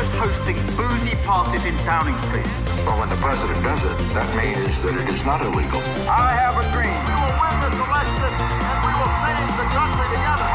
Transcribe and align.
Was 0.00 0.12
hosting 0.12 0.56
boozy 0.80 1.14
parties 1.28 1.66
in 1.66 1.76
Downing 1.84 2.16
Street. 2.16 2.48
Well, 2.88 2.96
when 2.96 3.10
the 3.10 3.20
president 3.20 3.62
does 3.62 3.84
it, 3.84 3.92
that 4.16 4.24
means 4.32 4.80
that 4.80 4.96
it 4.96 5.06
is 5.12 5.26
not 5.26 5.42
illegal. 5.44 5.76
I 6.08 6.32
have 6.40 6.56
a 6.56 6.64
dream. 6.72 6.88
We 7.04 7.14
will 7.20 7.36
win 7.36 7.56
this 7.60 7.76
election 7.76 8.32
and 8.32 8.78
we 8.80 8.92
will 8.96 9.14
change 9.20 9.52
the 9.60 9.68
country 9.76 10.08
together. 10.16 10.49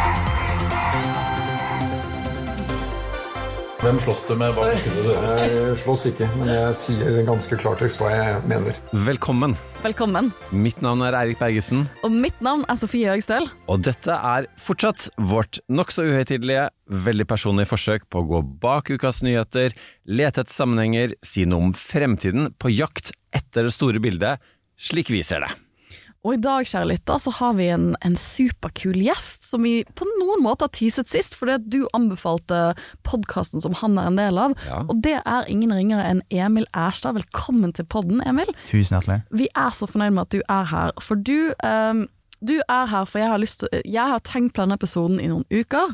Hvem 3.85 3.99
slåss 4.01 4.23
du 4.25 4.31
med? 4.39 4.49
Hva? 4.57 4.63
Jeg 4.65 5.73
slåss 5.77 6.07
ikke, 6.09 6.25
men 6.39 6.49
jeg 6.49 6.77
sier 6.79 7.19
ganske 7.27 7.57
klartekst 7.61 7.99
hva 8.01 8.07
jeg 8.09 8.39
mener. 8.49 8.79
Velkommen. 9.05 9.53
Velkommen. 9.83 10.31
Mitt 10.49 10.79
navn 10.81 11.03
er 11.05 11.13
Eirik 11.19 11.37
Bergesen, 11.37 11.83
Og 12.01 12.09
mitt 12.09 12.39
navn 12.41 12.63
er 12.65 12.79
Sofie 12.81 13.11
Høgstøl. 13.13 13.45
og 13.69 13.83
dette 13.85 14.09
er 14.09 14.47
fortsatt 14.57 15.11
vårt 15.21 15.59
nokså 15.69 16.01
uhøytidelige, 16.07 16.71
veldig 16.89 17.27
personlige 17.29 17.69
forsøk 17.69 18.09
på 18.09 18.23
å 18.23 18.27
gå 18.31 18.41
bak 18.63 18.89
ukas 18.89 19.21
nyheter, 19.21 19.77
lete 20.09 20.41
etter 20.41 20.53
sammenhenger, 20.55 21.13
si 21.21 21.45
noe 21.45 21.69
om 21.69 21.77
fremtiden, 21.77 22.55
på 22.57 22.73
jakt 22.73 23.13
etter 23.37 23.69
det 23.69 23.75
store 23.77 24.01
bildet, 24.01 24.41
slik 24.81 25.13
vi 25.13 25.21
ser 25.21 25.45
det. 25.45 25.53
Og 26.25 26.33
i 26.33 26.41
dag, 26.41 26.65
kjære 26.65 26.89
lytter, 26.89 27.19
så 27.21 27.31
har 27.37 27.53
vi 27.59 27.67
en, 27.69 27.91
en 28.01 28.15
superkul 28.17 28.97
gjest 28.97 29.45
som 29.45 29.61
vi 29.65 29.83
på 29.93 30.07
noen 30.09 30.41
måter 30.41 30.65
har 30.65 30.73
teaset 30.73 31.11
sist, 31.11 31.35
fordi 31.37 31.59
du 31.69 31.83
anbefalte 31.93 32.73
podkasten 33.05 33.61
som 33.61 33.75
han 33.77 33.99
er 34.01 34.09
en 34.09 34.17
del 34.17 34.39
av. 34.41 34.55
Ja. 34.65 34.79
Og 34.89 35.03
det 35.05 35.19
er 35.21 35.51
ingen 35.53 35.75
ringere 35.75 36.07
enn 36.09 36.23
Emil 36.33 36.65
Erstad. 36.73 37.13
Velkommen 37.19 37.75
til 37.77 37.85
podden, 37.85 38.23
Emil. 38.25 38.49
Tusen 38.71 38.97
hjertelig. 38.97 39.19
Vi 39.37 39.51
er 39.53 39.75
så 39.77 39.85
fornøyd 39.91 40.15
med 40.17 40.23
at 40.25 40.33
du 40.33 40.41
er 40.41 40.71
her, 40.71 40.95
for 41.05 41.21
du, 41.21 41.53
um, 41.61 42.07
du 42.41 42.57
er 42.63 42.89
her 42.89 43.05
for 43.05 43.21
jeg 43.21 43.29
har, 43.29 43.43
lyst 43.45 43.61
til, 43.61 43.85
jeg 43.85 44.15
har 44.15 44.25
tenkt 44.25 44.55
på 44.55 44.65
denne 44.65 44.79
episoden 44.81 45.21
i 45.21 45.29
noen 45.29 45.45
uker. 45.53 45.93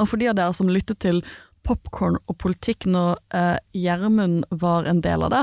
Og 0.00 0.10
for 0.10 0.18
de 0.18 0.32
av 0.32 0.38
dere 0.40 0.56
som 0.56 0.70
lyttet 0.72 0.98
til 1.04 1.22
Popkorn 1.62 2.18
og 2.26 2.34
politikk 2.42 2.88
når 2.90 3.20
eh, 3.38 3.58
Gjermund 3.78 4.48
var 4.50 4.88
en 4.90 4.98
del 5.04 5.22
av 5.22 5.30
det, 5.30 5.42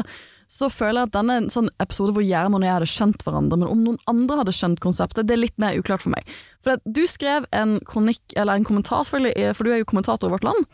så 0.49 0.65
føler 0.73 1.03
jeg 1.03 1.09
at 1.11 1.13
denne 1.13 1.35
er 1.35 1.43
en 1.43 1.51
sånn 1.53 1.69
episode 1.83 2.15
hvor 2.15 2.25
Gjermund 2.25 2.63
og 2.63 2.67
jeg 2.67 2.77
hadde 2.79 2.89
skjønt 2.89 3.21
hverandre, 3.25 3.57
men 3.61 3.69
om 3.69 3.83
noen 3.85 3.99
andre 4.09 4.39
hadde 4.39 4.55
skjønt 4.57 4.81
konseptet, 4.81 5.27
det 5.29 5.35
er 5.35 5.43
litt 5.43 5.57
mer 5.61 5.77
uklart 5.77 6.01
for 6.01 6.13
meg. 6.15 6.25
For 6.65 6.81
du 6.89 7.03
skrev 7.09 7.45
en 7.53 7.75
kronikk, 7.85 8.23
eller 8.33 8.57
en 8.57 8.65
kommentar 8.65 9.05
selvfølgelig, 9.05 9.35
eh, 9.37 9.53
for 9.53 9.67
du 9.67 9.73
er 9.75 9.83
jo 9.83 9.89
kommentator 9.91 10.25
i 10.29 10.33
Vårt 10.33 10.47
Land, 10.47 10.65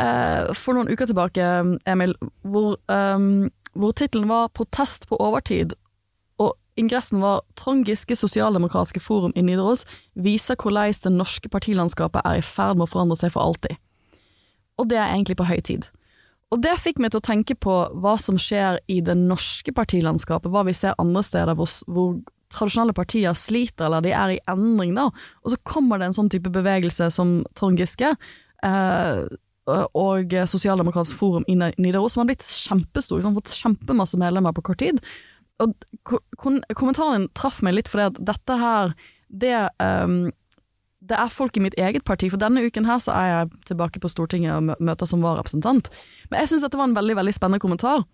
eh, 0.00 0.54
for 0.56 0.78
noen 0.78 0.88
uker 0.88 1.10
tilbake, 1.10 1.48
Emil, 1.84 2.16
hvor, 2.48 2.78
um, 2.88 3.50
hvor 3.76 3.92
tittelen 3.92 4.28
var 4.28 4.48
'Protest 4.48 5.06
på 5.06 5.20
overtid', 5.20 5.76
og 6.38 6.56
ingressen 6.80 7.20
var 7.20 7.42
'Trond 7.56 7.84
Giske 7.84 8.16
sosialdemokratiske 8.16 9.00
forum 9.04 9.32
i 9.36 9.42
Nidaros 9.42 9.84
viser 10.16 10.56
hvordan 10.56 10.96
det 10.96 11.12
norske 11.12 11.48
partilandskapet 11.48 12.22
er 12.24 12.40
i 12.40 12.40
ferd 12.40 12.78
med 12.78 12.88
å 12.88 12.92
forandre 12.92 13.16
seg 13.16 13.32
for 13.32 13.44
alltid'. 13.44 13.76
Og 14.78 14.88
det 14.88 14.96
er 14.96 15.12
egentlig 15.12 15.36
på 15.36 15.44
høy 15.44 15.60
tid. 15.60 15.90
Og 16.54 16.62
det 16.62 16.76
fikk 16.78 17.00
meg 17.02 17.10
til 17.10 17.18
å 17.18 17.26
tenke 17.26 17.56
på 17.58 17.74
hva 17.98 18.14
som 18.22 18.38
skjer 18.38 18.78
i 18.86 19.00
det 19.02 19.16
norske 19.18 19.74
partilandskapet, 19.74 20.52
hva 20.54 20.62
vi 20.68 20.74
ser 20.76 20.94
andre 21.02 21.24
steder 21.26 21.58
hvor, 21.58 21.70
hvor 21.90 22.12
tradisjonelle 22.54 22.94
partier 22.94 23.34
sliter 23.34 23.88
eller 23.88 24.04
de 24.04 24.12
er 24.14 24.36
i 24.36 24.42
endring, 24.50 24.94
da. 24.94 25.08
Og 25.42 25.54
så 25.54 25.58
kommer 25.66 25.98
det 25.98 26.10
en 26.10 26.18
sånn 26.20 26.30
type 26.30 26.52
bevegelse 26.54 27.10
som 27.14 27.40
Trond 27.58 27.82
Giske. 27.82 28.14
Eh, 28.64 29.24
og 29.66 30.34
Sosialdemokratisk 30.50 31.16
forum 31.18 31.46
i 31.48 31.56
Nidaros, 31.56 32.14
som 32.14 32.22
har 32.22 32.30
blitt 32.30 32.44
kjempestor, 32.44 33.18
liksom, 33.18 33.36
fått 33.38 33.54
kjempemasse 33.56 34.20
medlemmer 34.20 34.54
på 34.54 34.66
kort 34.68 34.82
tid. 34.82 35.00
Og 35.64 35.72
kommentaren 36.76 37.28
traff 37.36 37.62
meg 37.64 37.78
litt 37.78 37.90
fordi 37.90 38.10
at 38.10 38.18
dette 38.28 38.58
her, 38.60 38.92
det 39.32 39.54
ehm, 39.82 40.28
det 41.04 41.16
er 41.20 41.32
folk 41.32 41.56
i 41.58 41.62
mitt 41.64 41.76
eget 41.80 42.04
parti, 42.08 42.30
for 42.32 42.40
denne 42.40 42.64
uken 42.64 42.88
her 42.88 43.00
så 43.02 43.14
er 43.14 43.30
jeg 43.30 43.64
tilbake 43.70 44.00
på 44.00 44.10
Stortinget 44.12 44.56
og 44.56 44.84
møter 44.84 45.08
som 45.08 45.24
vararepresentant. 45.24 45.90
Men 46.30 46.42
jeg 46.42 46.52
syns 46.54 46.66
dette 46.66 46.80
var 46.80 46.88
en 46.88 46.96
veldig 46.96 47.18
veldig 47.20 47.34
spennende 47.36 47.62
kommentar. 47.62 48.06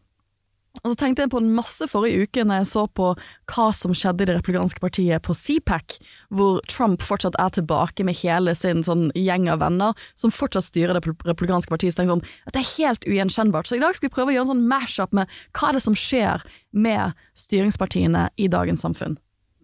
Og 0.85 0.93
så 0.93 0.97
tenkte 1.01 1.25
jeg 1.25 1.33
på 1.33 1.41
en 1.43 1.51
masse 1.51 1.87
forrige 1.91 2.29
uke 2.29 2.45
når 2.47 2.61
jeg 2.61 2.69
så 2.71 2.85
på 2.95 3.09
hva 3.51 3.65
som 3.75 3.95
skjedde 3.97 4.23
i 4.23 4.29
det 4.31 4.37
republikanske 4.37 4.83
partiet 4.83 5.25
på 5.27 5.35
CPAC, 5.35 5.97
hvor 6.31 6.61
Trump 6.71 7.03
fortsatt 7.03 7.39
er 7.43 7.51
tilbake 7.57 8.07
med 8.07 8.19
hele 8.21 8.55
sin 8.55 8.85
sånn 8.87 9.09
gjeng 9.19 9.49
av 9.51 9.65
venner, 9.65 9.99
som 10.15 10.35
fortsatt 10.35 10.69
styrer 10.69 10.95
det 10.95 11.03
republikanske 11.27 11.73
partiet. 11.73 11.97
Så 11.97 12.01
tenkte 12.01 12.15
jeg 12.15 12.21
sånn, 12.21 12.47
at 12.47 12.55
det 12.55 12.63
er 12.63 12.71
helt 12.77 13.09
ugjenkjennbart. 13.11 13.67
Så 13.67 13.81
i 13.81 13.83
dag 13.83 13.99
skal 13.99 14.09
vi 14.09 14.15
prøve 14.15 14.31
å 14.31 14.37
gjøre 14.37 14.47
en 14.47 14.53
sånn 14.55 14.69
mash-up 14.71 15.17
med 15.17 15.41
hva 15.59 15.73
er 15.73 15.79
det 15.79 15.85
som 15.89 15.99
skjer 15.99 16.47
med 16.71 17.19
styringspartiene 17.43 18.29
i 18.39 18.47
dagens 18.53 18.87
samfunn. 18.87 19.19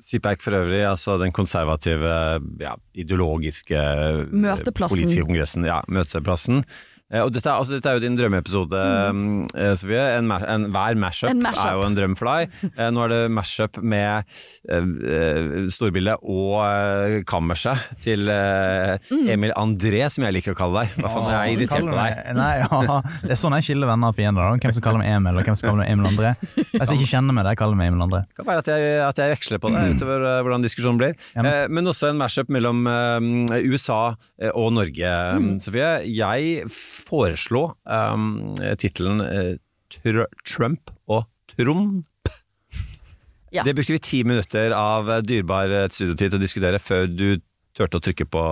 CPAC 0.06 0.42
for 0.44 0.54
øvrig, 0.54 0.84
altså 0.86 1.16
den 1.18 1.32
konservative, 1.34 2.10
ja, 2.62 2.76
ideologiske 2.94 3.80
Møteplassen. 4.30 4.96
politiske 4.96 5.24
kongressen, 5.26 5.66
ja, 5.66 5.80
møteplassen. 5.88 6.62
Eh, 7.12 7.20
Og 7.22 7.30
dette, 7.30 7.46
er- 7.46 7.54
altså, 7.60 7.76
dette 7.76 7.86
er 7.86 7.98
jo 8.00 8.02
din 8.02 8.16
drømmeepisode, 8.18 8.78
mm. 9.14 9.50
Sofie. 9.78 10.00
En, 10.18 10.30
en, 10.32 10.64
hver 10.74 10.96
mashup 10.98 11.30
En 11.30 11.38
mashup. 11.44 11.66
er 11.68 11.76
jo 11.78 11.84
en 11.86 11.94
drøm 11.94 12.16
for 12.18 12.26
deg. 12.32 12.56
Eh, 12.74 12.88
Nå 12.90 13.04
er 13.04 13.12
det 13.12 13.20
mashup 13.30 13.78
med 13.82 14.24
uh, 14.72 14.80
eh, 15.06 15.68
storbildet 15.70 16.16
og 16.26 16.56
uh, 16.66 17.20
kammerset 17.30 17.78
til 18.02 18.26
uh, 18.26 18.96
Mm. 19.06 19.28
Emil 19.30 19.52
André, 19.58 20.00
som 20.10 20.24
jeg 20.26 20.34
liker 20.34 20.54
å 20.54 20.58
kalle 20.58 20.82
deg. 20.82 20.96
Hva 21.02 21.10
faen, 21.12 21.28
jeg 21.30 21.38
er 21.38 21.52
irritert 21.54 21.86
på 21.86 21.94
deg. 21.94 22.18
Nei, 22.36 22.50
ja. 22.62 22.98
Det 23.22 23.32
er 23.36 23.38
sånn 23.38 23.54
jeg 23.58 23.66
skiller 23.68 23.88
venner 23.90 24.10
og 24.10 24.16
fiender. 24.18 24.42
da. 24.42 24.58
Hvem 24.66 24.74
som 24.76 24.84
kaller 24.84 25.02
meg 25.02 25.12
Emil, 25.14 25.38
og 25.38 25.46
hvem 25.46 25.56
som 25.58 25.68
kaller 25.70 25.82
meg 25.84 25.92
Emil 25.94 26.08
André. 26.10 26.32
Hvis 26.56 26.90
jeg 26.90 26.98
ikke 27.00 27.10
kjenner 27.12 27.36
meg, 27.36 27.48
jeg 27.52 27.60
kaller 27.60 27.78
meg 27.78 27.90
Emil 27.92 28.04
André. 28.06 28.22
Det 28.26 28.38
kan 28.40 28.48
være 28.50 28.64
at 28.64 28.70
jeg, 28.72 28.90
at 29.06 29.22
jeg 29.22 29.34
veksler 29.36 29.62
på 29.62 29.70
det 29.74 29.82
utover 29.94 30.26
eh, 30.32 30.40
hvordan 30.46 30.66
diskusjonen 30.66 31.00
blir. 31.02 31.14
Ja, 31.36 31.42
men- 31.46 31.52
Eh, 31.56 31.68
men 31.70 31.86
også 31.92 32.10
en 32.10 32.18
mashup 32.20 32.50
mellom 32.52 32.82
eh, 32.90 33.62
USA 33.70 34.00
eh, 34.42 34.50
og 34.52 34.72
Norge, 34.74 35.14
Mm. 35.36 35.60
Sofie. 35.62 35.92
Jeg 36.10 36.66
foreslo 36.96 37.68
um, 37.84 38.54
tittelen 38.80 39.22
Tr 39.92 40.24
Trump 40.46 40.90
og 41.06 41.26
Trump. 41.52 42.04
Ja. 43.54 43.62
Det 43.64 43.74
brukte 43.74 43.94
vi 43.94 44.02
ti 44.02 44.22
minutter 44.26 44.74
av 44.76 45.08
dyrebar 45.24 45.70
eh, 45.72 45.88
studiotid 45.92 46.32
til 46.32 46.38
å 46.40 46.42
diskutere 46.42 46.80
før 46.82 47.06
du 47.08 47.28
turte 47.76 48.00
å 48.00 48.02
trykke 48.04 48.26
på 48.28 48.42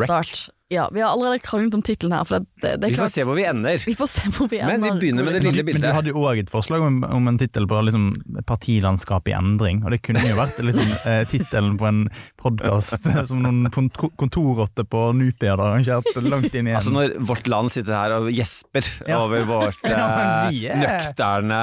rec. 0.00 0.06
Start. 0.06 0.42
Ja, 0.72 0.86
vi 0.92 1.02
har 1.04 1.10
allerede 1.12 1.38
kranglet 1.44 1.74
om 1.76 1.82
tittelen 1.84 2.14
her, 2.16 2.24
for 2.24 2.38
det, 2.40 2.46
det, 2.62 2.70
det 2.80 2.86
er 2.88 2.92
Vi 2.94 2.96
får 3.02 3.10
se 3.12 3.24
hvor 3.28 3.36
vi 3.36 3.44
ender. 3.44 3.76
Vi 3.86 3.94
får 3.98 4.08
se 4.08 4.30
hvor 4.32 4.48
vi 4.48 4.58
ender. 4.62 4.78
Men 4.78 4.86
vi 4.86 5.00
begynner 5.02 5.26
med 5.28 5.34
det 5.36 5.42
lille 5.44 5.64
bildet. 5.68 5.82
men 5.82 5.90
du 5.90 5.96
hadde 5.98 6.12
jo 6.14 6.22
òg 6.24 6.40
et 6.42 6.52
forslag 6.52 6.80
om, 6.86 7.02
om 7.04 7.28
en 7.28 7.38
tittel 7.40 7.66
på 7.68 7.80
liksom, 7.84 8.06
partilandskap 8.48 9.28
i 9.28 9.34
endring. 9.36 9.82
Og 9.84 9.92
det 9.92 10.00
kunne 10.06 10.22
jo 10.24 10.38
vært 10.38 10.58
liksom, 10.64 10.88
eh, 11.10 11.22
tittelen 11.30 11.76
på 11.80 11.88
en 11.90 12.00
podkast 12.40 13.04
som 13.28 13.42
noen 13.44 13.68
kontorrotter 14.16 14.86
på 14.88 15.02
Nupia 15.18 15.52
hadde 15.54 15.66
arrangert 15.68 16.08
langt 16.24 16.54
inn 16.56 16.70
i 16.70 16.72
en 16.72 16.78
Altså 16.80 16.92
Når 16.94 17.14
Vårt 17.28 17.46
Land 17.52 17.72
sitter 17.74 17.92
her 17.98 18.16
og 18.16 18.30
gjesper 18.32 18.88
Ja. 19.10 19.20
over 19.26 19.44
vårt 19.48 19.78
Ja, 19.92 20.06
eh, 20.48 20.70
er- 20.72 20.80
nøkterne 20.82 21.60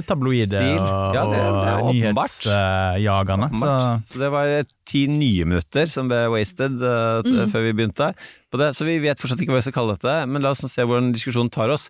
er 0.00 0.02
tabloide 0.08 0.50
stil. 0.50 0.80
og, 0.82 1.14
Ja, 1.14 1.24
det, 1.30 1.38
det 1.38 1.70
er 1.70 1.84
og 1.84 1.94
nyhetsjagerne. 1.94 3.50
så 3.60 3.72
Så 4.12 4.18
det 4.24 4.30
var 4.34 4.46
eh, 4.58 4.64
ti 4.88 5.06
nye 5.12 5.44
minutter 5.44 5.86
som 5.92 6.08
ble 6.08 6.24
wasted 6.32 6.80
uh, 6.80 7.20
Mm. 7.28 7.50
før 7.52 7.64
vi 7.66 7.72
begynte. 7.76 8.06
På 8.52 8.60
det. 8.60 8.72
Så 8.76 8.86
vi 8.88 8.98
vet 9.02 9.20
fortsatt 9.20 9.42
ikke 9.44 9.52
hva 9.54 9.60
vi 9.60 9.66
skal 9.68 9.76
kalle 9.76 9.98
dette, 9.98 10.14
men 10.30 10.44
la 10.44 10.54
oss 10.54 10.64
se 10.64 10.86
hvordan 10.86 11.12
diskusjonen 11.16 11.52
tar 11.52 11.72
oss. 11.74 11.88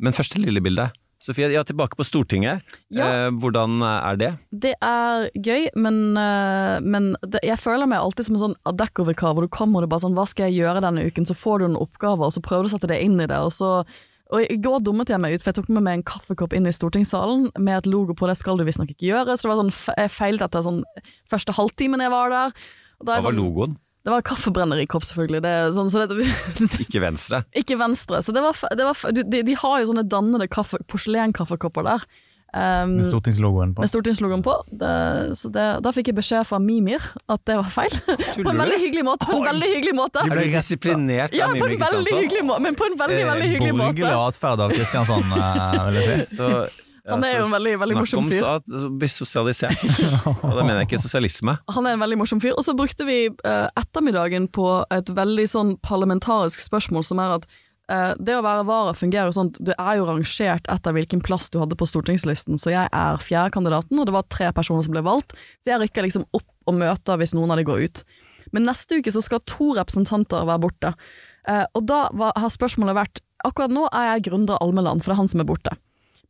Men 0.00 0.16
første 0.16 0.40
lille 0.42 0.62
bildet. 0.64 0.96
Sofie, 1.20 1.50
ja, 1.52 1.60
tilbake 1.68 1.98
på 1.98 2.04
Stortinget. 2.08 2.64
Ja. 2.88 3.26
Eh, 3.26 3.30
hvordan 3.42 3.82
er 3.84 4.16
det? 4.16 4.30
Det 4.56 4.72
er 4.80 5.26
gøy, 5.36 5.66
men, 5.76 6.16
øh, 6.16 6.78
men 6.80 7.10
det, 7.20 7.42
jeg 7.44 7.60
føler 7.60 7.90
meg 7.90 8.00
alltid 8.00 8.30
som 8.30 8.38
en 8.38 8.44
sånn 8.46 8.54
Adecco-vikar, 8.64 9.34
hvor 9.36 9.44
du 9.44 9.52
kommer 9.52 9.82
og 9.82 9.84
det 9.84 9.90
bare 9.92 10.04
sånn 10.06 10.16
Hva 10.16 10.24
skal 10.30 10.48
jeg 10.48 10.62
gjøre 10.62 10.80
denne 10.86 11.04
uken? 11.04 11.28
Så 11.28 11.36
får 11.36 11.60
du 11.60 11.66
en 11.68 11.76
oppgave, 11.76 12.24
og 12.24 12.32
så 12.32 12.40
prøver 12.40 12.64
du 12.64 12.70
å 12.70 12.72
sette 12.72 12.88
det 12.88 13.02
inn 13.04 13.20
i 13.20 13.28
det, 13.28 13.36
og 13.36 13.52
så 13.52 13.82
og 14.30 14.46
I 14.46 14.60
går 14.62 14.84
dummet 14.86 15.10
jeg 15.10 15.18
meg 15.18 15.34
ut, 15.34 15.42
for 15.42 15.50
jeg 15.50 15.58
tok 15.58 15.70
med 15.74 15.82
meg 15.82 15.96
en 15.98 16.06
kaffekopp 16.06 16.52
inn 16.54 16.68
i 16.70 16.74
stortingssalen 16.74 17.48
med 17.58 17.80
et 17.80 17.88
logo 17.90 18.14
på 18.14 18.28
det 18.30 18.36
skal 18.38 18.60
du 18.60 18.62
visstnok 18.62 18.92
ikke 18.92 19.08
gjøre, 19.08 19.34
så 19.34 19.48
det 19.48 19.50
var 19.50 19.58
sånn, 19.58 19.72
jeg 19.98 20.12
feilte 20.14 20.46
etter 20.46 20.66
sånn 20.66 20.78
første 21.30 21.56
halvtimen 21.56 22.04
jeg 22.04 22.12
var 22.14 22.30
der. 22.30 22.54
Er 22.54 23.02
Hva 23.02 23.16
var 23.16 23.26
sånn, 23.26 23.40
logoen? 23.40 23.74
Det 24.00 24.08
var 24.14 24.22
kaffebrennerikopp, 24.24 25.04
selvfølgelig. 25.04 25.42
Det, 25.44 25.50
sånn, 25.76 25.90
så 25.92 26.06
det, 26.08 26.24
Ikke 26.86 27.02
venstre. 27.04 27.42
ikke 27.52 27.76
venstre. 27.80 28.22
Så 28.24 28.32
det 28.32 28.40
var, 28.44 28.56
det 28.78 28.86
var 28.88 29.12
de, 29.12 29.42
de 29.44 29.54
har 29.60 29.82
jo 29.82 29.90
sånne 29.92 30.06
dannede 30.08 30.48
kaffe, 30.48 30.80
porselenkaffekopper 30.88 31.84
der. 31.84 32.06
Um, 32.50 32.96
Med 32.96 33.06
stortingslogoen 33.06 33.76
på. 33.76 33.84
med 33.84 33.90
stortingslogoen 33.92 34.40
på. 34.42 34.54
Det, 34.74 34.88
så 35.38 35.52
det, 35.54 35.66
da 35.84 35.92
fikk 35.94 36.08
jeg 36.10 36.16
beskjed 36.16 36.48
fra 36.48 36.58
Mimir 36.58 37.04
at 37.30 37.44
det 37.46 37.54
var 37.60 37.68
feil. 37.70 37.92
på 38.42 38.48
en 38.50 38.58
veldig 38.64 38.80
hyggelig 38.82 39.04
måte. 39.06 39.28
På 39.30 39.36
en 39.38 39.46
veldig 39.52 39.68
hyggelig 39.76 39.94
måte. 40.00 40.24
Du 40.26 40.32
ble 40.34 40.48
disiplinert 40.56 41.36
Ja, 41.36 41.46
av 41.46 41.54
på 41.60 41.68
Mimmi 41.68 41.76
en 41.78 41.84
veldig 41.84 42.16
Kristiansson? 42.16 42.48
måte, 42.50 42.64
men 42.66 42.78
på 42.80 42.88
en 42.90 42.98
veldig, 43.04 43.22
veldig 43.30 43.50
hyggelig 43.52 43.76
Borgerlig 43.84 44.16
atferd 44.24 44.64
av 44.66 44.74
Kristiansand, 44.74 45.36
eh, 45.38 45.84
vil 45.92 46.00
jeg 46.00 46.24
si. 46.24 46.40
Så 46.40 46.50
Han 47.10 47.24
er 47.26 47.38
jo 47.38 47.46
en 47.46 47.54
veldig, 47.54 47.72
veldig 47.82 47.96
morsom 47.98 48.28
fyr. 48.30 48.42
Snakk 48.42 48.68
om 48.68 48.86
å 48.86 48.90
bli 49.00 49.08
sosialisert. 49.12 49.82
Og 50.30 50.54
da 50.56 50.62
mener 50.62 50.82
jeg 50.82 50.90
ikke 50.90 51.02
sosialisme. 51.02 51.56
Han 51.76 51.88
er 51.88 51.96
en 51.96 52.04
veldig 52.04 52.20
morsom 52.22 52.42
fyr. 52.42 52.54
Og 52.56 52.66
så 52.66 52.74
brukte 52.78 53.06
vi 53.08 53.18
eh, 53.30 53.66
ettermiddagen 53.80 54.48
på 54.54 54.68
et 54.94 55.12
veldig 55.16 55.46
sånn 55.50 55.74
parlamentarisk 55.86 56.62
spørsmål, 56.64 57.06
som 57.06 57.22
er 57.22 57.36
at 57.38 57.48
eh, 57.92 58.12
det 58.18 58.38
å 58.38 58.44
være 58.46 58.66
vara 58.68 58.96
fungerer 58.98 59.34
sånn 59.36 59.52
du 59.58 59.72
er 59.76 60.00
jo 60.00 60.08
rangert 60.08 60.70
etter 60.72 60.96
hvilken 60.96 61.24
plass 61.26 61.50
du 61.52 61.60
hadde 61.62 61.78
på 61.78 61.88
stortingslisten, 61.88 62.60
så 62.60 62.74
jeg 62.74 62.86
er 62.86 63.24
fjerdekandidaten, 63.24 63.98
og 63.98 64.08
det 64.08 64.16
var 64.16 64.28
tre 64.32 64.52
personer 64.56 64.86
som 64.86 64.94
ble 64.94 65.04
valgt, 65.06 65.36
så 65.62 65.74
jeg 65.74 65.84
rykker 65.84 66.08
liksom 66.08 66.28
opp 66.36 66.48
og 66.70 66.76
møter 66.78 67.18
hvis 67.20 67.34
noen 67.34 67.54
av 67.54 67.60
de 67.60 67.66
går 67.66 67.86
ut. 67.88 68.04
Men 68.54 68.66
neste 68.66 68.98
uke 68.98 69.12
så 69.14 69.22
skal 69.22 69.42
to 69.46 69.72
representanter 69.78 70.46
være 70.46 70.62
borte, 70.62 70.94
Eh, 71.48 71.66
og 71.74 71.86
da 71.88 72.06
var, 72.16 72.34
har 72.36 72.52
spørsmålet 72.52 72.98
vært 72.98 73.24
Akkurat 73.40 73.72
nå 73.72 73.86
er 73.88 74.10
jeg 74.10 74.26
gründer 74.26 74.58
Almeland, 74.60 75.00
for 75.00 75.08
det 75.08 75.14
er 75.14 75.20
han 75.22 75.30
som 75.32 75.40
er 75.40 75.46
borte. 75.48 75.70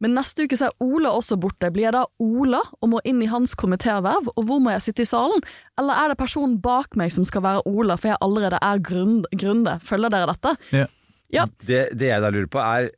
Men 0.00 0.14
neste 0.16 0.46
uke 0.48 0.56
så 0.56 0.70
er 0.70 0.76
Ola 0.80 1.10
også 1.12 1.36
borte. 1.40 1.68
Blir 1.74 1.90
jeg 1.90 1.92
da 1.92 2.06
Ola 2.24 2.62
og 2.80 2.88
må 2.88 3.00
inn 3.04 3.20
i 3.22 3.28
hans 3.28 3.52
komitéverv, 3.54 4.30
og 4.34 4.46
hvor 4.48 4.60
må 4.64 4.72
jeg 4.72 4.80
sitte 4.86 5.04
i 5.04 5.08
salen? 5.10 5.42
Eller 5.78 5.92
er 6.04 6.08
det 6.14 6.18
personen 6.22 6.56
bak 6.64 6.96
meg 6.96 7.12
som 7.12 7.26
skal 7.28 7.42
være 7.44 7.66
Ola, 7.68 7.98
for 8.00 8.08
jeg 8.14 8.20
allerede 8.24 8.56
er 8.64 8.80
Grunde? 8.80 9.74
Følger 9.84 10.08
dere 10.14 10.32
dette? 10.32 10.54
Ja. 10.72 10.86
Ja. 11.30 11.44
Det, 11.62 11.82
det 12.00 12.08
jeg 12.10 12.22
da 12.24 12.30
lurer 12.32 12.48
på 12.50 12.58
er 12.64 12.88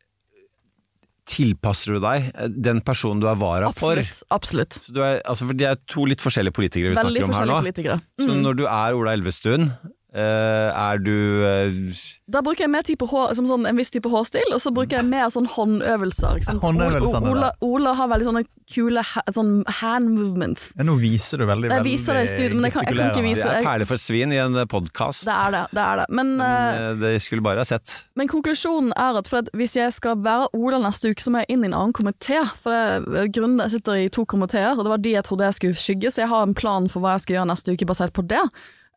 Tilpasser 1.33 1.95
du 1.95 2.01
deg 2.03 2.31
den 2.67 2.81
personen 2.83 3.21
du 3.23 3.29
er 3.31 3.37
vara 3.39 3.69
for? 3.73 3.95
Absolutt. 3.95 4.23
absolutt. 4.35 4.79
Så 4.83 4.93
du 4.97 4.99
er, 5.07 5.21
altså 5.23 5.47
for 5.47 5.55
Det 5.59 5.69
er 5.69 5.77
to 5.89 6.03
litt 6.11 6.21
forskjellige 6.21 6.55
politikere 6.57 6.91
vi 6.95 6.99
Veldig 6.99 7.23
snakker 7.23 7.29
om 7.29 7.37
her 7.39 7.47
nå. 7.51 7.59
politikere. 7.63 7.99
Så 8.19 8.27
Mm. 8.31 8.41
når 8.43 8.57
du 8.59 8.65
er 8.67 8.97
Ola 8.99 9.13
Elvestuen, 9.15 9.69
eh, 10.15 10.71
er 10.93 10.99
du 11.03 11.13
uh, 11.43 12.03
Da 12.33 12.41
bruker 12.45 12.65
jeg 12.67 12.71
mer 12.73 12.83
tid 12.87 12.99
på 13.01 13.09
hår, 13.11 13.35
som 13.39 13.47
sånn, 13.49 13.67
en 13.69 13.77
viss 13.77 13.91
type 13.93 14.09
hårstil, 14.13 14.53
og 14.53 14.61
så 14.61 14.73
bruker 14.75 14.99
jeg 15.01 15.09
mer 15.09 15.29
sånn 15.33 15.47
håndøvelser. 15.49 16.37
Ikke 16.41 16.49
sant? 16.51 16.63
Håndøvelsene 16.65 17.31
Ola, 17.33 17.53
Ola 17.65 17.95
har 17.99 18.09
veldig 18.13 18.29
sånne 18.31 18.45
kule 18.73 19.03
ha, 19.05 19.23
sånn 19.35 19.65
hand 19.81 20.09
movements. 20.15 20.71
Ja, 20.79 20.85
nå 20.89 20.95
viser 21.01 21.43
du 21.43 21.47
veldig, 21.51 21.69
Jeg 21.75 21.85
viser 21.85 22.17
det 22.17 22.23
i 22.25 22.31
studio, 22.33 22.55
men 22.57 22.65
jeg 22.71 22.73
kan- 22.73 22.85
jeg 22.89 22.97
kan 22.97 23.11
ikke 23.11 23.25
vise- 23.27 23.43
Det 23.43 23.51
er 23.51 23.59
jeg- 23.61 23.67
perler 23.67 23.87
for 23.87 23.97
svin 24.01 24.33
i 24.33 24.37
en 24.41 24.55
podkast. 24.69 25.25
Det 25.25 25.35
er 25.35 25.51
det. 25.51 25.65
det, 25.73 25.83
er 25.83 25.97
det. 25.97 26.07
Men, 26.11 26.41
eh, 26.41 26.73
Eh, 26.73 26.95
Det 26.95 27.23
skulle 27.23 27.43
bare 27.43 27.57
ha 27.59 27.65
sett. 27.65 28.05
men 28.17 28.29
konklusjonen 28.29 28.93
er 28.97 29.19
at, 29.19 29.29
for 29.29 29.39
at 29.39 29.49
hvis 29.53 29.75
jeg 29.77 29.93
skal 29.93 30.17
være 30.17 30.49
Ola 30.55 30.79
neste 30.79 31.11
uke, 31.11 31.21
så 31.21 31.29
må 31.31 31.39
jeg 31.45 31.47
inn 31.51 31.65
i 31.65 31.67
en 31.67 31.75
annen 31.75 31.93
komité. 31.93 32.47
For 32.57 32.71
det, 32.71 33.33
grunnen 33.33 33.59
jeg 33.61 33.71
sitter 33.81 33.93
i 34.05 34.09
to 34.09 34.25
komiteer, 34.25 34.73
og 34.79 34.85
det 34.85 34.89
var 34.89 34.99
de 34.99 35.13
jeg 35.13 35.25
trodde 35.25 35.45
jeg 35.45 35.55
skulle 35.55 35.75
skygge, 35.75 36.09
så 36.13 36.17
jeg 36.23 36.29
har 36.29 36.43
en 36.43 36.55
plan 36.55 36.89
for 36.89 37.01
hva 37.01 37.13
jeg 37.15 37.21
skal 37.21 37.37
gjøre 37.37 37.49
neste 37.53 37.73
uke 37.77 37.87
basert 37.87 38.13
på 38.13 38.27
det. 38.27 38.41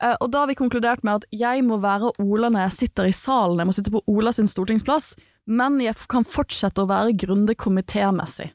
Eh, 0.03 0.15
og 0.19 0.31
da 0.33 0.43
har 0.43 0.51
vi 0.51 0.57
konkludert 0.59 1.05
med 1.07 1.21
at 1.21 1.29
jeg 1.35 1.63
må 1.67 1.79
være 1.83 2.11
Ola 2.23 2.51
når 2.51 2.67
jeg 2.67 2.77
sitter 2.79 3.09
i 3.09 3.15
salen, 3.15 3.61
jeg 3.61 3.69
må 3.69 3.75
sitte 3.75 3.93
på 3.93 4.03
Ola 4.11 4.33
sin 4.35 4.49
stortingsplass, 4.51 5.13
men 5.45 5.79
jeg 5.83 5.95
kan 6.11 6.27
fortsette 6.27 6.83
å 6.83 6.89
være 6.89 7.15
Grunde 7.25 7.55
komitémessig. 7.55 8.51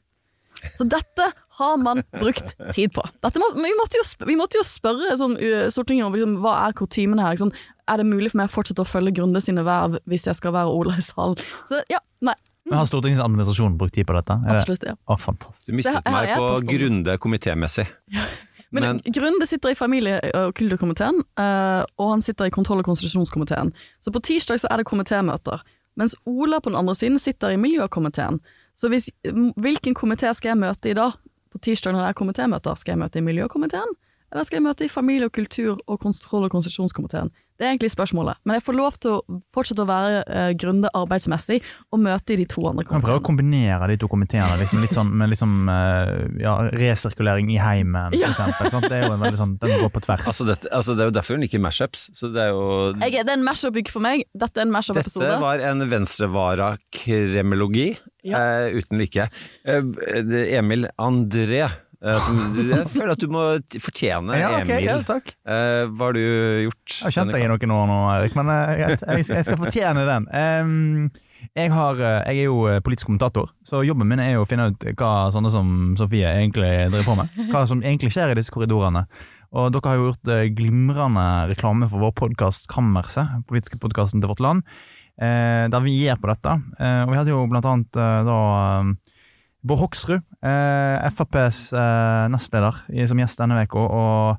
Så 0.77 0.85
dette 0.85 1.25
har 1.57 1.77
man 1.81 2.03
brukt 2.13 2.53
tid 2.75 2.93
på. 2.93 3.03
Dette 3.23 3.41
må, 3.41 3.47
vi, 3.55 3.71
måtte 3.79 3.97
jo 3.97 4.05
spørre, 4.05 4.29
vi 4.29 4.37
måtte 4.37 4.59
jo 4.59 4.65
spørre 4.67 5.15
sånn, 5.17 5.33
Stortinget 5.73 6.05
om 6.05 6.13
liksom, 6.13 6.35
hva 6.43 6.53
er 6.67 6.75
kutymene 6.77 7.25
her. 7.25 7.33
Liksom, 7.33 7.49
er 7.89 8.01
det 8.01 8.05
mulig 8.05 8.29
for 8.31 8.43
meg 8.43 8.51
å 8.51 8.53
fortsette 8.53 8.85
å 8.85 8.87
følge 8.87 9.15
Grunde 9.17 9.41
sine 9.41 9.65
verv 9.65 9.97
hvis 10.09 10.27
jeg 10.29 10.37
skal 10.37 10.53
være 10.55 10.75
Ola 10.77 10.99
i 11.01 11.05
salen? 11.05 11.41
Så 11.69 11.81
ja, 11.89 12.01
nei. 12.21 12.37
Men 12.69 12.77
Har 12.77 12.85
Stortingets 12.85 13.23
administrasjon 13.23 13.73
brukt 13.79 13.95
tid 13.97 14.05
på 14.05 14.13
dette? 14.15 14.37
Absolutt, 14.53 14.85
ja. 14.85 14.93
Å, 15.09 15.17
fantastisk. 15.19 15.71
Du 15.71 15.79
mistet 15.79 16.05
meg 16.13 16.35
på. 16.37 16.51
Grunde 16.69 17.17
komitémessig. 17.21 17.87
Men, 18.71 18.83
Men- 18.83 19.01
Grunde 19.13 19.45
sitter 19.47 19.69
i 19.69 19.75
familie- 19.75 20.31
og 20.33 20.53
kulturkomiteen, 20.55 21.19
eh, 21.37 21.83
og 21.97 22.09
han 22.09 22.21
sitter 22.21 22.45
i 22.45 22.49
kontroll- 22.49 22.79
og 22.79 22.85
konstitusjonskomiteen. 22.85 23.73
Så 23.99 24.11
på 24.11 24.21
tirsdag 24.21 24.59
så 24.59 24.67
er 24.71 24.77
det 24.77 24.85
komitémøter. 24.87 25.59
Mens 25.97 26.15
Ola 26.25 26.59
på 26.59 26.69
den 26.71 26.77
andre 26.79 26.95
siden 26.95 27.19
sitter 27.19 27.49
i 27.51 27.57
miljøkomiteen. 27.59 28.39
Så 28.73 28.87
hvis, 28.87 29.09
hvilken 29.59 29.93
komité 29.93 30.31
skal 30.33 30.49
jeg 30.55 30.57
møte 30.57 30.89
i 30.89 30.93
da? 30.93 31.11
På 31.51 31.59
tirsdag 31.59 31.91
når 31.93 32.05
det 32.05 32.09
er 32.15 32.19
komitémøter, 32.23 32.77
skal 32.77 32.93
jeg 32.93 32.99
møte 32.99 33.19
i 33.19 33.21
miljøkomiteen? 33.21 33.91
Eller 34.31 34.43
skal 34.45 34.61
jeg 34.61 34.63
møte 34.63 34.85
i 34.85 34.87
familie- 34.87 35.25
og 35.25 35.33
kultur- 35.33 35.77
og 35.87 35.99
kontroll- 35.99 36.45
og 36.45 36.51
konstitusjonskomiteen? 36.51 37.29
Det 37.61 37.67
er 37.67 37.75
egentlig 37.75 37.91
spørsmålet. 37.93 38.39
Men 38.49 38.55
jeg 38.57 38.63
får 38.65 38.73
lov 38.73 38.95
til 38.97 39.11
å 39.13 39.21
fortsette 39.53 39.83
å 39.83 39.85
være 39.85 40.23
uh, 40.25 40.49
Grunde 40.57 40.89
arbeidsmessig, 40.97 41.59
og 41.93 41.99
møte 42.01 42.33
i 42.33 42.37
de 42.41 42.47
to 42.49 42.57
andre 42.65 42.81
komiteene. 42.87 43.03
vi 43.03 43.05
prøve 43.11 43.21
å 43.21 43.25
kombinere 43.27 43.85
de 43.91 43.97
to 44.01 44.07
komiteene 44.09 44.55
liksom 44.57 44.81
litt 44.81 44.95
sånn, 44.97 45.11
med 45.21 45.29
liksom, 45.29 45.53
uh, 45.69 46.25
ja, 46.41 46.55
resirkulering 46.73 47.51
i 47.53 47.59
heimen, 47.61 48.09
for 48.09 48.17
Ja. 48.17 48.31
eksempel. 48.33 48.71
Sant? 48.73 48.89
Det 48.89 48.97
er 48.97 49.05
jo 49.05 49.13
en 49.13 49.21
veldig 49.21 49.37
sånn, 49.43 49.53
den 49.61 49.77
går 49.83 49.91
på 49.93 50.01
tvers. 50.07 50.25
Altså 50.31 50.47
dette, 50.49 50.65
altså 50.73 50.95
det 50.97 51.05
er 51.05 51.11
jo 51.11 51.15
derfor 51.19 51.37
hun 51.37 51.45
liker 51.45 51.61
mashups. 51.61 52.07
Så 52.17 52.31
det 52.33 52.41
er 52.47 52.49
jo 52.55 52.65
Jeg, 52.97 53.21
det 53.21 53.29
er 53.29 53.37
en 53.37 53.45
mashup-uke 53.45 53.93
for 53.93 54.01
meg. 54.01 54.25
Dette 54.33 54.57
er 54.57 54.65
en 54.65 54.73
mashup-episode. 54.73 55.29
Dette 55.29 55.37
var 55.45 55.61
en 55.69 55.85
venstrevara-kremologi 55.91 57.91
Ja. 58.23 58.37
uh, 58.67 58.77
uten 58.77 58.99
like. 59.01 59.29
Eh, 59.65 60.57
Emil 60.57 60.87
André. 60.97 61.69
Eh, 62.05 62.19
som, 62.25 62.37
du- 62.55 62.61
jeg 62.69 62.87
føler 62.95 63.11
at 63.15 63.21
du 63.23 63.27
må 63.31 63.43
fortjene 63.81 64.37
Ja, 64.39 64.49
ok, 64.59 64.69
Emil. 64.69 64.85
ja, 64.89 64.99
takk. 65.07 65.33
Eh, 65.45 65.83
hva 65.89 66.09
har 66.09 66.17
du 66.17 66.21
gjort? 66.67 66.85
Jeg 66.97 67.07
har 67.07 67.15
kjent 67.17 67.33
deg 67.35 67.43
i 67.45 67.49
noen 67.51 67.75
år 67.77 67.89
nå, 67.91 67.97
Erik, 68.17 68.35
men 68.39 68.49
eh, 68.53 68.71
jeg, 68.83 69.01
jeg, 69.01 69.27
jeg 69.35 69.47
skal 69.49 69.59
fortjene 69.61 70.05
den. 70.09 70.29
Um, 70.31 71.11
jeg, 71.57 71.71
har, 71.73 71.97
jeg 72.29 72.37
er 72.37 72.47
jo 72.47 72.57
politisk 72.85 73.09
kommentator, 73.09 73.49
så 73.65 73.81
jobben 73.83 74.07
min 74.11 74.21
er 74.21 74.35
jo 74.35 74.43
å 74.45 74.47
finne 74.49 74.69
ut 74.71 74.83
hva 74.99 75.13
sånne 75.33 75.49
som 75.53 75.71
Sofie 75.99 76.29
egentlig 76.37 76.69
driver 76.93 77.07
på 77.07 77.15
med. 77.17 77.37
Hva 77.49 77.63
som 77.69 77.81
egentlig 77.81 78.11
skjer 78.13 78.31
i 78.33 78.37
disse 78.37 78.53
korridorene. 78.53 79.07
Og 79.51 79.71
dere 79.73 79.89
har 79.89 79.97
jo 79.99 80.11
gjort 80.11 80.29
glimrende 80.55 81.23
reklame 81.49 81.89
for 81.91 81.99
vår 82.05 82.13
podkast 82.21 82.69
Kammerset, 82.71 83.41
politiske 83.49 83.81
podkasten 83.81 84.21
til 84.23 84.29
Vårt 84.31 84.39
Land, 84.45 84.61
der 85.19 85.81
vi 85.83 85.97
gir 85.97 86.15
på 86.21 86.29
dette. 86.29 86.53
Og 86.79 87.11
vi 87.11 87.17
hadde 87.19 87.33
jo 87.33 87.41
blant 87.51 87.67
annet 87.67 87.99
da 88.29 88.37
Bård 89.63 89.79
Hoksrud, 89.83 90.23
eh, 90.41 91.09
FrPs 91.11 91.59
eh, 91.77 92.27
nestleder, 92.33 92.81
som 93.07 93.19
gjest 93.21 93.37
denne 93.43 93.61
uka. 93.67 93.77
Og 93.77 94.37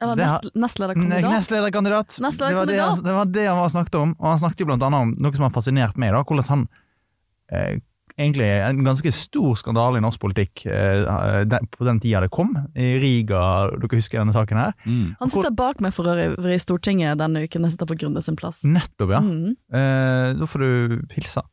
Eller 0.00 0.14
nest, 0.20 0.50
nestlederkandidat. 0.54 1.24
Nei, 1.24 1.38
Nestlederkandidat. 1.38 2.08
Det, 2.14 2.20
var 2.20 2.28
det, 2.28 2.28
Nestlederkandidat. 2.28 2.88
han- 2.94 3.04
det 3.04 3.14
var 3.16 3.24
det 3.38 3.46
han 3.48 3.58
var 3.58 3.68
snakket 3.72 3.94
om. 4.02 4.12
Og 4.20 4.28
han 4.30 4.38
snakket 4.44 4.60
jo 4.60 4.66
blant 4.66 4.82
annet 4.82 5.00
om 5.06 5.14
noe 5.18 5.32
som 5.34 5.42
har 5.48 5.50
fascinert 5.56 5.96
meg. 5.96 6.12
da, 6.12 6.22
Hvordan 6.22 6.48
han 6.48 6.68
eh, 7.52 7.78
Egentlig 8.18 8.48
en 8.50 8.80
ganske 8.82 9.12
stor 9.14 9.54
skandale 9.54 9.98
i 9.98 10.02
norsk 10.02 10.18
politikk 10.18 10.64
eh, 10.66 11.44
på 11.70 11.84
den 11.86 12.00
tida 12.02 12.18
det 12.24 12.30
kom. 12.34 12.50
I 12.74 12.98
Riga, 12.98 13.70
dere 13.78 13.94
husker 14.00 14.18
denne 14.18 14.34
saken 14.34 14.58
her? 14.58 14.72
Han 15.20 15.30
sitter 15.30 15.52
bak 15.54 15.78
meg 15.80 15.94
for 15.94 16.02
øvrig 16.10 16.56
i 16.56 16.58
Stortinget 16.58 17.16
denne 17.20 17.44
uken. 17.46 17.62
Jeg 17.62 17.76
sitter 17.76 17.86
på 17.86 17.98
Grunde 18.00 18.20
sin 18.26 18.34
plass. 18.34 18.64
Nettopp, 18.66 19.12
ja. 19.14 19.20
Mm. 19.22 19.54
Eh, 19.70 20.34
da 20.34 20.48
får 20.50 20.58
du 20.66 20.98
hilse. 21.14 21.44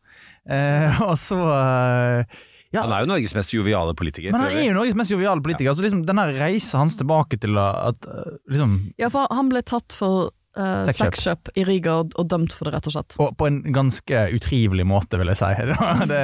Eh, 0.49 1.01
og 1.05 1.13
så 1.21 1.37
eh, 1.37 2.25
ja, 2.73 2.83
Han 2.83 2.93
er 2.95 3.03
jo 3.05 3.11
Norges 3.13 3.35
mest 3.37 3.53
joviale 3.53 3.93
politiker. 3.97 4.33
Men 4.33 4.47
han 4.47 4.55
er 4.55 4.69
jo 4.69 4.77
Norges 4.77 4.97
mest 4.99 5.13
joviale 5.13 5.43
politiker. 5.43 5.75
Så 5.75 5.85
liksom, 5.85 6.05
denne 6.07 6.25
reisa 6.35 6.81
hans 6.81 6.97
tilbake 6.99 7.39
til 7.41 7.59
at 7.61 8.09
eh, 8.09 8.39
liksom 8.51 8.79
Ja, 9.01 9.11
for 9.13 9.29
han 9.31 9.51
ble 9.53 9.61
tatt 9.65 9.95
for 9.95 10.31
uh, 10.57 10.87
Sexkjøp. 10.87 11.51
i 11.59 11.65
Riga 11.67 11.97
og, 12.01 12.15
og 12.19 12.27
dømt 12.31 12.55
for 12.55 12.67
det, 12.67 12.75
rett 12.75 12.89
og 12.89 12.95
slett. 12.95 13.17
Og 13.21 13.35
på 13.39 13.47
en 13.49 13.61
ganske 13.75 14.23
utrivelig 14.35 14.87
måte, 14.87 15.19
vil 15.21 15.31
jeg 15.33 15.41
si. 15.41 15.51
Det, 16.11 16.23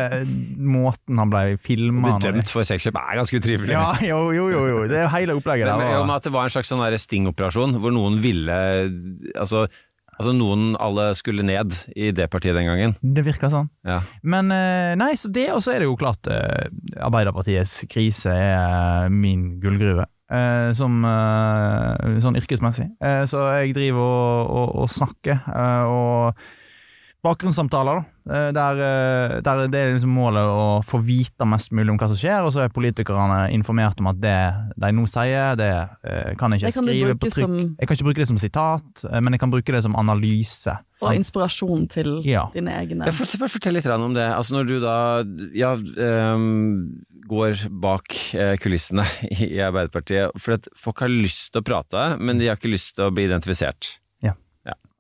måten 0.57 1.21
han 1.21 1.31
ble 1.31 1.43
filma 1.63 2.17
bli 2.17 2.31
dømt 2.31 2.51
for 2.53 2.67
sexkjøp 2.67 2.99
er 3.01 3.21
ganske 3.21 3.41
utrivelig. 3.41 3.75
Ja, 3.75 3.91
jo, 4.05 4.23
jo, 4.35 4.49
jo, 4.53 4.65
jo. 4.71 4.81
Det 4.91 5.03
er 5.03 5.13
hele 5.15 5.37
opplegget 5.39 5.69
Men, 5.69 5.85
men, 5.85 5.93
der. 5.93 6.01
om 6.03 6.15
at 6.15 6.27
det 6.27 6.33
var 6.35 6.49
en 6.49 6.55
slags 6.57 6.71
sånn 6.71 6.83
stingoperasjon, 7.05 7.79
hvor 7.81 7.95
noen 7.95 8.19
ville 8.23 8.59
Altså, 9.39 9.67
altså 10.21 10.33
noen 10.37 10.75
alle 10.81 11.09
skulle 11.17 11.43
ned 11.45 11.75
i 11.97 12.11
det 12.15 12.29
partiet 12.31 12.55
den 12.57 12.69
gangen. 12.69 12.95
Det 13.01 13.25
virker 13.25 13.51
sånn. 13.51 13.69
Ja. 13.87 13.99
Men 14.23 14.53
eh, 14.53 14.93
nei, 14.99 15.13
så 15.19 15.31
det, 15.33 15.49
og 15.55 15.63
så 15.65 15.75
er 15.75 15.83
det 15.83 15.89
jo 15.89 15.97
klart 15.99 16.29
eh, 16.29 16.69
Arbeiderpartiets 17.01 17.81
krise 17.91 18.31
er 18.31 18.55
eh, 18.55 19.11
min 19.13 19.55
gullgruve. 19.63 20.07
Som 20.31 21.01
sånn 22.23 22.37
yrkesmessig. 22.39 22.85
Så 23.27 23.41
jeg 23.51 23.73
driver 23.75 23.99
og, 23.99 24.51
og, 24.61 24.69
og 24.79 24.87
snakker, 24.87 25.41
og 25.91 26.39
bakgrunnssamtaler, 27.23 28.01
da. 28.01 28.33
Eh, 28.33 28.51
der, 28.53 28.79
eh, 28.85 29.41
der 29.41 29.67
det 29.71 29.79
er 29.79 29.93
liksom 29.95 30.13
målet 30.13 30.45
å 30.45 30.81
få 30.85 30.99
vite 31.05 31.45
mest 31.49 31.71
mulig 31.73 31.89
om 31.93 31.97
hva 31.97 32.07
som 32.11 32.17
skjer, 32.17 32.45
og 32.45 32.53
så 32.53 32.63
er 32.65 32.73
politikerne 32.73 33.51
informert 33.53 33.99
om 34.01 34.09
at 34.11 34.19
det 34.21 34.35
de 34.77 34.91
nå 34.93 35.05
sier, 35.09 35.55
det 35.57 35.69
eh, 36.03 36.33
kan 36.37 36.51
jeg 36.53 36.61
Det 36.61 36.69
ikke 36.71 36.79
kan 36.79 36.89
skrive 36.89 37.15
på 37.17 37.27
trykk. 37.29 37.33
som- 37.33 37.75
Jeg 37.79 37.87
kan 37.87 37.95
ikke 37.97 38.07
bruke 38.09 38.21
det 38.21 38.27
som 38.27 38.37
sitat, 38.37 39.03
men 39.21 39.33
jeg 39.33 39.39
kan 39.39 39.51
bruke 39.51 39.71
det 39.71 39.83
som 39.83 39.95
analyse. 39.95 40.77
Og 41.01 41.15
inspirasjon 41.15 41.87
til 41.89 42.21
Ja. 42.25 42.47
dine 42.53 42.69
egne. 42.71 43.05
Ja, 43.05 43.11
fort- 43.11 43.49
fortell 43.49 43.73
litt 43.73 43.85
om 43.87 44.13
det. 44.13 44.27
Altså 44.33 44.51
Når 44.53 44.67
du 44.67 44.79
da 44.79 45.23
ja, 45.53 45.73
um, 46.35 47.01
går 47.27 47.69
bak 47.81 48.07
kulissene 48.59 49.05
i 49.31 49.45
i 49.57 49.61
Arbeiderpartiet 49.63 50.31
For 50.37 50.53
at 50.53 50.67
folk 50.75 50.99
har 50.99 51.07
lyst 51.09 51.51
til 51.53 51.61
å 51.61 51.65
prate, 51.65 52.19
men 52.19 52.37
de 52.37 52.47
har 52.47 52.55
ikke 52.57 52.71
lyst 52.71 52.95
til 52.95 53.05
å 53.09 53.13
bli 53.13 53.25
identifisert. 53.27 53.97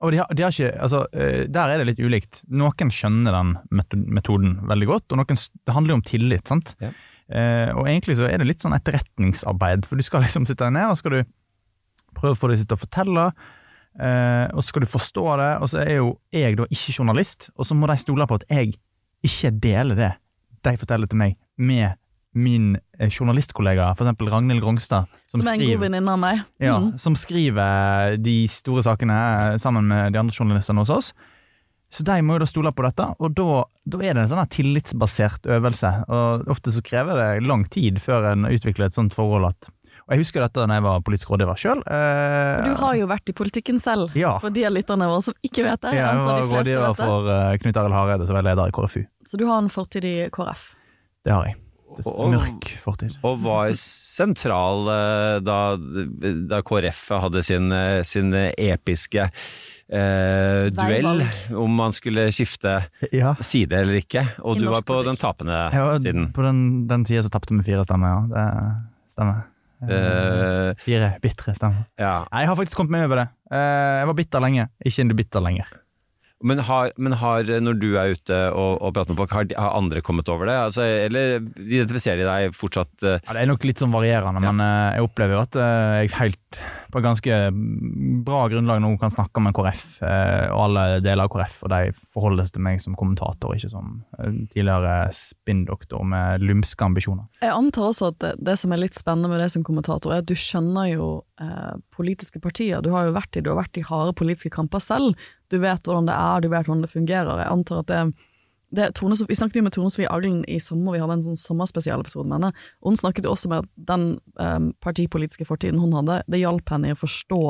Og 0.01 0.13
de 0.13 0.19
har, 0.21 0.31
de 0.33 0.43
har 0.43 0.53
ikke, 0.53 0.71
altså, 0.81 1.03
eh, 1.13 1.45
Der 1.45 1.69
er 1.69 1.77
det 1.81 1.91
litt 1.91 2.01
ulikt. 2.01 2.41
Noen 2.49 2.89
skjønner 2.93 3.35
den 3.37 3.55
metoden 4.09 4.57
veldig 4.69 4.87
godt, 4.89 5.11
og 5.11 5.21
noen, 5.21 5.37
det 5.37 5.75
handler 5.75 5.93
jo 5.93 5.99
om 5.99 6.05
tillit. 6.07 6.47
sant? 6.47 6.75
Ja. 6.81 6.91
Eh, 7.31 7.69
og 7.77 7.87
egentlig 7.87 8.17
så 8.19 8.27
er 8.27 8.41
det 8.41 8.49
litt 8.49 8.63
sånn 8.63 8.75
etterretningsarbeid, 8.75 9.85
for 9.87 9.95
du 9.95 10.03
skal 10.03 10.25
liksom 10.25 10.47
sitte 10.49 10.65
deg 10.65 10.75
ned 10.75 10.89
og 10.91 10.97
skal 10.99 11.15
du 11.15 11.21
prøve 12.17 12.35
å 12.35 12.39
få 12.39 12.49
dem 12.51 12.59
til 12.59 12.75
å 12.75 12.81
fortelle, 12.81 13.27
eh, 13.99 14.47
og 14.51 14.59
så 14.59 14.67
skal 14.67 14.83
du 14.83 14.91
forstå 14.91 15.25
det, 15.39 15.51
og 15.63 15.71
så 15.71 15.79
er 15.85 15.95
jo 16.01 16.09
jeg 16.35 16.57
da 16.59 16.67
ikke 16.67 16.97
journalist, 16.97 17.49
og 17.55 17.67
så 17.69 17.77
må 17.77 17.87
de 17.87 17.95
stole 18.01 18.27
på 18.27 18.41
at 18.41 18.47
jeg 18.51 18.75
ikke 19.23 19.53
deler 19.63 19.95
det 19.95 20.11
de 20.65 20.75
forteller 20.81 21.07
til 21.07 21.21
meg, 21.21 21.37
med 21.57 21.95
min 22.33 22.77
eh, 22.99 23.09
journalistkollega, 23.11 23.89
eksempel 23.95 24.29
Ragnhild 24.31 24.61
Grongstad, 24.63 25.07
Som, 25.27 25.41
er 25.41 25.53
en 25.57 25.59
god 25.65 25.81
venninne 25.83 26.11
av 26.13 26.19
meg. 26.19 26.41
ja, 26.59 26.77
Mm. 26.79 26.97
som 26.97 27.13
skriver 27.15 28.17
de 28.23 28.47
store 28.47 28.83
sakene 28.83 29.17
eh, 29.53 29.57
sammen 29.57 29.87
med 29.87 30.13
de 30.13 30.19
andre 30.19 30.33
journalistene 30.35 30.79
hos 30.79 30.89
oss. 30.89 31.13
Så 31.91 32.05
de 32.07 32.21
må 32.23 32.37
jo 32.37 32.39
da 32.39 32.45
stole 32.47 32.71
på 32.71 32.85
dette, 32.87 33.03
og 33.19 33.33
da, 33.35 33.63
da 33.85 33.97
er 33.99 34.13
det 34.15 34.21
en 34.23 34.29
sånn 34.31 34.47
tillitsbasert 34.47 35.43
øvelse. 35.43 35.89
Og 36.07 36.47
ofte 36.47 36.71
så 36.71 36.79
krever 36.81 37.19
det 37.19 37.43
lang 37.43 37.65
tid 37.67 37.99
før 37.99 38.29
en 38.31 38.45
utvikler 38.47 38.85
et 38.87 38.95
sånt 38.95 39.13
forhold 39.13 39.49
at 39.49 39.67
Og 40.07 40.15
jeg 40.17 40.23
husker 40.25 40.41
dette 40.41 40.63
da 40.67 40.73
jeg 40.75 40.83
var 40.83 40.99
politisk 41.07 41.29
rådgiver 41.31 41.55
sjøl. 41.61 41.81
For 41.85 42.63
du 42.65 42.73
har 42.81 42.95
jo 42.95 43.05
vært 43.07 43.29
i 43.29 43.35
politikken 43.37 43.77
selv, 43.79 44.11
Ja. 44.17 44.39
for 44.39 44.49
de 44.49 44.65
av 44.65 44.73
lytterne 44.73 45.07
våre 45.07 45.21
som 45.23 45.33
ikke 45.43 45.63
vet 45.63 45.79
det. 45.81 45.93
Jeg 45.93 46.03
antar 46.03 46.41
var 46.47 46.63
rådgiver 46.63 46.95
for 46.97 47.27
uh, 47.29 47.57
Knut 47.61 47.77
Arild 47.77 47.93
Hareide, 47.95 48.27
som 48.27 48.35
er 48.35 48.41
leder 48.43 48.67
i 48.67 48.71
KrFU. 48.75 49.05
Så 49.27 49.37
du 49.37 49.45
har 49.47 49.61
en 49.61 49.69
fortid 49.69 50.03
i 50.03 50.15
KrF. 50.33 50.73
Det 51.23 51.31
har 51.31 51.45
jeg. 51.45 51.55
Og- 52.05 52.31
Mørk 52.31 52.67
fortid. 52.83 53.17
Og 53.23 53.39
var 53.43 53.71
sentral 53.75 54.87
eh, 54.93 55.39
da, 55.43 55.57
da 56.49 56.61
KrF 56.61 57.01
hadde 57.25 57.43
sin, 57.43 57.71
eh, 57.71 58.01
sin 58.07 58.31
episke 58.33 59.27
eh, 59.91 60.69
duell 60.71 61.23
om 61.57 61.75
man 61.75 61.91
skulle 61.95 62.29
skifte 62.31 62.77
Ja. 63.11 63.33
side 63.43 63.73
eller 63.81 63.99
ikke. 64.01 64.23
Og 64.43 64.57
I 64.57 64.59
du 64.63 64.69
var 64.71 64.81
på 64.81 64.93
politikk. 64.95 65.05
den 65.11 65.17
tapende 65.17 65.59
Jeg 65.73 65.81
var 65.83 65.99
siden. 65.99 66.31
på 66.33 66.41
den, 66.47 66.61
den 66.87 67.05
sida 67.05 67.23
som 67.23 67.31
tapte 67.31 67.55
vi 67.57 67.63
fire 67.63 67.83
stemmer, 67.83 68.07
ja. 68.07 68.21
Det 68.31 69.13
stemmer. 69.15 69.43
Uh, 69.81 70.75
Fire 70.77 71.15
bitre 71.23 71.55
stemmer. 71.57 71.85
ja. 71.97 72.23
Jeg 72.31 72.47
har 72.47 72.55
faktisk 72.55 72.77
kommet 72.77 72.91
meg 72.91 73.05
over 73.07 73.15
det. 73.23 73.29
Eh, 73.51 73.97
jeg 73.97 74.07
var 74.07 74.13
bitter 74.13 74.39
lenge, 74.43 74.67
ikke 74.85 75.15
bitter 75.17 75.41
lenger. 75.41 75.65
Men, 76.43 76.61
har, 76.67 76.91
men 76.97 77.13
har, 77.21 77.47
når 77.61 77.79
du 77.81 77.87
er 77.99 78.15
ute 78.15 78.37
og, 78.51 78.79
og 78.81 78.93
prater 78.95 79.13
med 79.13 79.21
folk, 79.21 79.35
har, 79.37 79.47
de- 79.49 79.57
har 79.57 79.77
andre 79.77 80.01
kommet 80.05 80.29
over 80.31 80.49
det? 80.49 80.57
Altså, 80.67 80.85
eller 81.07 81.39
identifiserer 81.61 82.23
de 82.23 82.29
deg 82.29 82.57
fortsatt 82.57 82.89
Uh... 83.01 83.17
Ja, 83.17 83.33
det 83.33 83.41
er 83.41 83.49
nok 83.49 83.63
litt 83.65 83.79
sånn 83.81 83.93
varierende, 83.93 84.41
men 84.43 84.59
uh, 84.61 84.93
jeg 84.95 85.05
opplever 85.05 85.37
jo 85.37 85.41
at 85.45 85.55
uh, 85.57 86.01
jeg 86.03 86.11
helt 86.17 86.59
på 86.91 86.99
et 86.99 87.05
ganske 87.05 87.37
bra 88.27 88.41
grunnlag 88.51 88.81
nå 88.83 88.89
kan 88.99 89.13
snakke 89.13 89.39
med 89.39 89.53
KrF 89.55 89.83
og 90.03 90.57
alle 90.65 90.83
deler 90.99 91.23
av 91.23 91.31
KrF, 91.31 91.61
og 91.63 91.71
de 91.71 91.93
forholder 92.11 92.43
seg 92.43 92.57
til 92.57 92.65
meg 92.65 92.81
som 92.83 92.97
kommentator, 92.99 93.53
ikke 93.55 93.69
som 93.71 93.93
tidligere 94.51 94.97
spinndoktor 95.15 96.03
med 96.03 96.43
lumske 96.43 96.83
ambisjoner. 96.83 97.29
Jeg 97.39 97.53
antar 97.55 97.87
også 97.93 98.09
at 98.11 98.19
det, 98.19 98.33
det 98.43 98.57
som 98.59 98.75
er 98.75 98.83
litt 98.83 98.99
spennende 98.99 99.31
med 99.31 99.39
det 99.39 99.47
som 99.55 99.63
kommentator, 99.63 100.11
er 100.11 100.25
at 100.25 100.27
du 100.27 100.35
skjønner 100.35 100.91
jo 100.91 101.07
politiske 101.95 102.43
partier. 102.43 102.83
Du 102.83 102.91
har 102.91 103.07
jo 103.07 103.15
vært 103.15 103.39
i, 103.39 103.45
du 103.45 103.53
har 103.53 103.61
vært 103.63 103.79
i 103.79 103.87
harde 103.87 104.11
politiske 104.19 104.51
kamper 104.51 104.83
selv. 104.83 105.15
Du 105.51 105.59
vet 105.59 105.83
hvordan 105.85 106.07
det 106.07 106.15
er, 106.15 106.43
du 106.43 106.49
vet 106.51 106.67
hvordan 106.67 106.85
det 106.85 106.91
fungerer. 106.93 107.41
Jeg 107.43 107.51
antar 107.51 107.81
at 107.83 107.91
det, 107.91 108.01
det 108.71 108.87
Tone, 108.95 109.17
Vi 109.27 109.37
snakket 109.37 109.59
jo 109.59 109.65
med 109.65 109.75
Tone 109.75 109.91
Sofie 109.91 110.09
Aglen 110.11 110.41
i 110.47 110.61
sommer, 110.63 110.95
vi 110.95 111.03
hadde 111.03 111.19
en 111.19 111.25
sånn 111.25 111.39
sommerspesialepisode 111.39 112.29
med 112.29 112.39
henne. 112.39 112.65
Hun 112.85 112.99
snakket 112.99 113.27
jo 113.27 113.35
også 113.35 113.51
med 113.51 113.65
at 113.65 113.85
den 113.91 114.07
um, 114.39 114.71
partipolitiske 114.83 115.47
fortiden 115.49 115.81
hun 115.83 115.95
hadde, 115.99 116.21
det 116.31 116.41
hjalp 116.41 116.71
henne 116.71 116.91
i 116.91 116.95
å 116.95 116.99
forstå 116.99 117.43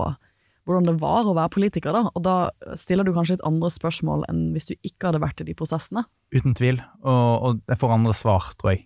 hvordan 0.69 0.85
det 0.85 0.99
var 1.01 1.25
å 1.25 1.33
være 1.35 1.53
politiker, 1.53 1.93
da. 1.95 2.05
Og 2.13 2.23
da 2.25 2.35
stiller 2.77 3.05
du 3.05 3.13
kanskje 3.15 3.37
litt 3.37 3.47
andre 3.47 3.71
spørsmål 3.73 4.27
enn 4.29 4.51
hvis 4.55 4.69
du 4.69 4.75
ikke 4.77 5.09
hadde 5.09 5.23
vært 5.23 5.41
i 5.41 5.47
de 5.47 5.55
prosessene. 5.57 6.05
Uten 6.33 6.55
tvil, 6.57 6.81
og, 7.01 7.31
og 7.41 7.61
jeg 7.71 7.81
får 7.81 7.95
andre 7.97 8.15
svar, 8.17 8.51
tror 8.61 8.75
jeg. 8.75 8.85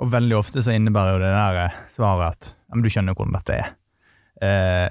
Og 0.00 0.12
veldig 0.12 0.36
ofte 0.38 0.64
så 0.64 0.72
innebærer 0.76 1.16
jo 1.16 1.22
det 1.22 1.32
der 1.34 1.60
eh, 1.66 1.78
svaret 1.92 2.36
at 2.36 2.52
ja, 2.54 2.76
men 2.76 2.84
du 2.84 2.92
skjønner 2.92 3.16
hvordan 3.16 3.36
dette 3.36 3.56
er. 3.56 3.72
Eh, 4.40 4.88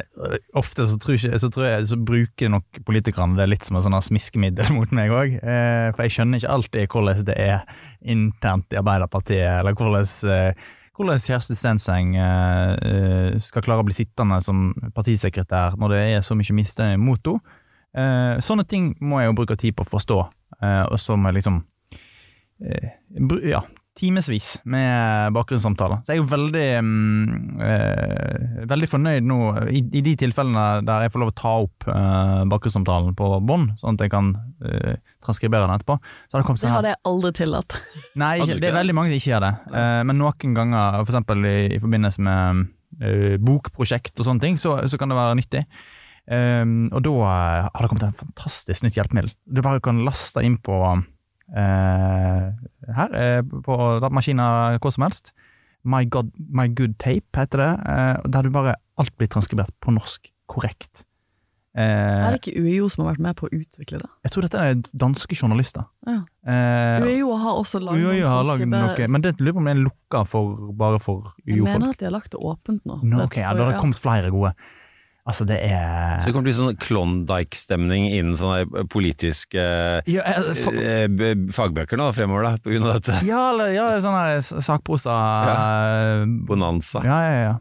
ofte 0.54 0.86
så 0.86 0.98
tror, 1.02 1.16
ikke, 1.18 1.38
så 1.42 1.48
tror 1.50 1.66
jeg 1.66 1.86
så 1.90 1.98
bruker 1.98 2.52
nok 2.54 2.82
politikerne 2.86 3.34
det 3.40 3.48
litt 3.50 3.64
som 3.66 3.80
en 3.80 4.02
smiskemiddel 4.06 4.70
mot 4.78 4.92
meg 4.94 5.14
òg. 5.14 5.40
Eh, 5.42 5.88
for 5.96 6.06
jeg 6.06 6.18
skjønner 6.18 6.42
ikke 6.42 6.58
alltid 6.58 6.92
hvordan 6.94 7.24
det 7.26 7.38
er 7.42 7.64
internt 8.00 8.70
i 8.76 8.78
Arbeiderpartiet, 8.80 9.48
eller 9.60 9.74
hvordan, 9.74 10.06
eh, 10.30 10.68
hvordan 10.98 11.24
Kjersti 11.24 11.58
Stenseng 11.58 12.14
eh, 12.20 12.76
eh, 12.92 13.40
skal 13.42 13.66
klare 13.66 13.82
å 13.82 13.88
bli 13.88 13.98
sittende 13.98 14.38
som 14.46 14.70
partisekretær 14.96 15.80
når 15.82 15.96
det 15.96 16.04
er 16.12 16.28
så 16.28 16.38
mye 16.38 16.60
misnøye 16.62 17.02
mot 17.02 17.32
henne. 17.32 17.58
Eh, 17.90 18.38
sånne 18.46 18.68
ting 18.70 18.92
må 19.02 19.24
jeg 19.24 19.32
jo 19.32 19.38
bruke 19.42 19.58
tid 19.58 19.74
på 19.74 19.82
å 19.82 19.94
forstå, 19.98 20.20
og 20.62 20.98
så 21.02 21.16
må 21.18 21.32
jeg 21.32 21.40
liksom 21.40 21.62
ja, 23.48 23.62
timevis 24.00 24.54
med 24.70 25.34
bakgrunnssamtaler. 25.36 26.00
Så 26.04 26.14
jeg 26.14 26.20
er 26.20 26.22
jo 26.22 26.30
veldig 26.32 26.68
mm, 26.86 27.60
eh, 27.66 28.64
veldig 28.70 28.90
fornøyd 28.90 29.28
nå 29.28 29.40
i, 29.68 29.82
i 30.00 30.04
de 30.06 30.14
tilfellene 30.24 30.86
der 30.88 31.06
jeg 31.06 31.14
får 31.14 31.24
lov 31.24 31.34
å 31.34 31.38
ta 31.40 31.54
opp 31.66 31.88
eh, 31.92 32.40
bakgrunnssamtalen 32.54 33.18
på 33.20 33.30
bånd, 33.50 33.76
sånn 33.82 34.00
at 34.00 34.06
jeg 34.06 34.14
kan 34.14 34.32
eh, 34.64 34.96
transkribere 35.26 35.68
den 35.68 35.76
etterpå. 35.76 36.00
Så 36.28 36.38
har 36.38 36.44
det 36.44 36.50
kommet 36.50 36.64
Det 36.64 36.68
sånn 36.68 36.78
hadde 36.78 36.96
jeg 36.96 37.02
aldri 37.12 37.34
tillatt. 37.42 37.78
Nei, 38.24 38.34
ikke, 38.40 38.60
det 38.64 38.72
er 38.72 38.80
veldig 38.80 38.98
mange 38.98 39.12
som 39.12 39.20
ikke 39.20 39.34
gjør 39.34 39.48
det. 39.50 39.54
Eh, 39.84 40.02
men 40.10 40.22
noen 40.24 40.58
ganger, 40.62 41.00
for 41.04 41.14
eksempel 41.14 41.52
i, 41.52 41.56
i 41.76 41.84
forbindelse 41.84 42.28
med 42.30 42.66
eh, 43.04 43.38
bokprosjekt 43.44 44.16
og 44.20 44.30
sånne 44.32 44.48
ting, 44.48 44.60
så, 44.62 44.80
så 44.88 45.02
kan 45.02 45.12
det 45.12 45.20
være 45.20 45.40
nyttig. 45.42 45.66
Um, 46.30 46.92
og 46.94 47.02
da 47.02 47.12
har 47.26 47.82
det 47.82 47.88
kommet 47.90 48.04
en 48.06 48.20
fantastisk 48.20 48.84
nytt 48.86 49.00
hjelpemiddel. 49.00 49.32
Du 49.50 49.64
bare 49.66 49.82
kan 49.82 50.04
laste 50.06 50.44
inn 50.46 50.60
på 50.62 50.76
her, 51.54 53.14
eh, 53.16 53.42
på 53.66 53.78
datamaskiner 54.04 54.80
hvor 54.80 54.94
som 54.96 55.04
helst. 55.08 55.34
My, 55.88 56.04
God, 56.12 56.32
My 56.52 56.68
Good 56.68 56.98
Tape 57.00 57.26
heter 57.40 57.58
det, 57.64 57.70
eh, 57.88 58.18
der 58.30 58.44
du 58.44 58.50
bare 58.52 58.76
alt 59.00 59.14
blir 59.18 59.30
transkribert 59.32 59.72
på 59.82 59.94
norsk 59.96 60.28
korrekt. 60.52 61.06
Eh, 61.78 61.86
Er 61.86 62.34
det 62.34 62.42
ikke 62.42 62.60
UiO 62.60 62.90
som 62.90 63.06
har 63.06 63.14
vært 63.14 63.22
med 63.24 63.36
på 63.38 63.46
å 63.48 63.54
utvikle 63.54 64.00
det? 64.02 64.10
jeg 64.26 64.32
tror 64.34 64.42
dette 64.42 64.58
er 64.60 64.74
danske 64.98 65.36
journalister. 65.38 65.86
Ja. 66.06 66.24
Eh, 66.46 67.00
UiO 67.06 67.36
har 67.38 67.62
også 67.62 67.80
laget 67.80 68.02
UiO 68.04 68.28
har 68.28 68.44
lagd 68.44 68.68
noe, 68.68 69.08
men 69.08 69.22
det 69.22 69.38
lurer 69.40 69.54
på 69.54 69.58
om 69.62 69.66
det 69.70 69.76
er 69.78 69.84
lukka 69.86 70.26
for, 70.28 70.74
bare 70.74 71.00
for 71.00 71.32
UiO-folk. 71.48 71.70
Jeg 71.70 71.80
mener 71.80 71.90
at 71.94 71.98
de 72.02 72.06
har 72.10 72.12
lagt 72.18 72.32
det 72.32 72.42
åpent 72.42 72.84
nå. 72.90 73.00
No, 73.04 73.24
ok, 73.24 73.38
ja, 73.38 73.54
da 73.54 73.64
har 73.64 73.72
det 73.72 73.80
kommet 73.80 74.02
flere 74.02 74.32
gode. 74.34 74.54
Altså, 75.30 75.46
det 75.46 75.60
Så 75.62 75.70
det 75.70 76.32
er 76.32 76.34
kommer 76.34 76.34
til 76.34 76.40
å 76.42 76.48
bli 76.48 76.56
sånn 76.58 76.80
Klondyke-stemning 76.82 78.08
innen 78.10 78.38
sånne 78.40 78.86
politiske 78.90 79.62
ja, 80.10 80.26
eh, 80.26 80.52
for, 80.58 80.76
eh, 80.76 81.34
fagbøker 81.54 82.00
nå 82.02 82.10
fremover, 82.18 82.48
da, 82.48 82.54
på 82.64 82.74
grunn 82.74 82.88
av 82.90 83.00
dette. 83.00 83.22
ja, 83.30 83.44
eller 83.54 83.74
ja, 83.76 83.88
sånne 84.04 84.62
sakprosa 84.66 85.18
ja. 85.50 85.58
Bonanza. 86.50 87.04
ja, 87.06 87.24
ja, 87.30 87.42
ja. 87.48 87.58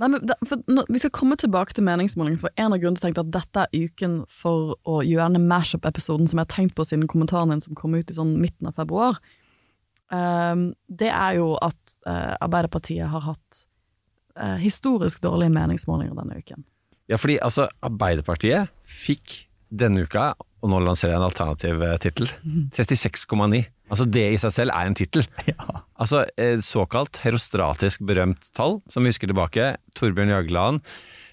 Nei, 0.00 0.08
men 0.14 0.30
for 0.48 0.62
nå, 0.72 0.86
Vi 0.88 0.96
skal 1.02 1.12
komme 1.12 1.36
tilbake 1.36 1.74
til 1.76 1.84
meningsmålingen, 1.84 2.40
for 2.40 2.48
en 2.56 2.72
av 2.72 2.80
grunnene 2.80 2.96
til 2.96 3.10
at 3.10 3.10
jeg 3.10 3.16
tenkte 3.20 3.26
at 3.26 3.34
dette 3.36 3.66
er 3.66 3.84
uken 3.84 4.14
for 4.32 4.78
å 4.88 5.02
gjøre 5.04 5.28
denne 5.28 5.44
mashup-episoden 5.44 6.30
som 6.30 6.40
jeg 6.40 6.48
har 6.48 6.54
tenkt 6.54 6.74
på 6.78 6.86
siden 6.88 7.04
kommentaren 7.10 7.52
din 7.52 7.60
som 7.60 7.76
kom 7.76 7.94
ut 7.94 8.08
i 8.08 8.16
sånn 8.16 8.38
midten 8.40 8.70
av 8.70 8.80
februar, 8.80 9.20
Um, 10.10 10.72
det 10.90 11.06
er 11.06 11.36
jo 11.38 11.52
at 11.62 11.78
uh, 12.02 12.34
Arbeiderpartiet 12.42 13.06
har 13.12 13.22
hatt 13.22 13.60
eh, 14.40 14.56
historisk 14.58 15.20
dårlige 15.22 15.52
meningsmålinger 15.54 16.16
denne 16.18 16.40
uken. 16.40 16.64
Ja, 17.10 17.18
fordi 17.18 17.40
altså, 17.42 17.66
Arbeiderpartiet 17.82 18.70
fikk 18.86 19.42
denne 19.70 20.04
uka, 20.06 20.32
og 20.60 20.72
nå 20.72 20.80
lanserer 20.84 21.14
jeg 21.14 21.20
en 21.20 21.28
alternativ 21.28 21.82
eh, 21.86 21.98
tittel, 22.02 22.32
36,9. 22.76 23.62
Altså 23.90 24.06
det 24.06 24.24
i 24.30 24.38
seg 24.38 24.52
selv 24.54 24.74
er 24.76 24.90
en 24.90 24.98
tittel. 24.98 25.26
Altså 26.00 26.22
eh, 26.40 26.56
såkalt 26.64 27.18
herostratisk 27.20 28.06
berømt 28.08 28.46
tall, 28.56 28.78
som 28.88 29.04
vi 29.04 29.10
husker 29.12 29.28
tilbake. 29.28 29.74
Torbjørn 29.98 30.30
Jagland. 30.32 30.78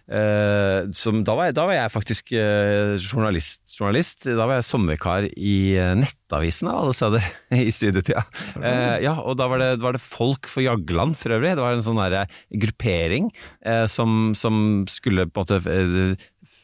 Eh, 0.08 0.88
som, 0.96 1.20
da, 1.28 1.34
var 1.36 1.50
jeg, 1.50 1.56
da 1.58 1.66
var 1.68 1.76
jeg 1.76 1.92
faktisk 1.92 2.32
eh, 2.40 2.94
journalist, 2.96 3.60
journalist. 3.76 4.24
Da 4.24 4.46
var 4.48 4.62
jeg 4.62 4.68
sommerkar 4.70 5.28
i 5.36 5.58
eh, 5.76 5.92
Nettavisen 6.00 6.70
av 6.72 6.86
alle 6.86 6.96
steder 6.96 7.28
i 7.68 7.74
studietida. 7.76 8.24
Eh, 8.56 9.04
ja, 9.04 9.18
og 9.20 9.36
da 9.40 9.50
var 9.52 9.64
det, 9.64 9.74
var 9.84 9.98
det 9.98 10.04
Folk 10.04 10.48
for 10.52 10.64
Jagland 10.64 11.20
for 11.20 11.36
øvrig. 11.36 11.58
Det 11.58 11.66
var 11.66 11.76
en 11.76 11.84
sånn 11.84 12.00
derre 12.00 12.24
gruppering 12.64 13.30
eh, 13.66 13.84
som, 13.92 14.32
som 14.38 14.86
skulle 14.92 15.28
på 15.28 15.44
en 15.44 15.60
måte 15.60 16.16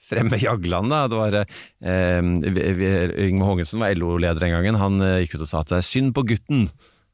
fremme 0.08 0.40
Jagland. 0.40 0.94
Da. 0.94 1.04
Det 1.12 1.20
var 1.20 1.40
eh, 1.44 2.32
Yngve 3.28 3.52
Hågensen 3.52 3.84
var 3.84 4.00
LO-leder 4.00 4.48
en 4.48 4.56
gangen. 4.56 4.80
Han 4.80 5.04
gikk 5.20 5.36
ut 5.36 5.46
og 5.46 5.52
sa 5.52 5.66
at 5.66 5.76
det 5.76 5.82
er 5.82 5.92
synd 5.92 6.16
på 6.16 6.24
gutten. 6.32 6.70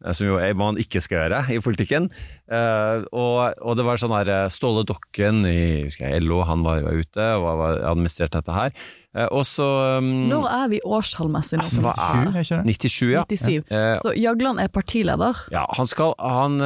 Eh, 0.05 0.13
Som 0.15 0.29
jo 0.29 0.37
er 0.41 0.53
man 0.57 0.79
ikke 0.81 1.01
skal 1.03 1.23
gjøre 1.23 1.41
i 1.55 1.59
politikken. 1.63 2.09
Uh, 2.49 3.05
og, 3.13 3.57
og 3.61 3.75
det 3.77 3.85
var 3.85 3.99
sånn 4.01 4.15
her 4.15 4.29
eh, 4.33 4.47
Ståle 4.53 4.85
Dokken 4.87 5.43
i 5.45 5.59
husker 5.87 6.09
jeg, 6.09 6.23
LO, 6.25 6.41
han 6.49 6.63
var, 6.65 6.81
var 6.85 6.97
ute 6.97 7.27
og 7.37 7.45
var, 7.61 7.83
administrerte 7.91 8.41
dette 8.41 8.55
her. 8.55 8.73
Uh, 9.09 9.25
og 9.39 9.41
så 9.49 9.65
um, 9.97 10.09
Når 10.29 10.43
er 10.53 10.67
vi 10.69 10.79
årstallmessig? 10.85 11.57
nå? 11.57 11.63
altså, 11.65 11.81
hva 11.81 11.93
Sju, 11.97 12.19
er 12.19 12.27
er 12.29 12.43
ikke 12.45 12.59
det? 12.61 12.75
97, 12.77 13.07
ja. 13.09 13.23
97. 13.25 13.71
Eh, 13.73 13.93
Så 14.03 14.13
Jagland 14.13 14.61
er 14.61 14.69
partileder. 14.69 15.39
ja, 15.49 15.63
han 15.77 15.89
skal 15.89 16.13
Han, 16.21 16.59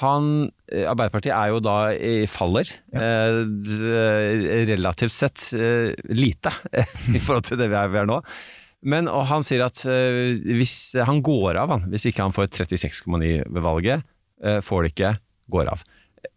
han 0.00 0.26
Arbeiderpartiet 0.74 1.30
er 1.36 1.52
jo 1.52 1.60
da 1.62 1.76
i 1.94 2.26
faller. 2.26 2.66
ja. 2.94 3.38
relativt 4.66 5.14
sett 5.14 5.46
lite 6.10 6.50
i 7.14 7.20
forhold 7.22 7.46
til 7.46 7.60
det 7.60 7.70
vi 7.70 7.78
er, 7.78 7.92
vi 7.92 8.00
er 8.02 8.10
nå. 8.10 8.20
Men 8.84 9.08
han 9.08 9.44
sier 9.46 9.64
at 9.64 9.80
uh, 9.88 10.34
hvis 10.44 10.94
han 11.08 11.22
går 11.24 11.60
av, 11.60 11.72
han, 11.72 11.86
hvis 11.92 12.08
ikke 12.10 12.26
han 12.26 12.34
får 12.36 12.50
36,9 12.52 13.38
ved 13.48 13.64
valget, 13.64 14.04
Uh, 14.44 14.60
får 14.60 14.82
det 14.82 14.90
ikke, 14.92 15.10
går 15.52 15.68
av. 15.72 15.82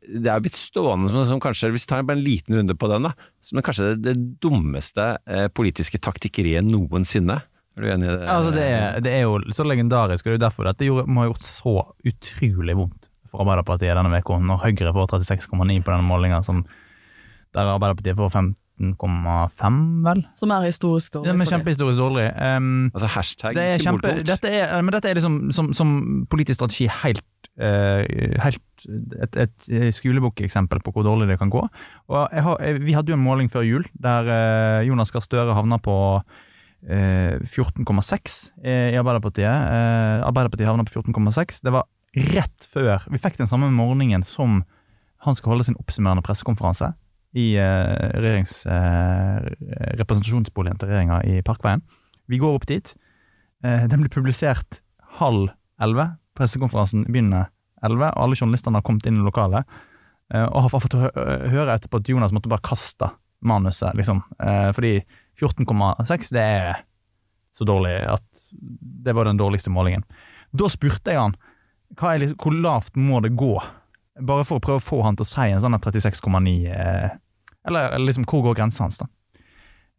Det 0.07 0.29
er 0.31 0.41
blitt 0.43 0.55
stående 0.55 1.09
som, 1.11 1.23
som 1.27 1.39
kanskje, 1.43 1.71
hvis 1.73 1.87
vi 1.87 1.89
tar 1.89 2.05
bare 2.07 2.19
en 2.19 2.23
liten 2.23 2.55
runde 2.55 2.75
på 2.77 2.89
den, 2.91 3.07
da, 3.07 3.29
som 3.43 3.59
kanskje 3.65 3.89
det, 3.89 3.97
det 4.05 4.15
dummeste 4.43 5.07
uh, 5.27 5.47
politiske 5.51 5.99
taktikkeriet 6.03 6.63
noensinne. 6.67 7.39
Er 7.77 7.83
du 7.83 7.89
enig 7.91 8.07
i 8.07 8.13
det? 8.13 8.29
Altså, 8.31 8.53
det, 8.55 8.67
er, 8.73 9.01
det 9.03 9.13
er 9.13 9.25
jo 9.25 9.41
så 9.53 9.65
legendarisk, 9.67 10.25
og 10.25 10.31
det 10.31 10.37
er 10.37 10.39
jo 10.39 10.45
derfor 10.45 10.71
gjorde, 10.87 11.07
må 11.11 11.23
ha 11.23 11.31
gjort 11.31 11.49
så 11.49 11.75
utrolig 12.07 12.77
vondt 12.79 13.09
for 13.27 13.43
Arbeiderpartiet 13.43 13.97
denne 13.99 14.21
uka, 14.21 14.39
når 14.39 14.63
Høyre 14.63 14.93
får 14.95 15.17
36,9 15.17 15.81
på 15.83 15.91
denne 15.91 16.07
målinga, 16.07 16.39
der 16.47 17.73
Arbeiderpartiet 17.73 18.17
får 18.17 18.33
15,5, 18.77 19.77
vel? 20.05 20.21
Som 20.29 20.53
er 20.53 20.67
historisk 20.67 21.15
dårlig. 21.15 21.33
Er 21.33 21.51
kjempehistorisk 21.51 21.99
dårlig. 21.99 22.27
Um, 22.37 22.91
Altså 22.93 23.09
hashtag 23.15 23.57
det 23.57 23.65
er 23.73 23.81
kjempe, 23.81 24.13
dette 24.27 24.51
er, 24.53 24.75
men 24.85 24.93
dette 24.93 25.09
er 25.09 25.17
liksom 25.17 25.39
som, 25.55 25.71
som 25.73 25.95
politisk 26.29 26.59
strategi 26.59 26.89
helt, 27.01 27.25
uh, 27.57 28.03
helt 28.43 28.61
et, 28.85 29.39
et 29.39 29.95
skolebokeksempel 29.97 30.81
på 30.85 30.93
hvor 30.93 31.05
dårlig 31.07 31.29
det 31.31 31.39
kan 31.41 31.51
gå. 31.53 31.63
Og 32.11 32.19
jeg 32.31 32.45
har, 32.45 32.61
jeg, 32.61 32.83
vi 32.85 32.95
hadde 32.97 33.13
jo 33.13 33.17
en 33.17 33.25
måling 33.25 33.49
før 33.51 33.65
jul 33.65 33.87
der 33.97 34.29
eh, 34.29 34.87
Jonas 34.87 35.11
Gahr 35.11 35.25
Støre 35.25 35.55
havna 35.57 35.79
på 35.81 35.97
eh, 36.85 37.41
14,6 37.41 38.37
i 38.61 38.97
Arbeiderpartiet. 38.99 39.49
Eh, 39.49 40.27
Arbeiderpartiet 40.27 40.69
havna 40.69 40.85
på 40.87 41.01
14,6. 41.01 41.63
Det 41.65 41.73
var 41.73 41.89
rett 42.31 42.69
før 42.71 43.03
Vi 43.11 43.21
fikk 43.21 43.41
den 43.41 43.49
samme 43.49 43.69
morgenen 43.73 44.23
som 44.27 44.61
han 45.25 45.35
skal 45.35 45.55
holde 45.55 45.65
sin 45.67 45.77
oppsummerende 45.81 46.23
pressekonferanse 46.25 46.93
i 47.35 47.57
eh, 47.59 48.11
regjerings, 48.17 48.65
eh, 48.65 49.49
representasjonsboligen 49.99 50.79
til 50.79 50.91
regjeringa 50.91 51.19
i 51.27 51.41
Parkveien. 51.45 51.83
Vi 52.27 52.39
går 52.41 52.57
opp 52.57 52.67
dit. 52.69 52.93
Eh, 53.63 53.85
den 53.89 54.03
blir 54.03 54.13
publisert 54.13 54.81
halv 55.19 55.51
elleve. 55.81 56.09
Pressekonferansen 56.37 57.05
begynner 57.09 57.49
elleve, 57.85 58.11
og 58.13 58.23
alle 58.23 58.39
journalistene 58.39 58.79
har 58.79 58.85
kommet 58.87 59.07
inn 59.09 59.19
i 59.19 59.27
lokalet. 59.27 59.65
og 60.27 60.59
har 60.59 60.81
fått 60.83 60.91
høre 60.91 61.71
etterpå 61.71 62.01
at 62.01 62.09
Jonas 62.11 62.33
måtte 62.35 62.49
bare 62.51 62.59
kaste 62.59 63.07
manuset, 63.47 63.93
liksom. 63.95 64.19
Fordi 64.75 65.05
14,6 65.39 66.33
det 66.35 66.41
er 66.43 66.81
så 67.55 67.63
dårlig 67.63 67.93
at 68.03 68.25
det 68.51 69.15
var 69.15 69.23
den 69.23 69.39
dårligste 69.39 69.71
målingen. 69.71 70.03
Da 70.51 70.67
spurte 70.67 71.13
jeg 71.13 71.21
han 71.21 71.37
hva 71.95 72.11
er 72.11 72.25
liksom, 72.25 72.41
hvor 72.43 72.57
lavt 72.59 72.99
må 72.99 73.21
det 73.23 73.37
gå, 73.39 73.53
bare 74.19 74.45
for 74.47 74.59
å 74.59 74.63
prøve 74.63 74.81
å 74.81 74.83
få 74.83 75.01
han 75.05 75.17
til 75.17 75.27
å 75.27 75.29
si 75.29 75.47
en 75.51 75.63
sånn 75.63 75.77
36,9 75.77 76.53
eh, 76.71 77.09
eller, 77.67 77.93
eller 77.95 78.05
liksom 78.07 78.25
hvor 78.29 78.45
går 78.47 78.61
grensa 78.61 78.85
hans, 78.85 79.01
da. 79.01 79.09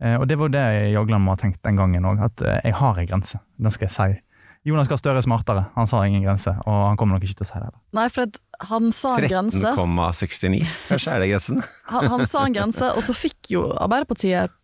Eh, 0.03 0.15
og 0.17 0.29
det 0.31 0.39
var 0.39 0.53
det 0.55 0.65
Jagland 0.95 1.25
må 1.25 1.35
ha 1.35 1.41
tenkt 1.41 1.61
den 1.67 1.79
gangen 1.79 2.07
òg, 2.07 2.23
at 2.25 2.43
eh, 2.47 2.61
jeg 2.65 2.79
har 2.79 2.99
en 2.99 3.09
grense. 3.11 3.41
Den 3.59 3.75
skal 3.75 3.89
jeg 3.89 3.95
si. 3.97 4.25
Jonas 4.67 4.89
Gahr 4.91 4.99
Støre 5.01 5.21
er 5.21 5.25
smartere, 5.25 5.65
han 5.77 5.89
sa 5.89 6.03
ingen 6.05 6.25
grense, 6.27 6.53
og 6.67 6.79
han 6.91 6.99
kommer 6.99 7.17
nok 7.17 7.25
ikke 7.25 7.41
til 7.41 7.47
å 7.47 7.49
si 7.49 7.61
det. 7.63 7.71
da. 7.71 7.81
Nei, 7.97 8.07
for 8.13 8.39
han 8.71 8.91
sa 8.95 9.15
en 9.17 9.29
grense. 9.31 9.75
13,69. 9.79 10.73
Kanskje 10.91 11.15
er 11.15 11.23
det 11.23 11.29
grensen? 11.31 11.63
Han, 11.93 12.09
han 12.13 12.25
sa 12.29 12.45
en 12.45 12.57
grense, 12.57 12.91
og 12.93 13.07
så 13.07 13.17
fikk 13.17 13.53
jo 13.55 13.65
Arbeiderpartiet 13.79 14.58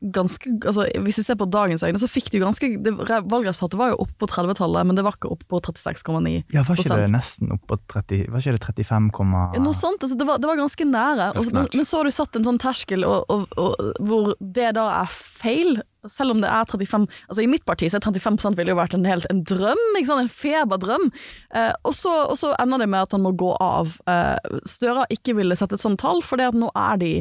ganske 0.00 0.50
altså 0.60 0.84
Hvis 1.02 1.18
vi 1.18 1.24
ser 1.24 1.38
på 1.40 1.46
dagens 1.48 1.82
øyne, 1.82 1.98
så 2.00 2.08
fikk 2.10 2.30
de 2.30 2.38
jo 2.38 2.44
ganske 2.44 2.68
det- 2.84 2.94
Valgresultatet 3.32 3.78
var 3.80 3.94
jo 3.94 4.00
oppe 4.04 4.14
på 4.20 4.28
30-tallet, 4.28 4.86
men 4.86 4.96
det 4.96 5.04
var 5.04 5.16
ikke 5.16 5.30
oppe 5.32 5.46
på 5.48 5.60
36,9 5.60 6.44
Ja, 6.52 6.62
Var 6.62 6.76
ikke 6.76 6.98
det 7.00 7.10
nesten 7.14 7.52
opp 7.52 7.66
på 7.66 7.78
30 7.88 8.28
Var 8.30 8.40
ikke 8.40 8.74
det 8.76 8.86
35, 8.86 9.54
Ja, 9.54 9.60
Noe 9.62 9.72
sånt, 9.74 10.02
altså 10.02 10.18
det, 10.18 10.26
var, 10.26 10.38
det 10.38 10.48
var 10.50 10.56
ganske 10.56 10.84
nære. 10.84 11.32
Altså, 11.34 11.52
men, 11.52 11.68
men 11.72 11.84
så 11.84 11.96
har 11.96 12.04
du 12.04 12.10
satt 12.14 12.36
en 12.36 12.44
sånn 12.44 12.60
terskel 12.60 13.04
og, 13.04 13.24
og, 13.32 13.46
og, 13.56 13.92
hvor 14.04 14.34
det 14.40 14.74
da 14.76 14.86
er 15.00 15.10
feil, 15.10 15.80
selv 16.06 16.36
om 16.36 16.42
det 16.44 16.50
er 16.52 16.68
35 16.68 17.08
Altså 17.28 17.42
I 17.42 17.48
mitt 17.50 17.64
parti 17.66 17.88
så 17.90 17.98
er 17.98 18.04
35 18.06 18.56
ville 18.58 18.74
jo 18.74 18.78
vært 18.78 18.94
en 18.94 19.08
helt 19.08 19.26
en 19.30 19.42
drøm, 19.46 19.80
en 19.96 20.28
feberdrøm. 20.30 21.10
Eh, 21.54 21.72
og, 21.84 21.94
så, 21.96 22.12
og 22.30 22.36
så 22.38 22.52
ender 22.60 22.84
det 22.84 22.88
med 22.92 23.06
at 23.06 23.16
han 23.16 23.24
må 23.24 23.32
gå 23.32 23.54
av. 23.62 23.96
Eh, 24.06 24.60
Støre 24.68 25.06
ikke 25.10 25.34
ville 25.38 25.56
sette 25.58 25.74
et 25.78 25.82
sånt 25.82 26.00
tall, 26.02 26.22
for 26.22 26.36
nå 26.36 26.70
er 26.76 27.00
de 27.00 27.12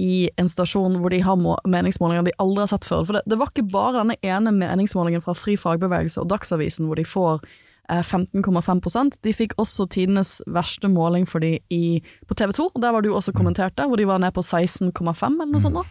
i 0.00 0.28
en 0.40 0.48
stasjon 0.50 0.98
hvor 0.98 1.12
de 1.14 1.20
har 1.22 1.38
meningsmålinger 1.38 2.26
de 2.26 2.38
aldri 2.42 2.64
har 2.64 2.72
sett 2.72 2.88
før. 2.88 3.04
For 3.06 3.18
det, 3.18 3.22
det 3.30 3.38
var 3.38 3.52
ikke 3.52 3.68
bare 3.70 4.00
denne 4.00 4.16
ene 4.26 4.54
meningsmålingen 4.56 5.22
fra 5.22 5.36
Fri 5.38 5.54
fagbevegelse 5.60 6.22
og 6.22 6.32
Dagsavisen 6.32 6.88
hvor 6.88 6.98
de 6.98 7.06
får 7.06 7.44
eh, 7.92 8.02
15,5% 8.02 9.20
De 9.22 9.34
fikk 9.36 9.54
også 9.62 9.86
tidenes 9.94 10.36
verste 10.50 10.90
måling 10.90 11.28
for 11.30 11.44
de 11.44 11.56
i, 11.70 12.00
på 12.26 12.38
TV 12.38 12.56
2, 12.58 12.68
og 12.74 12.82
der 12.82 12.96
var 12.96 13.06
du 13.06 13.12
også 13.14 13.34
kommentert 13.36 13.76
det, 13.78 13.86
hvor 13.86 14.00
de 14.00 14.08
var 14.10 14.22
ned 14.22 14.34
på 14.34 14.42
16,5 14.42 14.90
eller 14.90 15.52
noe 15.52 15.62
sånt. 15.62 15.78
da. 15.78 15.86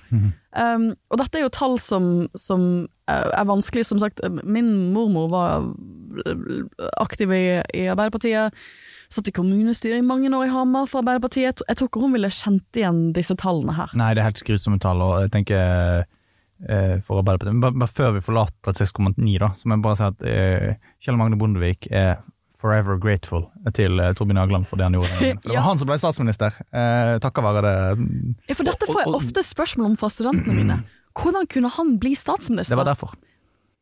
Um, 0.54 0.90
og 1.10 1.24
dette 1.24 1.40
er 1.40 1.48
jo 1.48 1.56
tall 1.56 1.80
som, 1.82 2.28
som 2.38 2.68
eh, 3.08 3.30
er 3.32 3.48
vanskelig. 3.50 3.88
Som 3.88 4.04
sagt, 4.04 4.20
min 4.44 4.92
mormor 4.94 5.32
var 5.32 5.70
eh, 6.28 6.66
aktiv 7.00 7.32
i, 7.32 7.46
i 7.72 7.88
Arbeiderpartiet. 7.88 8.52
Satt 9.14 9.28
i 9.30 9.34
kommunestyret 9.36 10.00
i 10.02 10.06
mange 10.06 10.32
år 10.34 10.48
i 10.48 10.52
Hamar 10.54 10.88
for 10.90 11.04
Arbeiderpartiet. 11.04 11.62
Jeg 11.68 11.78
tror- 11.78 11.90
ikke 11.92 12.02
hun 12.02 12.14
ville 12.16 12.32
kjent 12.34 12.80
igjen 12.82 13.02
disse 13.14 13.36
tallene 13.38 13.76
her. 13.78 13.92
Nei, 14.00 14.14
det 14.16 14.24
er 14.24 14.30
helt 14.32 14.44
grusomme 14.48 14.80
tall, 14.82 15.02
og 15.06 15.20
jeg 15.22 15.32
tenker 15.36 16.06
eh, 16.70 16.96
for 17.06 17.20
Arbeiderpartiet 17.22 17.54
Men 17.54 17.62
bare, 17.62 17.78
bare 17.84 17.94
før 17.94 18.14
vi 18.18 18.22
forlater 18.26 18.74
36,9, 18.74 19.38
da, 19.44 19.52
så 19.60 19.68
må 19.70 19.76
jeg 19.78 19.84
bare 19.86 20.00
si 20.00 20.08
at 20.08 20.24
eh, 20.26 20.70
Kjell 21.04 21.20
Magne 21.20 21.38
Bondevik 21.38 21.90
er 21.92 22.24
forever 22.64 22.96
grateful 23.04 23.44
til 23.76 24.00
eh, 24.00 24.14
Torbjørn 24.16 24.40
Jagland 24.40 24.66
for 24.70 24.80
det 24.80 24.88
han 24.88 24.96
gjorde. 24.98 25.12
For 25.20 25.26
det 25.44 25.52
Ja. 25.52 25.60
var 25.60 25.68
han 25.68 25.82
som 25.84 25.90
ble 25.92 25.98
statsminister, 26.00 26.56
eh, 26.72 27.20
takket 27.20 27.44
være 27.44 27.62
det. 27.68 27.76
Ja, 28.50 28.56
for 28.58 28.64
dette 28.72 28.88
får 28.90 29.04
jeg 29.04 29.14
ofte 29.20 29.44
spørsmål 29.46 29.92
om 29.92 29.98
fra 30.00 30.10
studentene 30.10 30.56
mine. 30.58 30.80
Hvordan 31.20 31.46
kunne 31.52 31.70
han 31.76 31.98
bli 32.02 32.16
statsminister? 32.18 32.74
Det 32.74 32.80
var 32.82 32.90
derfor. 32.90 33.14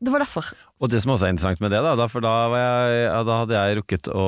Det 0.02 0.10
var 0.12 0.24
derfor. 0.26 0.48
Og 0.82 0.90
det 0.90 1.00
som 1.04 1.12
også 1.14 1.28
er 1.28 1.36
interessant 1.36 1.62
med 1.62 1.70
det, 1.72 1.80
da, 1.86 1.94
da 1.96 2.08
for 2.10 2.26
da, 2.26 2.32
var 2.50 2.58
jeg, 2.66 3.04
ja, 3.06 3.20
da 3.24 3.36
hadde 3.44 3.54
jeg 3.60 3.78
rukket 3.78 4.10
å 4.10 4.26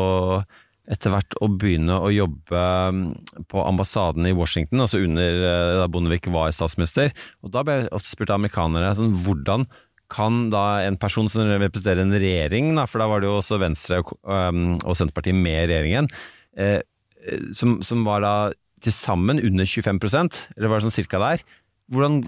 etter 0.92 1.14
hvert 1.14 1.38
å 1.40 1.48
begynne 1.48 1.96
å 1.96 2.12
jobbe 2.12 2.62
mm, 2.92 3.04
på 3.52 3.64
ambassaden 3.64 4.28
i 4.28 4.36
Washington, 4.36 4.84
altså 4.84 5.00
under 5.04 5.46
eh, 5.48 5.76
da 5.80 5.88
Bondevik 5.92 6.28
var 6.34 6.52
statsminister. 6.56 7.14
Og 7.44 7.54
da 7.54 7.64
ble 7.64 7.78
jeg 7.78 7.92
ofte 7.96 8.12
spurt 8.12 8.34
av 8.34 8.42
amerikanere 8.42 8.92
sånn, 9.00 9.16
hvordan 9.24 9.68
kan 10.14 10.48
da 10.54 10.84
en 10.86 10.98
person 11.00 11.30
som 11.32 11.48
representerer 11.48 12.04
en 12.04 12.14
regjering, 12.14 12.74
da, 12.78 12.86
for 12.90 13.02
da 13.02 13.08
var 13.10 13.24
det 13.24 13.30
jo 13.30 13.38
også 13.40 13.62
Venstre 13.62 14.02
og, 14.04 14.12
um, 14.28 14.76
og 14.84 14.98
Senterpartiet 15.00 15.38
med 15.40 15.64
i 15.64 15.70
regjeringen, 15.72 16.10
eh, 16.60 16.82
som, 17.56 17.80
som 17.86 18.04
var 18.06 18.22
da 18.26 18.36
til 18.84 18.94
sammen 18.94 19.40
under 19.40 19.66
25% 19.66 20.42
eller 20.58 20.68
var 20.68 20.82
det 20.82 20.90
sånn 20.90 20.98
cirka 20.98 21.22
der, 21.24 21.46
hvordan 21.94 22.20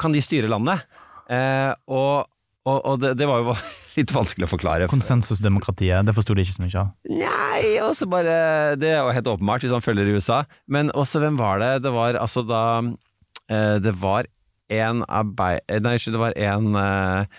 kan 0.00 0.14
de 0.16 0.22
styre 0.24 0.48
landet? 0.50 0.86
Eh, 1.32 1.72
og 1.92 2.26
og, 2.66 2.78
og 2.82 3.00
det, 3.02 3.14
det 3.20 3.28
var 3.30 3.44
jo 3.44 3.54
litt 3.98 4.12
vanskelig 4.14 4.48
å 4.48 4.50
forklare. 4.50 4.90
Konsensusdemokratiet, 4.90 6.06
det 6.06 6.14
forsto 6.16 6.34
de 6.36 6.44
ikke 6.44 6.56
så 6.56 6.64
mye 6.64 6.82
av. 6.82 6.92
Nei, 7.22 7.72
og 7.84 7.94
så 7.98 8.08
bare 8.10 8.36
Det 8.80 8.90
er 8.92 9.00
jo 9.00 9.14
helt 9.14 9.32
åpenbart 9.36 9.64
hvis 9.64 9.74
han 9.74 9.84
følger 9.84 10.10
i 10.10 10.16
USA. 10.18 10.42
Men 10.66 10.90
også, 10.94 11.22
hvem 11.22 11.38
var 11.40 11.62
det? 11.62 11.72
Det 11.86 11.94
var 11.94 12.18
altså 12.20 12.44
da 12.46 12.62
eh, 12.82 13.76
Det 13.82 13.94
var 14.02 14.28
en 14.74 15.04
arbeid... 15.06 15.62
eh, 15.70 15.78
Nei, 15.78 15.94
unnskyld, 15.94 16.16
det 16.16 16.24
var 16.24 16.38
en 16.42 16.80
eh, 16.82 17.36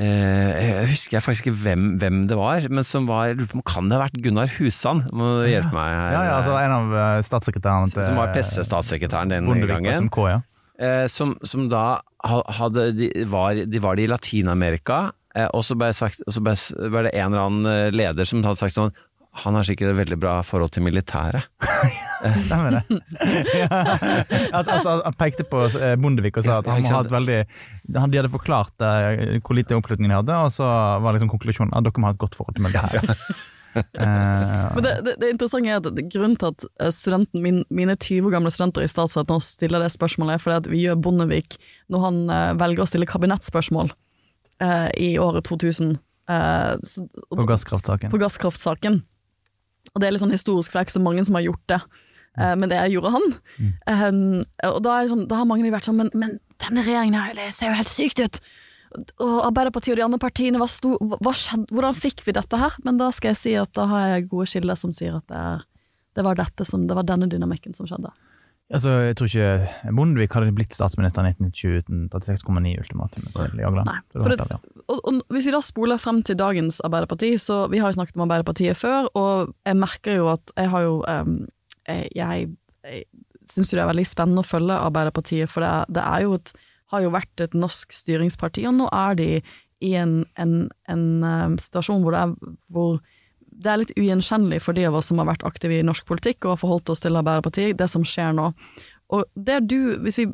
Jeg 0.00 0.86
husker 0.94 1.18
jeg 1.18 1.24
faktisk 1.26 1.50
ikke 1.50 1.60
hvem, 1.66 1.82
hvem 2.00 2.22
det 2.30 2.38
var, 2.40 2.64
men 2.72 2.86
som 2.88 3.04
var 3.10 3.36
Kan 3.68 3.90
det 3.92 3.98
ha 3.98 4.06
vært 4.06 4.16
Gunnar 4.24 4.48
Husan? 4.56 5.04
Må 5.12 5.42
du 5.42 5.50
hjelpe 5.50 5.76
meg 5.76 5.92
her. 5.92 6.14
Ja, 6.16 6.22
ja, 6.30 6.38
altså 6.38 6.56
En 6.56 6.78
av 6.78 7.26
statssekretærene 7.28 7.92
til 7.92 8.08
Som 8.08 8.16
var 8.16 8.32
pressestatssekretæren 8.32 9.36
den 9.36 9.68
gangen. 9.68 9.92
Som, 10.00 10.08
K, 10.08 10.30
ja. 10.32 10.40
som, 11.12 11.36
som 11.44 11.68
da 11.68 12.00
hadde, 12.22 12.90
de, 12.96 13.12
var, 13.30 13.54
de 13.66 13.78
var 13.82 13.96
de 13.96 14.06
i 14.06 14.10
Latin-Amerika, 14.10 15.04
eh, 15.34 15.48
og 15.50 15.64
så 15.66 15.76
ble, 15.78 15.92
sagt, 15.96 16.22
så 16.26 16.42
ble, 16.44 16.54
det 16.54 17.14
en 17.14 17.32
eller 17.32 17.46
annen 17.46 17.70
eh, 17.70 17.88
leder 17.94 18.28
som 18.28 18.44
hadde 18.46 18.62
sagt 18.62 18.78
sånn 18.78 18.94
han 19.32 19.54
har 19.56 19.64
sikkert 19.64 19.94
et 19.94 19.96
veldig 19.96 20.16
bra 20.20 20.32
forhold 20.44 20.74
til 20.74 20.82
militæret. 20.84 21.46
Stemmer 22.44 22.74
det. 22.74 22.98
ja. 23.62 23.68
altså, 24.60 24.98
han 24.98 25.16
pekte 25.16 25.46
på 25.48 25.62
eh, 25.70 25.94
Bondevik 25.96 26.36
og 26.36 26.44
sa 26.44 26.58
at 26.60 26.68
han 26.68 26.82
ikke 26.82 26.92
må 26.92 26.98
ha 26.98 27.06
et 27.06 27.14
veldig 27.14 27.38
De 27.94 28.02
hadde 28.02 28.32
forklart 28.34 28.84
hvor 28.84 29.56
lite 29.56 29.78
oppslutning 29.78 30.12
de 30.12 30.18
hadde, 30.18 30.36
og 30.36 30.52
så 30.52 30.68
var 31.00 31.16
liksom 31.16 31.32
konklusjonen 31.32 31.72
at 31.72 31.88
dere 31.88 32.04
må 32.04 32.10
ha 32.10 32.12
et 32.12 32.20
godt 32.20 32.36
forhold 32.36 32.58
til 32.58 32.66
militæret. 32.68 33.24
Eh, 33.74 34.74
Men 34.74 34.82
det, 34.84 34.92
det, 35.06 35.14
det 35.22 35.30
interessante 35.32 35.70
er 35.72 35.78
at 35.80 36.00
grunnen 36.12 36.36
til 36.40 36.50
at 36.52 36.64
eh, 36.80 36.90
studenten, 36.92 37.42
min, 37.44 37.62
mine 37.72 37.94
20 37.96 38.28
år 38.28 38.34
gamle 38.36 38.52
studenter 38.52 38.84
i 38.84 38.90
Statsrett 38.90 39.30
nå 39.32 39.38
stiller 39.44 39.80
det 39.84 39.92
spørsmålet, 39.94 40.34
er 40.36 40.42
fordi 40.44 40.58
at 40.60 40.68
vi 40.72 40.82
gjør 40.84 41.00
Bondevik 41.04 41.56
når 41.92 42.04
han 42.06 42.18
eh, 42.30 42.52
velger 42.60 42.84
å 42.84 42.88
stille 42.90 43.08
kabinettspørsmål 43.08 43.92
eh, 44.60 44.88
i 45.00 45.10
året 45.22 45.44
2000. 45.48 45.96
eh, 46.28 46.74
så, 46.84 47.06
og- 47.30 47.38
på 47.42 47.48
gasskraftsaken. 47.48 48.12
på 48.12 48.20
gasskraftsaken. 48.22 49.02
Og 49.94 50.00
det 50.00 50.06
er 50.08 50.12
litt 50.14 50.22
sånn 50.24 50.32
historisk, 50.36 50.70
for 50.72 50.78
det 50.78 50.82
er 50.84 50.88
ikke 50.90 50.98
så 51.00 51.04
mange 51.04 51.24
som 51.26 51.34
har 51.36 51.42
gjort 51.48 51.64
det. 51.68 51.80
Eh, 52.38 52.54
men 52.56 52.68
det 52.70 52.78
gjorde 52.92 53.10
han. 53.12 53.24
Um, 53.88 54.44
og 54.68 54.78
da, 54.84 55.00
det 55.02 55.10
sånn, 55.10 55.26
da 55.28 55.40
har 55.42 55.48
mange 55.48 55.68
vært 55.72 55.84
sånn 55.88 55.98
Men, 56.00 56.08
men 56.16 56.38
denne 56.62 56.84
regjeringen 56.86 57.18
her, 57.20 57.34
det 57.36 57.50
ser 57.52 57.72
jo 57.72 57.76
helt 57.80 57.90
sykt 57.92 58.22
ut! 58.24 58.38
Og 59.22 59.36
Arbeiderpartiet 59.46 59.94
og 59.94 60.00
de 60.00 60.04
andre 60.06 60.20
partiene, 60.22 60.60
hva 60.60 60.68
sto, 60.70 60.96
hva, 61.00 61.32
skjedde, 61.36 61.72
hvordan 61.72 61.96
fikk 61.98 62.24
vi 62.26 62.34
dette 62.36 62.58
her? 62.60 62.74
Men 62.86 62.98
da 63.00 63.10
skal 63.14 63.32
jeg 63.32 63.40
si 63.40 63.54
at 63.58 63.72
da 63.78 63.86
har 63.90 64.08
jeg 64.14 64.28
gode 64.32 64.48
kilder 64.52 64.78
som 64.78 64.92
sier 64.96 65.16
at 65.20 65.26
det, 65.32 65.38
er, 65.38 65.64
det 66.18 66.26
var 66.26 66.42
som, 66.68 66.86
det 66.88 66.98
var 66.98 67.08
denne 67.08 67.28
dynamikken 67.32 67.74
som 67.76 67.88
skjedde. 67.88 68.12
Altså, 68.72 68.92
jeg 69.04 69.16
tror 69.18 69.28
ikke 69.28 69.92
Bondevik 69.96 70.32
hadde 70.32 70.52
blitt 70.56 70.72
statsminister 70.72 71.26
i 71.26 71.32
1920 71.34 71.82
uten 71.82 72.04
36,9 72.12 72.70
ultimatumet 72.80 73.34
til 73.36 73.60
Jagland. 73.60 73.90
Ja. 73.90 74.60
Og, 74.86 75.00
og 75.02 75.18
hvis 75.34 75.48
vi 75.48 75.52
da 75.52 75.60
spoler 75.64 76.00
frem 76.00 76.22
til 76.24 76.38
dagens 76.40 76.80
Arbeiderparti, 76.86 77.34
så 77.42 77.66
vi 77.72 77.82
har 77.82 77.92
jo 77.92 77.98
snakket 77.98 78.16
om 78.16 78.24
Arbeiderpartiet 78.24 78.78
før, 78.80 79.10
og 79.18 79.52
jeg 79.68 79.76
merker 79.76 80.16
jo 80.22 80.30
at 80.32 80.54
jeg 80.56 80.72
har 80.72 80.86
jo 80.86 80.94
um, 81.04 81.36
Jeg, 81.88 82.08
jeg, 82.16 82.48
jeg 82.86 83.04
syns 83.50 83.72
jo 83.72 83.76
det 83.76 83.82
er 83.84 83.90
veldig 83.92 84.06
spennende 84.08 84.44
å 84.44 84.46
følge 84.46 84.78
Arbeiderpartiet, 84.88 85.50
for 85.50 85.64
det, 85.66 85.68
er- 85.68 85.92
det 85.98 86.04
er 86.06 86.24
jo 86.24 86.36
et, 86.38 86.52
har 86.92 87.02
jo 87.06 87.10
vært 87.14 87.40
et 87.46 87.54
norsk 87.56 87.92
styringsparti, 87.96 88.66
og 88.68 88.76
nå 88.78 88.86
er 88.92 89.18
de 89.18 89.28
i 89.82 89.94
en, 89.98 90.20
en, 90.38 90.68
en 90.92 91.04
um, 91.26 91.58
situasjon 91.58 92.04
hvor, 92.04 92.14
det 92.14 92.20
er, 92.22 92.56
hvor 92.70 93.00
det 93.62 93.70
er 93.72 93.80
litt 93.82 93.92
ugjenkjennelig 93.98 94.60
for 94.62 94.76
de 94.78 94.84
av 94.86 94.94
oss 95.00 95.08
som 95.10 95.18
har 95.18 95.26
vært 95.32 95.42
aktive 95.48 95.80
i 95.80 95.84
norsk 95.86 96.06
politikk 96.08 96.44
og 96.46 96.54
har 96.54 96.60
forholdt 96.62 96.92
oss 96.94 97.02
til 97.02 97.18
Arbeiderpartiet, 97.18 97.74
det 97.80 97.88
som 97.90 98.04
skjer 98.06 98.30
nå. 98.38 98.52
Og 99.12 99.26
det 99.36 99.58
du, 99.68 99.98
hvis 100.00 100.16
vi 100.22 100.24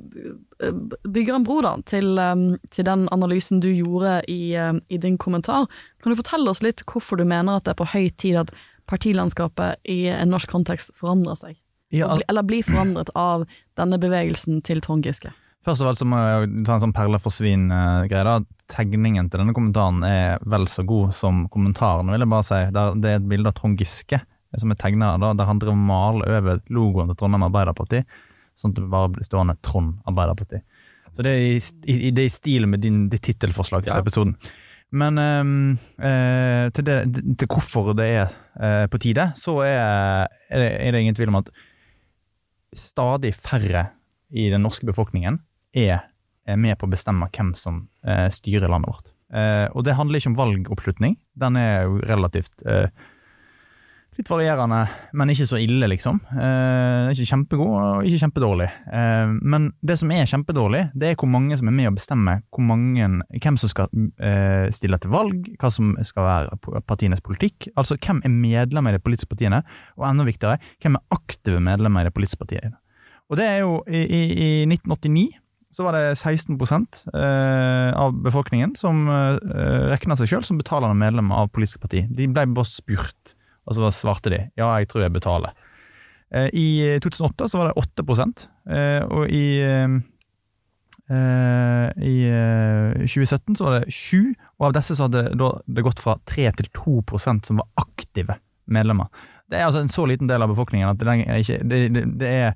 eh, 0.63 0.77
bygger 1.09 1.35
en 1.39 1.47
bro 1.49 1.57
da, 1.65 1.73
til, 1.89 2.13
um, 2.21 2.45
til 2.71 2.87
den 2.87 3.09
analysen 3.15 3.59
du 3.65 3.71
gjorde 3.73 4.21
i, 4.31 4.53
um, 4.61 4.79
i 4.93 5.01
din 5.03 5.17
kommentar, 5.19 5.65
kan 6.03 6.13
du 6.15 6.21
fortelle 6.21 6.53
oss 6.53 6.63
litt 6.63 6.85
hvorfor 6.87 7.19
du 7.19 7.25
mener 7.27 7.57
at 7.59 7.67
det 7.67 7.73
er 7.75 7.81
på 7.81 7.89
høy 7.95 8.07
tid 8.23 8.39
at 8.45 8.53
partilandskapet 8.89 9.81
i 9.89 10.03
en 10.13 10.31
norsk 10.33 10.53
kontekst 10.53 10.93
forandrer 11.01 11.41
seg? 11.41 11.57
Ja, 11.91 12.13
bli- 12.15 12.29
Eller 12.29 12.45
blir 12.45 12.63
forandret 12.69 13.11
av 13.17 13.47
denne 13.81 13.99
bevegelsen 13.99 14.61
til 14.63 14.81
Trond 14.85 15.09
Giske? 15.09 15.33
Først 15.67 15.83
av 15.83 15.91
alt 15.91 16.01
så 16.01 16.07
må 16.07 16.19
jeg 16.23 16.65
ta 16.67 16.77
en 16.77 16.85
sånn 16.87 16.95
perle 16.97 17.19
for 17.21 17.35
svin-greie. 17.35 18.25
da. 18.25 18.39
Tegningen 18.71 19.29
til 19.29 19.43
denne 19.43 19.55
kommentaren 19.57 20.03
er 20.07 20.43
vel 20.47 20.69
så 20.71 20.85
god 20.87 21.15
som 21.17 21.47
kommentaren, 21.53 22.11
vil 22.13 22.25
jeg 22.25 22.31
bare 22.31 22.47
si. 22.47 22.61
Det 22.73 23.11
er 23.11 23.19
et 23.19 23.31
bilde 23.31 23.51
av 23.51 23.57
Trond 23.59 23.81
Giske 23.81 24.21
som 24.57 24.73
er 24.73 24.79
tegna 24.81 25.13
der 25.21 25.49
han 25.49 25.61
driver 25.61 25.77
og 25.77 25.89
maler 25.91 26.39
over 26.39 26.63
logoen 26.73 27.11
til 27.11 27.19
Trondheim 27.21 27.45
Arbeiderparti, 27.49 28.03
sånn 28.59 28.73
at 28.73 28.81
det 28.81 28.87
bare 28.93 29.11
blir 29.13 29.27
stående 29.27 29.59
Trond 29.65 29.99
Arbeiderparti. 30.09 30.63
Så 31.13 31.25
det 31.25 31.35
er 31.35 31.45
i, 31.45 31.59
i, 31.91 32.13
det 32.15 32.25
er 32.25 32.31
i 32.31 32.33
stil 32.33 32.69
med 32.71 32.83
din, 32.85 33.07
ditt 33.13 33.25
tittelforslag 33.27 33.85
til 33.85 33.95
episoden. 33.97 34.37
Men 34.99 35.21
ehm, 35.21 35.57
eh, 36.01 36.69
til, 36.73 36.87
det, 36.87 36.97
til 37.41 37.51
hvorfor 37.51 37.93
det 37.97 38.07
er 38.09 38.31
eh, 38.57 38.87
på 38.89 39.01
tide, 39.03 39.27
så 39.37 39.59
er, 39.67 40.31
er, 40.49 40.63
det, 40.63 40.69
er 40.87 40.95
det 40.95 41.03
ingen 41.05 41.19
tvil 41.19 41.33
om 41.33 41.43
at 41.43 41.51
stadig 42.77 43.35
færre 43.37 43.89
i 44.29 44.49
den 44.53 44.65
norske 44.65 44.89
befolkningen 44.89 45.41
er, 45.79 46.09
er 46.49 46.59
med 46.61 46.79
på 46.79 46.89
å 46.89 46.93
bestemme 46.93 47.29
hvem 47.35 47.55
som 47.59 47.87
eh, 48.07 48.27
styrer 48.35 48.71
landet 48.71 48.93
vårt. 48.93 49.13
Eh, 49.35 49.67
og 49.77 49.85
det 49.85 49.97
handler 49.99 50.21
ikke 50.21 50.33
om 50.33 50.41
valgoppslutning. 50.41 51.19
Den 51.39 51.61
er 51.61 51.87
jo 51.87 52.01
relativt 52.09 52.67
eh, 52.67 52.89
litt 54.19 54.31
varierende, 54.33 54.81
men 55.15 55.31
ikke 55.31 55.47
så 55.47 55.61
ille, 55.63 55.87
liksom. 55.93 56.19
Eh, 56.35 57.11
ikke 57.13 57.29
kjempegod 57.31 57.69
og 57.71 58.09
ikke 58.09 58.23
kjempedårlig. 58.25 58.67
Eh, 58.91 59.35
men 59.53 59.69
det 59.87 59.99
som 60.01 60.11
er 60.15 60.27
kjempedårlig, 60.27 60.83
det 60.99 61.13
er 61.13 61.19
hvor 61.21 61.31
mange 61.31 61.59
som 61.61 61.71
er 61.71 61.77
med 61.77 61.91
å 61.91 61.95
bestemme 61.95 62.39
mange, 62.69 63.11
hvem 63.39 63.59
som 63.61 63.71
skal 63.71 63.93
eh, 64.19 64.67
stille 64.75 64.99
til 64.99 65.13
valg, 65.15 65.47
hva 65.61 65.71
som 65.73 65.95
skal 66.07 66.27
være 66.27 66.83
partienes 66.89 67.23
politikk. 67.25 67.71
Altså 67.79 67.99
hvem 68.01 68.25
er 68.27 68.35
medlemmer 68.35 68.97
i 68.97 68.99
de 68.99 69.05
politiske 69.05 69.31
partiene, 69.31 69.63
og 69.97 70.09
enda 70.11 70.27
viktigere, 70.27 70.59
hvem 70.83 70.99
er 70.99 71.19
aktive 71.21 71.63
medlemmer 71.63 72.03
i 72.03 72.11
de 72.11 72.17
politiske 72.17 72.43
partiene. 72.43 72.75
Og 73.29 73.39
det 73.39 73.47
er 73.47 73.61
jo 73.61 73.83
i, 73.87 74.03
i, 74.03 74.23
i 74.33 74.51
1989 74.67 75.29
så 75.75 75.85
var 75.85 75.93
det 75.93 76.17
16 76.17 76.57
eh, 77.15 77.93
av 77.93 78.15
befolkningen 78.25 78.75
som 78.77 79.05
eh, 79.09 79.37
regna 79.91 80.17
seg 80.17 80.31
sjøl 80.31 80.45
som 80.47 80.61
betalende 80.61 80.97
medlem 80.97 81.33
av 81.35 81.51
politiske 81.53 81.83
parti. 81.83 82.07
De 82.09 82.29
ble 82.29 82.47
bare 82.57 82.69
spurt, 82.69 83.35
og 83.69 83.77
så 83.77 83.91
svarte 83.93 84.33
de 84.33 84.41
ja, 84.57 84.71
jeg 84.81 84.89
tror 84.89 85.05
jeg 85.05 85.17
betaler. 85.19 85.53
Eh, 86.33 86.49
I 86.53 86.69
2008 87.05 87.49
så 87.53 87.61
var 87.61 87.71
det 87.71 87.81
8 87.81 88.05
eh, 88.69 89.03
og 89.05 89.29
i 89.29 89.45
I 91.09 92.17
eh, 92.29 93.05
2017 93.09 93.57
så 93.57 93.65
var 93.65 93.79
det 93.79 93.93
7 93.93 94.35
og 94.59 94.67
av 94.69 94.75
disse 94.77 94.97
så 94.97 95.07
hadde 95.07 95.29
det 95.65 95.85
gått 95.85 96.01
fra 96.01 96.19
3 96.29 96.51
til 96.59 96.69
2% 96.77 97.49
som 97.49 97.61
var 97.61 97.69
aktive 97.81 98.37
medlemmer. 98.69 99.09
Det 99.49 99.57
er 99.57 99.69
altså 99.69 99.81
en 99.81 99.93
så 99.93 100.05
liten 100.05 100.29
del 100.29 100.43
av 100.45 100.53
befolkningen 100.53 100.91
at 100.91 101.01
det 101.01 101.09
er 101.09 101.41
ikke 101.41 101.63
det, 101.65 101.79
det, 101.95 102.05
det 102.21 102.29
er 102.29 102.53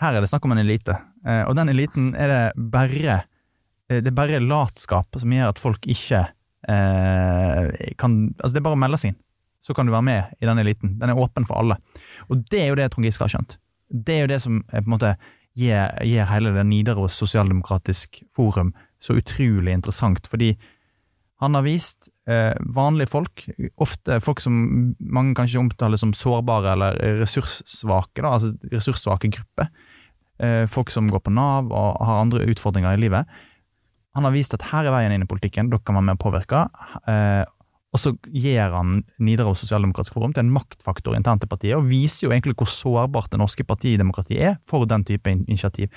her 0.00 0.16
er 0.16 0.24
det 0.24 0.30
snakk 0.30 0.46
om 0.48 0.54
en 0.54 0.62
elite, 0.62 0.96
eh, 1.26 1.42
og 1.48 1.56
den 1.58 1.72
eliten 1.72 2.12
er 2.16 2.32
det 2.32 2.44
bare 2.72 3.16
eh, 3.20 4.00
Det 4.00 4.08
er 4.08 4.16
bare 4.16 4.40
latskap 4.40 5.18
som 5.20 5.32
gjør 5.34 5.52
at 5.52 5.60
folk 5.60 5.86
ikke 5.86 6.22
eh, 6.68 7.94
kan 8.00 8.20
Altså, 8.38 8.54
det 8.54 8.62
er 8.62 8.68
bare 8.68 8.78
å 8.78 8.82
melde 8.84 9.00
seg 9.00 9.12
inn, 9.12 9.20
så 9.60 9.76
kan 9.76 9.88
du 9.88 9.92
være 9.92 10.08
med 10.08 10.40
i 10.40 10.48
den 10.48 10.62
eliten. 10.62 10.96
Den 11.00 11.12
er 11.12 11.20
åpen 11.20 11.46
for 11.48 11.60
alle. 11.60 11.76
Og 12.28 12.46
det 12.50 12.62
er 12.62 12.70
jo 12.70 12.78
det 12.80 12.90
Trond 12.92 13.08
Giske 13.08 13.26
har 13.26 13.34
skjønt. 13.34 13.58
Det 13.90 14.16
er 14.16 14.24
jo 14.24 14.32
det 14.32 14.40
som 14.42 14.62
på 14.70 14.80
en 14.80 14.94
måte 14.94 15.14
gir, 15.58 15.90
gir 16.06 16.28
hele 16.30 16.54
det 16.54 16.64
Nidaros 16.68 17.18
sosialdemokratisk 17.20 18.22
forum 18.32 18.72
så 19.00 19.16
utrolig 19.18 19.72
interessant, 19.72 20.28
fordi 20.28 20.54
han 21.40 21.56
har 21.56 21.64
vist 21.64 22.10
eh, 22.28 22.52
vanlige 22.76 23.08
folk, 23.14 23.46
ofte 23.80 24.18
folk 24.20 24.42
som 24.44 24.56
mange 25.00 25.32
kanskje 25.38 25.62
omtaler 25.62 26.00
som 26.00 26.12
sårbare 26.16 26.74
eller 26.74 26.98
ressurssvake, 27.22 28.20
da, 28.20 28.34
altså 28.36 28.52
ressurssvake 28.74 29.30
grupper. 29.32 29.70
Eh, 30.40 30.64
folk 30.72 30.90
som 30.92 31.08
går 31.12 31.20
på 31.26 31.32
Nav 31.36 31.68
og 31.68 32.00
har 32.00 32.22
andre 32.22 32.46
utfordringer 32.48 32.96
i 32.96 33.00
livet. 33.02 33.40
Han 34.16 34.26
har 34.26 34.34
vist 34.34 34.54
at 34.56 34.64
her 34.70 34.88
er 34.88 34.94
veien 34.94 35.12
inn 35.14 35.24
i 35.26 35.30
politikken, 35.30 35.68
dere 35.70 35.84
kan 35.84 35.98
være 35.98 36.08
med 36.08 36.18
å 36.18 36.22
påvirke. 36.22 36.62
Eh, 37.10 37.44
og 37.90 37.98
så 37.98 38.12
gir 38.30 38.70
han 38.70 39.00
Nidaros 39.18 39.64
Sosialdemokratisk 39.64 40.14
Forum 40.14 40.32
til 40.34 40.44
en 40.44 40.54
maktfaktor 40.54 41.16
internt 41.18 41.44
i 41.44 41.50
partiet, 41.50 41.76
og 41.76 41.88
viser 41.90 42.28
jo 42.28 42.32
egentlig 42.32 42.56
hvor 42.58 42.70
sårbart 42.70 43.32
det 43.32 43.40
norske 43.42 43.66
partidemokratiet 43.66 44.42
er 44.46 44.58
for 44.66 44.86
den 44.88 45.04
type 45.06 45.30
initiativ. 45.30 45.90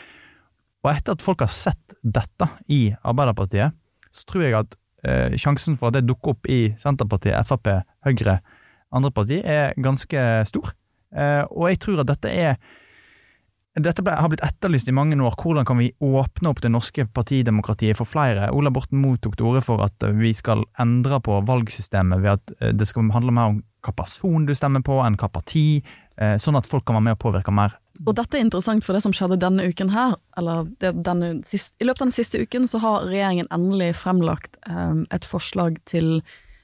Og 0.84 0.92
etter 0.92 1.16
at 1.16 1.24
folk 1.24 1.46
har 1.46 1.54
sett 1.54 1.98
dette 2.02 2.50
i 2.68 2.88
Arbeiderpartiet, 3.06 3.78
så 4.14 4.26
tror 4.30 4.44
jeg 4.44 4.58
at 4.58 4.76
eh, 5.08 5.38
sjansen 5.40 5.78
for 5.80 5.90
at 5.90 6.00
det 6.00 6.08
dukker 6.10 6.34
opp 6.34 6.50
i 6.52 6.74
Senterpartiet, 6.82 7.48
Frp, 7.48 7.70
Høyre, 8.04 8.40
andre 8.94 9.14
partier, 9.14 9.46
er 9.46 9.78
ganske 9.82 10.26
stor. 10.50 10.74
Eh, 11.14 11.44
og 11.54 11.70
jeg 11.72 11.80
tror 11.86 12.04
at 12.04 12.10
dette 12.10 12.34
er 12.34 12.58
dette 13.82 14.04
ble, 14.06 14.14
har 14.14 14.30
blitt 14.30 14.44
etterlyst 14.46 14.90
i 14.90 14.94
mange 14.94 15.18
år. 15.18 15.34
Hvordan 15.40 15.66
kan 15.66 15.80
vi 15.82 15.94
åpne 16.04 16.52
opp 16.52 16.62
det 16.62 16.70
norske 16.70 17.08
partidemokratiet 17.10 17.98
for 17.98 18.06
flere? 18.06 18.52
Ola 18.54 18.70
Borten 18.74 19.02
Moe 19.02 19.18
tok 19.18 19.40
til 19.40 19.50
orde 19.50 19.64
for 19.66 19.82
at 19.86 20.06
eh, 20.06 20.14
vi 20.14 20.34
skal 20.38 20.62
endre 20.82 21.18
på 21.24 21.40
valgsystemet 21.48 22.22
ved 22.22 22.36
at 22.36 22.54
eh, 22.60 22.74
det 22.78 22.88
skal 22.90 23.10
handle 23.16 23.34
mer 23.34 23.56
om 23.56 23.64
hva 23.84 23.96
person 23.98 24.46
du 24.46 24.54
stemmer 24.56 24.86
på, 24.86 25.00
enn 25.02 25.18
hva 25.18 25.32
parti, 25.34 25.82
eh, 26.22 26.36
sånn 26.38 26.60
at 26.60 26.70
folk 26.70 26.86
kan 26.86 27.00
være 27.00 27.08
med 27.10 27.18
og 27.18 27.24
påvirke 27.26 27.56
mer. 27.56 27.74
Og 28.06 28.14
dette 28.18 28.38
er 28.38 28.46
interessant 28.46 28.86
for 28.86 28.94
det 28.94 29.04
som 29.06 29.14
skjedde 29.14 29.42
denne 29.42 29.66
uken 29.66 29.90
her, 29.94 30.16
eller 30.38 30.70
denne, 30.82 31.36
I 31.42 31.86
løpet 31.86 32.02
av 32.02 32.08
den 32.08 32.16
siste 32.16 32.42
uken 32.42 32.70
så 32.70 32.82
har 32.82 33.10
regjeringen 33.10 33.50
endelig 33.54 33.92
fremlagt 34.02 34.58
et 35.14 35.28
forslag 35.30 35.78
til 35.86 36.24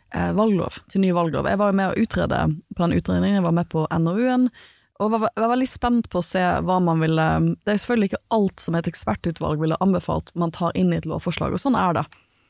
valglov, 0.09 0.79
til 0.89 1.03
ny 1.03 1.11
valglov. 1.13 1.45
Jeg 1.45 1.61
var 1.61 1.77
med 1.77 1.91
å 1.91 2.01
utrede 2.01 2.39
på 2.73 2.81
den 2.81 2.97
utredningen, 2.97 3.37
jeg 3.37 3.45
var 3.45 3.53
med 3.59 3.69
på 3.69 3.85
NOU-en, 3.93 4.47
og 4.99 5.13
var, 5.13 5.29
var 5.35 5.51
veldig 5.53 5.67
spent 5.69 6.09
på 6.11 6.19
å 6.19 6.25
se 6.25 6.41
hva 6.67 6.79
man 6.83 6.99
ville 6.99 7.27
Det 7.63 7.71
er 7.71 7.77
jo 7.77 7.83
selvfølgelig 7.85 8.09
ikke 8.11 8.25
alt 8.35 8.63
som 8.63 8.75
et 8.75 8.89
ekspertutvalg 8.89 9.61
ville 9.61 9.77
anbefalt 9.79 10.33
man 10.35 10.51
tar 10.55 10.75
inn 10.75 10.91
i 10.91 10.99
et 10.99 11.07
lovforslag, 11.07 11.55
og 11.55 11.61
sånn 11.63 11.77
er 11.79 11.95
det. 11.95 12.05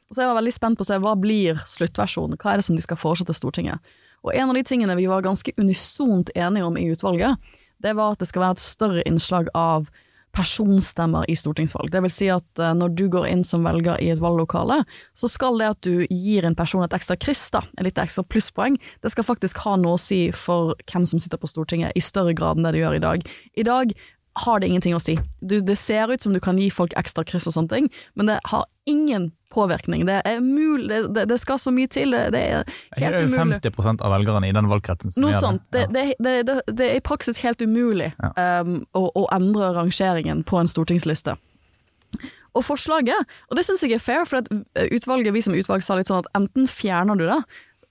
Og 0.09 0.15
så 0.15 0.23
jeg 0.23 0.31
var 0.31 0.39
veldig 0.39 0.55
spent 0.55 0.79
på 0.79 0.85
å 0.85 0.89
se 0.89 0.97
hva 1.03 1.13
blir 1.21 1.61
sluttversjonen, 1.69 2.39
hva 2.41 2.53
er 2.53 2.61
det 2.61 2.65
som 2.65 2.77
de 2.77 2.81
skal 2.81 2.97
foreslå 2.97 3.29
til 3.29 3.37
Stortinget. 3.37 3.93
Og 4.25 4.33
en 4.33 4.49
av 4.49 4.57
de 4.57 4.65
tingene 4.65 4.97
vi 4.97 5.05
var 5.07 5.23
ganske 5.23 5.53
unisont 5.61 6.31
enige 6.33 6.65
om 6.65 6.77
i 6.79 6.87
utvalget, 6.89 7.37
det 7.79 7.93
var 7.95 8.15
at 8.15 8.23
det 8.23 8.27
skal 8.31 8.43
være 8.43 8.57
et 8.57 8.63
større 8.65 9.03
innslag 9.07 9.51
av 9.55 9.91
personstemmer 10.35 11.25
i 11.29 11.35
stortingsvalg. 11.37 11.91
Det 11.93 12.01
vil 12.05 12.13
si 12.13 12.29
at 12.33 12.61
eh, 12.61 12.75
når 12.77 12.93
du 12.97 13.05
går 13.11 13.27
inn 13.31 13.43
som 13.47 13.65
velger 13.67 14.01
i 14.03 14.11
et 14.13 14.21
valglokale, 14.21 14.81
så 15.17 15.29
skal 15.31 15.59
det 15.59 15.71
at 15.73 15.81
du 15.85 16.05
gir 16.09 16.47
en 16.47 16.57
person 16.57 16.83
et 16.85 16.95
ekstra 16.95 17.17
kryss, 17.19 17.47
da, 17.55 17.63
et 17.77 17.87
litt 17.89 18.01
ekstra 18.01 18.25
plusspoeng, 18.27 18.77
det 19.03 19.13
skal 19.13 19.27
faktisk 19.27 19.61
ha 19.65 19.75
noe 19.79 19.97
å 19.97 20.01
si 20.01 20.27
for 20.35 20.75
hvem 20.89 21.07
som 21.09 21.21
sitter 21.21 21.41
på 21.41 21.49
Stortinget, 21.49 21.95
i 21.95 22.03
større 22.03 22.35
grad 22.37 22.59
enn 22.59 22.67
det 22.67 22.77
det 22.77 22.83
gjør 22.83 22.99
i 22.99 23.03
dag. 23.03 23.29
I 23.57 23.67
dag 23.67 23.95
har 24.33 24.59
det 24.59 24.67
ingenting 24.67 24.95
å 24.95 25.01
si. 25.01 25.17
Du, 25.41 25.59
det 25.65 25.75
ser 25.79 26.11
ut 26.11 26.21
som 26.21 26.33
du 26.33 26.39
kan 26.43 26.57
gi 26.59 26.69
folk 26.71 26.93
ekstra 26.99 27.25
kryss 27.27 27.49
og 27.49 27.55
sånne 27.55 27.73
ting, 27.73 27.89
men 28.19 28.31
det 28.31 28.39
har 28.51 28.65
ingen 28.89 29.31
påvirkning. 29.53 30.05
Det 30.05 30.21
er 30.25 30.39
mulig, 30.43 31.01
det, 31.15 31.25
det 31.31 31.37
skal 31.41 31.59
så 31.59 31.73
mye 31.73 31.89
til. 31.91 32.13
Det, 32.13 32.29
det 32.35 32.43
er 32.53 32.65
Det 32.95 33.09
er 33.09 33.19
jo 33.25 33.33
50% 33.33 34.03
av 34.05 34.13
velgerne 34.13 34.49
i 34.49 34.55
den 34.55 34.69
valgkretsen 34.69 35.13
som 35.13 35.25
Noe 35.25 35.33
gjør 35.33 35.45
sånt. 35.45 35.65
Det, 35.73 35.87
det, 35.93 36.05
det, 36.21 36.35
det, 36.47 36.59
det 36.69 36.89
er 36.89 36.99
i 37.01 37.05
praksis 37.05 37.41
helt 37.43 37.61
umulig 37.61 38.11
um, 38.21 38.81
å, 38.93 39.07
å 39.09 39.27
endre 39.35 39.73
rangeringen 39.77 40.45
på 40.47 40.61
en 40.61 40.69
stortingsliste. 40.69 41.37
Og 42.57 42.65
forslaget, 42.65 43.29
og 43.49 43.57
det 43.57 43.65
syns 43.65 43.83
jeg 43.85 43.97
er 43.97 44.01
fair, 44.03 44.25
for 44.29 44.45
uh, 44.45 44.85
utvalget, 44.89 45.33
vi 45.35 45.43
som 45.45 45.57
utvalg 45.57 45.85
sa 45.85 45.97
litt 45.97 46.09
sånn 46.09 46.23
at 46.23 46.31
enten 46.37 46.69
fjerner 46.69 47.17
du 47.19 47.27
det, 47.29 47.41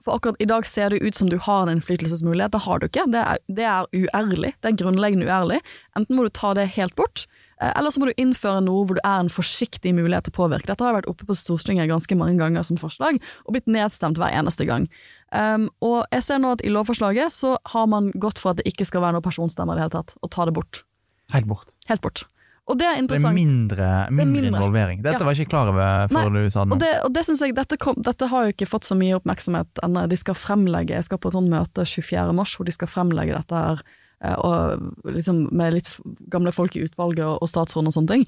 for 0.09 0.17
akkurat 0.17 0.41
i 0.41 0.49
dag 0.49 0.67
ser 0.67 0.91
det 0.91 1.03
ut 1.05 1.15
som 1.15 1.29
du 1.29 1.37
har 1.43 1.67
en 1.67 1.75
innflytelsesmulighet, 1.77 2.55
det 2.55 2.63
har 2.65 2.81
du 2.81 2.89
ikke. 2.89 3.05
Det 3.13 3.21
er, 3.21 3.43
det 3.53 3.67
er 3.69 3.91
uærlig. 3.93 4.55
Det 4.63 4.71
er 4.71 4.79
grunnleggende 4.81 5.29
uærlig. 5.29 5.61
Enten 5.99 6.17
må 6.17 6.25
du 6.25 6.33
ta 6.33 6.55
det 6.57 6.71
helt 6.79 6.97
bort, 6.97 7.27
eh, 7.61 7.73
eller 7.75 7.93
så 7.93 8.01
må 8.01 8.09
du 8.09 8.17
innføre 8.17 8.63
noe 8.65 8.87
hvor 8.89 8.97
du 8.97 9.03
er 9.03 9.21
en 9.21 9.33
forsiktig 9.33 9.93
mulighet 9.99 10.29
til 10.29 10.35
å 10.35 10.39
påvirke. 10.39 10.71
Dette 10.71 10.87
har 10.87 10.97
vært 10.97 11.11
oppe 11.13 11.29
på 11.29 11.37
Stortinget 11.37 11.91
ganske 11.91 12.19
mange 12.19 12.41
ganger 12.41 12.65
som 12.65 12.81
forslag, 12.81 13.21
og 13.45 13.57
blitt 13.57 13.69
nedstemt 13.69 14.21
hver 14.21 14.33
eneste 14.33 14.69
gang. 14.69 14.89
Um, 15.29 15.69
og 15.85 16.07
jeg 16.15 16.25
ser 16.25 16.41
nå 16.41 16.55
at 16.57 16.65
i 16.65 16.73
lovforslaget 16.73 17.35
så 17.35 17.59
har 17.75 17.89
man 17.93 18.09
gått 18.17 18.41
for 18.41 18.55
at 18.55 18.63
det 18.63 18.71
ikke 18.71 18.89
skal 18.89 19.05
være 19.05 19.19
noe 19.19 19.27
personstemmer 19.27 19.77
i 19.77 19.83
det 19.83 19.89
hele 19.89 19.97
tatt, 19.99 20.17
og 20.25 20.33
ta 20.33 20.49
det 20.49 20.57
bort. 20.57 20.83
Helt 21.35 21.51
bort. 21.51 21.77
Helt 21.91 22.05
bort. 22.05 22.25
Og 22.69 22.77
det 22.77 22.85
er 22.87 23.01
Det 23.01 23.17
er 23.17 23.33
mindre, 23.33 23.35
mindre, 23.35 24.11
mindre, 24.13 24.27
mindre. 24.27 24.49
involvering. 24.53 25.03
Dette 25.03 25.19
Ja. 25.21 25.25
var 25.25 25.35
jeg 25.35 25.47
ikke 25.47 25.55
klar 25.55 25.69
over 25.73 26.09
før 26.09 26.33
du 26.33 26.51
sa 26.51 26.65
det 26.65 26.73
Og 26.73 26.79
det, 26.79 26.93
og 27.05 27.13
det 27.15 27.25
synes 27.25 27.41
jeg, 27.41 27.55
dette, 27.55 27.77
kom, 27.79 27.95
dette 27.97 28.29
har 28.29 28.45
jo 28.45 28.53
ikke 28.53 28.69
fått 28.69 28.85
så 28.85 28.95
mye 28.95 29.17
oppmerksomhet 29.17 29.67
ennå. 29.83 30.09
De 30.09 30.17
skal 30.17 30.35
fremlegge, 30.35 30.91
jeg 30.93 31.05
skal 31.05 31.19
på 31.19 31.29
et 31.29 31.33
sånt 31.39 31.49
møte 31.49 31.87
24. 31.87 32.33
mars 32.35 32.57
hvor 32.57 32.65
de 32.67 32.73
skal 32.73 32.89
fremlegge 32.89 33.35
dette 33.37 33.55
her, 33.55 33.81
eh, 34.23 34.35
og 34.35 34.95
liksom 35.05 35.49
med 35.53 35.75
litt 35.75 36.01
gamle 36.29 36.53
folk 36.53 36.77
i 36.77 36.85
utvalget 36.85 37.25
og, 37.25 37.39
og 37.43 37.49
statsråden 37.49 37.89
og 37.89 37.95
sånne 37.97 38.09
ting. 38.09 38.27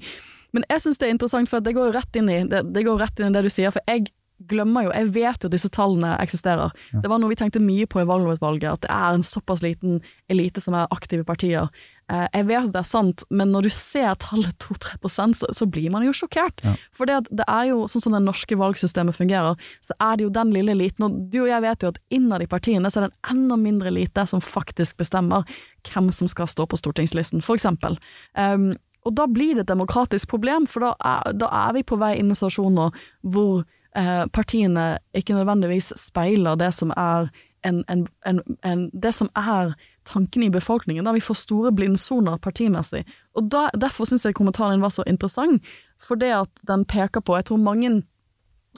Men 0.53 0.63
jeg 0.69 0.81
syns 0.81 0.97
det 0.97 1.07
er 1.07 1.13
interessant, 1.15 1.47
for 1.49 1.59
det 1.61 1.75
går 1.75 1.91
jo 1.91 1.97
rett 1.99 2.11
det, 2.11 2.73
det 2.73 2.83
rett 2.85 3.19
inn 3.19 3.29
i 3.29 3.33
det 3.37 3.43
du 3.43 3.49
sier. 3.49 3.71
For 3.71 3.81
jeg 3.87 4.09
glemmer 4.49 4.87
jo 4.87 4.91
Jeg 4.91 5.11
vet 5.13 5.43
jo 5.43 5.49
at 5.49 5.53
disse 5.53 5.69
tallene 5.69 6.15
eksisterer. 6.19 6.71
Det 6.91 7.09
var 7.09 7.19
noe 7.21 7.29
vi 7.29 7.37
tenkte 7.39 7.61
mye 7.61 7.85
på 7.85 8.01
i 8.01 8.07
valgutvalget, 8.09 8.73
at 8.73 8.81
det 8.81 8.91
er 8.91 9.13
en 9.13 9.25
såpass 9.25 9.61
liten 9.61 10.01
elite 10.29 10.61
som 10.63 10.73
er 10.73 10.87
aktive 10.91 11.21
i 11.21 11.27
partier. 11.27 11.69
Eh, 12.11 12.27
jeg 12.35 12.47
vet 12.49 12.67
at 12.67 12.73
det 12.73 12.81
er 12.81 12.89
sant, 12.89 13.23
men 13.31 13.53
når 13.53 13.67
du 13.67 13.71
ser 13.73 14.17
tallet 14.19 14.55
2-3 14.63 14.99
så, 15.37 15.47
så 15.55 15.67
blir 15.69 15.91
man 15.93 16.03
jo 16.03 16.13
sjokkert. 16.15 16.63
For 16.95 17.07
det, 17.07 17.23
det 17.31 17.45
er 17.47 17.69
jo 17.71 17.85
sånn 17.91 18.03
som 18.05 18.15
det 18.17 18.23
norske 18.25 18.57
valgsystemet 18.59 19.15
fungerer, 19.15 19.59
så 19.85 19.95
er 19.99 20.17
det 20.17 20.27
jo 20.27 20.35
den 20.35 20.53
lille 20.55 20.75
eliten. 20.75 21.07
Og 21.07 21.31
du 21.31 21.41
og 21.45 21.51
jeg 21.51 21.65
vet 21.65 21.85
jo 21.85 21.91
at 21.93 21.99
innad 22.11 22.43
i 22.43 22.49
partiene 22.51 22.91
så 22.91 23.01
er 23.01 23.07
det 23.07 23.11
en 23.13 23.37
enda 23.37 23.59
mindre 23.61 23.91
elite 23.93 24.25
som 24.27 24.43
faktisk 24.43 24.99
bestemmer 25.01 25.47
hvem 25.87 26.11
som 26.13 26.29
skal 26.29 26.49
stå 26.51 26.67
på 26.67 26.79
stortingslisten, 26.79 27.43
for 27.45 27.59
eksempel. 27.59 27.97
Um, 28.37 28.71
og 29.07 29.15
da 29.17 29.25
blir 29.25 29.55
det 29.55 29.65
et 29.65 29.71
demokratisk 29.71 30.29
problem, 30.29 30.67
for 30.69 30.85
da 30.85 30.91
er, 30.99 31.37
da 31.37 31.47
er 31.63 31.77
vi 31.77 31.85
på 31.87 31.97
vei 32.01 32.15
inn 32.19 32.29
i 32.29 32.37
situasjoner 32.37 32.91
hvor 33.33 33.63
eh, 33.97 34.25
partiene 34.29 34.99
ikke 35.17 35.33
nødvendigvis 35.33 35.89
speiler 35.97 36.59
det 36.59 36.69
som 36.77 36.93
er 36.93 37.31
en, 37.65 37.81
en, 37.89 38.05
en, 38.25 38.41
en, 38.65 38.85
det 38.93 39.13
som 39.17 39.29
er 39.37 39.73
tankene 40.09 40.47
i 40.47 40.53
befolkningen. 40.53 41.05
Da 41.05 41.13
vi 41.15 41.23
får 41.23 41.39
store 41.43 41.71
blindsoner 41.75 42.39
partimessig. 42.41 43.03
Og 43.37 43.49
da, 43.51 43.67
Derfor 43.77 44.09
syns 44.09 44.25
jeg 44.25 44.37
kommentaren 44.37 44.77
din 44.77 44.85
var 44.85 44.93
så 44.93 45.05
interessant, 45.07 45.63
for 46.01 46.19
det 46.19 46.31
at 46.33 46.63
den 46.67 46.85
peker 46.89 47.21
på 47.21 47.35
Jeg 47.37 47.51
tror 47.51 47.61
mange 47.61 48.01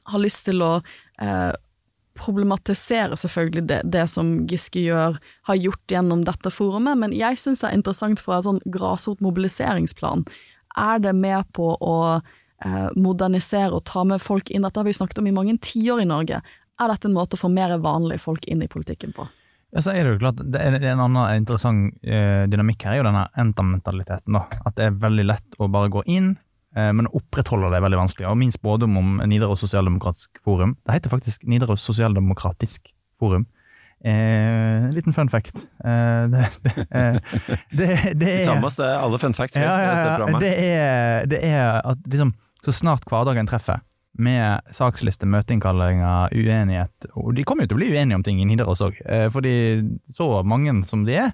har 0.09 0.19
lyst 0.19 0.43
til 0.45 0.61
å 0.65 0.73
eh, 1.21 1.53
problematisere 2.19 3.17
selvfølgelig 3.17 3.63
det, 3.69 3.81
det, 3.93 4.05
som 4.11 4.33
Giske 4.49 4.83
gjør, 4.83 5.17
har 5.49 5.59
gjort 5.59 5.91
gjennom 5.95 6.23
dette 6.27 6.51
forumet, 6.53 6.99
men 6.99 7.13
jeg 7.15 7.39
syns 7.41 7.63
det 7.63 7.69
er 7.69 7.77
interessant 7.79 8.21
fra 8.21 8.37
et 8.37 8.47
sånn 8.47 8.61
grasrotmobiliseringsplan. 8.73 10.25
Er 10.77 11.01
det 11.01 11.13
med 11.17 11.47
på 11.55 11.73
å 11.77 11.97
eh, 12.19 12.89
modernisere 12.97 13.73
og 13.73 13.85
ta 13.89 14.03
med 14.07 14.21
folk 14.21 14.51
inn? 14.51 14.65
Dette 14.65 14.81
har 14.81 14.89
vi 14.89 14.97
snakket 14.97 15.23
om 15.23 15.29
i 15.29 15.35
mange 15.35 15.57
tiår 15.61 16.03
i 16.03 16.09
Norge. 16.09 16.41
Er 16.81 16.91
dette 16.91 17.09
en 17.09 17.17
måte 17.17 17.37
å 17.37 17.43
få 17.45 17.51
mer 17.53 17.77
vanlige 17.81 18.25
folk 18.25 18.45
inn 18.49 18.65
i 18.65 18.69
politikken 18.69 19.13
på? 19.15 19.27
Ja, 19.73 19.81
så 19.81 19.93
er 19.93 20.05
det 20.05 20.13
jo 20.13 20.21
klart, 20.21 20.41
det 20.53 20.61
er 20.61 20.75
En 20.91 21.01
annen 21.01 21.39
interessant 21.39 21.95
eh, 22.05 22.43
dynamikk 22.49 22.85
her 22.85 22.93
er 22.93 22.99
jo 23.01 23.05
denne 23.07 23.23
entamentaliteten. 23.41 24.35
da, 24.37 24.43
At 24.67 24.77
det 24.77 24.85
er 24.85 24.99
veldig 25.01 25.25
lett 25.25 25.57
å 25.57 25.69
bare 25.73 25.89
gå 25.93 26.03
inn, 26.13 26.35
eh, 26.77 26.91
men 26.93 27.09
å 27.09 27.15
opprettholde 27.17 27.71
det 27.73 27.79
er 27.79 27.87
veldig 27.87 28.01
vanskelig. 28.03 28.29
Og 28.29 28.37
Min 28.37 28.53
spådom 28.53 28.99
om 29.01 29.17
Nidaros 29.25 29.65
Sosialdemokratisk 29.65 30.43
Forum 30.45 30.77
Det 30.85 30.99
heter 30.99 31.13
faktisk 31.13 31.47
Nidaros 31.49 31.85
Sosialdemokratisk 31.89 32.93
Forum. 33.19 33.47
Eh, 34.03 34.91
liten 34.91 35.13
fun 35.15 35.29
fact. 35.29 35.55
Eh, 35.55 36.23
det, 36.27 36.47
det, 36.63 36.87
eh, 36.91 37.19
det, 37.71 37.89
det 38.19 38.31
er 38.41 38.45
Thomas, 38.49 38.75
det 38.75 38.85
er 38.85 38.99
alle 38.99 39.19
fun 39.21 39.33
facts. 39.33 39.55
Ja, 39.55 39.77
ja, 39.79 39.93
ja, 40.19 40.39
det, 40.43 40.53
er, 40.59 41.25
det 41.31 41.39
er 41.47 41.79
at 41.79 42.09
liksom, 42.11 42.33
så 42.65 42.75
snart 42.75 43.07
hverdagen 43.07 43.47
treffer, 43.47 43.79
med 44.13 44.73
saksliste, 44.75 45.25
møteinnkallinger, 45.25 46.33
uenighet 46.37 47.07
Og 47.17 47.31
de 47.33 47.45
kommer 47.47 47.65
jo 47.65 47.71
til 47.71 47.79
å 47.79 47.81
bli 47.81 47.89
uenige 47.95 48.19
om 48.19 48.25
ting 48.25 48.41
i 48.41 48.45
Nidaros 48.45 48.83
òg, 48.85 48.99
eh, 49.09 49.25
fordi 49.33 49.55
så 50.13 50.27
mange 50.45 50.75
som 50.89 51.05
de 51.07 51.17
er, 51.25 51.31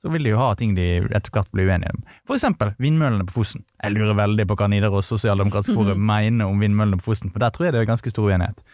så 0.00 0.12
vil 0.12 0.24
de 0.24 0.32
jo 0.34 0.40
ha 0.40 0.50
ting 0.56 0.74
de 0.76 0.86
etter 1.16 1.32
hvert 1.32 1.50
blir 1.52 1.68
uenige 1.68 1.92
om. 1.94 2.02
For 2.28 2.36
eksempel 2.36 2.74
vindmøllene 2.80 3.24
på 3.28 3.38
Fosen. 3.38 3.64
Jeg 3.80 3.94
lurer 3.94 4.16
veldig 4.16 4.46
på 4.48 4.56
hva 4.60 4.68
Nidaros 4.68 5.08
Sosialdemokratisk 5.12 5.76
Forum 5.76 6.02
mener 6.12 6.48
om 6.48 6.60
vindmøllene 6.60 7.00
på 7.00 7.10
Fosen, 7.10 7.32
for 7.32 7.44
der 7.44 7.52
tror 7.54 7.68
jeg 7.68 7.76
det 7.76 7.84
er 7.84 7.92
ganske 7.92 8.12
stor 8.12 8.28
uenighet. 8.28 8.64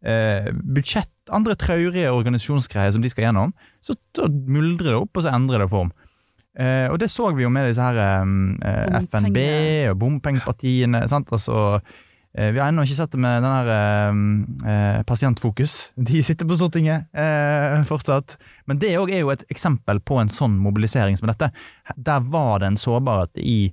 Eh, 0.00 0.50
budsjett, 0.50 1.12
andre 1.30 1.54
traurige 1.60 2.10
organisasjonsgreier 2.10 2.94
som 2.94 3.02
de 3.02 3.10
skal 3.12 3.28
gjennom, 3.28 3.54
så, 3.84 3.94
så 4.16 4.26
muldrer 4.30 4.94
det 4.94 4.98
opp, 4.98 5.12
og 5.14 5.26
så 5.26 5.34
endrer 5.34 5.62
det 5.62 5.70
form. 5.70 5.90
Eh, 6.58 6.86
og 6.90 6.98
det 6.98 7.10
så 7.12 7.30
vi 7.36 7.44
jo 7.44 7.50
med 7.52 7.68
disse 7.70 7.84
her 7.84 7.98
eh, 8.02 9.00
FNB 9.04 9.38
og 9.92 9.98
bompengepartiene. 10.00 11.04
sant, 11.10 11.30
altså 11.30 11.80
Vi 12.30 12.60
har 12.60 12.68
ennå 12.70 12.84
ikke 12.86 12.94
sett 12.94 13.10
det 13.10 13.18
med 13.18 13.42
den 13.42 13.50
der 13.50 13.68
eh, 13.74 14.18
eh, 14.70 15.02
Pasientfokus. 15.02 15.90
De 16.10 16.22
sitter 16.22 16.46
på 16.46 16.54
Stortinget 16.54 17.10
eh, 17.10 17.76
fortsatt. 17.88 18.36
Men 18.70 18.78
det 18.78 18.92
òg 19.00 19.10
er 19.10 19.24
jo 19.24 19.32
et 19.34 19.42
eksempel 19.50 19.98
på 20.06 20.20
en 20.22 20.30
sånn 20.30 20.54
mobilisering 20.62 21.18
som 21.18 21.30
dette. 21.30 21.50
Der 21.96 22.26
var 22.30 22.62
det 22.62 22.70
en 22.70 22.78
sårbarhet 22.78 23.40
i, 23.42 23.72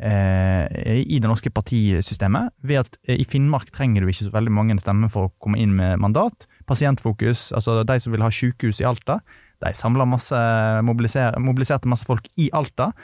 eh, 0.00 0.64
i 1.04 1.18
det 1.20 1.28
norske 1.28 1.52
partisystemet. 1.52 2.54
Ved 2.64 2.86
at 2.86 2.96
eh, 3.04 3.20
i 3.20 3.26
Finnmark 3.28 3.74
trenger 3.76 4.00
du 4.00 4.08
ikke 4.08 4.30
så 4.30 4.36
veldig 4.38 4.54
mange 4.56 4.78
stemmer 4.80 5.12
for 5.12 5.28
å 5.28 5.34
komme 5.44 5.60
inn 5.60 5.76
med 5.76 6.00
mandat. 6.00 6.48
Pasientfokus, 6.68 7.50
altså 7.52 7.82
de 7.84 7.98
som 8.00 8.16
vil 8.16 8.24
ha 8.24 8.32
sykehus 8.32 8.80
i 8.80 8.88
Alta, 8.88 9.18
de 9.60 9.74
samla 9.74 10.06
masse, 10.08 10.40
mobiliser, 10.86 11.36
mobiliserte 11.42 11.90
masse 11.90 12.08
folk 12.08 12.30
i 12.40 12.48
Alta. 12.56 12.94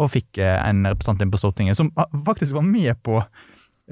Og 0.00 0.14
fikk 0.16 0.40
eh, 0.40 0.56
en 0.64 0.86
representant 0.88 1.20
inn 1.24 1.32
på 1.32 1.40
Stortinget 1.44 1.76
som 1.76 1.92
ah, 2.00 2.08
faktisk 2.24 2.56
var 2.56 2.64
med 2.64 2.96
på 3.04 3.20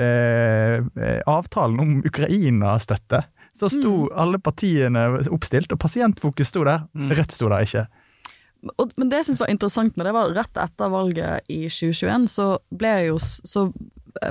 eh, 0.01 1.21
avtalen 1.31 1.81
om 1.81 1.97
Ukraina-støtte, 2.05 3.23
så 3.55 3.71
sto 3.71 4.09
alle 4.19 4.41
partiene 4.43 5.05
oppstilt, 5.31 5.71
og 5.71 5.79
Pasientfokus 5.79 6.51
sto 6.51 6.65
der. 6.67 6.89
Rødt 7.15 7.37
sto 7.37 7.51
der 7.53 7.63
ikke. 7.63 7.85
Og, 8.81 8.95
men 8.99 9.11
det 9.11 9.21
jeg 9.21 9.29
syns 9.29 9.43
var 9.43 9.53
interessant 9.53 9.99
med 9.99 10.09
det, 10.09 10.15
var 10.17 10.33
rett 10.35 10.59
etter 10.59 10.91
valget 10.91 11.53
i 11.53 11.67
2021, 11.69 12.27
så 12.33 12.49
ble 12.75 12.95
jeg 12.97 13.13
jo 13.13 13.21
så 13.23 13.69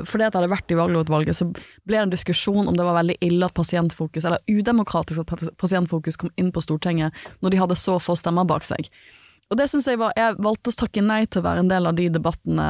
fordi 0.08 0.24
at 0.24 0.32
jeg 0.32 0.40
hadde 0.40 0.52
vært 0.54 0.72
i 0.72 0.78
valglovutvalget, 0.80 1.36
så 1.36 1.50
ble 1.52 1.98
det 1.98 2.06
en 2.06 2.14
diskusjon 2.14 2.70
om 2.72 2.78
det 2.78 2.86
var 2.88 2.96
veldig 3.02 3.18
ille 3.26 3.48
at 3.48 3.56
Pasientfokus, 3.58 4.24
eller 4.24 4.40
udemokratisk 4.48 5.26
at 5.26 5.44
Pasientfokus 5.60 6.16
kom 6.20 6.32
inn 6.40 6.54
på 6.56 6.64
Stortinget 6.64 7.12
når 7.44 7.54
de 7.54 7.60
hadde 7.60 7.78
så 7.80 7.98
få 8.00 8.16
stemmer 8.20 8.48
bak 8.48 8.64
seg. 8.68 8.88
Og 9.52 9.60
det 9.60 9.68
synes 9.70 9.86
jeg 9.92 10.00
var 10.00 10.16
Jeg 10.18 10.38
valgte 10.42 10.72
å 10.72 10.78
takke 10.86 11.04
nei 11.04 11.26
til 11.28 11.44
å 11.44 11.46
være 11.46 11.66
en 11.66 11.70
del 11.70 11.90
av 11.90 11.98
de 11.98 12.08
debattene 12.16 12.68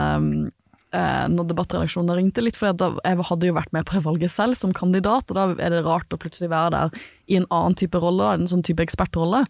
eh, 0.95 1.25
når 1.33 1.49
debattredaksjonen 1.51 2.17
ringte 2.17 2.43
litt, 2.43 2.57
for 2.59 2.71
jeg 2.71 3.27
hadde 3.29 3.49
jo 3.49 3.57
vært 3.57 3.73
med 3.75 3.87
på 3.89 3.97
det 3.97 4.05
valget 4.05 4.33
selv 4.33 4.57
som 4.59 4.73
kandidat, 4.75 5.29
og 5.29 5.37
da 5.37 5.47
er 5.57 5.73
det 5.73 5.85
rart 5.87 6.13
å 6.13 6.19
plutselig 6.21 6.51
være 6.53 6.73
der 6.75 7.05
i 7.31 7.39
en 7.39 7.47
annen 7.49 7.77
type 7.79 7.99
rolle, 8.01 8.33
en 8.33 8.49
sånn 8.49 8.65
type 8.65 8.83
ekspertrolle. 8.83 9.43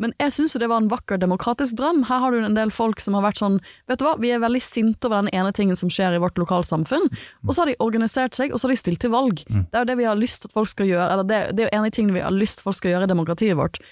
Men 0.00 0.14
jeg 0.16 0.32
syns 0.32 0.54
jo 0.54 0.60
det 0.62 0.70
var 0.72 0.80
en 0.80 0.88
vakker 0.88 1.20
demokratisk 1.20 1.76
drøm. 1.76 2.06
Her 2.08 2.22
har 2.22 2.32
du 2.32 2.40
en 2.40 2.56
del 2.56 2.72
folk 2.72 3.02
som 3.04 3.18
har 3.18 3.24
vært 3.26 3.42
sånn 3.42 3.58
Vet 3.90 4.00
du 4.00 4.06
hva, 4.06 4.14
vi 4.20 4.30
er 4.32 4.40
veldig 4.40 4.62
sinte 4.64 5.10
over 5.10 5.20
den 5.20 5.32
ene 5.36 5.52
tingen 5.56 5.76
som 5.76 5.92
skjer 5.92 6.16
i 6.16 6.22
vårt 6.22 6.40
lokalsamfunn, 6.40 7.10
og 7.44 7.52
så 7.52 7.62
har 7.62 7.70
de 7.70 7.80
organisert 7.84 8.38
seg, 8.38 8.54
og 8.54 8.60
så 8.60 8.68
har 8.68 8.74
de 8.74 8.80
stilt 8.80 9.02
til 9.04 9.12
valg. 9.12 9.42
Det 9.44 9.76
er 9.76 9.84
jo 9.84 9.90
det 9.92 9.98
vi 10.00 10.08
har 10.08 10.20
lyst 10.20 10.42
til 10.42 10.50
at 10.50 10.56
folk 10.56 10.70
skal 10.72 10.88
gjøre, 10.88 11.08
eller 11.12 11.28
det, 11.28 11.40
det 11.52 11.66
er 11.66 11.68
jo 11.68 11.74
en 11.74 11.84
av 11.84 11.90
de 11.90 11.96
tingene 11.98 12.16
vi 12.16 12.24
har 12.24 12.36
lyst 12.36 12.60
til 12.60 12.70
folk 12.70 12.80
skal 12.80 12.94
gjøre 12.94 13.10
i 13.10 13.12
demokratiet 13.12 13.60
vårt. 13.60 13.82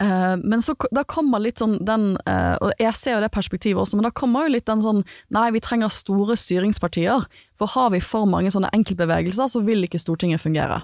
Eh, 0.00 0.36
men 0.40 0.62
så 0.64 0.74
da 0.94 1.04
kommer 1.04 1.42
litt 1.42 1.60
sånn 1.60 1.76
den 1.84 2.14
eh, 2.28 2.54
Og 2.62 2.72
jeg 2.80 2.94
ser 2.96 3.16
jo 3.16 3.22
det 3.24 3.32
perspektivet 3.34 3.82
også, 3.82 3.98
men 3.98 4.06
da 4.08 4.12
kommer 4.14 4.46
jo 4.46 4.54
litt 4.54 4.68
den 4.70 4.84
sånn 4.84 5.02
Nei, 5.34 5.50
vi 5.52 5.62
trenger 5.64 5.92
store 5.92 6.36
styringspartier. 6.38 7.26
For 7.60 7.74
har 7.74 7.92
vi 7.94 8.02
for 8.04 8.28
mange 8.30 8.52
sånne 8.54 8.72
enkeltbevegelser, 8.76 9.50
så 9.52 9.62
vil 9.66 9.84
ikke 9.86 10.00
Stortinget 10.02 10.42
fungere. 10.42 10.82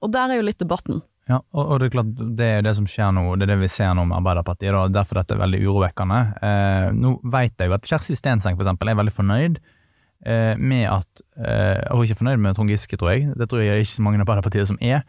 Og 0.00 0.12
der 0.14 0.32
er 0.32 0.40
jo 0.40 0.46
litt 0.48 0.60
debatten. 0.62 1.02
Ja, 1.30 1.38
og, 1.54 1.62
og 1.62 1.78
det 1.78 1.90
er 1.90 1.94
klart, 1.94 2.14
det 2.38 2.46
er 2.56 2.64
det 2.66 2.72
som 2.78 2.86
skjer 2.90 3.12
nå, 3.14 3.22
det 3.38 3.46
er 3.46 3.52
det 3.52 3.60
vi 3.60 3.70
ser 3.70 3.92
nå 3.94 4.02
med 4.08 4.16
Arbeiderpartiet, 4.18 4.74
og 4.74 4.94
derfor 4.94 5.20
dette 5.20 5.36
er 5.36 5.42
veldig 5.44 5.60
urovekkende. 5.62 6.20
Eh, 6.42 6.86
nå 6.96 7.12
vet 7.30 7.54
jeg 7.60 7.70
jo 7.70 7.76
at 7.76 7.86
Kjersti 7.86 8.16
Stenseng 8.18 8.56
for 8.56 8.64
eksempel 8.64 8.90
er 8.90 8.98
veldig 8.98 9.14
fornøyd 9.14 9.60
eh, 9.60 10.54
med 10.58 10.88
at 10.90 11.22
eh, 11.38 11.84
Hun 11.92 12.00
er 12.00 12.08
ikke 12.08 12.22
fornøyd 12.24 12.42
med 12.42 12.58
Trond 12.58 12.72
Giske, 12.72 12.98
tror 12.98 13.12
jeg. 13.14 13.28
Det 13.38 13.46
tror 13.50 13.62
jeg 13.62 13.84
ikke 13.84 13.92
så 13.92 14.06
mange 14.06 14.18
i 14.18 14.24
Arbeiderpartiet 14.24 14.72
som 14.72 14.80
er. 14.82 15.04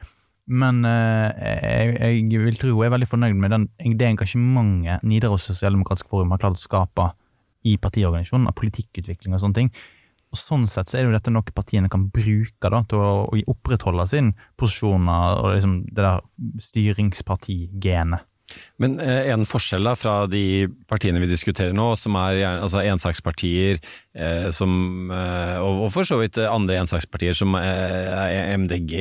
Men 0.50 0.84
eh, 0.88 1.96
jeg, 2.02 2.26
jeg 2.32 2.44
vil 2.44 2.60
tro 2.60 2.74
jeg 2.74 2.90
er 2.90 2.96
veldig 2.96 3.10
fornøyd 3.10 3.38
med 3.38 3.54
den, 3.54 3.68
det 4.00 4.08
engasjementet 4.10 5.06
Nidaros 5.08 5.46
Sosialdemokratisk 5.48 6.10
Forum 6.10 6.34
har 6.34 6.42
klart 6.42 6.58
å 6.58 6.64
skape 6.64 7.12
i 7.68 7.76
partiorganisasjonen, 7.78 8.50
av 8.50 8.58
politikkutvikling 8.58 9.36
og 9.38 9.44
sånne 9.44 9.60
ting. 9.60 9.74
Og 10.32 10.40
Sånn 10.40 10.64
sett 10.72 10.90
så 10.90 10.98
er 10.98 11.04
det 11.04 11.12
jo 11.12 11.16
dette 11.18 11.34
noe 11.34 11.54
partiene 11.54 11.92
kan 11.92 12.08
bruke 12.14 12.72
da, 12.72 12.82
til 12.90 13.04
å, 13.04 13.12
å 13.28 13.42
opprettholde 13.52 14.08
sin 14.08 14.32
posisjoner 14.60 15.42
og 15.42 15.54
liksom 15.58 15.78
det 15.92 16.06
der 16.06 16.22
styringspartigenet. 16.70 18.28
Men 18.82 18.98
eh, 19.04 19.30
en 19.34 19.46
forskjell 19.48 19.86
da 19.86 19.94
fra 20.00 20.16
de 20.30 20.68
partiene 20.90 21.22
vi 21.22 21.30
diskuterer 21.30 21.76
nå, 21.76 21.92
som 22.00 22.18
er 22.20 22.40
altså 22.50 22.82
ensakspartier, 22.84 23.80
eh, 24.16 24.50
som, 24.56 24.72
eh, 25.14 25.58
og, 25.62 25.86
og 25.86 25.94
for 25.94 26.08
så 26.08 26.18
vidt 26.22 26.40
andre 26.44 26.80
ensakspartier 26.82 27.38
som 27.38 27.56
eh, 27.60 28.56
MDG, 28.58 28.96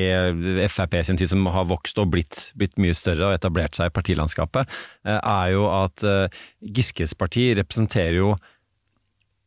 Frp 0.71 1.01
sin 1.07 1.21
tid, 1.21 1.33
som 1.33 1.49
har 1.51 1.69
vokst 1.71 1.99
og 2.03 2.13
blitt, 2.15 2.51
blitt 2.61 2.79
mye 2.81 2.97
større 2.97 3.31
og 3.31 3.39
etablert 3.39 3.79
seg 3.79 3.91
i 3.91 3.97
partilandskapet, 3.97 4.81
eh, 5.09 5.19
er 5.19 5.53
jo 5.57 5.67
at 5.73 6.07
eh, 6.07 6.41
Giskes 6.79 7.17
parti 7.19 7.51
representerer 7.59 8.21
jo 8.21 8.35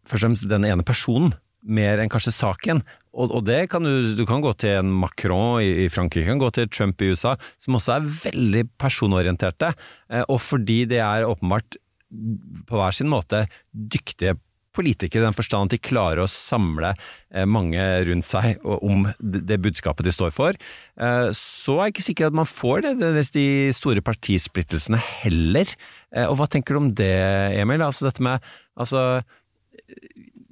først 0.10 0.20
og 0.20 0.28
fremst 0.28 0.50
den 0.52 0.68
ene 0.68 0.84
personen, 0.86 1.36
mer 1.64 2.02
enn 2.02 2.12
kanskje 2.12 2.36
saken. 2.36 2.84
Og, 3.14 3.30
og 3.30 3.44
det 3.46 3.68
kan 3.72 3.86
du, 3.86 4.14
du 4.18 4.24
kan 4.30 4.42
gå 4.44 4.54
til 4.58 4.80
en 4.80 4.94
Macron 5.04 5.62
i, 5.62 5.86
i 5.86 5.90
Frankrike, 5.94 6.28
kan 6.28 6.42
gå 6.42 6.50
til 6.56 6.72
Trump 6.74 7.02
i 7.02 7.12
USA, 7.14 7.36
som 7.62 7.78
også 7.78 7.98
er 7.98 8.08
veldig 8.24 8.64
personorienterte. 8.82 9.74
Eh, 10.10 10.26
og 10.26 10.42
fordi 10.42 10.84
det 10.90 11.02
er 11.04 11.28
åpenbart 11.30 11.78
på 12.70 12.80
hver 12.80 12.96
sin 12.96 13.10
måte 13.10 13.46
dyktige 13.74 14.36
politikere 14.74 15.22
i 15.22 15.26
den 15.28 15.36
forstand 15.38 15.70
at 15.70 15.76
de 15.76 15.86
klarer 15.86 16.24
å 16.24 16.30
samle 16.30 16.96
eh, 16.96 17.46
mange 17.46 17.82
rundt 18.08 18.26
seg 18.26 18.58
om 18.66 19.06
det, 19.22 19.60
budskapet 19.62 20.08
de 20.08 20.14
står 20.14 20.34
for, 20.34 20.58
eh, 20.98 21.30
så 21.38 21.78
er 21.78 21.92
jeg 21.92 21.94
ikke 21.94 22.08
sikker 22.08 22.32
at 22.32 22.40
man 22.42 22.50
får 22.50 22.88
det, 22.88 22.96
hvis 23.20 23.34
de 23.36 23.48
store 23.78 24.02
partisplittelsene 24.06 25.02
heller. 25.22 25.78
Og 26.30 26.36
hva 26.38 26.46
tenker 26.50 26.74
du 26.74 26.80
om 26.82 26.92
det, 26.94 27.14
Emil? 27.58 27.82
Altså 27.82 28.06
dette 28.06 28.22
med 28.26 28.42
altså 28.78 29.22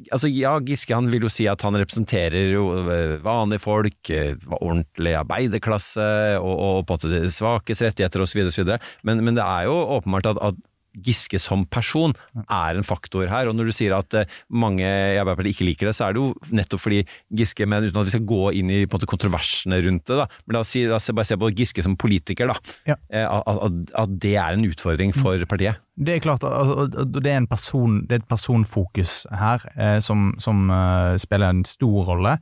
altså 0.09 0.29
ja, 0.31 0.55
Giske 0.65 0.95
han 0.95 1.09
vil 1.11 1.27
jo 1.27 1.31
si 1.31 1.45
at 1.49 1.61
han 1.65 1.77
representerer 1.79 2.51
jo 2.53 2.65
eh, 2.81 3.17
vanlige 3.23 3.63
folk, 3.63 3.99
eh, 4.09 4.33
ordentlig 4.59 5.15
arbeiderklasse 5.19 6.07
og, 6.39 6.51
og 6.51 6.81
på 6.89 6.97
en 6.97 7.15
måte 7.15 7.33
svakes 7.35 7.83
rettigheter 7.85 8.25
osv., 8.25 8.75
men, 9.07 9.23
men 9.25 9.37
det 9.37 9.45
er 9.45 9.69
jo 9.69 9.77
åpenbart 9.99 10.33
at, 10.33 10.41
at 10.51 10.59
Giske 10.91 11.39
som 11.39 11.65
person 11.71 12.11
er 12.43 12.75
en 12.75 12.83
faktor 12.83 13.29
her. 13.31 13.47
Og 13.47 13.55
når 13.55 13.69
du 13.69 13.73
sier 13.75 13.93
at 13.95 14.13
eh, 14.17 14.39
mange 14.51 14.83
i 14.83 15.19
Arbeiderpartiet 15.21 15.55
ikke 15.55 15.67
liker 15.69 15.89
det, 15.89 15.95
så 15.95 16.07
er 16.09 16.17
det 16.17 16.23
jo 16.23 16.55
nettopp 16.57 16.83
fordi 16.83 17.03
Giske, 17.39 17.67
men 17.69 17.87
uten 17.87 18.01
at 18.01 18.09
vi 18.09 18.15
skal 18.15 18.25
gå 18.27 18.41
inn 18.59 18.73
i 18.73 18.81
måte, 18.91 19.09
kontroversene 19.09 19.79
rundt 19.85 20.05
det, 20.09 20.17
da. 20.19 20.25
Men 20.45 20.57
la 20.57 20.63
oss, 20.65 20.73
si, 20.75 20.83
la 20.89 20.97
oss 20.99 21.11
bare 21.15 21.29
se 21.29 21.37
på 21.39 21.51
Giske 21.55 21.85
som 21.85 21.95
politiker, 21.99 22.51
da. 22.51 22.73
Ja. 22.89 22.97
Eh, 23.11 23.27
At, 23.31 23.47
at, 23.47 23.93
at 24.03 24.17
det 24.21 24.35
er 24.35 24.57
en 24.57 24.65
utfordring 24.67 25.13
for 25.15 25.39
partiet. 25.47 25.79
Det 25.95 26.15
er 26.17 26.23
klart, 26.23 26.43
altså, 26.43 26.87
det 27.07 27.31
er, 27.31 27.45
person, 27.47 28.01
det 28.09 28.17
er 28.17 28.21
et 28.23 28.27
personfokus 28.29 29.21
her 29.31 29.63
eh, 29.77 29.99
som, 30.03 30.33
som 30.41 30.67
spiller 31.21 31.51
en 31.53 31.63
stor 31.67 32.05
rolle. 32.09 32.35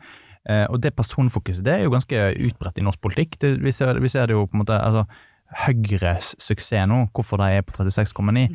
Eh, 0.50 0.66
og 0.72 0.80
det 0.82 0.96
personfokuset 0.96 1.66
det 1.66 1.74
er 1.74 1.84
jo 1.84 1.92
ganske 1.94 2.20
utbredt 2.48 2.80
i 2.80 2.86
norsk 2.86 3.02
politikk. 3.04 3.36
Det, 3.42 3.58
vi, 3.62 3.74
ser, 3.76 4.00
vi 4.02 4.10
ser 4.10 4.30
det 4.30 4.38
jo 4.38 4.46
på 4.48 4.58
en 4.58 4.64
måte 4.64 4.78
altså, 4.80 5.04
Høyres 5.66 6.36
suksess 6.42 6.88
nå, 6.90 7.08
hvorfor 7.16 7.42
de 7.42 7.50
er 7.58 7.66
på 7.66 7.74
36,9, 7.82 8.46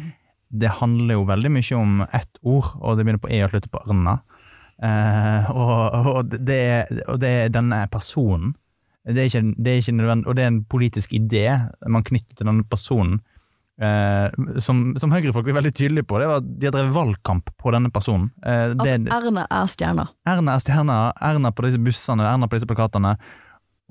det 0.55 0.71
handler 0.79 1.17
jo 1.19 1.27
veldig 1.27 1.51
mye 1.51 1.79
om 1.79 2.05
ett 2.07 2.39
ord, 2.43 2.75
og 2.79 2.97
det 2.97 3.07
begynner 3.07 3.23
på 3.23 3.33
E 3.35 3.41
og 3.43 3.51
slutter 3.51 3.73
på 3.73 3.83
Arna. 3.83 4.21
Eh, 4.83 5.51
og, 5.51 6.11
og, 6.15 6.35
det, 6.35 6.61
og 7.09 7.19
det 7.23 7.33
er 7.45 7.55
denne 7.55 7.85
personen. 7.91 8.55
Det 9.05 9.21
er 9.21 9.29
ikke, 9.29 9.43
det 9.61 9.73
er 9.73 9.83
ikke 9.83 9.97
nødvendig, 9.99 10.29
og 10.31 10.37
det 10.37 10.45
er 10.45 10.53
en 10.53 10.65
politisk 10.71 11.13
idé 11.17 11.45
man 11.91 12.07
knytter 12.07 12.39
til 12.39 12.49
denne 12.49 12.65
personen. 12.71 13.19
Eh, 13.83 14.31
som, 14.63 14.85
som 15.03 15.11
Høyre-folk 15.11 15.49
er 15.51 15.57
veldig 15.59 15.75
tydelige 15.75 16.07
på, 16.07 16.21
det 16.23 16.29
var 16.31 16.39
at 16.39 16.47
de 16.47 16.69
har 16.69 16.77
drevet 16.77 16.95
valgkamp 16.95 17.51
på 17.59 17.75
denne 17.75 17.91
personen. 17.95 18.31
Eh, 18.47 18.71
At 18.71 18.85
det, 18.85 18.95
Erna 19.13 19.49
er 19.51 19.67
stjerna. 19.71 20.07
Erna 20.31 20.55
er 20.55 20.63
stjerna, 20.63 20.99
Erna 21.19 21.51
på 21.51 21.67
disse 21.67 21.83
bussene, 21.83 22.27
Erna 22.31 22.47
på 22.49 22.61
disse 22.61 22.71
plakatene, 22.71 23.17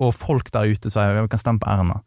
og 0.00 0.16
folk 0.16 0.48
der 0.54 0.72
ute 0.72 0.90
sier 0.90 1.20
vi 1.20 1.28
kan 1.30 1.42
stemme 1.42 1.62
på 1.62 1.68
Erna. 1.70 2.00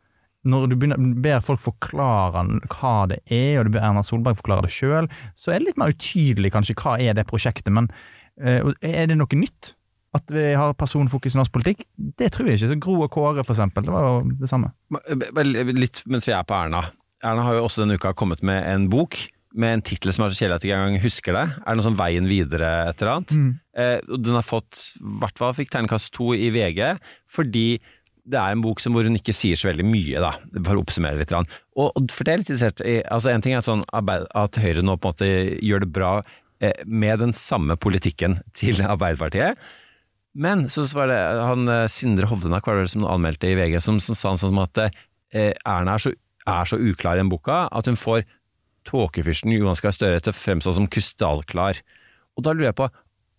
Når 0.48 0.68
du 0.72 0.76
begynner, 0.76 1.02
ber 1.24 1.44
folk 1.46 1.64
forklare 1.64 2.46
hva 2.72 2.94
det 3.12 3.22
er, 3.26 3.60
og 3.60 3.68
du 3.68 3.74
ber 3.76 3.86
Erna 3.86 4.04
Solberg 4.06 4.40
forklare 4.40 4.68
det 4.68 4.74
sjøl, 4.76 5.10
så 5.36 5.54
er 5.54 5.60
det 5.60 5.72
litt 5.72 5.82
mer 5.82 5.96
utydelig 5.96 6.54
kanskje 6.56 6.78
hva 6.80 6.96
er 7.04 7.18
det 7.18 7.28
prosjektet, 7.30 7.74
men 7.74 7.90
uh, 8.42 8.72
er 8.82 9.12
det 9.12 9.20
noe 9.20 9.40
nytt? 9.40 9.74
At 10.16 10.32
vi 10.32 10.46
har 10.58 10.74
personfokus 10.80 11.36
i 11.36 11.38
norsk 11.38 11.52
politikk? 11.54 11.84
Det 12.18 12.32
tror 12.34 12.48
jeg 12.48 12.58
ikke. 12.58 12.70
Så 12.72 12.78
Gro 12.82 12.96
og 13.04 13.12
Kåre, 13.14 13.44
for 13.44 13.54
eksempel, 13.54 13.86
det 13.86 13.94
var 13.94 14.06
jo 14.08 14.38
det 14.40 14.50
samme. 14.50 14.72
Vel, 15.36 15.52
Litt 15.78 16.00
mens 16.10 16.26
vi 16.26 16.34
er 16.34 16.48
på 16.48 16.56
Erna. 16.58 16.88
Erna 17.26 17.44
har 17.46 17.58
jo 17.58 17.66
også 17.68 17.84
denne 17.84 17.98
uka 18.00 18.14
kommet 18.18 18.42
med 18.46 18.64
en 18.72 18.88
bok 18.90 19.20
med 19.58 19.78
en 19.78 19.84
tittel 19.86 20.14
som 20.14 20.26
er 20.26 20.34
så 20.34 20.44
kjedelig 20.44 20.58
at 20.58 20.66
jeg 20.66 20.72
ikke 20.72 20.88
engang 20.88 21.04
husker 21.04 21.38
det. 21.38 21.46
Er 21.58 21.68
det 21.68 21.80
noe 21.80 21.88
sånn 21.88 22.00
Veien 22.00 22.30
videre, 22.30 22.72
et 22.92 23.02
eller 23.02 23.14
annet? 23.14 23.36
Eh, 23.78 24.18
den 24.18 24.38
har 24.38 24.46
fått, 24.46 24.82
i 25.00 25.14
hvert 25.22 25.40
fall 25.42 25.56
fikk 25.58 25.72
terningkast 25.74 26.12
to 26.16 26.34
i 26.36 26.50
VG, 26.54 26.82
fordi 27.32 27.68
det 28.28 28.40
er 28.40 28.54
en 28.54 28.63
bok 28.63 28.82
som 28.84 28.96
hvor 28.96 29.08
hun 29.08 29.16
ikke 29.18 29.36
sier 29.36 29.60
så 29.60 29.70
veldig 29.70 29.86
mye, 29.88 30.20
da. 30.24 30.34
For 30.58 30.76
å 30.76 30.84
oppsummere 30.84 31.22
litt. 31.22 31.34
Og, 31.34 31.88
og 31.88 32.12
for 32.12 32.28
det 32.28 32.34
er 32.34 32.42
litt 32.42 32.52
interessert 32.52 32.84
i 32.84 33.00
altså 33.04 33.32
En 33.32 33.44
ting 33.46 33.56
er 33.56 33.66
sånn 33.66 33.86
at 33.88 34.60
Høyre 34.62 34.84
nå 34.84 34.98
på 34.98 35.08
en 35.08 35.16
måte 35.16 35.30
gjør 35.63 35.86
det 35.86 35.92
bra 35.96 36.13
eh, 36.60 36.84
med 36.86 37.24
den 37.24 37.36
samme 37.38 37.78
politikken 37.80 38.42
til 38.58 38.84
Arbeiderpartiet. 38.84 39.60
Men 40.38 40.68
så 40.70 40.86
var 40.94 41.10
det 41.10 41.20
han 41.42 41.72
eh, 41.72 41.88
Sindre 41.92 42.30
Hovdenak 42.30 42.68
var 42.68 42.82
det 42.82 42.92
som 42.94 43.08
anmeldte 43.08 43.50
i 43.50 43.56
VG, 43.58 43.80
som, 43.84 44.02
som 44.04 44.18
sa 44.18 44.36
sånn 44.38 44.60
at 44.62 44.84
eh, 44.84 45.54
Erna 45.63 45.96
er 45.96 46.04
så, 46.04 46.13
er 46.48 46.70
så 46.70 46.80
uklar 46.80 47.18
i 47.18 47.24
den 47.24 47.32
boka 47.32 47.66
at 47.72 47.90
hun 47.90 48.00
får 48.00 48.28
tåkefyrsten 48.88 49.56
Jonas 49.56 49.82
Gahr 49.84 49.96
Støre 49.96 50.20
til 50.24 50.32
å 50.36 50.38
fremstå 50.38 50.76
som 50.78 50.88
krystallklar. 50.92 51.80
Og 52.38 52.46
da 52.46 52.54
lurer 52.54 52.70
jeg 52.70 52.80
på 52.80 52.92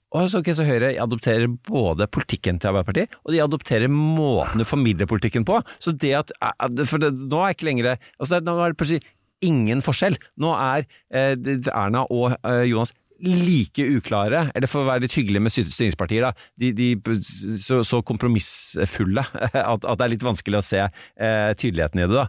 å, 0.09 0.23
så, 0.25 0.41
ok, 0.41 0.49
så 0.57 0.65
Høyre 0.65 0.95
adopterer 1.03 1.51
både 1.69 2.07
politikken 2.09 2.57
til 2.61 2.71
Arbeiderpartiet, 2.71 3.19
og 3.27 3.35
de 3.35 3.43
adopterer 3.45 3.93
måten 3.93 4.63
du 4.63 4.65
formidler 4.69 5.09
politikken 5.11 5.45
på. 5.49 5.59
Så 5.85 5.93
det 5.93 6.15
at, 6.17 6.33
eh, 6.41 6.85
For 6.89 7.03
det, 7.03 7.13
nå 7.29 7.43
er 7.45 7.57
ikke 7.57 7.69
lenger 7.69 7.91
altså 8.19 8.41
Nå 8.41 8.55
er 8.57 8.73
det 8.73 8.79
plutselig 8.81 9.03
ingen 9.45 9.83
forskjell. 9.85 10.17
Nå 10.41 10.55
er 10.57 10.87
eh, 11.13 11.37
Erna 11.69 12.07
og 12.09 12.39
eh, 12.41 12.65
Jonas 12.71 12.95
like 13.19 13.83
uklare, 13.83 14.45
eller 14.55 14.71
for 14.71 14.85
å 14.85 14.89
være 14.93 15.03
litt 15.05 15.17
hyggelig 15.19 15.41
med 15.43 15.53
styr- 15.53 15.71
styringspartier, 15.75 16.23
da, 16.23 16.49
de, 16.61 16.71
de 16.73 17.17
så, 17.59 17.81
så 17.87 17.99
kompromissfulle 18.07 19.25
at, 19.53 19.83
at 19.83 19.99
det 19.99 20.07
er 20.07 20.13
litt 20.15 20.27
vanskelig 20.27 20.61
å 20.61 20.65
se 20.65 20.85
eh, 20.87 21.51
tydeligheten 21.59 22.05
i 22.05 22.07
det. 22.07 22.15
da. 22.15 22.29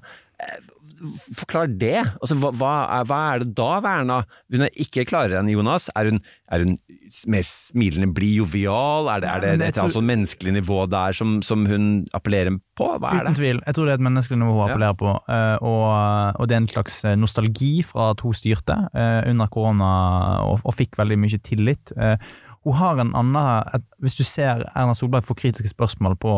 Forklar 1.37 1.69
det. 1.79 1.97
Altså, 2.19 2.35
hva, 2.41 2.51
hva, 2.59 2.71
er, 2.99 3.05
hva 3.09 3.19
er 3.33 3.43
det 3.43 3.53
da 3.57 3.69
ved 3.79 3.89
Erna? 3.91 4.17
Hun 4.51 4.65
er 4.67 4.81
ikke 4.83 5.05
klarere 5.09 5.39
enn 5.41 5.51
Jonas. 5.51 5.87
Er 5.97 6.09
hun, 6.11 6.19
er 6.51 6.65
hun 6.65 6.73
mer 7.31 7.45
smilende, 7.47 8.09
blid, 8.15 8.39
jovial? 8.41 9.09
Er 9.13 9.23
det, 9.23 9.29
er 9.29 9.43
det 9.45 9.51
jeg 9.53 9.61
et 9.75 9.79
altså, 9.79 9.99
sånn 9.99 10.09
menneskelig 10.09 10.55
nivå 10.59 10.81
der 10.91 11.15
som, 11.17 11.37
som 11.45 11.63
hun 11.69 11.87
appellerer 12.17 12.57
på? 12.79 12.89
Hva 12.99 13.13
er 13.15 13.29
Uten 13.29 13.39
tvil. 13.39 13.63
Jeg 13.65 13.77
tror 13.77 13.87
det 13.87 13.95
er 13.95 14.01
et 14.01 14.07
menneskelig 14.09 14.41
nivå 14.43 14.57
å 14.57 14.67
appellerer 14.67 14.99
på. 14.99 15.15
eh, 15.37 15.55
Og, 15.69 15.87
og 16.39 16.49
det 16.51 16.57
er 16.57 16.61
en 16.63 16.69
slags 16.75 16.99
eh, 17.05 17.17
nostalgi 17.19 17.73
fra 17.87 18.11
at 18.13 18.21
hun 18.25 18.37
styrte 18.37 18.77
eh, 18.93 19.21
under 19.31 19.49
korona 19.53 19.89
og, 20.49 20.61
og 20.63 20.77
fikk 20.77 20.99
veldig 20.99 21.19
mye 21.23 21.41
tillit. 21.45 21.95
Hun 22.67 22.75
har 22.75 22.99
en 22.99 23.13
annen 23.15 23.85
Hvis 24.03 24.17
du 24.19 24.25
ser 24.27 24.65
Erna 24.75 24.95
Solberg 24.97 25.23
få 25.27 25.35
kritiske 25.39 25.71
spørsmål 25.71 26.17
på, 26.19 26.33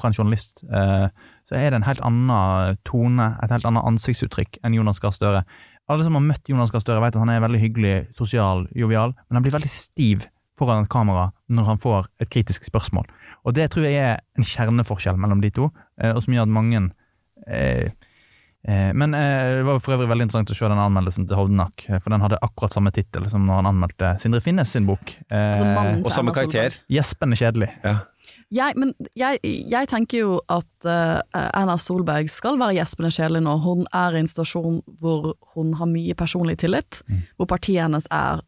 fra 0.00 0.08
en 0.08 0.16
journalist, 0.16 0.62
eh, 0.64 1.08
så 1.48 1.56
er 1.56 1.70
det 1.72 1.80
en 1.80 1.86
helt 1.88 2.02
annen 2.04 2.76
tone, 2.84 3.30
et 3.42 3.52
helt 3.54 3.64
annet 3.68 3.86
ansiktsuttrykk 3.88 4.58
enn 4.62 4.76
Jonas 4.76 5.00
Gahr 5.00 5.14
Støre. 5.16 5.44
Alle 5.88 6.04
som 6.04 6.18
har 6.18 6.24
møtt 6.26 6.50
Jonas 6.52 6.72
Gahr 6.74 6.82
Støre, 6.84 7.00
vet 7.00 7.16
at 7.16 7.22
han 7.22 7.30
er 7.32 7.40
veldig 7.40 7.60
hyggelig, 7.62 7.94
sosial, 8.18 8.66
jovial, 8.76 9.14
men 9.28 9.38
han 9.40 9.46
blir 9.46 9.54
veldig 9.56 9.70
stiv 9.72 10.26
foran 10.58 10.84
et 10.84 10.90
kamera 10.92 11.30
når 11.48 11.68
han 11.70 11.80
får 11.80 12.10
et 12.20 12.28
kritisk 12.34 12.66
spørsmål. 12.68 13.06
Og 13.46 13.54
det 13.56 13.70
tror 13.72 13.86
jeg 13.86 13.96
er 14.02 14.18
en 14.36 14.44
kjerneforskjell 14.44 15.16
mellom 15.16 15.40
de 15.40 15.52
to, 15.54 15.70
eh, 16.02 16.12
og 16.12 16.20
som 16.24 16.34
gjør 16.34 16.44
at 16.48 16.52
mange 16.52 16.82
eh, 17.46 17.88
eh, 18.66 18.90
Men 18.92 19.14
eh, 19.14 19.54
det 19.60 19.64
var 19.68 19.78
for 19.80 19.94
øvrig 19.96 20.10
veldig 20.10 20.26
interessant 20.26 20.50
å 20.52 20.58
se 20.58 20.68
den 20.68 20.82
anmeldelsen 20.82 21.28
til 21.30 21.38
Hovdenak, 21.38 21.86
for 22.02 22.12
den 22.12 22.26
hadde 22.26 22.40
akkurat 22.44 22.74
samme 22.74 22.92
tittel 22.92 23.30
som 23.32 23.46
når 23.46 23.62
han 23.62 23.70
anmeldte 23.70 24.16
Sindre 24.20 24.42
Finnes 24.44 24.74
sin 24.74 24.84
bok. 24.90 25.14
Eh, 25.30 25.62
Altså 25.62 26.02
Og 26.04 26.12
samme 26.12 26.34
karakter. 26.36 26.76
Gjespende 26.92 27.38
kjedelig. 27.38 27.70
Ja. 27.86 28.00
Jeg, 28.54 28.78
men 28.80 28.94
jeg, 29.18 29.40
jeg 29.44 29.88
tenker 29.90 30.22
jo 30.22 30.36
at 30.48 30.86
uh, 30.88 31.20
Erna 31.36 31.76
Solberg 31.76 32.30
skal 32.32 32.56
være 32.56 32.78
gjespende 32.78 33.10
kjedelig 33.12 33.42
nå. 33.44 33.58
Hun 33.60 33.84
er 33.92 34.16
i 34.16 34.22
en 34.22 34.30
situasjon 34.30 34.78
hvor 35.02 35.34
hun 35.52 35.74
har 35.76 35.90
mye 35.90 36.16
personlig 36.16 36.56
tillit, 36.62 37.02
hvor 37.36 37.50
partiet 37.50 37.84
hennes 37.84 38.08
er 38.08 38.40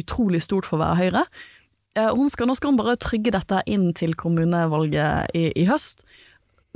utrolig 0.00 0.42
stort 0.42 0.66
for 0.66 0.80
å 0.80 0.82
være 0.82 0.98
Høyre. 1.04 1.24
Uh, 1.96 2.26
skal, 2.32 2.50
nå 2.50 2.58
skal 2.58 2.74
hun 2.74 2.80
bare 2.80 2.98
trygge 2.98 3.36
dette 3.36 3.62
inn 3.70 3.92
til 3.94 4.18
kommunevalget 4.18 5.30
i, 5.38 5.48
i 5.54 5.68
høst. 5.70 6.02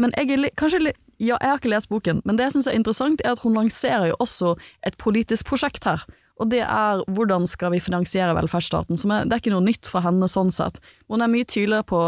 Men 0.00 0.14
jeg 0.16 0.30
er 0.38 0.54
kanskje 0.56 0.84
litt 0.86 1.06
ja, 1.20 1.36
jeg 1.36 1.50
har 1.50 1.58
ikke 1.58 1.68
lest 1.68 1.90
boken, 1.92 2.22
men 2.24 2.38
det 2.38 2.46
jeg 2.46 2.54
syns 2.54 2.66
er 2.70 2.76
interessant, 2.78 3.20
er 3.20 3.34
at 3.34 3.42
hun 3.44 3.58
lanserer 3.58 4.06
jo 4.08 4.14
også 4.24 4.54
et 4.88 4.94
politisk 4.96 5.50
prosjekt 5.50 5.84
her. 5.84 6.06
Og 6.40 6.48
det 6.48 6.62
er 6.64 7.02
hvordan 7.12 7.44
skal 7.44 7.74
vi 7.74 7.82
finansiere 7.84 8.32
velferdsstaten, 8.38 8.96
som 8.96 9.12
er, 9.12 9.26
det 9.28 9.36
er 9.36 9.42
ikke 9.42 9.52
noe 9.52 9.66
nytt 9.66 9.90
fra 9.90 10.00
henne 10.06 10.30
sånn 10.32 10.48
sett. 10.54 10.80
Hun 11.12 11.20
er 11.20 11.28
mye 11.28 11.44
tydeligere 11.44 11.84
på 11.90 12.00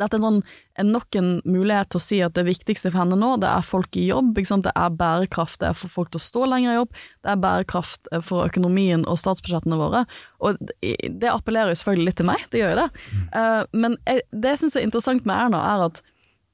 dette 0.00 0.18
er 0.18 0.22
sånn, 0.22 0.40
nok 0.84 1.16
en 1.16 1.28
mulighet 1.48 1.90
til 1.92 2.00
å 2.00 2.04
si 2.04 2.18
at 2.24 2.34
det 2.36 2.46
viktigste 2.48 2.90
for 2.90 3.00
henne 3.00 3.16
nå, 3.18 3.34
det 3.40 3.48
er 3.48 3.64
folk 3.64 3.96
i 3.96 4.06
jobb. 4.10 4.34
Det 4.36 4.72
er 4.72 4.96
bærekraft, 4.98 5.60
det 5.62 5.70
er 5.70 5.78
for 5.78 5.92
folk 5.92 6.10
til 6.12 6.20
å 6.20 6.26
stå 6.26 6.48
lenger 6.52 6.72
i 6.72 6.78
jobb. 6.80 6.98
Det 7.24 7.32
er 7.32 7.40
bærekraft 7.44 8.10
eh, 8.12 8.24
for 8.24 8.48
økonomien 8.50 9.06
og 9.08 9.20
statsbudsjettene 9.20 9.78
våre. 9.80 10.04
Og 10.44 10.60
det 10.82 11.30
appellerer 11.32 11.72
jo 11.72 11.80
selvfølgelig 11.80 12.10
litt 12.10 12.20
til 12.20 12.28
meg, 12.28 12.44
det 12.52 12.60
gjør 12.60 12.74
jo 12.74 12.82
det. 12.82 12.90
Eh, 13.40 13.62
men 13.86 13.96
det 14.04 14.52
jeg 14.52 14.62
syns 14.64 14.76
er 14.76 14.86
interessant 14.86 15.24
med 15.28 15.36
Erna, 15.36 15.62
er 15.72 15.86
at 15.88 16.02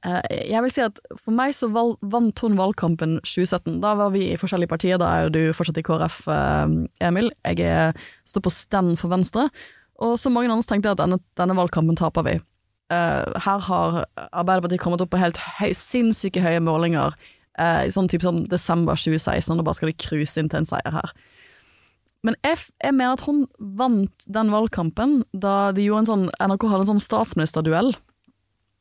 eh, 0.07 0.47
jeg 0.53 0.63
vil 0.63 0.77
si 0.77 0.87
at 0.87 1.03
for 1.19 1.35
meg 1.35 1.57
så 1.59 1.71
vant 1.75 2.47
hun 2.47 2.59
valgkampen 2.61 3.19
2017. 3.27 3.81
Da 3.83 3.97
var 3.99 4.15
vi 4.15 4.29
i 4.31 4.39
forskjellige 4.39 4.71
partier, 4.71 5.03
da 5.03 5.11
er 5.11 5.27
jo 5.27 5.35
du 5.35 5.43
fortsatt 5.59 5.83
i 5.83 5.87
KrF, 5.87 6.23
Emil. 7.03 7.35
Jeg 7.43 7.91
står 8.23 8.47
på 8.47 8.55
stand 8.55 8.95
for 9.03 9.11
Venstre. 9.11 9.51
Og 10.03 10.15
som 10.19 10.35
mange 10.35 10.51
andre 10.51 10.67
tenkte 10.67 10.91
jeg 10.91 10.99
at 10.99 11.05
denne, 11.05 11.19
denne 11.39 11.59
valgkampen 11.59 11.99
taper 11.99 12.27
vi. 12.27 12.39
Eh, 12.93 13.43
her 13.47 13.63
har 13.69 14.03
Arbeiderpartiet 14.31 14.83
kommet 14.83 15.03
opp 15.05 15.13
på 15.15 15.21
helt 15.21 15.41
høy, 15.61 15.71
sinnssyke 15.77 16.43
høye 16.45 16.61
målinger 16.65 17.15
eh, 17.59 17.87
i 17.87 17.93
sånn 17.95 18.11
type 18.11 18.27
sånn 18.27 18.45
desember 18.51 18.99
2016, 18.99 19.57
og 19.57 19.67
bare 19.67 19.79
skal 19.79 19.93
de 19.93 20.01
cruise 20.03 20.37
inn 20.41 20.51
til 20.53 20.63
en 20.63 20.69
seier 20.69 20.97
her. 20.99 21.15
Men 22.23 22.37
jeg, 22.47 22.61
jeg 22.85 22.95
mener 22.95 23.17
at 23.17 23.25
hun 23.27 23.45
vant 23.59 24.27
den 24.31 24.53
valgkampen 24.55 25.23
da 25.33 25.73
de 25.75 25.89
gjorde 25.89 26.05
en 26.05 26.11
sånn 26.11 26.27
NRK 26.39 26.69
hadde 26.71 26.85
en 26.87 26.91
sånn 26.95 27.07
statsministerduell. 27.07 27.95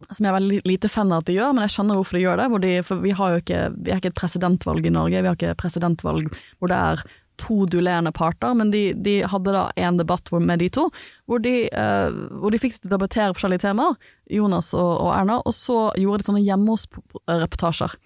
Som 0.09 0.25
jeg 0.25 0.31
er 0.31 0.38
veldig 0.38 0.59
lite 0.65 0.89
fan 0.89 1.13
av 1.13 1.21
at 1.21 1.29
de 1.29 1.38
gjør, 1.38 1.53
men 1.53 1.65
jeg 1.65 1.75
skjønner 1.75 1.97
hvorfor 1.97 2.17
de 2.17 2.23
gjør 2.23 2.39
det. 2.41 2.61
De, 2.63 2.75
for 2.86 3.01
vi 3.01 3.15
har 3.17 3.33
jo 3.33 3.41
ikke, 3.41 3.63
vi 3.77 3.93
har 3.93 4.01
ikke 4.01 4.11
et 4.13 4.17
presidentvalg 4.17 4.86
i 4.86 4.93
Norge, 4.93 5.21
vi 5.21 5.29
har 5.29 5.38
ikke 5.38 5.57
presidentvalg 5.61 6.29
hvor 6.57 6.71
det 6.71 6.77
er 6.77 7.03
to 7.41 7.65
duellerende 7.71 8.13
parter, 8.15 8.53
men 8.57 8.71
de, 8.73 8.91
de 8.93 9.21
hadde 9.27 9.55
da 9.55 9.65
en 9.79 9.97
debatt 9.99 10.29
med 10.31 10.61
de 10.61 10.69
to, 10.73 10.87
hvor 11.29 11.41
de, 11.43 11.65
eh, 11.67 12.21
hvor 12.37 12.53
de 12.53 12.61
fikk 12.61 12.79
debattere 12.85 13.33
forskjellige 13.35 13.65
temaer, 13.65 13.97
Jonas 14.31 14.71
og, 14.77 14.93
og 15.07 15.11
Erna, 15.15 15.41
og 15.41 15.55
så 15.55 15.89
gjorde 15.99 16.21
de 16.21 16.29
sånne 16.29 16.45
hjemme 16.45 16.75
hos-reportasjer. 16.75 17.97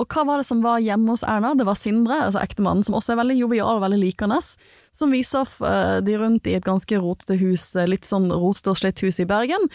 og 0.00 0.08
hva 0.08 0.24
var 0.24 0.40
det 0.40 0.48
som 0.48 0.62
var 0.64 0.80
hjemme 0.80 1.12
hos 1.12 1.24
Erna? 1.28 1.52
Det 1.54 1.66
var 1.68 1.76
Sindre, 1.76 2.22
altså 2.26 2.40
ektemannen, 2.40 2.86
som 2.86 2.96
også 2.96 3.14
er 3.14 3.20
veldig 3.20 3.38
jovial 3.42 3.76
og 3.76 3.84
veldig 3.84 4.00
likende, 4.00 4.40
som 4.96 5.12
viser 5.12 5.44
uh, 5.60 6.00
de 6.00 6.16
rundt 6.18 6.48
i 6.48 6.56
et 6.56 6.66
ganske 6.66 7.00
rotete 7.02 7.36
hus, 7.42 7.74
eh, 7.76 7.88
litt 7.90 8.08
sånn 8.08 8.30
rotete 8.32 8.72
og 8.72 8.80
slitt 8.80 9.04
hus 9.04 9.20
i 9.20 9.28
Bergen. 9.28 9.68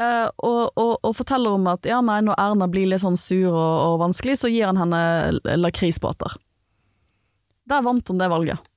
Uh, 0.00 0.26
og, 0.40 0.62
og, 0.80 0.92
og, 1.04 1.12
forteller 1.12 1.54
om 1.54 1.66
at 1.68 1.84
ja, 1.86 2.00
nei, 2.00 2.22
når 2.24 2.38
Erna 2.40 2.66
blir 2.72 2.88
litt 2.88 3.02
sånn 3.04 3.20
sur 3.20 3.52
og, 3.52 3.74
og 3.84 3.98
vanskelig, 4.00 4.38
så 4.40 4.50
gir 4.50 4.70
han 4.70 4.80
henne 4.80 5.40
lakrisbåter. 5.60 6.40
Der 7.70 7.84
vant 7.86 8.08
hun 8.10 8.20
det 8.20 8.30
valget. 8.30 8.70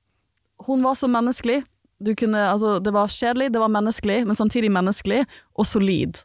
Hun 0.66 0.84
var 0.84 0.94
så 0.98 1.10
menneskelig. 1.10 1.62
Kunne, 2.04 2.40
altså, 2.50 2.76
det 2.82 2.92
var 2.92 3.10
kjedelig, 3.10 3.52
det 3.54 3.60
var 3.62 3.72
menneskelig, 3.72 4.22
men 4.28 4.36
samtidig 4.36 4.70
menneskelig 4.72 5.22
og 5.54 5.66
solid. 5.66 6.20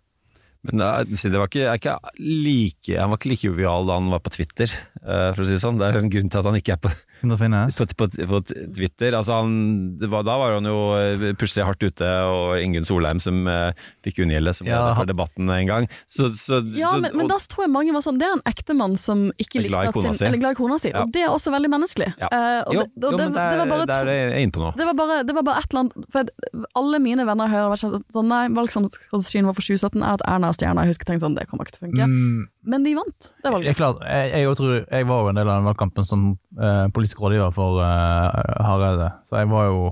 Men 0.67 0.81
det 0.81 1.39
var 1.39 1.47
ikke, 1.47 1.69
ikke 1.77 1.93
like, 2.19 2.95
han 2.99 3.11
var 3.11 3.19
ikke 3.19 3.29
like 3.31 3.47
jovial 3.47 3.87
da 3.87 3.95
han 3.95 4.09
var 4.11 4.19
på 4.25 4.33
Twitter, 4.33 4.73
eh, 4.99 5.29
for 5.31 5.45
å 5.45 5.47
si 5.47 5.55
det 5.55 5.61
sånn. 5.63 5.79
Det 5.79 5.87
er 5.87 6.01
en 6.01 6.11
grunn 6.11 6.31
til 6.31 6.41
at 6.41 6.49
han 6.49 6.57
ikke 6.59 6.75
er 6.75 6.81
på, 6.83 6.91
på, 7.19 7.85
på, 7.99 8.07
på 8.31 8.39
Twitter. 8.75 9.15
Altså 9.17 9.39
han, 9.39 9.53
var, 10.01 10.25
da 10.27 10.37
var 10.39 10.55
han 10.57 10.67
jo 10.69 10.77
eh, 10.97 11.25
plutselig 11.39 11.67
hardt 11.67 11.83
ute, 11.83 12.09
og 12.29 12.59
Ingunn 12.63 12.87
Solheim 12.87 13.21
som 13.23 13.41
uh, 13.49 13.71
fikk 14.05 14.21
unngjelde, 14.25 14.53
som 14.55 14.69
ja. 14.69 14.81
for 14.97 15.09
debatten 15.09 15.49
en 15.53 15.69
gang. 15.69 15.89
Så, 16.07 16.31
så, 16.39 16.61
ja, 16.75 16.93
så, 16.93 17.01
men, 17.03 17.15
men, 17.17 17.29
da 17.31 17.39
tror 17.51 17.65
jeg 17.65 17.73
mange 17.73 17.93
var 17.95 18.03
sånn 18.05 18.19
Det 18.21 18.27
er 18.27 18.37
en 18.37 18.45
ektemann 18.49 18.95
som 18.99 19.27
ikke 19.41 19.63
likte 19.65 19.85
at 19.91 19.99
sin, 19.99 20.29
eller 20.29 20.41
glad 20.41 20.57
i 20.57 20.59
kona 20.59 20.79
si, 20.81 20.91
ja. 20.93 21.03
og 21.03 21.13
det 21.15 21.25
er 21.25 21.33
også 21.33 21.53
veldig 21.55 21.71
menneskelig. 21.75 22.11
Ja. 22.21 22.31
Uh, 22.31 22.77
jo, 22.79 22.85
det, 22.95 23.13
jo, 23.13 23.17
men 23.19 23.35
det, 23.35 23.81
det, 23.89 23.99
er 23.99 24.13
jeg 24.13 24.47
inne 24.47 24.55
på 24.55 24.63
nå. 24.63 24.73
Det 24.79 24.89
var, 24.91 24.97
bare, 24.99 25.19
det 25.27 25.35
var 25.37 25.47
bare 25.47 25.63
et 25.63 25.73
eller 25.73 25.85
annet 25.85 26.09
For 26.13 26.31
alle 26.79 27.01
mine 27.03 27.25
venner 27.27 27.49
i 27.49 27.53
Høyre 27.53 27.65
har 27.67 27.73
vært 27.73 27.85
sånn 28.13 28.29
Nei, 28.29 28.43
valgstrategien 28.53 29.47
vår 29.47 29.55
for 29.57 29.65
2017 29.65 30.03
er 30.03 30.11
at 30.11 30.23
Erna 30.29 30.51
er 30.51 30.57
stjerna. 30.57 30.83
Jeg 30.85 30.93
husker 30.93 31.09
tenkt 31.09 31.23
sånn, 31.23 31.37
det 31.37 31.47
kommer 31.49 31.65
ikke 31.65 31.77
til 31.77 31.81
å 31.81 31.87
funke. 31.87 32.07
Mm. 32.09 32.43
Men 32.61 32.83
de 32.83 32.93
vant 32.97 33.29
det 33.43 33.51
valget. 33.53 33.69
Jeg, 33.69 33.77
klart, 33.79 34.01
jeg, 34.03 34.31
jeg, 34.43 34.57
tror, 34.59 34.73
jeg 34.83 35.07
var 35.07 35.23
jo 35.23 35.31
en 35.31 35.39
del 35.39 35.47
av 35.47 35.61
den 35.61 35.69
valgkampen 35.69 36.07
som 36.07 36.25
eh, 36.59 36.85
politisk 36.95 37.21
rådgiver 37.23 37.53
for 37.55 37.79
eh, 37.85 38.63
Hareide, 38.67 39.11
så 39.29 39.39
jeg 39.39 39.51
var 39.51 39.69
jo 39.69 39.85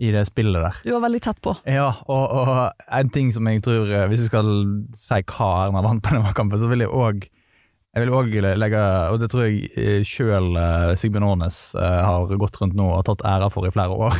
i 0.00 0.12
det 0.14 0.22
spillet 0.30 0.64
der. 0.64 0.78
Du 0.86 0.94
var 0.94 1.04
veldig 1.04 1.20
tett 1.26 1.42
på. 1.44 1.52
Ja, 1.68 1.90
og, 2.08 2.22
og 2.40 2.86
en 2.88 3.10
ting 3.12 3.34
som 3.36 3.44
jeg 3.50 3.60
tror 3.66 3.84
uh, 3.84 4.06
Hvis 4.08 4.22
jeg 4.22 4.30
skal 4.30 4.48
si 4.96 5.18
hva 5.28 5.48
Erna 5.66 5.82
vant 5.84 6.00
på 6.00 6.14
den 6.14 6.24
valgkampen, 6.24 6.56
så 6.62 6.70
vil 6.70 6.86
jeg 6.86 6.92
òg 6.92 7.28
jeg 7.90 8.04
vil 8.04 8.12
òg 8.14 8.28
legge, 8.54 8.80
og 9.10 9.16
det 9.18 9.26
tror 9.32 9.48
jeg 9.48 10.04
sjøl 10.06 10.54
uh, 10.54 10.92
Sigbjørn 10.96 11.26
Aanes 11.26 11.58
har 11.74 12.30
gått 12.38 12.60
rundt 12.62 12.76
nå 12.78 12.86
og 12.94 13.02
tatt 13.08 13.24
æra 13.26 13.48
for 13.50 13.66
i 13.66 13.72
flere 13.74 13.96
år. 14.06 14.14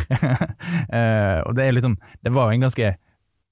og 1.47 1.55
Det 1.55 1.65
er 1.65 1.77
liksom, 1.77 1.95
det 2.27 2.33
var 2.35 2.51
jo 2.51 2.59
en 2.59 2.67
ganske 2.67 2.91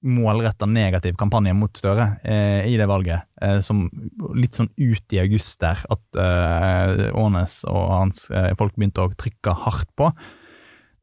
målretta 0.05 0.67
negativ 0.69 1.17
kampanje 1.19 1.53
mot 1.57 1.75
Støre 1.75 2.05
eh, 2.23 2.67
i 2.69 2.75
det 2.79 2.87
valget, 2.87 3.27
eh, 3.41 3.59
som 3.65 3.87
litt 4.37 4.55
sånn 4.55 4.69
ut 4.79 5.15
i 5.15 5.21
august 5.23 5.59
der, 5.63 5.81
at 5.91 6.19
eh, 6.23 7.09
Ånes 7.19 7.61
og 7.67 7.89
hans 7.91 8.27
eh, 8.31 8.53
folk 8.59 8.77
begynte 8.77 9.03
å 9.03 9.11
trykke 9.19 9.55
hardt 9.65 9.91
på, 9.99 10.11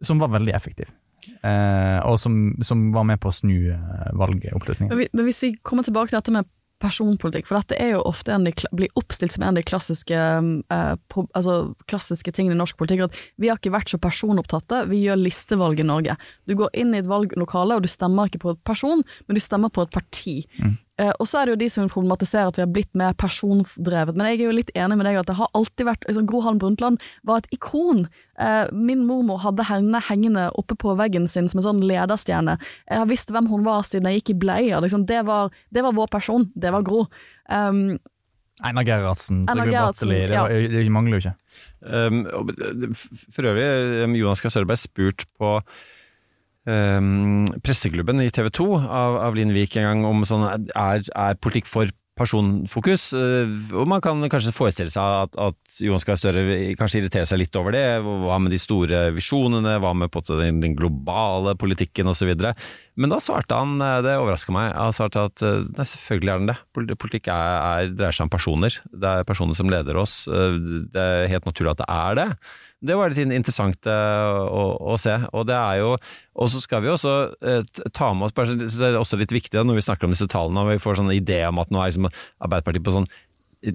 som 0.04 0.22
var 0.22 0.32
veldig 0.32 0.54
effektiv. 0.56 0.88
Eh, 1.26 1.98
og 2.06 2.18
som, 2.22 2.54
som, 2.64 2.88
var 2.94 3.06
med 3.08 3.20
på 3.20 3.30
å 3.32 3.34
snu 3.34 3.72
eh, 3.74 4.10
valgoppslutningen. 4.16 4.94
Men, 4.96 5.24
hvis 5.26 5.42
vi 5.44 5.54
kommer 5.66 5.86
tilbake 5.86 6.12
til 6.12 6.20
dette 6.20 6.34
med 6.34 6.48
personpolitikk, 6.82 7.48
for 7.48 7.58
dette 7.58 7.78
er 7.80 7.94
jo 7.94 8.02
ofte 8.04 8.34
en 8.34 8.44
de, 8.46 8.52
blir 8.76 8.92
oppstilt 9.00 9.34
som 9.34 9.44
en 9.44 9.54
av 9.54 9.60
de 9.60 9.66
klassiske, 9.66 10.22
eh, 10.76 10.94
på, 11.12 11.24
altså, 11.38 11.56
klassiske 11.90 12.34
tingene 12.36 12.56
i 12.56 12.60
norsk 12.60 12.76
politikk. 12.80 13.06
At 13.06 13.20
vi 13.40 13.50
har 13.50 13.60
ikke 13.60 13.74
vært 13.74 13.92
så 13.92 14.00
personopptatte, 14.02 14.84
vi 14.90 15.04
gjør 15.06 15.22
listevalg 15.22 15.80
i 15.80 15.88
Norge. 15.88 16.18
Du 16.48 16.56
går 16.58 16.74
inn 16.76 16.94
i 16.94 17.00
et 17.00 17.10
valglokale, 17.10 17.78
og 17.78 17.86
du 17.86 17.90
stemmer 17.90 18.28
ikke 18.28 18.44
på 18.44 18.56
et 18.56 18.64
person, 18.68 19.04
men 19.26 19.38
du 19.38 19.42
stemmer 19.42 19.72
på 19.72 19.86
et 19.86 19.94
parti. 19.94 20.36
Mm. 20.60 20.76
Uh, 20.96 21.12
og 21.20 21.28
så 21.28 21.40
er 21.40 21.46
det 21.46 21.54
jo 21.54 21.60
de 21.60 21.68
som 21.72 21.90
problematiserer 21.92 22.48
at 22.48 22.56
vi 22.56 22.64
har 22.64 22.70
blitt 22.72 22.92
mer 22.96 23.12
persondrevet. 23.20 24.16
Men 24.16 24.30
jeg 24.30 24.38
er 24.38 24.46
jo 24.46 24.56
litt 24.56 24.72
enig 24.78 24.96
med 24.96 25.08
deg 25.08 25.18
at 25.20 25.28
det 25.28 25.36
har 25.36 25.50
alltid 25.58 25.88
vært 25.90 26.06
liksom, 26.08 26.28
Gro 26.30 26.40
Harlem 26.44 26.60
Brundtland 26.62 27.04
var 27.28 27.42
et 27.42 27.50
ikon. 27.56 28.06
Uh, 28.40 28.64
min 28.72 29.04
mormor 29.08 29.42
hadde 29.44 29.66
henne 29.68 30.00
hengende 30.08 30.48
oppe 30.56 30.78
på 30.80 30.96
veggen 30.96 31.28
sin 31.28 31.50
som 31.52 31.60
en 31.60 31.68
sånn 31.68 31.84
lederstjerne. 31.84 32.56
Jeg 32.88 33.02
har 33.02 33.10
visst 33.10 33.32
hvem 33.34 33.50
hun 33.52 33.66
var 33.66 33.84
siden 33.88 34.08
jeg 34.08 34.22
gikk 34.22 34.36
i 34.36 34.38
bleier. 34.46 34.80
Liksom. 34.84 35.04
Det, 35.08 35.20
var, 35.28 35.52
det, 35.68 35.84
var, 35.84 35.96
vår 35.96 36.12
person. 36.16 36.48
Det 36.56 36.72
var 36.72 36.86
Gro. 36.86 37.04
Um, 37.52 37.98
Einar 38.64 38.86
Gerhardsen, 38.88 39.42
Trygve 39.50 39.74
Bratteli. 39.74 40.22
Det, 40.30 40.38
ja. 40.38 40.46
det, 40.48 40.86
mangler 40.88 41.18
jo 41.18 41.26
ikke. 41.26 41.34
Um, 41.84 42.22
for 43.34 43.50
øvrig, 43.52 43.68
Jonas 44.16 44.40
Gahr 44.40 44.54
Sørberg 44.54 44.80
spurt 44.80 45.26
på 45.36 45.58
um, 46.66 47.44
presseklubben 47.64 48.22
i 48.24 48.32
TV 48.34 48.50
2 48.50 48.66
av, 48.82 49.20
av 49.28 49.38
Linn 49.38 49.54
Vik 49.56 49.78
en 49.80 49.88
gang 49.90 50.08
om 50.08 50.26
sånn 50.28 50.46
er, 50.50 51.06
er 51.06 51.40
politikk 51.42 51.70
for 51.70 51.92
personfokus. 52.16 53.10
Uh, 53.12 53.50
og 53.76 53.88
man 53.90 54.02
kan 54.04 54.20
kanskje 54.32 54.54
forestille 54.56 54.92
seg 54.92 55.26
at, 55.26 55.36
at 55.36 55.80
Johan 55.84 56.02
Gahr 56.06 56.18
Støre 56.20 56.44
kanskje 56.78 57.02
irriterer 57.02 57.28
seg 57.28 57.42
litt 57.42 57.58
over 57.60 57.76
det. 57.76 57.84
Hva 58.02 58.38
med 58.40 58.54
de 58.54 58.60
store 58.60 59.06
visjonene, 59.16 59.76
hva 59.82 59.92
med 59.96 60.14
den, 60.32 60.62
den 60.64 60.76
globale 60.78 61.56
politikken 61.60 62.08
osv. 62.12 62.32
Men 62.96 63.12
da 63.12 63.20
svarte 63.20 63.58
han, 63.58 63.76
eh, 63.84 63.98
det 64.06 64.16
overraska 64.16 64.54
meg, 64.56 64.70
han 64.72 64.96
svarte 64.96 65.26
at 65.28 65.44
eh, 65.44 65.66
nei, 65.76 65.88
selvfølgelig 65.92 66.32
er 66.32 66.40
den 66.40 66.54
det. 66.54 66.58
Politikk 66.96 67.28
er, 67.32 67.58
er, 67.60 67.92
dreier 67.92 68.16
seg 68.16 68.30
om 68.30 68.32
personer. 68.32 68.80
Det 68.88 69.12
er 69.12 69.28
personer 69.28 69.58
som 69.58 69.70
leder 69.72 70.00
oss. 70.00 70.22
Det 70.26 71.02
er 71.02 71.28
helt 71.34 71.48
naturlig 71.48 71.76
at 71.76 71.84
det 71.84 71.90
er 71.92 72.22
det. 72.22 72.30
Det 72.84 72.96
var 72.96 73.12
litt 73.12 73.32
interessant 73.32 73.88
uh, 73.88 74.44
å, 74.44 74.64
å, 74.92 74.96
se. 75.00 75.14
Og 75.32 75.46
det 75.48 75.56
er 75.56 75.78
jo 75.80 75.94
Og 76.36 76.50
så 76.52 76.60
skal 76.60 76.82
vi 76.84 76.90
også 76.92 77.14
uh, 77.32 77.62
ta 77.96 78.10
med 78.12 78.28
oss 78.28 78.36
Det 78.52 78.90
er 78.90 78.98
også 79.00 79.16
litt 79.20 79.32
viktig 79.32 79.62
når 79.64 79.78
vi 79.78 79.86
snakker 79.86 80.08
om 80.08 80.12
disse 80.12 80.28
tallene, 80.28 80.60
og 80.60 80.74
vi 80.74 80.82
får 80.82 81.00
sånn 81.00 81.14
idé 81.14 81.40
om 81.48 81.62
at 81.62 81.72
nå 81.72 81.80
er 81.80 81.92
liksom 81.92 82.10
Arbeiderpartiet 82.10 82.84
på 82.84 82.98
sånn 82.98 83.08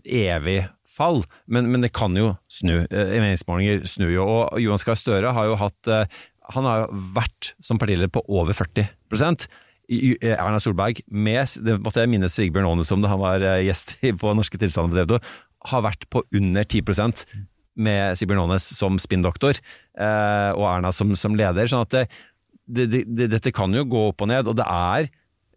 evig 0.05 0.61
fall, 0.91 1.23
men, 1.49 1.65
men, 1.71 1.81
det 1.83 1.89
kan 1.95 2.13
jo 2.15 2.35
snu. 2.51 2.83
Uh, 2.91 3.15
Meningsmålinger 3.17 3.81
snur 3.89 4.13
jo, 4.13 4.27
og 4.27 4.61
Johan 4.61 4.79
Skar 4.79 4.99
Støre 4.99 5.33
har 5.33 5.49
jo 5.49 5.57
hatt 5.59 5.89
Han 6.53 6.67
har 6.67 6.83
jo 6.83 7.03
vært 7.17 7.53
som 7.63 7.81
partileder 7.81 8.11
på 8.11 8.23
over 8.29 8.55
40% 8.55 9.49
Erna 9.91 10.59
Solberg, 10.61 11.01
med, 11.11 11.49
det 11.65 11.73
måtte 11.83 11.99
jeg 11.99 12.11
minne 12.13 12.29
Sigbjørn 12.31 12.69
Aanes 12.69 12.93
om 12.95 13.01
da 13.03 13.09
han 13.11 13.19
var 13.19 13.43
gjest 13.59 13.97
på 14.21 14.31
Norske 14.37 14.59
tilstander 14.61 14.93
på 14.93 15.01
TV 15.01 15.17
2, 15.17 15.33
har 15.71 15.83
vært 15.83 16.05
på 16.13 16.23
under 16.37 16.63
10 16.63 16.85
med 17.75 18.19
Sibjørn 18.19 18.43
Aanes 18.43 18.67
som 18.75 18.99
spinndoktor 18.99 19.55
eh, 19.55 20.51
og 20.57 20.65
Erna 20.67 20.91
som, 20.95 21.13
som, 21.15 21.37
leder. 21.39 21.69
sånn 21.71 21.85
at 21.85 21.95
det, 21.95 22.05
det, 22.91 23.05
det, 23.07 23.31
dette 23.31 23.53
kan 23.55 23.73
jo 23.75 23.87
gå 23.87 24.07
opp 24.11 24.23
og 24.23 24.31
ned, 24.31 24.49
og 24.49 24.57
det 24.59 24.67
er 24.67 25.11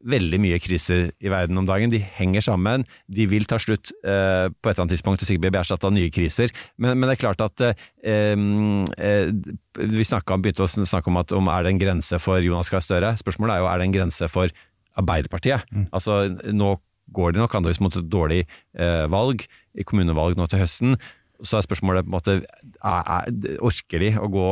veldig 0.04 0.38
mye 0.42 0.58
kriser 0.60 1.08
i 1.22 1.30
verden 1.32 1.58
om 1.60 1.66
dagen. 1.68 1.92
De 1.92 2.00
henger 2.18 2.44
sammen. 2.44 2.84
De 3.08 3.26
vil 3.30 3.46
ta 3.48 3.58
slutt 3.62 3.92
eh, 4.04 4.50
på 4.52 4.68
et 4.68 4.74
eller 4.74 4.84
annet 4.84 4.94
tidspunkt. 4.96 5.24
Sikkert 5.24 5.46
bli 5.46 5.60
erstatta 5.62 5.88
av 5.88 5.94
nye 5.96 6.12
kriser. 6.12 6.52
Men, 6.76 6.98
men, 6.98 7.08
det 7.08 7.16
er 7.16 7.22
klart 7.22 7.44
at 7.44 7.64
eh, 7.64 7.74
eh, 8.04 9.32
Vi 9.80 10.04
om, 10.04 10.44
begynte 10.44 10.66
å 10.66 10.70
snakke 10.70 11.12
om 11.12 11.20
at 11.22 11.32
om 11.36 11.48
er 11.52 11.64
det 11.64 11.74
en 11.74 11.82
grense 11.82 12.20
for 12.22 12.44
Jonas 12.44 12.72
Gahr 12.72 12.84
Støre. 12.84 13.14
Spørsmålet 13.20 13.56
er 13.56 13.64
jo 13.64 13.70
er 13.70 13.80
det 13.80 13.88
en 13.88 13.96
grense 13.96 14.30
for 14.32 14.52
Arbeiderpartiet. 15.00 15.64
Mm. 15.72 15.88
Altså 15.90 16.24
Nå 16.52 16.76
går 17.14 17.34
de 17.34 17.42
nok 17.42 17.52
antakeligvis 17.52 17.84
mot 17.84 17.96
et 17.98 18.08
dårlig 18.08 18.44
eh, 18.44 19.04
valg, 19.12 19.44
i 19.74 19.84
kommunevalg 19.86 20.38
nå 20.38 20.46
til 20.48 20.62
høsten. 20.62 20.96
Så 21.42 21.58
er 21.58 21.66
spørsmålet 21.66 22.06
på 22.06 22.12
en 22.12 22.14
måte 22.14 22.34
er, 22.38 23.00
er, 23.02 23.56
Orker 23.64 24.02
de 24.04 24.12
å 24.20 24.28
gå 24.30 24.50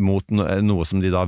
mot 0.00 0.32
noe 0.32 0.86
som 0.88 1.02
de 1.02 1.12
da 1.12 1.26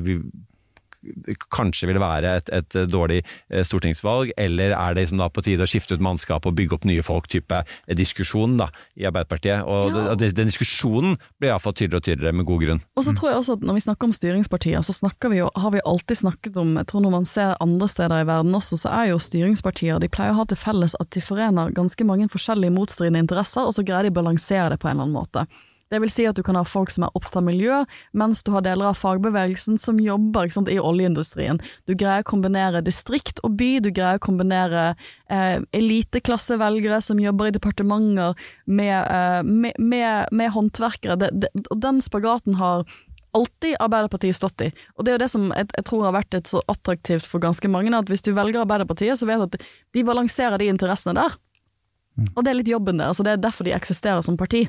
kanskje 1.54 1.88
vil 1.90 2.00
være 2.02 2.34
et, 2.40 2.50
et, 2.54 2.76
dårlig 2.90 3.20
eh, 3.22 3.62
stortingsvalg, 3.66 4.32
eller 4.40 4.74
er 4.74 4.94
det 4.94 5.06
liksom 5.06 5.22
da 5.22 5.28
på 5.32 5.44
tide 5.46 5.64
å 5.64 5.70
skifte 5.70 5.96
ut 5.96 6.04
mannskap 6.04 6.46
og 6.48 6.56
bygge 6.58 6.78
opp 6.78 6.86
nye 6.88 7.04
folk, 7.06 7.28
type 7.30 7.60
eh, 7.62 7.94
diskusjon 7.98 8.56
da, 8.60 8.68
i 8.98 9.06
Arbeiderpartiet? 9.08 9.62
Og 9.68 9.94
ja. 9.94 10.16
den, 10.18 10.34
Den 10.38 10.50
diskusjonen 10.50 11.16
blir 11.38 11.52
iallfall 11.52 11.74
tydeligere 11.74 12.02
og 12.02 12.08
tydeligere, 12.08 12.38
med 12.40 12.48
god 12.48 12.64
grunn. 12.64 12.82
Og 12.98 13.06
så 13.06 13.14
tror 13.16 13.30
jeg 13.30 13.40
også 13.42 13.58
at 13.58 13.64
Når 13.68 13.78
vi 13.78 13.84
snakker 13.86 14.08
om 14.08 14.16
styringspartier, 14.16 14.82
så 14.86 14.96
snakker 14.96 15.32
vi 15.32 15.40
jo, 15.40 15.48
har 15.54 15.74
vi 15.74 15.84
alltid 15.84 16.22
snakket 16.22 16.58
om 16.60 16.76
jeg 16.78 16.90
tror 16.90 17.04
Når 17.04 17.14
man 17.14 17.28
ser 17.28 17.56
andre 17.64 17.88
steder 17.88 18.24
i 18.24 18.28
verden 18.28 18.58
også, 18.58 18.78
så 18.80 18.92
er 19.00 19.12
jo 19.12 19.22
styringspartier 19.22 20.02
de 20.02 20.10
pleier 20.12 20.34
å 20.34 20.40
ha 20.42 20.48
til 20.48 20.60
felles 20.60 20.96
at 20.98 21.10
de 21.14 21.22
forener 21.24 21.74
ganske 21.74 22.04
mange 22.06 22.28
forskjellige 22.32 22.74
motstridende 22.74 23.22
interesser, 23.24 23.66
og 23.66 23.74
så 23.76 23.84
greier 23.86 24.08
de 24.08 24.14
å 24.14 24.18
balansere 24.20 24.74
det 24.74 24.82
på 24.82 24.90
en 24.90 24.96
eller 24.96 25.08
annen 25.08 25.18
måte. 25.18 25.46
Det 25.88 26.00
vil 26.02 26.12
si 26.12 26.26
at 26.28 26.36
du 26.36 26.42
kan 26.44 26.58
ha 26.58 26.64
folk 26.68 26.92
som 26.92 27.06
er 27.06 27.14
opptatt 27.16 27.40
av 27.40 27.46
miljø, 27.46 27.80
mens 28.16 28.42
du 28.44 28.52
har 28.52 28.64
deler 28.66 28.90
av 28.90 28.98
fagbevegelsen 29.00 29.78
som 29.80 30.00
jobber 30.02 30.50
sant, 30.52 30.68
i 30.68 30.78
oljeindustrien. 30.80 31.60
Du 31.88 31.94
greier 31.94 32.24
å 32.24 32.28
kombinere 32.28 32.84
distrikt 32.84 33.40
og 33.46 33.56
by, 33.60 33.70
du 33.84 33.90
greier 33.94 34.20
å 34.20 34.24
kombinere 34.28 34.90
eh, 35.32 35.58
eliteklassevelgere 35.76 37.00
som 37.04 37.20
jobber 37.22 37.48
i 37.48 37.56
departementer 37.56 38.36
med, 38.66 38.96
eh, 39.00 39.42
med, 39.42 39.80
med, 39.80 40.32
med 40.32 40.54
håndverkere. 40.54 41.18
Det, 41.20 41.32
det, 41.44 41.52
og 41.72 41.80
den 41.84 42.02
spagaten 42.04 42.60
har 42.60 42.84
alltid 43.36 43.76
Arbeiderpartiet 43.80 44.36
stått 44.36 44.60
i. 44.64 44.70
Og 44.96 45.04
det 45.04 45.12
er 45.12 45.18
jo 45.18 45.24
det 45.24 45.30
som 45.32 45.48
jeg, 45.52 45.68
jeg, 45.76 45.86
tror 45.88 46.06
har 46.08 46.16
vært 46.16 46.36
et 46.38 46.50
så 46.50 46.62
attraktivt 46.70 47.28
for 47.28 47.42
ganske 47.42 47.70
mange, 47.70 47.92
at 47.96 48.12
hvis 48.12 48.24
du 48.24 48.32
velger 48.36 48.64
Arbeiderpartiet, 48.64 49.18
så 49.20 49.28
vet 49.28 49.40
du 49.40 49.58
at 49.58 49.68
de 49.96 50.04
balanserer 50.06 50.60
de 50.60 50.70
interessene 50.72 51.16
der. 51.18 51.36
Mm. 52.18 52.30
Og 52.34 52.42
det 52.42 52.50
er 52.50 52.58
litt 52.60 52.72
jobben 52.72 53.00
deres, 53.00 53.20
og 53.20 53.28
det 53.28 53.36
er 53.36 53.42
derfor 53.42 53.68
de 53.68 53.76
eksisterer 53.76 54.24
som 54.26 54.38
parti. 54.40 54.66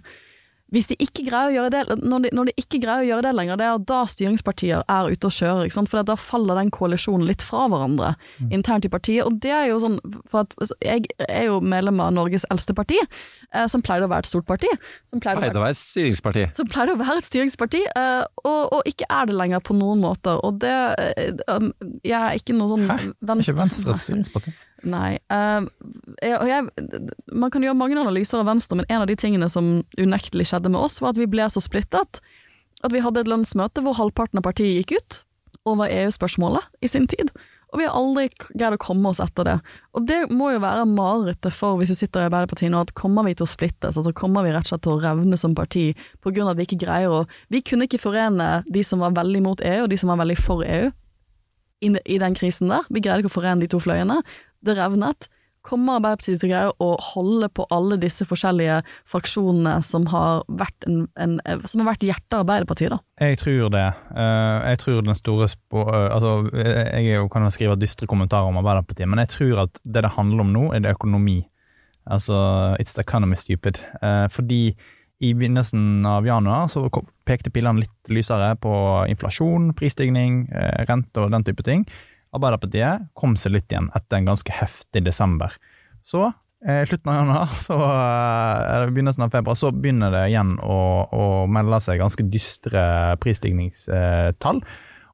Hvis 0.74 0.90
de 0.92 0.98
ikke 1.02 1.26
greier 1.26 1.50
å 1.50 1.54
gjøre 1.56 1.72
det, 1.74 1.98
når 2.04 2.26
de, 2.26 2.32
når 2.38 2.50
de 2.50 2.54
ikke 2.62 2.80
greier 2.84 3.04
å 3.04 3.08
gjøre 3.08 3.26
det 3.26 3.34
lenger, 3.40 3.60
det 3.60 3.66
er 3.66 3.82
da 3.90 4.00
styringspartier 4.12 4.84
er 4.86 5.10
ute 5.10 5.30
og 5.30 5.34
kjører, 5.34 5.72
for 5.90 6.06
da 6.06 6.16
faller 6.20 6.60
den 6.62 6.70
koalisjonen 6.74 7.26
litt 7.30 7.44
fra 7.46 7.66
hverandre 7.72 8.14
internt 8.54 8.86
i 8.86 8.92
partiet. 8.94 9.26
Og 9.26 9.40
det 9.42 9.54
er 9.56 9.70
jo 9.72 9.80
sånn, 9.82 9.98
for 10.30 10.46
at 10.46 10.54
altså, 10.60 10.78
jeg 10.86 11.10
er 11.26 11.50
jo 11.50 11.60
medlem 11.66 12.02
av 12.04 12.14
Norges 12.14 12.46
eldste 12.54 12.76
parti, 12.78 13.00
eh, 13.02 13.66
som 13.72 13.84
pleide 13.86 14.06
å 14.06 14.12
være 14.12 14.28
et 14.28 14.32
stort 14.32 14.48
parti. 14.50 14.70
Som 15.10 15.24
pleide 15.24 15.42
Pleide 15.42 15.58
å 15.58 15.66
være 15.66 15.78
et 15.78 15.82
styringsparti. 15.82 16.46
som 16.58 16.70
pleide 16.70 16.96
å 16.96 17.02
være 17.02 17.18
et 17.24 17.30
styringsparti, 17.30 17.84
eh, 17.90 18.24
og, 18.44 18.62
og 18.78 18.90
ikke 18.90 19.10
er 19.10 19.30
det 19.30 19.38
lenger 19.42 19.66
på 19.66 19.78
noen 19.78 20.06
måter. 20.06 20.38
Og 20.46 20.62
det 20.62 20.76
eh, 21.00 21.34
um, 21.50 21.72
Jeg 22.06 22.20
er 22.20 22.38
ikke 22.38 22.58
noe 22.58 22.76
sånn 22.76 22.90
Hæ? 22.90 22.98
venstre... 23.22 23.54
ikke 23.54 23.62
Venstre 23.64 23.96
et 23.96 24.04
styringsparti? 24.06 24.54
Nei. 24.88 25.18
Uh, 25.32 25.68
jeg, 26.24 26.38
jeg, 26.48 27.10
man 27.36 27.52
kan 27.52 27.64
gjøre 27.66 27.78
mange 27.78 27.98
analyser 28.00 28.42
av 28.42 28.48
Venstre, 28.48 28.78
men 28.80 28.88
en 28.88 29.04
av 29.04 29.10
de 29.10 29.18
tingene 29.20 29.50
som 29.52 29.80
unektelig 30.00 30.50
skjedde 30.52 30.72
med 30.72 30.80
oss, 30.80 31.00
var 31.04 31.14
at 31.14 31.20
vi 31.20 31.28
ble 31.30 31.48
så 31.52 31.64
splittet 31.64 32.22
at 32.80 32.94
vi 32.94 33.02
hadde 33.04 33.24
et 33.24 33.30
lønnsmøte 33.30 33.84
hvor 33.84 33.98
halvparten 33.98 34.40
av 34.40 34.46
partiet 34.48 34.78
gikk 34.80 35.00
ut 35.00 35.22
over 35.68 35.92
EU-spørsmålet 35.92 36.86
i 36.86 36.90
sin 36.92 37.10
tid. 37.12 37.32
Og 37.70 37.82
vi 37.82 37.86
har 37.86 37.94
aldri 37.94 38.30
greid 38.58 38.74
å 38.74 38.82
komme 38.82 39.12
oss 39.12 39.20
etter 39.22 39.46
det. 39.46 39.56
Og 39.94 40.06
det 40.10 40.20
må 40.34 40.50
jo 40.56 40.62
være 40.64 40.88
marerittet 40.90 41.54
for 41.54 41.78
hvis 41.78 41.92
du 41.94 41.98
sitter 42.00 42.24
i 42.24 42.30
Arbeiderpartiet 42.30 42.72
nå, 42.74 42.82
at 42.82 42.96
kommer 42.98 43.28
vi 43.28 43.36
til 43.38 43.46
å 43.46 43.50
splittes, 43.52 44.00
altså 44.00 44.14
kommer 44.16 44.48
vi 44.48 44.56
rett 44.56 44.66
og 44.66 44.72
slett 44.72 44.86
til 44.88 44.96
å 44.96 45.04
revne 45.04 45.38
som 45.38 45.54
parti 45.58 45.92
på 46.24 46.34
grunn 46.34 46.48
av 46.48 46.56
at 46.56 46.62
vi 46.62 46.66
ikke 46.70 46.82
greier 46.88 47.14
å 47.14 47.26
Vi 47.54 47.62
kunne 47.66 47.86
ikke 47.86 48.02
forene 48.02 48.64
de 48.66 48.84
som 48.86 49.04
var 49.04 49.14
veldig 49.20 49.44
mot 49.46 49.62
EU, 49.62 49.84
og 49.84 49.92
de 49.92 50.00
som 50.02 50.10
var 50.10 50.22
veldig 50.24 50.40
for 50.40 50.66
EU, 50.66 50.90
i, 51.80 52.18
den 52.20 52.36
krisen 52.36 52.68
der. 52.68 52.88
Vi 52.90 53.00
greide 53.00 53.24
ikke 53.24 53.32
å 53.32 53.38
forene 53.38 53.64
de 53.64 53.70
to 53.72 53.80
fløyene. 53.80 54.18
Det 54.66 54.76
revnet. 54.78 55.30
Kommer 55.66 55.98
Arbeiderpartiet 56.00 56.40
til 56.40 56.48
å 56.48 56.52
greie 56.54 56.70
å 56.82 56.90
holde 57.12 57.50
på 57.52 57.66
alle 57.76 57.98
disse 58.00 58.24
forskjellige 58.26 58.78
fraksjonene 59.12 59.74
som 59.84 60.06
har 60.10 60.46
vært, 60.48 60.88
en, 60.88 61.02
en, 61.20 61.36
som 61.68 61.84
har 61.84 61.92
vært 61.92 62.06
hjertet 62.08 62.38
av 62.38 62.46
Arbeiderpartiet, 62.46 62.94
da? 62.96 63.00
Jeg 63.28 63.42
tror 63.42 63.74
det. 63.76 63.86
Eh, 64.16 64.70
jeg 64.72 64.82
tror 64.86 65.02
den 65.04 65.20
store 65.20 65.50
spå... 65.52 65.84
eh, 65.84 66.08
altså, 66.16 66.34
jeg 66.56 67.18
er 67.20 67.28
kan 67.34 67.44
jo 67.44 67.52
skrive 67.54 67.76
dystre 67.80 68.08
kommentarer 68.10 68.48
om 68.48 68.62
Arbeiderpartiet, 68.62 69.10
men 69.12 69.22
jeg 69.26 69.34
tror 69.36 69.66
at 69.66 69.84
det 69.84 70.06
det 70.08 70.14
handler 70.16 70.46
om 70.46 70.56
nå, 70.56 70.64
er 70.74 70.86
det 70.86 70.96
økonomi. 70.96 71.42
Altså, 72.10 72.40
it's 72.80 72.96
the 72.96 73.04
economy 73.04 73.36
stupid. 73.36 73.84
Eh, 74.02 74.30
fordi 74.32 74.64
i 75.20 75.34
begynnelsen 75.36 76.06
av 76.08 76.24
januar 76.24 76.70
så 76.72 76.86
pekte 77.28 77.52
pilene 77.52 77.84
litt 77.84 78.12
lysere 78.12 78.54
på 78.64 78.72
inflasjon, 79.12 79.74
prisstigning, 79.76 80.46
eh, 80.56 80.86
rente 80.88 81.20
og 81.20 81.34
den 81.36 81.44
type 81.44 81.66
ting. 81.68 81.84
Arbeiderpartiet 82.36 83.10
kom 83.18 83.36
seg 83.40 83.56
litt 83.56 83.72
igjen 83.72 83.90
etter 83.98 84.20
en 84.20 84.30
ganske 84.30 84.54
heftig 84.54 85.04
desember. 85.08 85.56
Så 86.06 86.28
i 86.60 86.86
slutten 86.86 87.12
av 87.12 87.16
januar, 87.16 87.48
så 87.66 87.78
eh, 87.80 88.76
eller 88.76 88.92
begynnelsen 88.92 89.24
av 89.24 89.32
februar, 89.34 89.56
så 89.56 89.72
begynner 89.72 90.12
det 90.12 90.28
igjen 90.34 90.58
å, 90.60 90.80
å 91.08 91.26
melde 91.52 91.80
seg 91.84 92.02
ganske 92.02 92.26
dystre 92.30 92.84
prisstigningstall. 93.24 94.62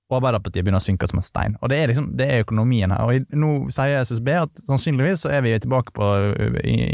Og 0.06 0.20
Arbeiderpartiet 0.20 0.66
begynner 0.66 0.84
å 0.84 0.86
synke 0.86 1.08
som 1.10 1.22
en 1.22 1.26
stein. 1.26 1.56
Og 1.62 1.72
Det 1.72 1.80
er 1.82 1.90
liksom, 1.90 2.12
det 2.18 2.28
er 2.30 2.44
økonomien 2.44 2.92
her. 2.94 3.06
Og 3.06 3.34
Nå 3.34 3.52
sier 3.74 4.04
SSB 4.06 4.30
at 4.38 4.66
sannsynligvis 4.68 5.26
så 5.26 5.32
er 5.34 5.42
vi 5.46 5.56
tilbake 5.58 5.96
på 5.96 6.10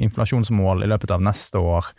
inflasjonsmål 0.06 0.86
i 0.86 0.92
løpet 0.92 1.12
av 1.12 1.24
neste 1.24 1.60
år. 1.60 1.92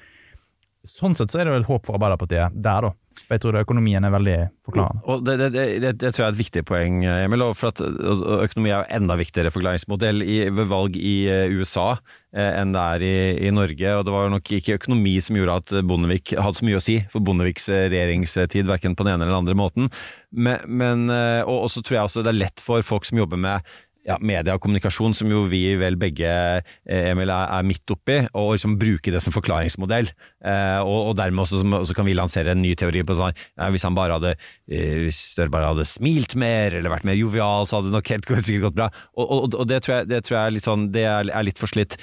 Sånn 0.88 1.14
sett 1.18 1.32
så 1.32 1.42
er 1.42 1.46
det 1.46 1.52
jo 1.52 1.60
et 1.60 1.68
håp 1.68 1.84
for 1.86 1.98
Arbeiderpartiet 1.98 2.56
der, 2.64 2.88
da. 2.88 2.94
Jeg 3.28 3.42
tror 3.42 3.58
økonomien 3.60 4.04
er 4.04 4.12
veldig 4.12 4.36
forklarende. 4.66 5.02
Og 5.10 5.22
det, 5.26 5.36
det, 5.40 5.50
det, 5.82 5.92
det, 6.00 6.10
tror 6.12 6.24
jeg 6.24 6.28
er 6.28 6.34
et 6.34 6.40
viktig 6.40 6.62
poeng, 6.68 7.02
Emil. 7.06 7.44
For 7.58 7.72
at 7.72 7.82
økonomi 7.82 8.72
er 8.74 8.88
enda 8.96 9.16
viktigere 9.20 9.52
forklaringsmodell 9.54 10.24
ved 10.56 10.70
valg 10.70 10.98
i 10.98 11.14
eh, 11.30 11.54
USA 11.56 11.94
eh, 11.94 12.50
enn 12.60 12.74
det 12.74 12.82
er 12.96 13.06
i, 13.06 13.14
i 13.48 13.54
Norge. 13.54 13.94
Og 13.98 14.06
det 14.08 14.16
var 14.16 14.32
nok 14.32 14.52
ikke 14.58 14.78
økonomi 14.80 15.14
som 15.24 15.38
gjorde 15.38 15.60
at 15.62 15.76
Bondevik 15.88 16.34
hadde 16.38 16.60
så 16.60 16.68
mye 16.68 16.80
å 16.80 16.84
si 16.84 16.98
for 17.12 17.24
Bondeviks 17.24 17.70
eh, 17.72 17.86
regjeringstid, 17.92 18.68
verken 18.70 18.98
på 18.98 19.06
den 19.06 19.14
ene 19.14 19.26
eller 19.26 19.36
den 19.36 19.42
andre 19.44 19.58
måten. 19.58 19.92
Men, 20.32 20.62
men, 20.64 21.08
og 21.44 21.66
så 21.68 21.82
tror 21.84 21.98
jeg 21.98 22.08
også 22.08 22.22
det 22.24 22.32
er 22.32 22.42
lett 22.46 22.62
for 22.64 22.84
folk 22.86 23.04
som 23.04 23.18
jobber 23.20 23.40
med 23.40 23.66
ja, 24.06 24.16
media 24.18 24.56
og 24.56 24.62
kommunikasjon, 24.62 25.14
som 25.14 25.30
jo 25.30 25.44
vi 25.50 25.60
vel 25.78 25.96
begge 26.00 26.28
eh, 26.28 27.10
Emil, 27.12 27.30
er, 27.30 27.66
midt 27.66 27.94
oppi, 27.94 28.18
og 28.38 28.52
liksom 28.56 28.74
bruke 28.80 29.14
det 29.14 29.22
som 29.22 29.34
forklaringsmodell. 29.34 30.10
Eh, 30.42 30.80
og, 30.82 31.12
og 31.12 31.16
dermed 31.18 31.44
også, 31.44 31.62
også 31.78 31.96
kan 31.96 32.08
vi 32.08 32.16
lansere 32.18 32.54
en 32.54 32.62
ny 32.64 32.74
teori 32.78 33.04
på 33.06 33.14
sånn 33.14 33.30
ja, 33.30 33.68
Hvis 33.70 33.86
han 33.86 33.94
bare 33.94 34.18
hadde 34.18 34.32
eh, 34.34 35.04
hvis 35.04 35.20
Støre 35.32 35.52
bare 35.52 35.70
hadde 35.70 35.86
smilt 35.88 36.34
mer, 36.40 36.74
eller 36.78 36.92
vært 36.92 37.06
mer 37.08 37.18
jovial, 37.18 37.68
så 37.68 37.78
hadde 37.78 37.92
det 37.92 37.98
nok 37.98 38.12
helt 38.14 38.32
sikkert 38.48 38.66
gått 38.68 38.78
bra. 38.80 38.90
Og, 39.14 39.24
og, 39.26 39.58
og 39.62 39.70
det, 39.70 39.82
tror 39.84 40.00
jeg, 40.00 40.10
det 40.10 40.22
tror 40.26 40.38
jeg 40.38 40.42
er 40.42 40.56
litt 40.56 40.68
sånn 40.68 40.88
Det 40.94 41.06
er, 41.06 41.30
er 41.30 41.46
litt 41.46 41.62
forslitt. 41.62 41.98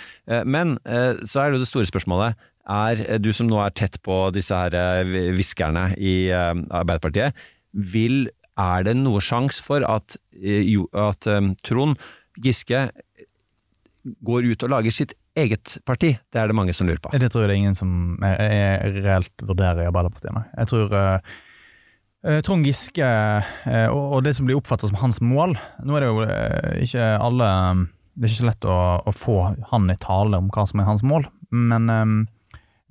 Men 0.47 0.78
så 1.28 1.41
er 1.41 1.50
det 1.50 1.60
jo 1.60 1.64
det 1.64 1.70
store 1.70 1.89
spørsmålet. 1.89 2.39
Er 2.70 3.20
du 3.22 3.32
som 3.36 3.50
nå 3.50 3.60
er 3.64 3.74
tett 3.76 3.97
på 4.06 4.18
disse 4.36 4.56
her 4.56 5.06
hviskerne 5.36 5.89
i 5.97 6.30
Arbeiderpartiet, 6.32 7.38
vil 7.74 8.28
er 8.60 8.88
det 8.88 8.95
noe 8.99 9.22
sjanse 9.24 9.64
for 9.64 9.86
at, 9.88 10.18
eh, 10.39 10.76
at 10.99 11.30
eh, 11.30 11.51
Trond 11.66 11.99
Giske 12.39 12.88
går 14.26 14.47
ut 14.47 14.64
og 14.66 14.72
lager 14.74 14.95
sitt 14.95 15.14
eget 15.38 15.78
parti? 15.88 16.14
Det 16.32 16.41
er 16.41 16.49
det 16.49 16.57
mange 16.57 16.74
som 16.76 16.88
lurer 16.88 17.01
på. 17.03 17.12
Det 17.14 17.32
tror 17.32 17.45
jeg 17.45 17.51
det 17.51 17.57
er 17.57 17.62
ingen 17.64 17.78
som 17.78 17.91
er, 18.26 18.39
er 18.39 18.97
reelt 19.03 19.45
vurderer 19.45 19.84
i 19.84 19.89
Arbeiderpartiet. 19.89 20.34
Nei. 20.36 20.45
Jeg 20.55 20.72
tror 20.72 20.97
eh, 20.99 21.30
eh, 22.26 22.41
Trond 22.45 22.68
Giske 22.68 23.05
eh, 23.05 23.88
og, 23.88 24.18
og 24.18 24.26
det 24.28 24.36
som 24.38 24.49
blir 24.49 24.60
oppfattet 24.60 24.91
som 24.91 24.99
hans 25.01 25.22
mål 25.24 25.55
Nå 25.86 25.95
er 25.95 26.05
det 26.05 26.12
jo 26.12 26.26
eh, 26.26 26.82
ikke 26.88 27.12
alle 27.20 27.51
Det 28.16 28.26
er 28.26 28.32
ikke 28.32 28.41
så 28.41 28.49
lett 28.49 28.68
å, 28.68 28.82
å 29.03 29.16
få 29.16 29.38
han 29.72 29.93
i 29.93 29.99
tale 30.01 30.41
om 30.41 30.51
hva 30.53 30.68
som 30.70 30.82
er 30.82 30.89
hans 30.89 31.05
mål, 31.07 31.30
men, 31.55 31.88
um, 31.88 32.18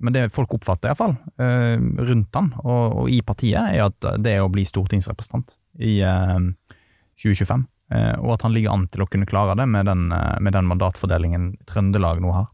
men 0.01 0.15
det 0.15 0.23
folk 0.33 0.55
oppfatter 0.57 0.89
iallfall 0.89 1.13
fall 1.37 2.07
rundt 2.09 2.39
han 2.39 2.49
og, 2.63 3.03
og 3.03 3.11
i 3.13 3.19
partiet, 3.21 3.75
er 3.75 3.85
at 3.85 4.07
det 4.23 4.33
er 4.33 4.41
å 4.41 4.49
bli 4.51 4.65
stortingsrepresentant 4.65 5.53
i 5.79 5.99
eh, 6.05 6.39
2025. 7.23 7.65
eh, 7.95 8.15
og 8.19 8.35
at 8.35 8.45
han 8.47 8.55
ligger 8.55 8.75
an 8.75 8.87
til 8.91 9.03
å 9.03 9.09
kunne 9.09 9.29
klare 9.29 9.57
det 9.59 9.67
med 9.67 9.89
den, 9.89 10.11
eh, 10.11 10.37
med 10.39 10.55
den 10.55 10.69
mandatfordelingen 10.69 11.53
Trøndelag 11.69 12.21
nå 12.23 12.35
har. 12.35 12.49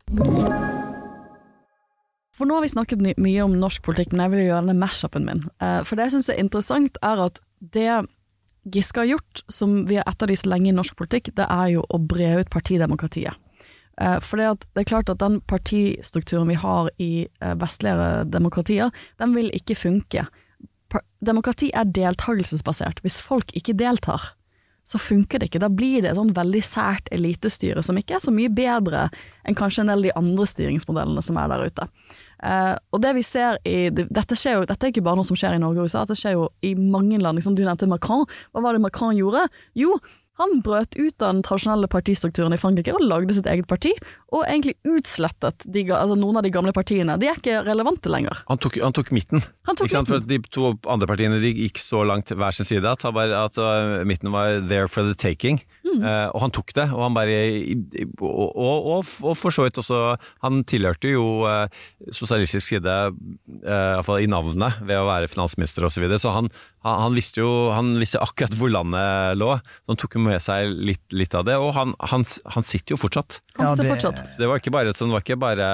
For 2.35 2.47
nå 2.47 2.57
har 2.57 2.65
vi 2.65 2.73
snakket 2.73 3.03
mye 3.21 3.45
om 3.45 3.55
norsk 3.59 3.85
politikk, 3.85 4.11
men 4.11 4.25
jeg 4.25 4.33
vil 4.33 4.43
jo 4.43 4.49
gjøre 4.49 4.65
denne 4.65 4.81
mashupen 4.81 5.27
min. 5.27 5.45
Eh, 5.63 5.81
For 5.87 5.95
det 5.95 6.09
jeg 6.09 6.17
syns 6.17 6.29
er 6.33 6.43
interessant, 6.43 6.99
er 7.01 7.25
at 7.29 7.41
det 7.59 8.05
Giske 8.65 8.97
har 8.97 9.05
gjort, 9.05 9.43
som 9.47 9.83
vi 9.85 9.99
har 9.99 10.07
etterlyst 10.09 10.47
lenge 10.49 10.71
i 10.71 10.75
norsk 10.75 10.95
politikk, 10.97 11.29
det 11.37 11.45
er 11.45 11.75
jo 11.75 11.83
å 11.85 11.99
bre 12.01 12.39
ut 12.41 12.49
partidemokratiet. 12.49 13.37
Eh, 14.01 14.17
For 14.19 14.41
det, 14.41 14.67
er 14.75 14.89
klart 14.89 15.09
at 15.09 15.21
den 15.21 15.39
partistrukturen 15.47 16.49
vi 16.49 16.57
har 16.59 16.89
i 16.99 17.27
eh, 17.27 17.55
vestligere 17.61 18.25
demokratier, 18.27 18.91
den 19.21 19.35
vil 19.37 19.53
ikke 19.55 19.77
funke. 19.77 20.25
Demokrati 21.25 21.71
er 21.73 21.89
deltakelsesbasert. 21.89 23.01
Hvis 23.05 23.21
folk 23.23 23.51
ikke 23.57 23.75
deltar, 23.77 24.33
så 24.85 24.99
funker 25.01 25.41
det 25.41 25.49
ikke. 25.49 25.63
Da 25.63 25.69
blir 25.73 26.03
det 26.03 26.11
et 26.11 26.19
sånn 26.19 26.35
veldig 26.35 26.61
sært 26.65 27.09
elitestyre 27.13 27.81
som 27.83 27.97
ikke 27.97 28.19
er 28.19 28.23
så 28.23 28.33
mye 28.33 28.51
bedre 28.53 29.07
enn 29.45 29.57
kanskje 29.57 29.81
en 29.81 29.89
del 29.89 30.03
av 30.03 30.05
de 30.05 30.13
andre 30.21 30.45
styringsmodellene 30.51 31.23
som 31.25 31.39
er 31.41 31.49
der 31.49 31.65
ute. 31.71 31.87
Uh, 32.45 32.75
og 32.93 33.01
det 33.01 33.15
vi 33.17 33.23
ser 33.25 33.57
i, 33.65 33.89
dette, 33.89 34.37
jo, 34.37 34.67
dette 34.67 34.85
er 34.85 34.93
ikke 34.93 35.05
bare 35.05 35.17
noe 35.17 35.25
som 35.25 35.39
skjer 35.39 35.55
i 35.57 35.61
Norge 35.63 35.81
og 35.81 35.89
USA, 35.89 36.03
dette 36.05 36.19
skjer 36.19 36.35
jo 36.35 36.51
i 36.67 36.75
mange 36.77 37.17
land. 37.17 37.39
Liksom, 37.39 37.57
du 37.57 37.63
nevnte 37.65 37.89
Macron. 37.89 38.27
Hva 38.53 38.61
var 38.61 38.77
det 38.77 38.83
Macron 38.85 39.17
gjorde? 39.17 39.47
Jo, 39.79 39.97
han 40.37 40.59
brøt 40.61 40.97
ut 40.99 41.23
av 41.23 41.31
den 41.31 41.43
tradisjonelle 41.47 41.89
partistrukturen 41.89 42.53
i 42.53 42.59
Frankrike 42.59 42.93
og 42.93 43.05
lagde 43.07 43.37
sitt 43.37 43.47
eget 43.49 43.69
parti, 43.71 43.93
og 44.33 44.41
egentlig 44.47 44.75
utslettet 44.89 45.65
de, 45.69 45.83
altså 45.93 46.15
noen 46.17 46.39
av 46.39 46.45
de 46.45 46.51
gamle 46.53 46.73
partiene. 46.75 47.17
De 47.21 47.29
er 47.29 47.37
ikke 47.37 47.61
relevante 47.67 48.09
lenger. 48.11 48.41
Han 48.49 48.59
tok, 48.61 48.79
han 48.81 48.95
tok 48.95 49.11
midten. 49.15 49.43
Han 49.69 49.77
tok 49.77 49.87
ikke 49.87 49.95
sant? 49.99 50.09
For 50.09 50.23
midten. 50.23 50.45
De 50.45 50.55
to 50.55 50.71
andre 50.91 51.09
partiene 51.09 51.39
de 51.43 51.53
gikk 51.53 51.79
så 51.81 52.01
langt 52.07 52.33
hver 52.33 52.57
sin 52.57 52.67
side 52.67 52.89
at, 52.89 53.05
han 53.05 53.15
bare, 53.15 53.45
at 53.45 53.59
uh, 53.61 54.01
midten 54.07 54.33
var 54.33 54.59
there 54.65 54.89
for 54.91 55.05
the 55.07 55.15
taking. 55.17 55.61
Mm. 55.85 56.01
Eh, 56.03 56.27
og 56.33 56.41
han 56.43 56.53
tok 56.55 56.73
det, 56.75 56.87
og 56.91 57.03
han 57.05 57.15
bare 57.15 57.35
Og, 58.19 58.49
og, 58.51 58.87
og, 58.89 59.11
og 59.29 59.35
for 59.37 59.53
så 59.53 59.65
vidt 59.65 59.77
også 59.79 59.99
Han 60.43 60.63
tilhørte 60.67 61.11
jo 61.11 61.45
eh, 61.47 61.69
sosialistisk 62.11 62.73
side, 62.73 62.95
uh, 63.63 63.95
iallfall 63.95 64.23
i 64.23 64.29
navnet, 64.29 64.81
ved 64.85 64.99
å 64.99 65.07
være 65.07 65.29
finansminister 65.31 65.85
osv. 65.85 65.95
Så, 65.95 66.03
videre. 66.03 66.19
så 66.19 66.33
han, 66.35 66.49
han, 66.83 66.99
han 67.05 67.15
visste 67.15 67.39
jo 67.39 67.51
Han 67.75 67.93
visste 68.01 68.19
akkurat 68.23 68.57
hvor 68.59 68.73
landet 68.73 69.39
lå. 69.39 69.53
Så 69.61 69.93
han 69.93 70.01
tok 70.01 70.17
med 70.25 70.41
seg 70.43 70.73
litt, 70.75 71.03
litt 71.15 71.37
av 71.37 71.45
det, 71.47 71.55
og 71.61 71.71
han, 71.77 71.95
han, 72.11 72.25
han 72.25 72.65
sitter 72.65 72.95
jo 72.95 73.01
fortsatt. 73.05 73.39
Han 73.59 73.71
sitter 73.71 73.93
fortsatt. 73.93 74.24
Så 74.31 74.41
det 74.41 74.49
var 74.49 74.59
ikke 74.59 74.73
bare, 74.73 74.89
et 74.89 74.99
sånn- 74.99 75.13
ikke 75.15 75.37
bare 75.39 75.69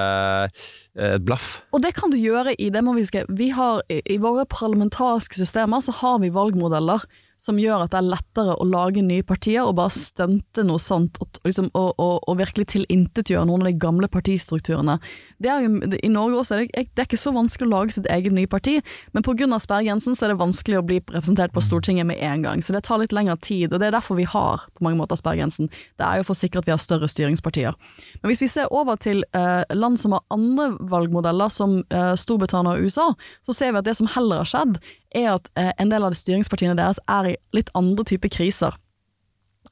eh, 0.45 1.15
et 1.15 1.25
blaff. 1.25 1.61
Og 1.73 1.81
det 1.81 1.93
kan 1.97 2.11
du 2.11 2.17
gjøre 2.19 2.55
i 2.59 2.69
det 2.69 2.83
må 2.83 2.93
vi 2.95 3.05
huske, 3.05 3.25
vi 3.29 3.49
har, 3.55 3.81
I 3.89 4.17
våre 4.21 4.45
parlamentariske 4.45 5.39
systemer 5.39 5.81
så 5.81 5.93
har 6.01 6.19
vi 6.19 6.29
valgmodeller 6.29 7.03
som 7.41 7.57
gjør 7.57 7.87
at 7.87 7.93
det 7.93 7.97
er 7.97 8.09
lettere 8.11 8.53
å 8.61 8.65
lage 8.69 9.01
nye 9.01 9.23
partier 9.25 9.63
og 9.65 9.75
bare 9.79 9.89
stunte 9.95 10.61
noe 10.67 10.77
sånt, 10.77 11.17
og, 11.23 11.39
liksom, 11.47 11.71
og, 11.73 11.95
og, 11.97 12.19
og 12.29 12.37
virkelig 12.37 12.67
tilintetgjøre 12.75 13.47
noen 13.49 13.63
av 13.65 13.71
de 13.71 13.79
gamle 13.81 14.09
partistrukturene. 14.13 14.99
Er 15.41 15.63
jo, 15.65 15.71
I 16.03 16.11
Norge 16.11 16.39
også 16.41 16.55
er 16.55 16.65
det, 16.65 16.85
det 16.91 17.03
er 17.03 17.07
ikke 17.09 17.19
så 17.19 17.33
vanskelig 17.35 17.67
å 17.67 17.71
lage 17.71 17.95
sitt 17.95 18.09
eget 18.11 18.35
nye 18.35 18.49
parti, 18.49 18.77
men 19.15 19.25
pga. 19.25 19.47
sperregrensen 19.59 20.15
så 20.17 20.25
er 20.25 20.33
det 20.33 20.41
vanskelig 20.41 20.79
å 20.79 20.85
bli 20.85 20.99
representert 21.11 21.53
på 21.55 21.63
Stortinget 21.63 22.07
med 22.07 22.21
en 22.21 22.45
gang. 22.45 22.61
Så 22.61 22.75
det 22.75 22.83
tar 22.87 23.01
litt 23.01 23.15
lengre 23.15 23.37
tid, 23.41 23.73
og 23.73 23.81
det 23.81 23.89
er 23.89 23.97
derfor 23.97 24.19
vi 24.19 24.27
har 24.27 24.65
på 24.77 24.85
mange 24.85 24.99
måter 24.99 25.19
sperregrensen. 25.19 25.71
Det 25.97 26.05
er 26.05 26.21
jo 26.21 26.27
for 26.27 26.37
å 26.37 26.41
sikre 26.41 26.61
at 26.61 26.69
vi 26.69 26.75
har 26.75 26.81
større 26.81 27.09
styringspartier. 27.09 27.77
Men 28.21 28.31
hvis 28.31 28.43
vi 28.45 28.51
ser 28.51 28.71
over 28.73 28.99
til 29.01 29.23
eh, 29.37 29.63
land 29.73 29.99
som 30.01 30.17
har 30.17 30.25
andre 30.33 30.71
valgmodeller, 30.91 31.49
som 31.53 31.81
eh, 31.89 32.13
Storbritannia 32.19 32.77
og 32.77 32.85
USA, 32.85 33.11
så 33.47 33.55
ser 33.55 33.73
vi 33.73 33.81
at 33.81 33.89
det 33.89 33.97
som 33.97 34.09
heller 34.11 34.43
har 34.43 34.51
skjedd, 34.51 34.79
er 35.15 35.33
at 35.35 35.51
eh, 35.59 35.73
en 35.81 35.91
del 35.91 36.05
av 36.05 36.15
styringspartiene 36.17 36.77
deres 36.79 37.01
er 37.09 37.33
i 37.33 37.37
litt 37.55 37.71
andre 37.77 38.05
typer 38.07 38.31
kriser. 38.31 38.77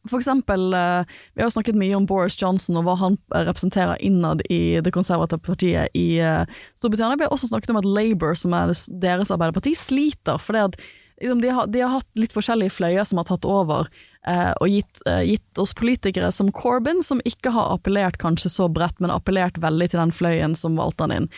For 0.08 0.22
eksempel, 0.22 0.74
eh, 0.74 1.04
vi 1.36 1.44
har 1.44 1.50
snakket 1.52 1.76
mye 1.76 1.98
om 1.98 2.06
Boris 2.08 2.38
Johnson 2.40 2.78
og 2.80 2.86
hva 2.88 2.96
han 3.02 3.18
eh, 3.36 3.44
representerer 3.44 4.00
innad 4.00 4.42
i 4.50 4.80
det 4.80 4.94
konservative 4.96 5.44
partiet 5.44 5.92
i 5.98 6.22
eh, 6.24 6.46
Storbritannia. 6.80 7.20
Vi 7.20 7.28
har 7.28 7.36
også 7.36 7.50
snakket 7.52 7.74
om 7.74 7.82
at 7.82 7.90
Labour, 7.90 8.38
som 8.40 8.56
er 8.56 8.72
deres 9.04 9.34
arbeiderparti, 9.36 9.76
sliter. 9.76 10.40
fordi 10.40 10.64
at 10.70 10.80
liksom, 11.20 11.42
de, 11.42 11.50
har, 11.50 11.68
de 11.68 11.82
har 11.82 11.90
hatt 11.98 12.08
litt 12.16 12.34
forskjellige 12.36 12.78
fløyer 12.78 13.04
som 13.04 13.20
har 13.20 13.28
tatt 13.30 13.48
over, 13.48 13.90
eh, 14.28 14.52
og 14.62 14.70
gitt, 14.72 15.02
eh, 15.06 15.24
gitt 15.34 15.62
oss 15.62 15.76
politikere 15.76 16.32
som 16.32 16.52
Corbyn, 16.52 17.04
som 17.04 17.22
ikke 17.28 17.52
har 17.56 17.74
appellert 17.76 18.20
kanskje 18.22 18.52
så 18.54 18.70
bredt, 18.72 19.00
men 19.00 19.14
appellert 19.14 19.60
veldig 19.60 19.90
til 19.92 20.00
den 20.00 20.16
fløyen 20.16 20.56
som 20.58 20.80
valgte 20.80 21.08
han 21.08 21.16
inn. 21.16 21.30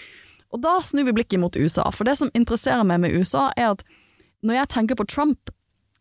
Og 0.52 0.62
da 0.62 0.78
snur 0.84 1.08
vi 1.08 1.16
blikket 1.16 1.42
mot 1.42 1.56
USA, 1.56 1.90
for 1.96 2.06
det 2.06 2.18
som 2.20 2.32
interesserer 2.36 2.86
meg 2.86 3.02
med 3.02 3.16
USA, 3.16 3.50
er 3.58 3.74
at 3.74 3.84
når 4.44 4.62
jeg 4.62 4.72
tenker 4.74 5.00
på 5.00 5.08
Trump, 5.08 5.52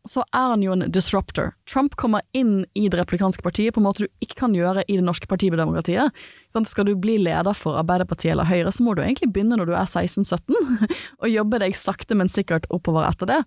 så 0.09 0.23
er 0.33 0.53
han 0.53 0.63
jo 0.65 0.73
en 0.73 0.87
disruptor. 0.93 1.53
Trump 1.69 1.97
kommer 2.01 2.25
inn 2.37 2.65
i 2.75 2.87
det 2.89 3.01
republikanske 3.01 3.45
partiet 3.45 3.75
på 3.75 3.83
en 3.83 3.87
måte 3.89 4.07
du 4.07 4.25
ikke 4.25 4.39
kan 4.43 4.55
gjøre 4.57 4.85
i 4.89 4.97
det 4.97 5.05
norske 5.05 5.29
partidemokratiet. 5.31 6.15
Sånn, 6.53 6.69
Skal 6.69 6.89
du 6.89 6.95
bli 6.97 7.19
leder 7.21 7.57
for 7.57 7.79
Arbeiderpartiet 7.81 8.33
eller 8.33 8.49
Høyre, 8.49 8.73
så 8.73 8.85
må 8.87 8.95
du 8.97 9.03
egentlig 9.05 9.33
begynne 9.35 9.59
når 9.61 9.71
du 9.71 9.75
er 9.77 9.89
16-17, 9.89 10.57
og 11.23 11.29
jobbe 11.29 11.61
deg 11.63 11.77
sakte, 11.77 12.17
men 12.17 12.33
sikkert 12.33 12.69
oppover 12.73 13.09
etter 13.11 13.29
det. 13.31 13.43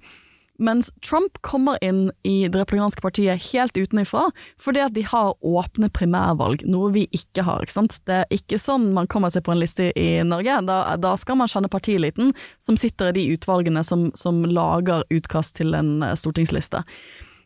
Mens 0.61 0.91
Trump 1.01 1.39
kommer 1.41 1.79
inn 1.81 2.11
i 2.23 2.47
det 2.47 2.59
republikanske 2.59 3.01
partiet 3.01 3.41
helt 3.49 3.77
utenifra, 3.77 4.27
fordi 4.61 4.83
at 4.83 4.93
de 4.93 5.01
har 5.09 5.33
åpne 5.41 5.89
primærvalg, 5.89 6.61
noe 6.69 6.91
vi 6.93 7.07
ikke 7.15 7.45
har. 7.47 7.63
ikke 7.65 7.73
sant? 7.73 7.97
Det 8.05 8.19
er 8.21 8.35
ikke 8.37 8.59
sånn 8.61 8.91
man 8.93 9.09
kommer 9.09 9.33
seg 9.33 9.47
på 9.47 9.55
en 9.55 9.63
liste 9.63 9.89
i 9.97 10.21
Norge. 10.27 10.59
Da, 10.69 10.77
da 11.01 11.15
skal 11.17 11.39
man 11.41 11.49
kjenne 11.49 11.71
partiliten, 11.73 12.35
som 12.61 12.77
sitter 12.77 13.09
i 13.09 13.17
de 13.17 13.23
utvalgene 13.33 13.81
som, 13.87 14.11
som 14.13 14.43
lager 14.45 15.01
utkast 15.13 15.57
til 15.57 15.73
en 15.77 16.03
eh, 16.05 16.13
stortingsliste. 16.19 16.83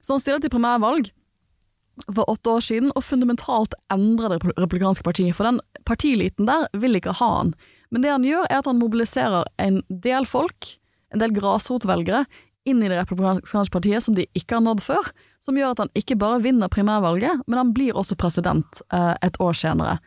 Så 0.04 0.18
han 0.18 0.24
stiller 0.24 0.44
til 0.44 0.52
primærvalg 0.52 1.08
for 2.06 2.28
åtte 2.30 2.58
år 2.58 2.66
siden, 2.66 2.92
og 2.94 3.06
fundamentalt 3.08 3.74
endrer 3.94 4.36
det 4.36 4.42
republikanske 4.60 5.08
partiet. 5.08 5.36
For 5.38 5.48
den 5.48 5.62
partiliten 5.88 6.50
der 6.50 6.68
vil 6.78 7.00
ikke 7.00 7.16
ha 7.22 7.32
han. 7.40 7.56
Men 7.90 8.04
det 8.04 8.12
han 8.12 8.28
gjør, 8.28 8.44
er 8.50 8.60
at 8.60 8.68
han 8.68 8.84
mobiliserer 8.84 9.48
en 9.64 9.80
del 9.88 10.28
folk, 10.28 10.76
en 11.16 11.24
del 11.24 11.32
grasrotvelgere, 11.32 12.26
inn 12.68 12.84
i 12.84 12.92
det 12.92 13.00
republikanske 13.00 13.74
partiet 13.74 14.04
som 14.06 14.16
de 14.18 14.28
ikke 14.38 14.58
har 14.58 14.64
nådd 14.66 14.84
før, 14.86 15.10
som 15.44 15.58
gjør 15.58 15.76
at 15.76 15.84
han 15.86 15.92
ikke 15.98 16.20
bare 16.20 16.44
vinner 16.46 16.72
primærvalget, 16.72 17.44
men 17.48 17.62
han 17.62 17.74
blir 17.76 17.98
også 17.98 18.18
president 18.20 18.82
eh, 18.94 19.14
et 19.26 19.40
år 19.44 19.58
senere. 19.58 19.98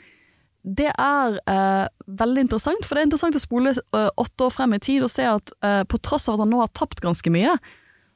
Det 0.62 0.90
er 0.92 1.38
eh, 1.48 1.86
veldig 2.20 2.44
interessant, 2.44 2.84
for 2.84 2.96
det 2.96 3.02
er 3.02 3.08
interessant 3.08 3.38
å 3.38 3.42
spole 3.42 3.72
eh, 3.72 4.08
åtte 4.20 4.46
år 4.46 4.52
frem 4.52 4.76
i 4.76 4.80
tid 4.82 5.06
og 5.06 5.12
se 5.12 5.24
at 5.24 5.54
eh, 5.64 5.82
på 5.88 6.00
tross 6.04 6.28
av 6.28 6.36
at 6.36 6.44
han 6.44 6.52
nå 6.52 6.60
har 6.60 6.72
tapt 6.76 7.00
ganske 7.04 7.32
mye, 7.32 7.54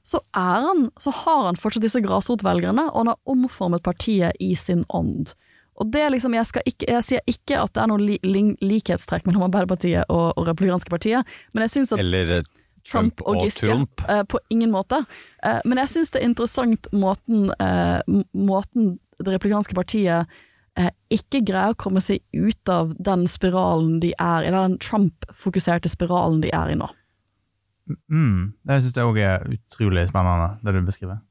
så, 0.04 0.20
han, 0.36 0.90
så 1.00 1.14
har 1.24 1.46
han 1.46 1.56
fortsatt 1.56 1.86
disse 1.86 2.02
grasrotvelgerne, 2.04 2.90
og 2.90 2.98
han 3.00 3.14
har 3.14 3.32
omformet 3.32 3.84
partiet 3.86 4.36
i 4.44 4.52
sin 4.60 4.84
ånd. 4.92 5.32
Og 5.80 5.88
det 5.90 6.04
liksom, 6.12 6.34
jeg, 6.36 6.46
ikke, 6.68 6.88
jeg 6.92 7.06
sier 7.06 7.30
ikke 7.30 7.62
at 7.62 7.72
det 7.74 7.82
er 7.82 7.90
noe 7.90 8.02
li, 8.02 8.18
li, 8.22 8.44
likhetstrekk 8.62 9.24
mellom 9.26 9.46
Arbeiderpartiet 9.48 10.12
og, 10.12 10.34
og 10.36 10.46
Republikanske 10.50 10.92
partiet, 10.92 11.32
men 11.52 11.64
jeg 11.64 11.78
syns 11.78 11.94
at 11.94 12.02
Eller 12.04 12.36
eh, 12.36 12.50
Trump 12.84 13.22
og 13.24 13.40
Giske. 13.40 13.66
Trump. 13.66 14.02
Uh, 14.08 14.22
på 14.28 14.40
ingen 14.52 14.72
måte. 14.74 15.02
Uh, 15.40 15.60
men 15.64 15.80
jeg 15.82 15.94
syns 15.94 16.12
det 16.12 16.20
er 16.20 16.28
interessant 16.28 16.88
måten, 16.92 17.48
uh, 17.60 18.00
måten 18.36 18.98
det 19.18 19.36
republikanske 19.36 19.76
partiet 19.76 20.30
eh, 20.78 20.90
ikke 21.14 21.42
greier 21.46 21.74
å 21.74 21.78
komme 21.78 22.02
seg 22.02 22.22
ut 22.34 22.70
av 22.70 22.94
den 22.98 23.26
spiralen 23.30 24.00
de 24.02 24.12
er 24.18 24.46
i, 24.46 24.52
den 24.54 24.78
Trump-fokuserte 24.82 25.90
spiralen 25.92 26.40
de 26.44 26.50
er 26.54 26.72
i 26.72 26.78
nå. 26.78 26.88
Mm, 28.10 28.54
det 28.64 28.80
syns 28.82 28.96
jeg 28.96 29.06
òg 29.06 29.20
er 29.20 29.46
utrolig 29.54 30.06
spennende, 30.08 30.54
det 30.64 30.74
du 30.74 30.82
beskriver. 30.86 31.22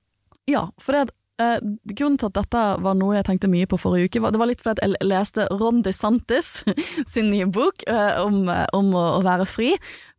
Ja, 0.49 0.67
for 0.81 0.95
det 0.95 1.07
at 1.07 1.13
eh, 1.43 1.63
Grunnen 1.93 2.17
til 2.19 2.29
at 2.29 2.37
dette 2.37 2.63
var 2.83 2.97
noe 2.97 3.17
jeg 3.17 3.27
tenkte 3.27 3.49
mye 3.51 3.69
på 3.69 3.79
forrige 3.81 4.09
uke, 4.09 4.21
var, 4.23 4.33
det 4.33 4.41
var 4.41 4.49
litt 4.49 4.63
fordi 4.63 4.85
jeg 4.85 5.07
leste 5.09 5.47
Ron 5.51 5.81
DeSantis 5.85 6.61
sin 7.13 7.31
nye 7.33 7.47
bok 7.47 7.85
eh, 7.89 8.19
om, 8.23 8.43
eh, 8.51 8.65
om 8.75 8.93
å, 8.95 9.05
å 9.17 9.23
være 9.25 9.47
fri. 9.49 9.73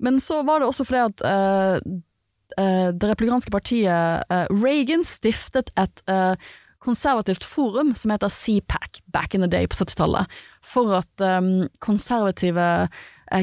Men 0.04 0.20
så 0.22 0.42
var 0.46 0.60
det 0.60 0.68
også 0.70 0.86
fordi 0.88 1.04
at 1.04 1.24
eh, 1.28 1.78
eh, 2.60 2.90
det 2.92 3.10
republikanske 3.10 3.54
partiet 3.54 4.28
eh, 4.28 4.44
Reagan 4.52 5.06
stiftet 5.06 5.72
et 5.80 6.04
konservativt 6.84 7.46
forum 7.48 7.94
som 7.96 8.12
heter 8.12 8.28
CPAC, 8.28 9.00
back 9.08 9.32
in 9.34 9.40
the 9.40 9.48
day 9.48 9.64
på 9.64 9.78
70-tallet, 9.78 10.28
for 10.60 10.92
at 10.98 11.22
konservative 11.80 12.66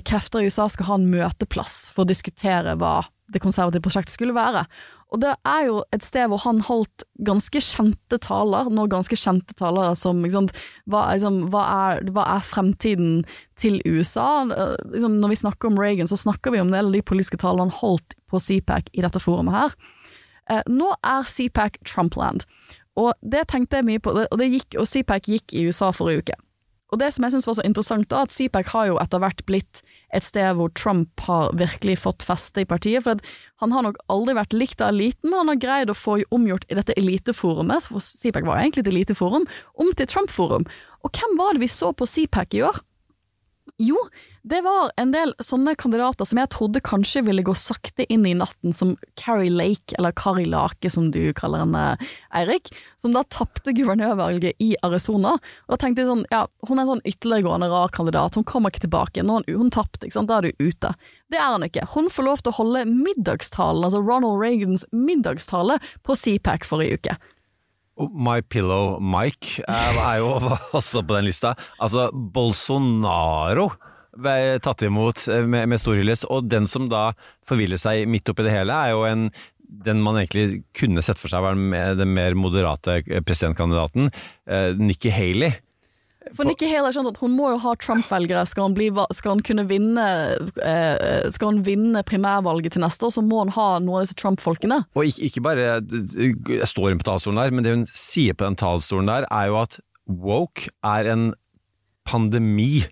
krefter 0.05 0.43
i 0.43 0.51
USA 0.51 0.67
skal 0.69 0.91
ha 0.91 0.97
en 0.99 1.07
møteplass 1.09 1.87
for 1.89 2.05
å 2.05 2.11
diskutere 2.11 2.75
hva 2.77 2.99
det 3.33 3.41
konservative 3.41 3.81
prosjektet 3.81 4.13
skulle 4.13 4.37
være. 4.37 4.67
Og 5.11 5.19
det 5.19 5.31
er 5.47 5.65
jo 5.67 5.81
et 5.91 6.05
sted 6.07 6.29
hvor 6.31 6.39
han 6.45 6.61
holdt 6.63 7.03
ganske 7.27 7.59
kjente 7.63 8.19
taler, 8.23 8.69
nå 8.71 8.85
ganske 8.91 9.17
kjente 9.19 9.55
talere 9.59 9.91
som 9.99 10.21
sant, 10.31 10.53
hva, 10.87 11.09
liksom, 11.11 11.41
hva, 11.51 11.63
er, 11.91 12.05
hva 12.15 12.25
er 12.37 12.45
fremtiden 12.47 13.25
til 13.59 13.81
USA? 13.83 14.45
Eh, 14.47 14.77
Liksom, 14.93 15.19
når 15.19 15.33
vi 15.33 15.41
snakker 15.43 15.71
om 15.71 15.79
Reagan, 15.79 16.07
så 16.07 16.19
snakker 16.19 16.55
vi 16.55 16.61
om 16.63 16.71
av 16.73 16.93
de 16.93 17.03
politiske 17.03 17.39
talene 17.41 17.67
han 17.67 17.75
holdt 17.81 18.15
på 18.31 18.39
CPAC 18.39 18.87
i 18.95 19.03
dette 19.03 19.19
forumet 19.19 19.57
her. 19.57 19.75
Eh, 20.51 20.63
nå 20.71 20.93
er 21.03 21.27
CPAC 21.27 21.81
Trumpland, 21.83 22.47
og 22.99 23.11
det 23.19 23.49
tenkte 23.51 23.79
jeg 23.79 23.87
mye 23.87 24.03
på, 24.03 24.15
og, 24.15 24.39
det 24.39 24.49
gikk, 24.51 24.79
og 24.79 24.87
CPAC 24.87 25.27
gikk 25.27 25.55
i 25.55 25.67
USA 25.67 25.91
forrige 25.95 26.23
uke. 26.23 26.39
Og 26.91 26.99
det 26.99 27.07
som 27.15 27.23
jeg 27.23 27.33
syns 27.35 27.47
var 27.47 27.55
så 27.55 27.63
interessant, 27.63 28.09
da, 28.11 28.25
at 28.25 28.33
CPAC 28.35 28.71
har 28.73 28.89
jo 28.89 28.97
etter 28.99 29.21
hvert 29.23 29.43
blitt 29.47 29.79
et 30.11 30.25
sted 30.27 30.57
hvor 30.57 30.73
Trump 30.75 31.23
har 31.23 31.53
virkelig 31.55 32.01
fått 32.03 32.25
feste 32.27 32.65
i 32.65 32.67
partiet. 32.67 33.05
For 33.05 33.21
han 33.63 33.71
har 33.71 33.85
nok 33.85 34.01
aldri 34.11 34.35
vært 34.35 34.55
likt 34.57 34.83
av 34.83 34.91
eliten, 34.91 35.31
men 35.31 35.39
han 35.39 35.53
har 35.53 35.61
greid 35.63 35.93
å 35.93 35.95
få 35.95 36.19
omgjort 36.35 36.67
i 36.67 36.75
dette 36.75 36.97
eliteforumet, 36.99 37.87
for 37.87 38.03
CPAC 38.03 38.43
var 38.43 38.59
jo 38.59 38.67
egentlig 38.67 38.83
et 38.83 38.91
eliteforum, 38.91 39.47
om 39.79 39.91
til 39.95 40.11
Trump-forum. 40.11 40.67
Og 41.07 41.15
hvem 41.15 41.39
var 41.39 41.55
det 41.55 41.63
vi 41.63 41.71
så 41.71 41.93
på 41.95 42.09
CPAC 42.09 42.59
i 42.59 42.65
år? 42.67 42.83
Jo, 43.81 43.97
det 44.45 44.59
var 44.61 44.91
en 45.01 45.09
del 45.13 45.31
sånne 45.41 45.73
kandidater 45.79 46.27
som 46.29 46.37
jeg 46.37 46.49
trodde 46.53 46.83
kanskje 46.85 47.23
ville 47.25 47.41
gå 47.45 47.55
sakte 47.57 48.05
inn 48.13 48.27
i 48.29 48.35
natten, 48.37 48.75
som 48.77 48.91
Carrie 49.17 49.49
Lake, 49.49 49.95
eller 49.97 50.13
Kari 50.17 50.45
Lake 50.49 50.91
som 50.93 51.07
du 51.13 51.31
kaller 51.37 51.63
henne, 51.63 51.85
Eirik, 52.37 52.69
som 53.01 53.15
da 53.15 53.23
tapte 53.33 53.73
guvernørvalget 53.73 54.61
i 54.61 54.75
Arizona. 54.85 55.33
Og 55.65 55.73
da 55.73 55.79
tenkte 55.81 56.03
jeg 56.03 56.11
sånn, 56.11 56.23
ja, 56.29 56.43
hun 56.69 56.77
er 56.77 56.83
en 56.83 56.91
sånn 56.91 57.03
ytterliggående 57.09 57.71
rar 57.73 57.93
kandidat, 57.95 58.37
hun 58.37 58.45
kommer 58.45 58.69
ikke 58.69 58.85
tilbake. 58.85 59.25
Nå, 59.25 59.41
er 59.41 59.57
hun, 59.57 59.65
hun 59.65 59.73
tapte, 59.73 60.05
ikke 60.05 60.19
sant, 60.19 60.29
da 60.29 60.37
er 60.37 60.51
du 60.51 60.61
ute. 60.69 60.93
Det 61.33 61.41
er 61.41 61.53
hun 61.55 61.65
ikke. 61.65 61.89
Hun 61.95 62.13
får 62.13 62.27
lov 62.27 62.45
til 62.45 62.53
å 62.53 62.57
holde 62.59 62.85
middagstalen, 62.91 63.85
altså 63.87 64.03
Ronald 64.05 64.41
Reagans 64.43 64.85
middagstale, 64.93 65.81
på 66.05 66.17
CPAC 66.17 66.69
forrige 66.69 67.01
uke. 67.01 67.17
Og 68.01 68.11
My 68.17 68.39
Pillow 68.41 68.97
Mike 69.03 69.61
eh, 69.67 70.01
er 70.01 70.19
jo 70.23 70.33
også 70.79 71.03
på 71.05 71.17
den 71.19 71.27
lista. 71.29 71.53
Altså, 71.81 72.09
Bolsonaro 72.11 73.69
ble 74.21 74.57
tatt 74.63 74.83
imot 74.87 75.23
eh, 75.31 75.45
med, 75.47 75.69
med 75.71 75.81
stor 75.81 75.95
hyllest, 75.99 76.25
og 76.33 76.49
den 76.51 76.67
som 76.71 76.89
da 76.91 77.11
forviller 77.47 77.79
seg 77.79 78.07
midt 78.11 78.27
oppi 78.33 78.45
det 78.47 78.55
hele, 78.55 78.75
er 78.75 78.95
jo 78.95 79.05
en 79.07 79.29
den 79.71 80.01
man 80.03 80.17
egentlig 80.19 80.65
kunne 80.75 80.99
sett 80.99 81.15
for 81.21 81.31
seg 81.31 81.45
var 81.45 81.55
den 81.55 82.09
mer- 82.11 82.35
moderate 82.35 82.97
presidentkandidaten, 83.23 84.09
eh, 84.51 84.73
Nikki 84.75 85.13
Haley. 85.15 85.53
For 86.37 86.45
Nikki 86.45 86.67
Haley 86.69 86.93
at 86.93 87.17
hun 87.19 87.33
må 87.33 87.49
jo 87.55 87.59
ha 87.63 87.73
Trump-velgere. 87.81 88.43
Skal, 88.49 88.75
skal, 89.17 89.41
kunne 89.45 89.65
vinne, 89.69 90.05
eh, 90.61 91.29
skal 91.33 91.49
hun 91.49 91.61
vinne 91.65 92.03
primærvalget 92.07 92.75
til 92.75 92.85
neste 92.85 93.07
år, 93.07 93.15
så 93.17 93.23
må 93.25 93.41
hun 93.41 93.53
ha 93.55 93.67
noen 93.81 93.99
av 93.99 94.05
disse 94.05 94.19
Trump-folkene. 94.21 94.83
Og 94.93 95.09
ikke, 95.09 95.27
ikke 95.27 95.43
bare 95.45 95.67
Jeg 95.81 96.69
står 96.69 96.93
hun 96.93 97.01
på 97.01 97.09
talerstolen 97.09 97.41
der, 97.41 97.55
men 97.55 97.65
det 97.65 97.75
hun 97.75 97.87
sier 97.89 98.37
på 98.37 98.45
den 98.45 98.59
talerstolen 98.59 99.09
der, 99.09 99.27
er 99.33 99.49
jo 99.49 99.61
at 99.63 99.79
woke 100.11 100.69
er 100.85 101.09
en 101.09 101.31
pandemi 102.07 102.83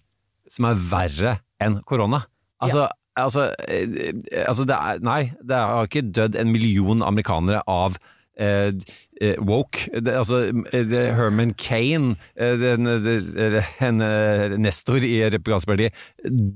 som 0.50 0.70
er 0.70 0.82
verre 0.90 1.38
enn 1.62 1.80
korona. 1.88 2.24
Altså, 2.64 2.88
altså, 3.20 3.50
eh, 3.70 4.14
altså 4.48 4.66
det 4.68 4.78
er, 4.78 5.04
Nei, 5.06 5.22
det 5.46 5.60
har 5.60 5.86
ikke 5.86 6.08
dødd 6.10 6.38
en 6.40 6.54
million 6.54 7.06
amerikanere 7.06 7.62
av 7.70 8.00
eh, 8.00 8.16
eh, 8.40 9.36
woke. 9.44 9.90
Det, 10.00 10.14
altså, 10.16 10.40
eh, 10.72 10.86
det, 10.88 11.02
Herman 11.18 11.52
Kane, 11.60 12.16
den, 12.38 12.88
den, 13.04 14.02
eh, 14.02 14.56
nestor 14.58 15.04
i 15.04 15.18
Republikansk 15.30 15.68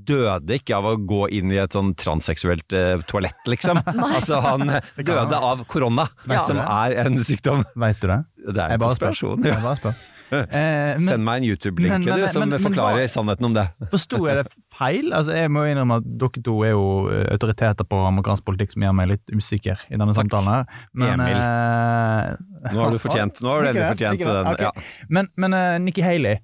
døde 0.08 0.56
ikke 0.58 0.76
av 0.78 0.88
å 0.90 0.96
gå 1.04 1.26
inn 1.36 1.52
i 1.52 1.60
et 1.62 1.76
sånn 1.76 1.92
transseksuelt 2.00 2.72
eh, 2.76 2.96
toalett, 3.10 3.36
liksom. 3.50 3.82
altså, 4.16 4.40
han 4.44 4.66
døde 4.96 5.36
av 5.52 5.64
korona, 5.70 6.08
Ja. 6.28 6.40
som 6.48 6.58
er 6.64 6.96
en 7.04 7.20
sykdom. 7.24 7.64
Veit 7.76 8.00
du 8.00 8.08
det? 8.08 8.22
Det 8.48 8.60
er 8.64 8.74
en 8.78 8.80
konspirasjon. 8.88 9.44
Jeg 9.44 9.54
Ja. 9.54 9.62
bare 9.68 9.80
spør. 9.82 9.94
Eh, 10.34 10.96
men 10.98 11.04
Send 11.06 11.22
meg 11.22 11.42
en 11.42 11.44
YouTube-link 11.46 12.06
som 12.32 12.40
men- 12.42 12.54
men 12.56 12.58
forklarer 12.64 13.04
hva- 13.04 13.10
sannheten 13.12 13.44
om 13.46 13.52
det. 13.54 13.68
forsto 13.92 14.18
jeg 14.26 14.40
det 14.40 14.46
feil? 14.78 15.12
Altså, 15.16 15.34
Jeg 15.36 15.50
må 15.54 15.64
innrømme 15.68 16.00
at 16.00 16.06
dere 16.20 16.42
to 16.46 16.54
er 16.66 16.72
jo 16.74 16.84
eh, 17.12 17.26
autoriteter 17.34 17.86
på 17.88 18.00
amerikansk 18.08 18.44
politikk 18.46 18.74
som 18.74 18.84
gjør 18.86 18.96
meg 18.98 19.12
litt 19.14 19.34
usikker 19.34 19.84
i 19.90 19.98
denne 20.00 20.14
samtalen. 20.16 20.50
her. 20.50 20.82
Men, 20.92 21.20
Emil. 21.20 21.38
eh, 21.38 22.72
Nå 22.74 22.82
har 22.82 22.94
du 22.94 22.98
fortjent, 23.02 23.40
nå 23.44 23.52
har 23.52 23.62
du 23.64 23.70
endelig 23.72 23.88
fortjent 23.94 24.18
det, 24.24 24.34
den. 24.38 24.50
Okay. 24.52 24.68
Ja. 24.68 25.06
Men, 25.08 25.30
men 25.36 25.56
uh, 25.56 25.78
Nikki 25.84 26.04
Haley, 26.04 26.38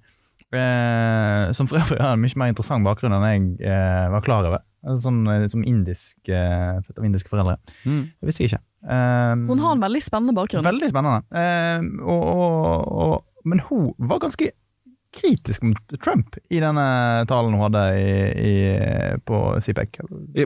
uh, 0.55 1.53
som 1.57 1.68
for 1.70 1.81
øvrig 1.81 2.01
har 2.03 2.16
en 2.16 2.22
mye 2.22 2.41
mer 2.43 2.53
interessant 2.53 2.87
bakgrunn 2.87 3.14
enn 3.16 3.26
jeg 3.28 3.70
uh, 3.70 4.11
var 4.14 4.24
klar 4.26 4.49
over. 4.49 4.64
Altså, 4.81 5.11
Sånn, 5.11 5.24
som 5.53 5.64
indisk, 5.68 6.16
født 6.24 6.97
av 6.97 7.05
indiske 7.05 7.28
foreldre. 7.28 7.59
Mm. 7.85 8.05
Det 8.16 8.28
visste 8.31 8.47
jeg 8.47 8.55
ikke. 8.55 8.62
Hun 9.51 9.61
har 9.61 9.74
en 9.76 9.83
veldig 9.85 10.01
spennende 10.01 10.33
bakgrunn. 10.39 10.64
Veldig 10.64 10.89
spennende. 10.89 11.20
Eh, 11.37 11.85
og, 12.01 12.22
og, 12.24 12.87
og, 13.05 13.45
men 13.45 13.61
hun 13.66 13.91
var 14.09 14.22
ganske 14.24 14.49
kritisk 15.15 15.65
mot 15.67 15.95
Trump 16.05 16.37
i 16.49 16.61
denne 16.63 16.85
talen 17.29 17.55
hun 17.57 17.65
hadde 17.65 17.83
i, 17.99 18.13
i, 18.51 18.55
på 19.27 19.41
CPEC. 19.65 19.99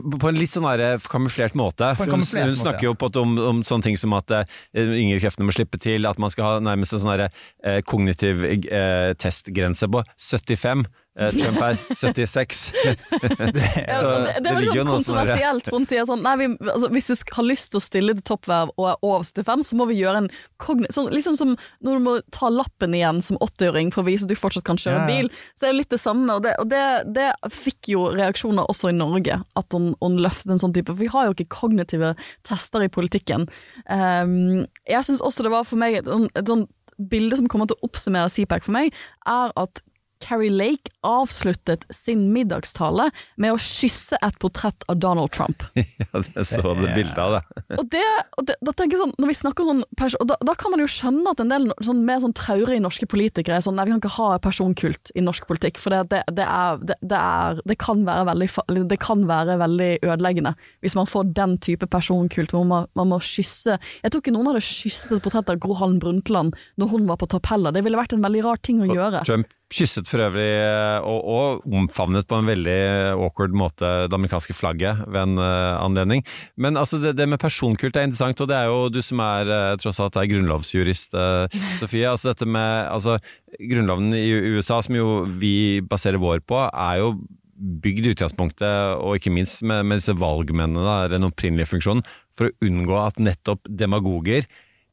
På 0.09 0.31
en 0.31 0.39
litt 0.39 0.53
sånn 0.53 0.67
kamuflert 1.11 1.57
måte. 1.57 1.91
Hun, 1.99 2.09
kamuflert 2.15 2.49
hun 2.49 2.55
måte, 2.55 2.63
snakker 2.63 2.89
jo 2.89 2.95
på 2.97 3.11
at 3.11 3.19
om, 3.21 3.35
om 3.51 3.61
sånne 3.67 3.89
ting 3.89 3.99
som 4.01 4.15
at 4.17 4.33
uh, 4.33 4.43
yngre 4.73 5.21
kreftene 5.21 5.47
må 5.47 5.55
slippe 5.55 5.79
til, 5.81 6.09
at 6.09 6.21
man 6.21 6.33
skal 6.33 6.47
ha 6.47 6.63
nærmest 6.65 6.97
en 6.97 7.03
sånn 7.03 7.25
eh, 7.27 7.81
kognitiv 7.85 8.41
uh, 8.45 9.13
testgrense 9.21 9.89
på 9.91 10.01
75. 10.17 10.87
Eh, 11.15 11.31
Trump 11.31 11.61
er 11.63 11.77
76. 11.95 12.73
Ja, 12.75 13.99
Så 14.01 14.09
det, 14.25 14.33
det 14.43 14.51
er 14.51 14.57
jo 14.65 14.71
sånn 14.73 14.75
sånn 14.75 14.89
kontroversielt, 14.89 15.69
for 15.69 15.77
hun 15.79 15.87
sier 15.87 16.07
sånn 16.09 16.23
nei, 16.25 16.33
vi, 16.41 16.47
altså, 16.67 16.89
Hvis 16.91 17.07
du 17.07 17.13
har 17.37 17.47
lyst 17.47 17.69
til 17.71 17.79
å 17.79 17.83
stille 17.85 18.15
til 18.17 18.25
toppverv 18.27 18.73
og 18.75 18.89
er 18.91 18.97
over 19.05 19.23
75, 19.23 19.63
så 19.69 19.77
må 19.79 19.87
vi 19.87 19.95
gjøre 20.01 20.25
en 20.25 20.29
kogni... 20.61 20.89
Sånn, 20.91 21.07
liksom 21.13 21.37
som 21.39 21.53
når 21.85 21.95
du 22.01 22.03
må 22.09 22.17
ta 22.35 22.51
lappen 22.51 22.97
igjen 22.97 23.21
som 23.23 23.39
80-åring 23.39 23.93
for 23.95 24.03
å 24.03 24.09
vise 24.09 24.27
at 24.27 24.33
du 24.33 24.35
fortsatt 24.39 24.67
kan 24.67 24.79
kjøre 24.81 24.97
Ja, 24.99 25.05
ja. 25.05 25.07
bil, 25.07 25.31
så 25.55 25.69
er 25.69 25.73
det 25.73 25.79
litt 25.83 25.95
det 25.95 26.01
samme. 26.03 26.35
Og 26.35 26.43
det, 26.43 26.57
og 26.59 26.69
det, 26.73 26.83
det 27.15 27.29
fikk 27.55 27.93
jo 27.95 28.09
reaksjoner 28.15 28.67
også 28.71 28.91
i 28.91 28.97
Norge, 28.99 29.39
at 29.39 29.79
hun, 29.79 29.93
hun 30.03 30.19
løftet 30.19 30.51
en 30.51 30.61
sånn 30.67 30.75
type. 30.75 30.91
For 30.91 30.99
vi 31.05 31.11
har 31.15 31.29
jo 31.29 31.37
ikke 31.37 31.47
kognitive 31.61 32.11
tester 32.47 32.83
i 32.83 32.91
politikken. 32.91 33.47
Um, 33.87 34.65
jeg 34.83 35.07
syns 35.07 35.23
også 35.23 35.47
det 35.47 35.55
var 35.55 35.63
for 35.67 35.79
meg 35.79 36.01
sånn- 36.03 36.27
et 36.35 36.51
sånt 36.51 36.71
bilde 36.99 37.35
som 37.39 37.47
kommer 37.51 37.67
til 37.71 37.75
å 37.79 37.87
oppsummere 37.89 38.31
CPAC 38.31 38.67
for 38.67 38.75
meg, 38.75 38.93
er 39.27 39.51
at 39.59 39.81
Carrie 40.23 40.51
Lake 40.53 40.91
avsluttet 41.05 41.85
sin 41.93 42.27
middagstale 42.33 43.09
med 43.41 43.53
å 43.53 43.59
kysse 43.61 44.17
et 44.23 44.37
portrett 44.41 44.85
av 44.89 44.99
Donald 45.01 45.33
Trump. 45.35 45.63
Ja, 45.95 46.21
jeg 46.21 46.45
så 46.47 46.73
det 46.75 46.91
bildet 46.95 47.19
av 47.19 47.33
det. 47.35 47.63
Og, 47.77 47.85
det, 47.91 48.01
og 48.39 48.45
det, 48.47 48.55
da 48.67 48.71
tenker 48.75 48.95
jeg 48.95 49.01
sånn, 49.03 49.13
når 49.21 49.29
vi 49.31 49.35
snakker 49.37 49.63
om 49.63 49.81
sånn 49.81 50.15
og 50.21 50.27
da, 50.29 50.37
da 50.47 50.55
kan 50.59 50.73
man 50.73 50.81
jo 50.83 50.87
skjønne 50.91 51.31
at 51.31 51.41
en 51.41 51.51
del 51.51 51.67
sånn, 51.83 52.01
mer 52.07 52.21
sånn 52.23 52.35
traurige 52.37 52.83
norske 52.83 53.07
politikere 53.09 53.57
er 53.57 53.63
sånn 53.65 53.75
Nei, 53.75 53.87
vi 53.87 53.93
kan 53.95 54.01
ikke 54.01 54.13
ha 54.15 54.27
personkult 54.43 55.11
i 55.15 55.23
norsk 55.23 55.47
politikk, 55.49 55.79
for 55.81 55.91
det, 55.91 56.01
det, 56.11 56.21
det, 56.37 56.45
er, 56.45 56.79
det, 56.83 56.97
det, 57.03 57.19
er, 57.19 57.61
det, 57.67 57.77
kan 57.81 58.05
være 58.07 58.27
veldig, 58.29 58.49
det 58.91 58.99
kan 59.03 59.25
være 59.29 59.57
veldig 59.61 59.89
ødeleggende 60.05 60.55
hvis 60.85 60.95
man 60.97 61.09
får 61.09 61.31
den 61.35 61.57
type 61.63 61.89
personkult 61.91 62.55
hvor 62.55 62.67
man, 62.67 62.87
man 62.95 63.11
må 63.11 63.19
kysse 63.23 63.77
Jeg 63.77 64.11
tror 64.11 64.23
ikke 64.23 64.35
noen 64.35 64.51
hadde 64.51 64.63
kysset 64.65 65.17
et 65.17 65.25
portrett 65.25 65.51
av 65.51 65.59
Gro 65.63 65.75
Harlem 65.79 65.99
Brundtland 66.03 66.55
når 66.79 66.91
hun 66.93 67.09
var 67.09 67.19
på 67.21 67.29
topp. 67.31 67.51
Det 67.75 67.83
ville 67.85 67.99
vært 67.99 68.15
en 68.15 68.23
veldig 68.23 68.41
rar 68.45 68.59
ting 68.63 68.81
å 68.81 68.89
gjøre. 68.89 69.21
Trump 69.27 69.51
kysset 69.75 70.09
for 70.09 70.23
øvrig, 70.23 70.47
eh, 70.47 71.05
og, 71.05 71.19
og 71.35 71.75
omfavnet 71.79 72.27
på 72.29 72.39
en 72.39 72.49
veldig 72.49 72.79
awkward 73.13 73.55
måte 73.57 73.91
det 74.07 74.17
amerikanske 74.17 74.55
flagget 74.55 75.03
ved 75.05 75.21
en 75.21 75.39
uh, 75.41 75.75
anledning. 75.83 76.23
Men 76.55 76.79
altså, 76.79 76.99
det, 77.03 77.15
det 77.19 77.27
med 77.29 77.41
personkult 77.41 77.95
er 77.95 78.07
interessant, 78.07 78.41
og 78.41 78.51
det 78.51 78.57
er 78.57 78.69
jo 78.71 78.89
du 78.93 79.01
som 79.05 79.21
er 79.25 79.51
uh, 79.51 79.77
tross 79.81 79.99
alt 80.03 80.19
er 80.19 80.29
grunnlovsjurist, 80.31 81.15
uh, 81.15 81.63
Sofie. 81.79 82.07
Altså 82.09 82.31
dette 82.31 82.47
med 82.47 82.89
altså, 82.91 83.19
Grunnloven 83.55 84.11
i 84.15 84.27
USA, 84.57 84.81
som 84.83 84.97
jo 84.97 85.23
vi 85.39 85.81
baserer 85.87 86.19
vår 86.21 86.41
på, 86.47 86.59
er 86.67 87.01
jo 87.03 87.15
bygd 87.55 88.07
i 88.07 88.13
utgangspunktet, 88.15 88.99
og 88.99 89.17
ikke 89.17 89.33
minst 89.33 89.63
med, 89.63 89.85
med 89.87 90.01
disse 90.01 90.15
valgmennene, 90.19 90.83
da, 90.83 91.09
den 91.11 91.27
opprinnelige 91.27 91.71
funksjonen, 91.71 92.03
for 92.35 92.49
å 92.49 92.67
unngå 92.67 92.97
at 92.99 93.19
nettopp 93.21 93.69
demagoger, 93.79 94.47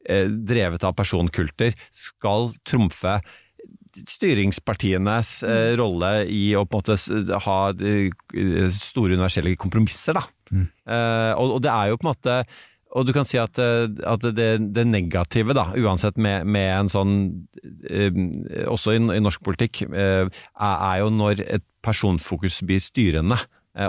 eh, 0.07 0.29
drevet 0.31 0.85
av 0.87 0.95
personkulter, 0.95 1.75
skal 1.91 2.53
trumfe 2.67 3.19
styringspartienes 4.09 5.35
eh, 5.47 5.71
rolle 5.79 6.11
i 6.31 6.43
å 6.57 6.65
på 6.65 6.79
en 6.79 6.83
måte 6.83 7.39
ha 7.45 7.57
eh, 7.77 8.69
store 8.73 9.17
universelle 9.17 9.55
kompromisser, 9.59 10.17
da. 10.17 10.27
Eh, 10.53 11.31
og, 11.37 11.57
og 11.57 11.65
det 11.65 11.73
er 11.73 11.91
jo 11.91 11.99
på 11.99 12.07
en 12.07 12.13
måte 12.13 12.37
og 12.93 13.07
du 13.07 13.13
kan 13.15 13.25
si 13.25 13.39
at, 13.41 13.57
eh, 13.61 13.89
at 14.05 14.25
det, 14.37 14.51
det 14.75 14.85
negative, 14.85 15.55
da, 15.57 15.71
uansett 15.73 16.19
med, 16.21 16.45
med 16.45 16.69
en 16.75 16.91
sånn 16.91 17.15
eh, 17.89 18.13
Også 18.69 18.93
i, 18.93 19.01
i 19.15 19.23
norsk 19.23 19.41
politikk, 19.45 19.83
eh, 19.89 20.29
er, 20.29 20.75
er 20.77 21.01
jo 21.01 21.09
når 21.13 21.43
et 21.47 21.65
personfokus 21.85 22.61
blir 22.65 22.81
styrende. 22.83 23.39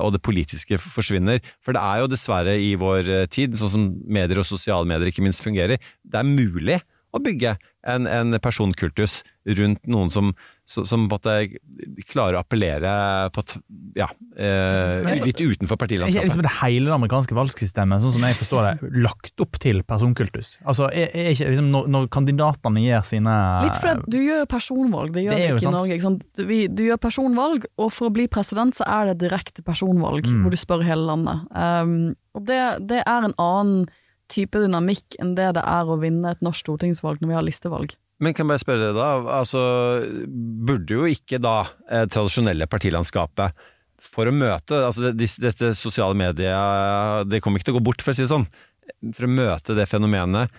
Og 0.00 0.14
det 0.14 0.22
politiske 0.24 0.78
forsvinner. 0.80 1.42
For 1.60 1.76
det 1.76 1.80
er 1.84 1.98
jo 2.00 2.06
dessverre 2.08 2.54
i 2.56 2.70
vår 2.80 3.28
tid, 3.28 3.52
sånn 3.60 3.68
som 3.74 3.82
medier 4.08 4.38
og 4.40 4.46
sosiale 4.48 4.88
medier 4.88 5.10
ikke 5.10 5.20
minst 5.26 5.44
fungerer, 5.44 5.76
det 5.76 6.16
er 6.16 6.24
mulig 6.24 6.78
å 7.14 7.20
bygge 7.22 7.54
en, 7.86 8.06
en 8.10 8.34
personkultus 8.42 9.20
rundt 9.44 9.82
noen 9.92 10.08
som, 10.10 10.30
som, 10.66 10.86
som 10.88 11.02
på 11.10 11.18
en 11.18 11.20
måte 11.20 12.04
klarer 12.08 12.38
å 12.38 12.40
appellere 12.40 12.94
på 13.34 13.42
at, 13.44 13.52
ja, 14.00 14.06
eh, 14.40 15.04
litt 15.22 15.38
utenfor 15.42 15.76
Er 15.76 15.80
partilandskapet. 15.82 16.24
liksom 16.30 16.42
det 16.46 16.52
hele 16.62 16.88
det 16.88 16.94
amerikanske 16.96 17.36
valgsystemet 17.36 18.02
sånn 18.02 18.14
som 18.16 18.24
jeg 18.24 18.38
forstår 18.40 18.66
det, 18.70 18.90
lagt 19.04 19.44
opp 19.44 19.58
til 19.62 19.82
personkultus? 19.86 20.54
Altså, 20.64 20.88
er, 20.90 21.12
er 21.12 21.30
ikke 21.34 21.50
liksom 21.52 21.68
når, 21.74 21.90
når 21.94 22.08
kandidatene 22.16 22.82
gjør 22.86 23.04
sine 23.12 23.34
Litt 23.68 23.78
fordi 23.84 24.14
du 24.16 24.18
gjør 24.24 24.48
personvalg, 24.50 25.12
det 25.14 25.26
gjør 25.26 25.36
Det 25.36 25.42
vi 25.44 25.50
ikke 25.52 25.68
i. 25.68 25.74
Norge. 25.76 25.98
Ikke 25.98 26.08
sant? 26.08 26.24
Du, 26.40 26.44
du 26.80 26.82
gjør 26.88 27.02
personvalg, 27.04 27.68
og 27.78 27.92
for 27.94 28.08
å 28.08 28.14
bli 28.16 28.26
president 28.32 28.80
så 28.80 28.88
er 28.88 29.12
det 29.12 29.20
direkte 29.28 29.62
personvalg, 29.66 30.24
Mm. 30.24 30.40
hvor 30.46 30.54
du 30.54 30.56
spør 30.56 30.82
hele 30.88 31.04
landet. 31.04 31.44
Um, 31.52 32.14
og 32.34 32.46
det, 32.48 32.58
det 32.88 33.02
er 33.04 33.28
en 33.28 33.34
annen 33.38 33.84
type 34.32 34.60
dynamikk 34.62 35.18
enn 35.22 35.34
det 35.36 35.50
det 35.58 35.62
er 35.68 35.90
å 35.90 35.98
vinne 36.00 36.30
et 36.32 36.42
norsk 36.44 36.64
stortingsvalg 36.64 37.20
når 37.22 37.28
vi 37.32 37.36
har 37.38 37.44
listevalg. 37.46 37.94
Men 38.22 38.32
kan 38.32 38.44
jeg 38.46 38.52
bare 38.54 38.62
spørre 38.62 38.82
dere 38.86 38.96
da, 38.96 39.08
altså 39.40 39.60
burde 40.68 40.94
jo 40.96 41.06
ikke 41.10 41.40
da 41.42 41.56
eh, 41.90 42.04
tradisjonelle 42.10 42.68
partilandskapet 42.70 43.64
for 44.04 44.28
å 44.28 44.34
møte 44.36 44.78
altså 44.84 45.06
det, 45.08 45.14
dis- 45.22 45.38
dette 45.40 45.72
sosiale 45.78 46.16
media, 46.18 47.24
det 47.26 47.40
kommer 47.42 47.58
ikke 47.60 47.70
til 47.70 47.76
å 47.76 47.80
gå 47.80 47.86
bort 47.90 48.04
for 48.04 48.12
å 48.12 48.16
si 48.16 48.24
det 48.24 48.30
sånn, 48.32 48.46
for 49.16 49.26
å 49.26 49.32
møte 49.32 49.76
det 49.76 49.86
fenomenet, 49.90 50.52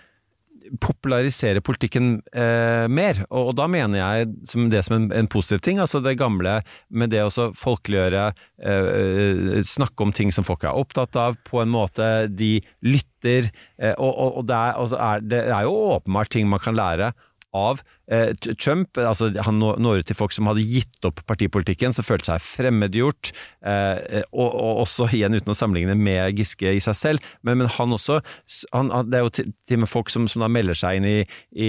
popularisere 0.82 1.62
politikken 1.64 2.16
eh, 2.34 2.86
mer. 2.88 3.22
Og, 3.28 3.50
og 3.50 3.54
da 3.58 3.66
mener 3.70 4.00
jeg 4.00 4.30
som 4.50 4.68
det 4.72 4.82
som 4.86 4.96
en, 4.98 5.08
en 5.14 5.30
positiv 5.30 5.62
ting, 5.64 5.80
altså 5.82 6.00
det 6.04 6.16
gamle 6.20 6.58
med 6.88 7.12
det 7.14 7.22
å 7.24 7.48
folkeliggjøre, 7.56 8.26
eh, 8.62 9.60
snakke 9.66 10.06
om 10.06 10.14
ting 10.16 10.32
som 10.34 10.46
folk 10.46 10.66
er 10.66 10.76
opptatt 10.76 11.18
av, 11.20 11.38
på 11.46 11.62
en 11.62 11.72
måte 11.72 12.10
de 12.32 12.56
lytter, 12.86 13.50
eh, 13.78 13.94
og, 13.94 14.12
og, 14.12 14.42
og 14.42 14.50
det, 14.50 14.58
er, 14.58 14.80
altså 14.82 15.00
er, 15.10 15.26
det 15.26 15.44
er 15.46 15.68
jo 15.68 15.78
åpenbart 15.96 16.34
ting 16.34 16.50
man 16.50 16.62
kan 16.62 16.78
lære 16.78 17.12
av 17.56 17.80
eh, 17.80 17.95
Trump. 18.62 18.96
Altså, 19.02 19.32
han 19.42 19.58
når 19.58 20.02
ut 20.02 20.06
til 20.06 20.16
folk 20.18 20.32
som 20.34 20.46
hadde 20.50 20.62
gitt 20.66 21.08
opp 21.08 21.22
partipolitikken, 21.26 21.92
som 21.96 22.06
følte 22.06 22.30
seg 22.32 22.44
fremmedgjort. 22.44 23.32
Eh, 23.66 24.22
og, 24.30 24.46
og 24.46 24.82
også 24.84 25.08
igjen 25.16 25.34
uten 25.34 25.50
å 25.50 25.56
sammenligne 25.58 25.96
med 25.98 26.38
Giske 26.38 26.70
i 26.76 26.82
seg 26.82 26.94
selv, 26.98 27.30
men, 27.42 27.58
men 27.62 27.70
han 27.76 27.94
også 27.96 28.20
han, 28.72 28.92
Det 29.10 29.18
er 29.18 29.24
jo 29.26 29.32
til 29.40 29.52
til 29.66 29.80
og 29.80 29.82
med 29.82 29.90
folk 29.90 30.10
som, 30.12 30.28
som 30.30 30.44
da 30.44 30.48
melder 30.52 30.76
seg 30.78 31.00
inn 31.00 31.06
i, 31.08 31.16
i, 31.58 31.68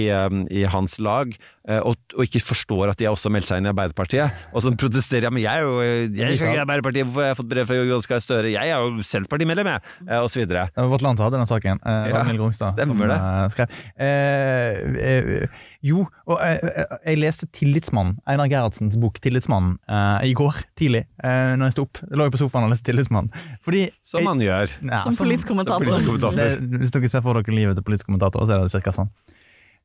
i 0.54 0.62
hans 0.70 0.98
lag, 1.02 1.32
eh, 1.68 1.80
og, 1.82 1.96
og 2.14 2.22
ikke 2.28 2.42
forstår 2.46 2.92
at 2.92 3.00
de 3.00 3.08
har 3.08 3.16
også 3.16 3.30
meldt 3.34 3.50
seg 3.50 3.58
inn 3.58 3.66
i 3.66 3.72
Arbeiderpartiet, 3.72 4.44
og 4.52 4.62
som 4.62 4.76
protesterer. 4.78 5.26
Ja, 5.26 5.32
men 5.34 5.42
jeg 5.42 5.50
er 5.58 5.66
jo 5.66 5.80
jeg 5.82 6.22
er 6.28 6.34
ikke 6.36 6.52
i 6.54 6.60
Arbeiderpartiet, 6.62 7.08
hvorfor 7.08 7.24
har 7.26 7.32
jeg 7.32 7.40
fått 7.40 7.50
brev 7.50 7.66
fra 7.70 7.78
Jonas 7.80 8.06
Gahr 8.10 8.22
Støre? 8.22 8.52
Jeg 8.54 8.70
er 8.70 8.78
jo 8.86 9.02
Senterpartimedlem, 9.08 9.72
jeg! 9.74 9.96
Eh, 10.06 10.20
og 10.22 10.30
så 10.30 10.42
videre. 10.44 10.68
Vårt 10.94 11.02
Land 11.06 11.22
hadde 11.24 11.40
den 11.40 11.50
saken. 11.50 11.82
Eh, 11.82 12.12
Ragnhild 12.14 12.42
Grungstad 12.44 12.78
som 12.86 13.02
det. 13.02 13.18
eh, 13.18 13.42
skrev. 13.56 13.74
Eh, 14.06 14.78
eh, 15.08 15.66
jo, 15.86 16.06
og 16.28 16.36
jeg, 16.44 16.58
jeg, 16.60 16.98
jeg 17.06 17.18
leste 17.22 17.46
'Tillitsmannen', 17.56 18.18
Einar 18.28 18.50
Gerhardsens 18.52 18.98
bok 19.00 19.16
'Tillitsmannen', 19.24 19.78
uh, 19.88 20.20
i 20.26 20.34
går 20.36 20.60
tidlig. 20.76 21.06
Uh, 21.24 21.56
når 21.56 21.70
jeg 21.70 21.76
sto 21.76 21.84
opp. 21.86 22.00
Jeg 22.04 22.20
lå 22.20 22.26
jo 22.28 22.34
på 22.34 22.40
sofaen 22.42 22.66
og 22.68 22.74
leste 22.74 22.90
'Tillitsmannen'. 22.90 23.46
Fordi 23.64 23.86
Som 24.04 24.28
man 24.28 24.42
gjør. 24.44 24.74
Ja, 24.82 25.02
Som 25.06 25.16
politisk 25.16 25.48
kommentator. 25.48 25.84
Som 25.84 25.88
politisk 25.88 26.10
kommentator. 26.10 26.36
Det, 26.36 26.80
hvis 26.82 26.92
dere 26.92 27.08
ser 27.08 27.24
for 27.24 27.40
dere 27.40 27.56
livet 27.56 27.80
til 27.80 27.86
politisk 27.86 28.10
kommentator, 28.10 28.44
så 28.44 28.58
er 28.58 28.64
det 28.64 28.74
cirka 28.74 28.92
sånn. 28.92 29.10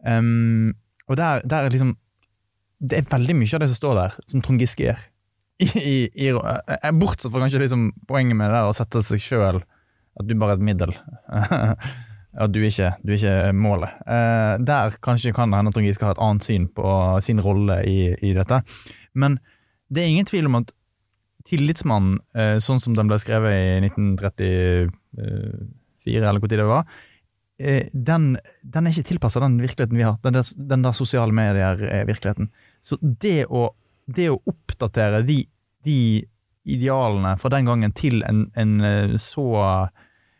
Um, 0.03 0.73
og 1.07 1.17
der, 1.17 1.39
der 1.47 1.63
er 1.63 1.71
liksom 1.71 1.95
Det 2.83 2.97
er 2.97 3.05
veldig 3.07 3.35
mye 3.39 3.55
av 3.55 3.61
det 3.63 3.69
som 3.71 3.79
står 3.79 3.93
der, 3.95 4.15
som 4.27 4.41
Trond 4.43 4.59
Giske 4.59 4.83
gjør. 4.83 4.99
I, 5.63 5.67
i, 5.79 5.97
i, 6.25 6.31
eh, 6.33 6.91
bortsett 6.91 7.31
fra 7.31 7.39
kanskje 7.39 7.61
liksom 7.61 7.93
poenget 8.09 8.35
med 8.35 8.49
det 8.49 8.57
der 8.57 8.67
å 8.67 8.75
sette 8.75 8.99
seg 9.05 9.21
sjøl 9.21 9.61
At 9.61 10.27
du 10.27 10.33
bare 10.35 10.57
er 10.57 10.59
et 10.59 10.65
middel. 10.67 10.91
At 12.33 12.53
du 12.53 12.59
ikke, 12.65 12.95
du 13.05 13.13
er 13.13 13.19
ikke 13.19 13.53
målet. 13.53 13.91
Eh, 14.09 14.53
der 14.65 14.95
kanskje 15.05 15.33
kan 15.35 15.51
det 15.51 15.59
hende 15.59 15.69
at 15.69 15.75
Trond 15.77 15.87
Giske 15.87 16.05
har 16.07 16.15
et 16.15 16.23
annet 16.25 16.47
syn 16.47 16.65
på 16.73 16.93
sin 17.25 17.41
rolle 17.43 17.75
i, 17.85 18.13
i 18.25 18.33
dette. 18.33 18.63
Men 19.13 19.37
det 19.93 20.01
er 20.01 20.09
ingen 20.09 20.29
tvil 20.29 20.49
om 20.49 20.57
at 20.63 20.73
Tillitsmannen, 21.43 22.19
eh, 22.39 22.57
sånn 22.63 22.79
som 22.79 22.95
den 22.95 23.09
ble 23.09 23.17
skrevet 23.19 23.51
i 23.51 23.81
1934, 23.83 24.87
eller 26.15 26.39
hvor 26.39 26.49
tid 26.51 26.61
det 26.61 26.69
var, 26.69 26.87
eh, 27.59 27.89
den, 27.91 28.37
den 28.63 28.87
er 28.87 28.91
ikke 28.93 29.09
tilpassa 29.11 29.41
den 29.43 29.59
virkeligheten 29.61 29.99
vi 29.99 30.05
har. 30.07 30.15
Den 30.23 30.37
der, 30.37 30.53
den 30.55 30.85
der 30.87 30.95
sosiale 30.95 31.35
medier-virkeligheten. 31.35 32.49
Så 32.81 32.97
det 33.01 33.45
å, 33.51 33.67
det 34.07 34.29
å 34.31 34.41
oppdatere 34.49 35.21
de, 35.27 35.41
de 35.83 35.99
idealene 36.63 37.35
fra 37.41 37.51
den 37.51 37.67
gangen 37.67 37.91
til 37.95 38.23
en, 38.27 38.47
en 38.55 38.73
eh, 38.87 39.17
så 39.19 39.45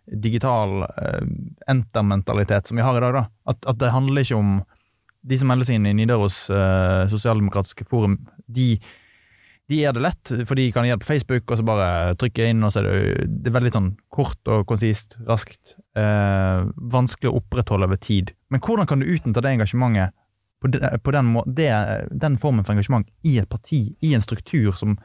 digital 0.06 0.84
uh, 0.84 1.24
enter-mentalitet 1.68 2.68
som 2.68 2.78
vi 2.78 2.84
har 2.84 2.98
i 2.98 3.04
dag. 3.04 3.14
da. 3.14 3.26
At, 3.46 3.66
at, 3.66 3.80
det 3.80 3.94
handler 3.94 4.26
ikke 4.26 4.40
om 4.40 4.56
De 5.24 5.38
som 5.40 5.48
melder 5.48 5.70
seg 5.70 5.80
inn 5.80 5.88
i 5.88 5.94
Nidaros 5.96 6.50
uh, 6.52 7.08
sosialdemokratiske 7.08 7.86
forum, 7.88 8.18
de, 8.52 8.74
de 9.72 9.78
gjør 9.80 9.96
det 9.96 10.02
lett, 10.04 10.32
for 10.50 10.60
de 10.60 10.66
kan 10.76 10.84
gjøre 10.84 11.00
det 11.00 11.06
på 11.06 11.12
Facebook, 11.14 11.46
og 11.48 11.62
så 11.62 11.64
bare 11.64 11.86
trykke 12.20 12.50
inn, 12.52 12.60
og 12.68 12.74
så 12.74 12.82
er 12.82 12.90
det, 12.90 13.30
det 13.46 13.48
er 13.48 13.56
veldig 13.56 13.72
sånn 13.72 13.88
kort 14.12 14.52
og 14.52 14.66
konsist, 14.68 15.16
raskt. 15.30 15.78
Uh, 15.96 16.68
vanskelig 16.92 17.32
å 17.32 17.38
opprettholde 17.40 17.88
over 17.88 18.02
tid. 18.04 18.36
Men 18.52 18.60
hvordan 18.66 18.90
kan 18.90 19.00
du 19.00 19.08
utnytte 19.08 19.46
det 19.46 19.56
engasjementet 19.56 20.12
på, 20.60 20.74
på 21.04 21.16
den, 21.16 21.32
må, 21.38 21.48
det, 21.48 21.72
den 22.12 22.36
formen 22.42 22.68
for 22.68 22.76
engasjement 22.76 23.08
i 23.24 23.38
et 23.40 23.48
parti, 23.52 23.86
i 24.04 24.12
en 24.16 24.24
struktur 24.24 24.76
som 24.76 24.98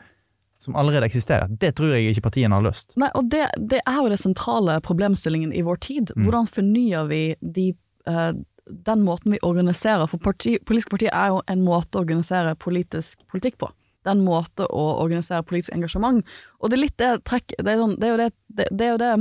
som 0.59 0.76
allerede 0.76 1.06
eksisterer. 1.06 1.46
Det 1.48 1.72
tror 1.78 1.94
jeg 1.94 2.12
ikke 2.12 2.26
partiene 2.28 2.59
har 2.59 2.64
løst. 2.66 2.94
Nei, 2.98 3.11
og 3.14 3.30
det, 3.30 3.46
det 3.70 3.80
er 3.86 3.98
jo 4.02 4.11
det 4.11 4.20
sentrale 4.20 4.78
problemstillingen 4.84 5.52
i 5.54 5.62
vår 5.66 5.82
tid. 5.86 6.12
Mm. 6.16 6.24
Hvordan 6.26 6.48
fornyer 6.50 7.11
vi 7.11 7.22
de, 7.40 7.66
uh, 8.11 8.32
den 8.66 9.04
måten 9.06 9.36
vi 9.36 9.42
organiserer? 9.46 10.09
For 10.11 10.22
parti, 10.22 10.56
politiske 10.66 10.96
partier 10.96 11.14
er 11.14 11.34
jo 11.34 11.42
en 11.46 11.62
måte 11.66 11.94
å 11.98 12.02
organisere 12.02 12.56
politisk 12.59 13.22
politikk 13.30 13.61
på. 13.62 13.70
Det 14.02 14.11
er 14.11 14.16
en 14.16 14.26
måte 14.26 14.66
å 14.66 14.86
organisere 15.02 15.46
politisk 15.46 15.76
engasjement. 15.76 16.26
Og 16.59 16.70
det 16.70 16.78
er 16.78 16.82
litt 16.84 16.98
det 16.98 17.12
trekk 17.28 17.54
Det 17.59 17.70
er, 17.70 17.78
sånn, 17.78 17.94
det, 17.98 18.09
er 18.09 18.12
jo 18.12 18.18
det, 18.18 18.66
det, 18.70 18.88
er 18.88 18.90
jo 18.90 19.00
det 19.02 19.12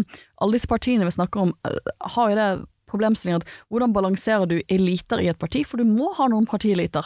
alle 0.41 0.57
disse 0.57 0.69
partiene 0.69 1.05
vi 1.05 1.13
snakker 1.13 1.45
om, 1.45 1.53
uh, 1.67 1.93
har 2.15 2.33
jo 2.33 2.41
det 2.41 2.49
problemstillingen 2.87 3.43
at 3.43 3.53
hvordan 3.67 3.93
balanserer 3.93 4.49
du 4.49 4.57
eliter 4.73 5.21
i 5.21 5.29
et 5.29 5.37
parti? 5.37 5.61
For 5.67 5.77
du 5.77 5.85
må 5.85 6.13
ha 6.17 6.29
noen 6.31 6.47
partieliter 6.49 7.05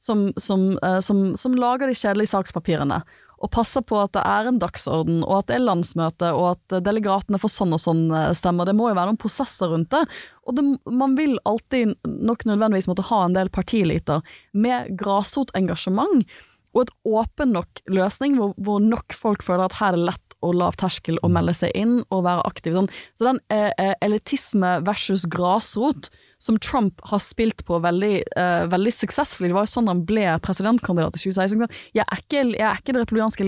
som, 0.00 0.28
som, 0.36 0.74
uh, 0.84 1.00
som, 1.04 1.30
som 1.38 1.56
lager 1.56 1.88
de 1.88 1.96
kjedelige 1.96 2.34
sakspapirene 2.34 3.00
og 3.40 3.48
passer 3.54 3.84
på 3.86 3.96
at 3.96 4.12
det 4.12 4.22
er 4.28 4.50
en 4.50 4.58
dagsorden, 4.60 5.22
og 5.24 5.38
at 5.38 5.48
det 5.48 5.56
er 5.56 5.64
landsmøte, 5.64 6.32
og 6.36 6.50
at 6.52 6.76
delegatene 6.84 7.40
får 7.40 7.54
sånn 7.54 7.72
og 7.72 7.80
sånn 7.80 8.02
stemmer. 8.36 8.68
Det 8.68 8.76
må 8.76 8.90
jo 8.90 8.98
være 8.98 9.14
noen 9.14 9.20
prosesser 9.20 9.72
rundt 9.72 9.88
det. 9.94 10.02
Og 10.44 10.58
det, 10.58 10.64
man 10.92 11.16
vil 11.16 11.38
alltid 11.48 11.94
nok 12.04 12.44
nødvendigvis 12.50 12.90
måtte 12.90 13.08
ha 13.08 13.22
en 13.24 13.36
del 13.38 13.48
partiliter 13.54 14.20
med 14.52 14.92
grasrotengasjement, 15.00 16.28
og 16.70 16.84
et 16.84 16.92
åpen 17.08 17.54
nok 17.56 17.80
løsning 17.90 18.36
hvor, 18.38 18.52
hvor, 18.62 18.82
nok 18.82 19.16
folk 19.16 19.42
føler 19.42 19.66
at 19.66 19.78
her 19.80 19.94
er 19.94 19.98
det 19.98 20.10
lett 20.12 20.36
og 20.46 20.54
lav 20.56 20.76
terskel 20.80 21.18
å 21.24 21.30
melde 21.32 21.54
seg 21.56 21.74
inn 21.76 21.98
og 22.08 22.24
være 22.24 22.44
aktiv. 22.48 22.76
Sånn. 22.76 22.90
Så 23.18 23.26
den 23.26 23.40
eh, 23.52 23.94
elitisme 24.04 24.76
versus 24.86 25.26
grasrot 25.28 26.08
som 26.40 26.56
Trump 26.58 27.00
har 27.10 27.20
spilt 27.20 27.64
på 27.68 27.78
veldig, 27.84 28.14
uh, 28.32 28.64
veldig 28.72 28.92
suksessfullt. 28.96 29.50
Det 29.50 29.56
var 29.58 29.68
jo 29.68 29.74
sånn 29.74 29.90
han 29.92 30.02
ble 30.08 30.24
presidentkandidat 30.44 31.18
i 31.18 31.22
2016. 31.26 31.78
Jeg 31.98 32.06
er 32.06 32.24
ikke, 32.24 32.44
jeg 32.56 32.66
er 32.70 32.80
ikke 32.80 32.96
det 32.96 33.04
republikanske 33.04 33.46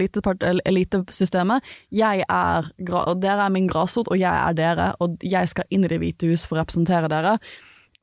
elitesystemet. 0.68 1.74
Jeg 2.03 2.26
er, 2.28 2.70
dere 3.22 3.49
er 3.49 3.55
min 3.55 3.70
grasrot, 3.70 4.12
og 4.12 4.20
jeg 4.20 4.32
er 4.32 4.57
dere, 4.59 4.93
og 5.01 5.16
jeg 5.24 5.49
skal 5.49 5.68
inn 5.72 5.86
i 5.86 5.93
Det 5.93 6.01
hvite 6.03 6.28
hus 6.28 6.45
for 6.49 6.59
å 6.59 6.62
representere 6.62 7.09
dere. 7.12 7.38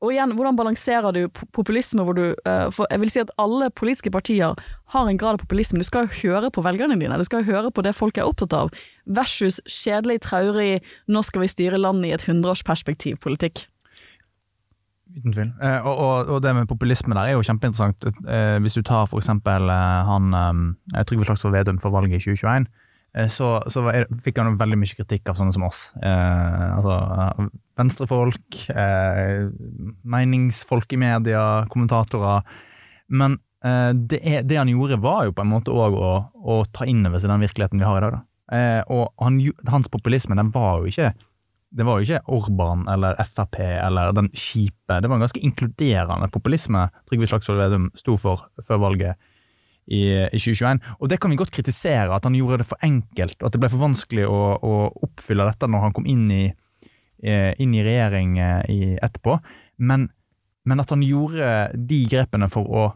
Og 0.00 0.14
igjen, 0.14 0.32
hvordan 0.32 0.56
balanserer 0.56 1.12
du 1.12 1.26
populisme 1.52 2.04
hvor 2.06 2.16
du 2.16 2.30
uh, 2.48 2.68
For 2.72 2.88
jeg 2.88 3.02
vil 3.02 3.10
si 3.12 3.20
at 3.20 3.32
alle 3.40 3.68
politiske 3.70 4.12
partier 4.12 4.56
har 4.94 5.08
en 5.08 5.18
grad 5.20 5.36
av 5.36 5.42
populisme. 5.44 5.78
Du 5.78 5.86
skal 5.86 6.08
jo 6.08 6.14
høre 6.22 6.50
på 6.50 6.64
velgerne 6.64 6.96
dine, 6.98 7.18
du 7.20 7.28
skal 7.28 7.44
jo 7.44 7.52
høre 7.52 7.70
på 7.70 7.84
det 7.84 7.92
folk 7.98 8.18
er 8.18 8.26
opptatt 8.26 8.56
av, 8.56 8.72
versus 9.06 9.60
kjedelig, 9.68 10.22
traurig 10.26 10.80
'nå 11.06 11.22
skal 11.22 11.44
vi 11.44 11.52
styre 11.52 11.78
landet 11.78 12.10
i 12.10 12.14
et 12.16 12.26
hundreårsperspektiv'-politikk. 12.26 13.68
Uten 15.16 15.34
tvil. 15.34 15.48
Eh, 15.62 15.86
og, 15.86 15.96
og, 15.98 16.28
og, 16.28 16.38
det 16.44 16.52
med 16.54 16.68
populisme 16.70 17.16
der 17.16 17.30
er 17.30 17.36
jo 17.36 17.46
kjempeinteressant. 17.46 18.06
Eh, 18.06 18.58
hvis 18.62 18.78
du 18.78 18.84
tar 18.86 19.08
for 19.10 19.22
eksempel 19.22 19.70
eh, 19.72 20.06
han 20.06 20.36
eh, 20.36 21.02
Trygve 21.08 21.26
Slagsvold 21.26 21.56
Vedum 21.56 21.80
for 21.82 21.94
valget 21.94 22.20
i 22.20 22.22
2021, 22.30 22.68
eh, 23.18 23.28
så, 23.32 23.50
så 23.72 23.84
var, 23.86 24.06
fikk 24.24 24.40
han 24.40 24.58
veldig 24.60 24.78
mye 24.80 24.98
kritikk 25.00 25.30
av 25.32 25.38
sånne 25.40 25.56
som 25.56 25.66
oss. 25.66 25.90
Altså 26.00 26.96
venstrefolk, 27.80 28.58
meningsfolk 30.14 30.92
i 30.94 31.00
media, 31.00 31.44
kommentatorer. 31.72 32.44
Men 33.10 33.38
det, 33.60 34.20
er, 34.20 34.44
det, 34.44 34.56
han 34.56 34.70
gjorde, 34.70 35.00
var 35.02 35.26
jo 35.26 35.34
på 35.36 35.44
en 35.44 35.50
måte 35.50 35.72
òg 35.72 35.96
å, 35.96 36.12
å, 36.32 36.60
ta 36.72 36.86
inn 36.88 37.02
over 37.08 37.20
seg 37.20 37.32
den 37.32 37.42
virkeligheten 37.44 37.82
vi 37.82 37.88
har 37.88 37.98
i 37.98 38.04
dag. 38.04 38.18
Da. 38.18 38.22
og 38.92 39.10
han, 39.20 39.40
hans 39.70 39.90
populisme 39.92 40.36
den 40.38 40.52
var 40.54 40.80
jo 40.80 40.92
ikke 40.92 41.10
det 41.70 41.86
var 41.86 42.00
jo 42.00 42.06
ikke 42.06 42.34
Orban 42.34 42.86
eller 42.90 43.18
Frp 43.22 43.60
eller 43.62 44.14
den 44.16 44.28
kjipe 44.34 44.96
Det 45.00 45.06
var 45.06 45.20
en 45.20 45.22
ganske 45.22 45.42
inkluderende 45.46 46.26
populisme 46.34 46.88
Trygve 47.08 47.28
Slagsvold 47.30 47.62
Vedum 47.62 47.90
sto 47.98 48.16
for 48.18 48.48
før 48.66 48.80
valget 48.82 49.20
i, 49.90 50.02
i, 50.30 50.38
2021. 50.38 50.80
Og 51.00 51.10
det 51.10 51.18
kan 51.20 51.32
vi 51.32 51.38
godt 51.40 51.52
kritisere, 51.54 52.14
at 52.14 52.26
han 52.26 52.36
gjorde 52.38 52.60
det 52.62 52.68
for 52.70 52.86
enkelt, 52.86 53.38
og 53.40 53.48
at 53.48 53.56
det 53.56 53.62
ble 53.62 53.70
for 53.72 53.82
vanskelig 53.82 54.26
å, 54.28 54.40
å 54.62 54.74
oppfylle 55.08 55.48
dette 55.48 55.66
når 55.70 55.86
han 55.86 55.96
kom 55.96 56.06
inn 56.10 56.28
i, 56.30 56.44
inn 57.20 57.74
i 57.74 57.82
regjering 57.82 58.38
eh, 58.38 58.60
i, 58.70 58.80
etterpå. 59.02 59.40
Men, 59.82 60.06
men, 60.68 60.82
at 60.84 60.94
han 60.94 61.02
gjorde 61.02 61.50
de 61.90 62.00
grepene 62.12 62.50
for 62.52 62.70
å, 62.70 62.86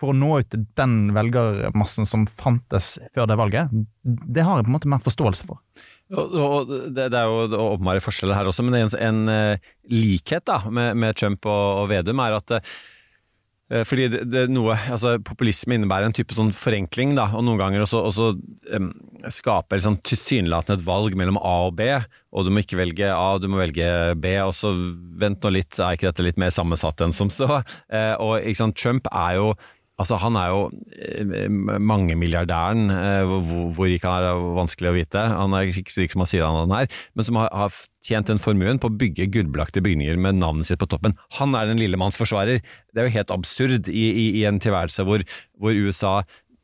for 0.00 0.10
å 0.10 0.16
nå 0.16 0.32
ut 0.40 0.58
den 0.80 0.98
velgermassen 1.14 2.08
som 2.08 2.26
fantes 2.26 2.96
før 3.14 3.30
det 3.30 3.38
valget, 3.38 3.78
det 4.02 4.46
har 4.46 4.58
jeg 4.58 4.66
på 4.66 4.72
en 4.72 4.78
måte 4.80 4.90
mer 4.90 5.06
forståelse 5.06 5.46
for. 5.46 5.62
Og, 6.10 6.70
det, 6.90 7.10
det, 7.12 7.18
er 7.18 7.28
jo 7.30 7.58
åpenbare 7.70 8.02
forskjeller 8.02 8.34
her 8.34 8.48
også, 8.50 8.64
men 8.66 8.80
en, 8.80 8.94
en 8.98 9.20
uh, 9.30 9.74
likhet 9.92 10.46
da, 10.48 10.62
med, 10.66 10.98
med 10.98 11.18
Trump 11.18 11.46
og, 11.46 11.84
og, 11.84 11.90
Vedum 11.92 12.22
er 12.24 12.34
at 12.40 12.54
uh, 12.56 13.84
fordi 13.86 14.08
det, 14.10 14.24
det 14.32 14.42
noe, 14.50 14.74
altså 14.90 15.14
Populisme 15.22 15.76
innebærer 15.78 16.08
en 16.08 16.16
type 16.16 16.34
sånn 16.34 16.50
forenkling, 16.56 17.14
da, 17.14 17.28
og 17.38 17.46
noen 17.46 17.60
ganger 17.60 17.84
også, 17.84 18.02
også 18.08 18.30
um, 18.74 18.90
skaper 19.30 19.78
liksom, 19.78 20.00
tilsynelatende 20.02 20.80
et 20.80 20.86
valg 20.88 21.14
mellom 21.18 21.38
A 21.38 21.56
og 21.68 21.76
B, 21.78 21.92
og 22.34 22.46
du 22.46 22.50
må 22.50 22.64
ikke 22.64 22.80
velge 22.80 23.12
A, 23.14 23.36
du 23.38 23.46
må 23.50 23.62
velge 23.62 23.86
B, 24.18 24.34
og 24.42 24.56
så 24.58 24.74
vent 25.22 25.46
nå 25.46 25.54
litt, 25.54 25.78
er 25.78 25.94
ikke 25.94 26.10
dette 26.10 26.26
litt 26.26 26.42
mer 26.42 26.50
sammensatt 26.54 27.06
enn 27.06 27.14
som 27.14 27.30
så? 27.30 27.62
Uh, 27.86 28.14
og 28.18 28.74
Trump 28.74 29.06
er 29.14 29.38
jo 29.38 29.52
Altså, 30.00 30.16
han 30.22 30.36
er 30.40 30.48
jo 30.48 30.60
eh, 30.96 31.46
mangemilliardæren. 31.50 32.90
Eh, 32.94 33.22
hvor, 33.28 33.70
hvor 33.76 33.90
rik 33.90 34.04
han 34.06 34.24
er, 34.24 34.32
er 34.32 34.58
vanskelig 34.58 34.90
å 34.90 34.96
vite. 34.96 35.24
Han 35.34 35.56
er 35.56 35.70
ikke 35.70 35.92
så 35.92 36.04
rik 36.04 36.16
som 36.16 36.24
han 36.24 36.30
sier 36.30 36.46
han 36.46 36.76
er, 36.76 36.90
men 37.14 37.26
som 37.26 37.40
har, 37.40 37.50
har 37.52 37.80
tjent 38.06 38.30
den 38.32 38.40
formuen 38.40 38.80
på 38.80 38.88
å 38.88 38.98
bygge 39.02 39.28
gullbelagte 39.34 39.82
bygninger 39.84 40.20
med 40.20 40.40
navnet 40.40 40.70
sitt 40.70 40.80
på 40.80 40.88
toppen. 40.90 41.18
Han 41.38 41.56
er 41.58 41.68
den 41.68 41.82
lille 41.82 42.00
manns 42.00 42.20
forsvarer. 42.20 42.64
Det 42.90 43.02
er 43.02 43.10
jo 43.10 43.18
helt 43.18 43.34
absurd 43.34 43.90
i, 43.92 44.06
i, 44.08 44.28
i 44.40 44.46
en 44.48 44.62
tilværelse 44.62 45.04
hvor, 45.06 45.26
hvor 45.60 45.76
USA 45.76 46.20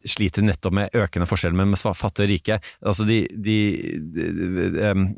sliter 0.06 0.44
nettopp 0.46 0.74
med 0.78 0.96
økende 0.96 1.26
forskjeller 1.28 1.66
med 1.66 1.80
fattige 1.98 2.26
og 2.26 2.30
rike. 2.30 2.58
Altså 2.86 3.06
de, 3.08 3.20
de, 3.32 3.58
de, 4.14 4.26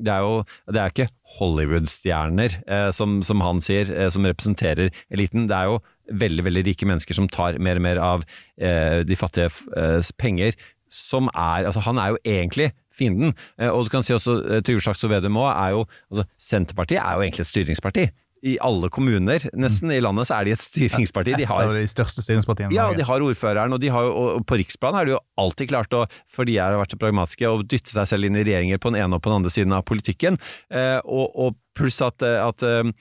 det 0.01 0.13
er 0.15 0.25
jo 0.25 0.43
det 0.73 0.83
er 0.83 0.93
ikke 0.95 1.11
Hollywood-stjerner, 1.39 2.59
eh, 2.67 2.89
som, 2.95 3.21
som, 3.27 3.43
han 3.45 3.61
sier, 3.63 3.91
eh, 3.93 4.09
som 4.13 4.27
representerer 4.27 4.91
eliten. 5.13 5.47
Det 5.51 5.59
er 5.59 5.69
jo 5.71 5.79
veldig 6.09 6.45
veldig 6.47 6.65
rike 6.71 6.89
mennesker 6.89 7.17
som 7.17 7.29
tar 7.33 7.59
mer 7.63 7.81
og 7.81 7.85
mer 7.85 8.01
av 8.03 8.27
eh, 8.57 9.01
de 9.07 9.19
fattiges 9.19 9.63
eh, 9.77 10.01
penger. 10.21 10.59
Som 10.89 11.29
er, 11.35 11.67
altså 11.69 11.83
Han 11.85 11.99
er 12.01 12.15
jo 12.15 12.23
egentlig 12.25 12.71
fienden. 12.99 13.35
Eh, 13.61 13.69
og 13.69 13.87
du 13.87 13.93
kan 13.93 14.07
si 14.07 14.15
også 14.17 14.39
eh, 14.45 14.63
Trygve 14.65 14.85
Slagsvold 14.85 15.15
Vedum 15.15 15.39
òg 15.41 15.51
er 15.53 15.77
jo 15.77 15.85
altså 16.11 16.25
Senterpartiet 16.41 17.03
er 17.03 17.17
jo 17.17 17.27
egentlig 17.27 17.45
et 17.45 17.53
styringsparti 17.53 18.09
i 18.47 18.57
alle 18.63 18.91
kommuner 18.95 19.43
nesten 19.59 19.93
i 19.95 20.01
landet 20.03 20.29
så 20.29 20.39
er 20.39 20.49
de 20.49 20.55
et 20.55 20.63
styringsparti. 20.63 21.37
De 21.41 21.47
har, 21.49 21.73
de 21.75 21.87
største 21.91 22.25
styringspartiene. 22.25 22.73
Ja, 22.75 22.89
de 22.95 23.07
har 23.07 23.25
ordføreren, 23.25 23.75
og, 23.75 23.83
de 23.83 23.93
har, 23.93 24.09
og 24.09 24.45
på 24.49 24.61
riksplan 24.61 24.97
har 24.97 25.09
de 25.09 25.17
jo 25.17 25.23
alltid 25.41 25.73
klart 25.73 25.97
å, 25.97 26.05
for 26.31 26.49
de 26.49 26.59
har 26.61 26.77
vært 26.79 26.95
så 26.95 27.01
pragmatiske, 27.01 27.49
å 27.51 27.63
dytte 27.63 27.95
seg 27.95 28.11
selv 28.11 28.29
inn 28.29 28.39
i 28.39 28.45
regjeringer 28.47 28.83
på 28.83 28.93
den 28.93 29.03
ene 29.03 29.19
og 29.19 29.25
på 29.25 29.33
den 29.33 29.41
andre 29.41 29.55
siden 29.55 29.75
av 29.77 29.87
politikken. 29.89 30.39
Eh, 30.71 30.99
og, 31.05 31.33
og 31.35 31.59
Pluss 31.79 32.01
at, 32.03 32.25
at 32.27 32.63
og, 32.67 32.95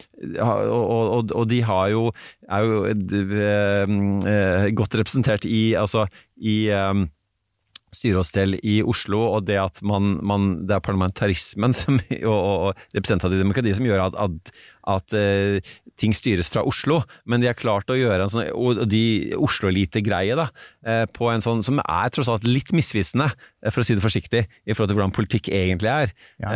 og, 0.46 1.32
og, 1.34 1.46
de 1.50 1.64
har 1.66 1.88
jo 1.90 2.04
er 2.46 2.68
jo 2.68 2.84
eh, 2.86 4.68
godt 4.78 4.98
representert 5.00 5.48
i 5.50 5.72
altså 5.80 6.04
i 6.38 6.68
um, 6.70 7.08
styre 7.96 8.22
og 8.22 8.28
stell 8.28 8.58
i 8.60 8.80
Oslo, 8.86 9.22
og 9.38 9.46
det 9.48 9.58
at 9.62 9.82
man, 9.86 10.18
man 10.26 10.48
det 10.68 10.76
er 10.76 10.84
parlamentarismen 10.84 11.76
som, 11.76 12.00
og, 12.32 12.40
og, 12.40 12.82
representativt 12.96 13.44
demokrati 13.44 13.76
som 13.78 13.88
gjør 13.88 14.04
at, 14.10 14.18
at, 14.26 14.52
at 14.94 15.16
uh, 15.16 15.76
ting 16.00 16.16
styres 16.16 16.52
fra 16.54 16.66
Oslo. 16.68 17.02
Men 17.26 17.44
de 17.44 17.50
har 17.50 17.58
klart 17.58 17.90
å 17.92 17.98
gjøre 17.98 18.28
en 18.28 18.34
sånn 18.34 18.50
og 18.52 18.84
de 18.92 19.36
Oslo-elite-greie 19.40 20.36
da, 20.40 20.50
uh, 20.88 21.06
på 21.12 21.32
en 21.32 21.44
sånn 21.44 21.64
som 21.66 21.82
er 21.84 22.12
tross 22.14 22.32
alt 22.32 22.48
litt 22.48 22.74
misvisende, 22.76 23.30
uh, 23.32 23.72
for 23.72 23.84
å 23.84 23.88
si 23.88 23.98
det 23.98 24.06
forsiktig, 24.06 24.44
i 24.68 24.76
forhold 24.76 24.92
til 24.92 25.00
hvordan 25.00 25.16
politikk 25.16 25.52
egentlig 25.54 25.94
er. 25.94 26.14
Ja. 26.44 26.52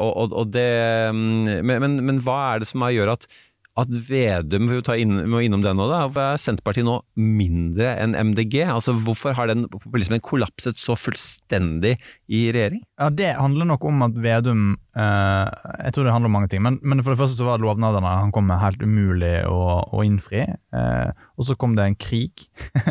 Og, 0.00 0.32
og, 0.32 0.52
det, 0.52 0.68
um, 1.10 1.44
men, 1.46 1.76
men, 1.80 1.98
men, 2.04 2.22
hva 2.24 2.38
er 2.52 2.62
det 2.62 2.70
som 2.70 2.84
gjør 2.84 3.16
at 3.16 3.28
at 3.74 3.90
Vedum 3.90 4.68
vi 4.70 4.78
inn, 5.02 5.16
må 5.30 5.40
innom 5.42 5.62
det 5.64 5.72
nå 5.74 5.86
da, 5.90 6.04
er 6.06 6.38
Senterpartiet 6.38 6.86
nå 6.86 7.00
mindre 7.18 7.96
enn 7.98 8.14
MDG? 8.30 8.60
Altså 8.70 8.94
Hvorfor 8.94 9.34
har 9.34 9.50
den 9.50 9.66
populismen 9.70 10.22
kollapset 10.22 10.78
så 10.78 10.94
fullstendig 10.98 11.96
i 12.30 12.44
regjering? 12.54 12.84
Ja, 13.00 13.10
Det 13.10 13.32
handler 13.34 13.72
nok 13.72 13.84
om 13.90 14.04
at 14.06 14.14
Vedum 14.14 14.76
eh, 14.94 15.48
Jeg 15.84 15.94
tror 15.94 16.06
det 16.06 16.14
handler 16.14 16.30
om 16.30 16.36
mange 16.38 16.52
ting. 16.52 16.62
Men, 16.62 16.78
men, 16.82 17.02
for 17.02 17.14
det 17.14 17.22
første 17.24 17.40
så 17.40 17.48
var 17.48 17.62
lovnadene 17.62 18.14
han 18.20 18.34
kom 18.34 18.46
med 18.46 18.62
helt 18.62 18.82
umulig 18.82 19.40
å, 19.50 19.82
å 19.90 20.04
innfri. 20.06 20.44
Eh, 20.46 21.10
og 21.34 21.48
så 21.48 21.58
kom 21.58 21.74
det 21.74 21.88
en 21.88 21.98
krig 21.98 22.46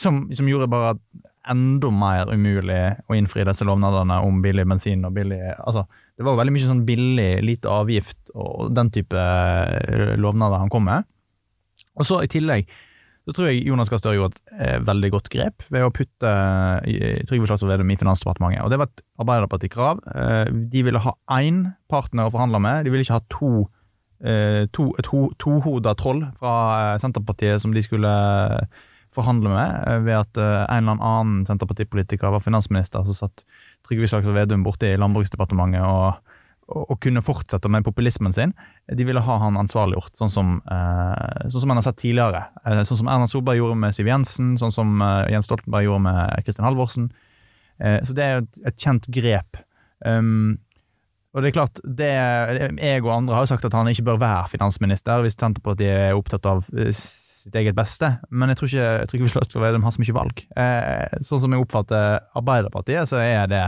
som, 0.00 0.28
som, 0.30 0.46
gjorde 0.46 0.70
bare 0.70 0.94
at 0.94 1.02
enda 1.50 1.90
mer 1.90 2.30
umulig 2.30 2.82
å 3.10 3.18
innfri 3.18 3.42
disse 3.48 3.66
lovnadene 3.66 4.20
om 4.22 4.38
billig 4.44 4.68
bensin 4.68 5.02
og 5.08 5.16
billig 5.16 5.40
Altså, 5.56 5.88
det 6.20 6.26
var 6.26 6.36
veldig 6.36 6.52
mye 6.52 6.68
sånn 6.68 6.84
billig, 6.84 7.30
lite 7.48 7.70
avgift 7.72 8.18
og 8.36 8.74
den 8.76 8.90
type 8.92 9.16
eh, 9.16 10.12
lovnader 10.20 10.60
han 10.60 10.72
kom 10.72 10.84
med. 10.84 11.08
Og 11.96 12.04
så 12.04 12.20
i 12.20 12.28
tillegg 12.28 12.68
så 13.28 13.34
tror 13.36 13.50
jeg 13.50 13.64
Jonas 13.68 13.90
Gahr 13.92 14.00
Støre 14.00 14.16
gjorde 14.16 14.36
et 14.36 14.62
eh, 14.64 14.78
veldig 14.84 15.10
godt 15.12 15.28
grep 15.32 15.64
ved 15.72 15.84
å 15.86 15.92
putte 15.94 16.30
eh, 16.88 17.20
Trygve 17.28 17.48
Slagsvold 17.48 17.74
Vedum 17.74 17.92
i 17.92 17.96
Finansdepartementet. 18.00 18.64
Og 18.64 18.72
Det 18.72 18.78
var 18.80 18.90
et 18.90 19.02
Arbeiderparti-krav. 19.22 20.00
Eh, 20.12 20.52
de 20.72 20.84
ville 20.86 21.02
ha 21.04 21.14
én 21.38 21.62
partner 21.92 22.28
å 22.28 22.34
forhandle 22.34 22.60
med. 22.64 22.84
De 22.84 22.92
ville 22.92 23.06
ikke 23.06 23.20
ha 23.20 23.26
to, 23.32 23.66
to 24.76 24.86
et 25.00 25.10
ho, 25.12 25.22
tohoda 25.40 25.94
troll 25.96 26.24
fra 26.36 26.54
Senterpartiet 27.00 27.62
som 27.62 27.72
de 27.72 27.84
skulle 27.84 28.10
forhandle 29.16 29.50
med, 29.50 30.04
ved 30.06 30.14
at 30.14 30.38
en 30.40 30.84
eller 30.84 31.00
annen 31.00 31.46
Senterpartipolitiker 31.48 32.30
var 32.30 32.44
finansminister. 32.44 33.06
som 33.08 33.16
satt 33.16 33.44
Trygve 33.90 34.08
Slagsvold 34.10 34.38
Vedum 34.38 34.62
borte 34.62 34.92
i 34.92 34.98
Landbruksdepartementet 35.00 35.82
og, 35.82 36.36
og, 36.70 36.84
og 36.94 37.00
kunne 37.02 37.22
fortsette 37.26 37.70
med 37.72 37.84
populismen 37.86 38.34
sin. 38.36 38.54
De 38.86 39.06
ville 39.06 39.22
ha 39.26 39.38
han 39.42 39.58
ansvarliggjort, 39.58 40.14
sånn 40.20 40.30
som, 40.30 40.54
eh, 40.70 41.48
sånn 41.50 41.64
som 41.64 41.74
han 41.74 41.82
har 41.82 41.88
sett 41.88 41.98
tidligere. 42.04 42.44
Eh, 42.64 42.84
sånn 42.86 43.02
som 43.02 43.10
Erna 43.10 43.26
Solberg 43.30 43.58
gjorde 43.58 43.80
med 43.82 43.96
Siv 43.96 44.10
Jensen, 44.10 44.54
sånn 44.62 44.74
som 44.74 45.02
eh, 45.02 45.32
Jens 45.34 45.50
Stoltenberg 45.50 45.88
gjorde 45.88 46.06
med 46.06 46.46
Kristin 46.46 46.68
Halvorsen. 46.68 47.10
Eh, 47.82 47.98
så 48.06 48.16
det 48.16 48.26
er 48.26 48.42
et, 48.44 48.64
et 48.70 48.82
kjent 48.86 49.10
grep. 49.10 49.60
Um, 50.06 50.60
og 51.30 51.42
det 51.42 51.50
er 51.50 51.54
klart, 51.54 51.80
det, 51.84 52.10
Jeg 52.80 53.02
og 53.04 53.12
andre 53.14 53.36
har 53.36 53.44
jo 53.44 53.50
sagt 53.52 53.66
at 53.68 53.74
han 53.76 53.88
ikke 53.90 54.08
bør 54.08 54.22
være 54.22 54.50
finansminister 54.50 55.22
hvis 55.22 55.36
Senterpartiet 55.38 56.08
er 56.10 56.18
opptatt 56.18 56.46
av 56.48 56.64
eh, 56.74 56.90
sitt 57.40 57.56
eget 57.56 57.76
beste, 57.76 58.12
men 58.30 58.52
jeg 58.52 58.60
tror 58.60 58.70
ikke 58.70 59.08
Trygve 59.10 59.30
Slagsvold 59.32 59.64
Vedum 59.64 59.86
har 59.86 59.94
så 59.94 60.02
mye 60.02 60.16
valg. 60.16 60.42
Eh, 60.64 61.16
sånn 61.26 61.42
som 61.42 61.54
jeg 61.56 61.64
oppfatter 61.64 62.20
Arbeiderpartiet, 62.38 63.08
så 63.10 63.22
er 63.22 63.48
det 63.50 63.64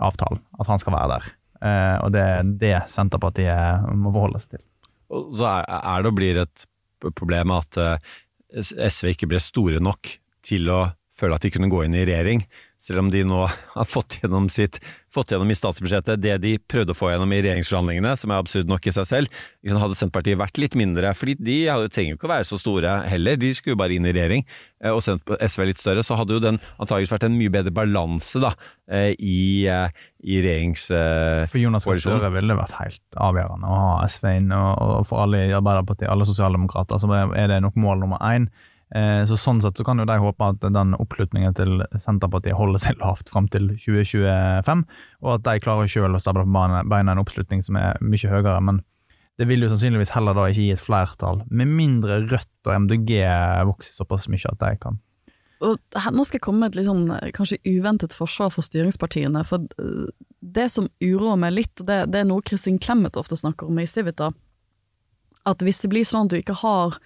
avtalen, 0.00 0.40
at 0.58 0.70
han 0.70 0.80
skal 0.82 0.96
være 0.96 1.12
der. 1.14 1.28
Eh, 1.60 1.96
og 2.00 2.12
det 2.14 2.24
er 2.24 2.52
det 2.64 2.74
Senterpartiet 2.92 3.88
må 3.92 4.12
forholde 4.14 4.40
seg 4.42 4.56
til. 4.56 4.64
Og 5.10 5.32
så 5.36 5.48
er, 5.50 5.68
er 5.80 6.02
det 6.02 6.12
og 6.12 6.18
blir 6.18 6.40
et 6.44 6.66
problem 7.16 7.52
at 7.56 7.78
uh, 7.80 8.16
SV 8.52 9.14
ikke 9.14 9.28
ble 9.30 9.40
store 9.42 9.80
nok 9.82 10.12
til 10.46 10.68
å 10.72 10.82
føle 11.16 11.36
at 11.36 11.44
de 11.44 11.52
kunne 11.52 11.70
gå 11.72 11.84
inn 11.84 11.96
i 11.96 12.04
regjering, 12.06 12.44
selv 12.80 13.02
om 13.02 13.10
de 13.12 13.22
nå 13.28 13.44
har 13.76 13.88
fått 13.88 14.18
gjennom, 14.22 14.48
sitt, 14.52 14.80
fått 15.12 15.34
gjennom 15.34 15.50
i 15.52 15.56
statsbudsjettet 15.58 16.22
det 16.22 16.38
de 16.42 16.54
prøvde 16.58 16.94
å 16.94 16.98
få 16.98 17.12
gjennom 17.12 17.32
i 17.36 17.40
regjeringsforhandlingene, 17.44 18.14
som 18.16 18.32
er 18.32 18.40
absurd 18.40 18.70
nok 18.70 18.88
i 18.88 18.94
seg 18.96 19.08
selv. 19.08 19.40
Hadde 19.68 19.98
Senterpartiet 19.98 20.40
vært 20.40 20.60
litt 20.60 20.76
mindre, 20.78 21.12
fordi 21.16 21.36
de 21.38 21.58
trenger 21.92 22.14
jo 22.14 22.18
ikke 22.18 22.30
å 22.30 22.32
være 22.32 22.48
så 22.48 22.60
store 22.60 22.96
heller, 23.10 23.38
de 23.40 23.52
skulle 23.56 23.76
jo 23.76 23.82
bare 23.82 23.96
inn 23.96 24.08
i 24.08 24.14
regjering, 24.16 24.46
eh, 24.82 24.94
og 24.94 25.04
SV 25.04 25.66
litt 25.68 25.82
større, 25.82 26.04
så 26.06 26.16
hadde 26.18 26.36
jo 26.36 26.44
den 26.44 26.60
antageligvis 26.78 27.12
vært 27.14 27.28
en 27.28 27.36
mye 27.36 27.52
bedre 27.52 27.74
balanse 27.76 28.40
da, 28.42 28.54
eh, 28.88 29.12
i, 29.18 29.66
eh, 29.68 30.00
i 30.24 30.40
regjeringskoalisjonen. 30.40 31.52
For 31.52 31.60
Jonas 31.60 31.88
Gahr 31.88 32.00
Støre 32.00 32.32
ville 32.32 32.56
vært 32.56 32.76
helt 32.80 33.20
avgjørende 33.28 33.68
å 33.68 33.78
ha 33.84 33.94
SV 34.08 34.32
inn, 34.38 34.50
og 34.56 35.06
for 35.08 35.26
alle 35.26 35.46
i 35.50 35.54
Arbeiderpartiet, 35.56 36.08
alle 36.08 36.28
sosialdemokrater, 36.28 37.00
så 37.00 37.12
er 37.36 37.52
det 37.52 37.62
nok 37.64 37.76
mål 37.80 38.04
nummer 38.06 38.20
én. 38.32 38.48
Eh, 38.94 39.22
så 39.28 39.36
Sånn 39.38 39.60
sett 39.62 39.78
så 39.78 39.86
kan 39.86 40.02
jo 40.02 40.06
de 40.08 40.16
håpe 40.18 40.46
at 40.50 40.64
den 40.64 40.94
oppslutningen 40.98 41.54
til 41.54 41.84
Senterpartiet 41.94 42.58
holder 42.58 42.82
seg 42.82 42.98
lavt 43.02 43.30
fram 43.30 43.46
til 43.52 43.70
2025, 43.78 44.86
og 45.22 45.34
at 45.36 45.44
de 45.46 45.62
klarer 45.62 45.90
selv 45.90 46.18
å 46.18 46.22
stable 46.22 46.46
på 46.46 46.64
beina 46.90 47.14
en 47.14 47.22
oppslutning 47.22 47.62
som 47.66 47.78
er 47.78 48.00
mye 48.02 48.32
høyere. 48.32 48.58
Men 48.66 48.82
det 49.38 49.46
vil 49.48 49.62
jo 49.64 49.70
sannsynligvis 49.70 50.12
heller 50.16 50.34
da 50.36 50.48
ikke 50.50 50.66
gi 50.66 50.74
et 50.74 50.82
flertall, 50.82 51.44
med 51.48 51.70
mindre 51.70 52.24
Rødt 52.26 52.68
og 52.68 52.74
MDG 52.86 53.14
vokser 53.70 54.02
såpass 54.02 54.28
mye 54.28 54.50
at 54.50 54.60
de 54.60 54.74
kan. 54.82 54.98
Og 55.60 55.76
her, 55.92 56.12
nå 56.16 56.24
skal 56.24 56.38
jeg 56.38 56.44
komme 56.44 56.64
med 56.64 56.72
et 56.72 56.80
litt 56.80 56.88
sånn, 56.88 57.06
kanskje 57.36 57.60
uventet 57.68 58.16
forsvar 58.16 58.52
for 58.52 58.64
styringspartiene. 58.64 59.42
For 59.48 59.68
det 60.40 60.66
som 60.72 60.88
uroer 61.04 61.36
meg 61.40 61.52
litt, 61.56 61.82
det, 61.84 62.02
det 62.12 62.22
er 62.22 62.28
noe 62.28 62.44
Kristin 62.44 62.80
Clemet 62.80 63.18
ofte 63.20 63.36
snakker 63.36 63.68
om 63.68 63.80
i 63.80 63.88
Civita, 63.88 64.30
at 65.48 65.64
hvis 65.64 65.80
det 65.84 65.90
blir 65.92 66.08
sånn 66.08 66.28
at 66.28 66.32
du 66.32 66.38
ikke 66.40 66.58
har 66.62 66.96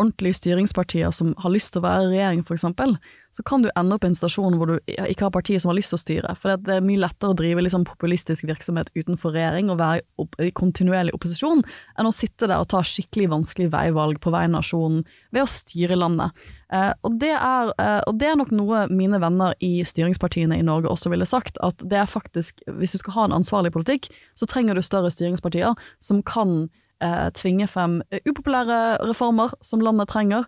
ordentlige 0.00 0.38
styringspartier 0.40 1.10
som 1.14 1.34
har 1.42 1.52
lyst 1.52 1.74
til 1.74 1.82
å 1.82 1.86
være 1.86 2.06
i 2.06 2.12
regjering, 2.14 2.44
eksempel, 2.52 2.96
så 3.32 3.42
kan 3.48 3.62
du 3.64 3.70
ende 3.78 3.96
opp 3.96 4.04
i 4.04 4.10
en 4.10 4.16
stasjon 4.16 4.56
hvor 4.60 4.68
du 4.68 4.92
ikke 4.92 5.24
har 5.24 5.32
partier 5.32 5.60
som 5.62 5.70
har 5.70 5.78
lyst 5.78 5.92
til 5.92 5.98
å 5.98 6.02
styre. 6.02 6.32
For 6.36 6.60
det 6.60 6.74
er 6.74 6.84
mye 6.84 7.00
lettere 7.00 7.32
å 7.32 7.36
drive 7.36 7.64
liksom 7.64 7.86
populistisk 7.88 8.44
virksomhet 8.48 8.90
utenfor 8.96 9.32
regjering 9.32 9.70
og 9.72 9.80
være 9.80 10.26
i 10.44 10.50
kontinuerlig 10.56 11.14
opposisjon, 11.16 11.62
enn 11.96 12.08
å 12.08 12.12
sitte 12.12 12.48
der 12.48 12.60
og 12.60 12.68
ta 12.72 12.82
skikkelig 12.84 13.30
vanskelige 13.32 13.72
veivalg 13.72 14.20
på 14.20 14.32
vegne 14.34 14.60
av 14.60 14.66
nasjonen 14.66 15.06
ved 15.32 15.46
å 15.46 15.48
styre 15.48 15.96
landet. 15.96 16.44
Eh, 16.72 16.92
og, 17.04 17.16
det 17.20 17.32
er, 17.36 17.72
eh, 17.80 18.00
og, 18.08 18.20
det 18.20 18.28
er, 18.28 18.36
nok 18.40 18.52
noe 18.56 18.84
mine 18.92 19.20
venner 19.22 19.56
i 19.64 19.74
styringspartiene 19.88 20.60
i 20.60 20.66
Norge 20.66 20.92
også 20.92 21.12
ville 21.12 21.28
sagt, 21.28 21.60
at 21.64 21.80
det 21.88 22.00
er 22.00 22.10
faktisk, 22.10 22.60
hvis 22.80 22.96
du 22.96 23.00
skal 23.00 23.16
ha 23.16 23.26
en 23.28 23.40
ansvarlig 23.40 23.72
politikk, 23.72 24.08
så 24.36 24.48
trenger 24.48 24.76
du 24.76 24.84
større 24.84 25.12
styringspartier 25.12 25.76
som 26.04 26.20
kan 26.24 26.66
eh, 27.02 27.28
tvinge 27.36 27.68
frem 27.70 28.00
upopulære 28.24 29.02
reformer 29.10 29.56
som 29.64 29.82
landet 29.84 30.10
trenger, 30.12 30.46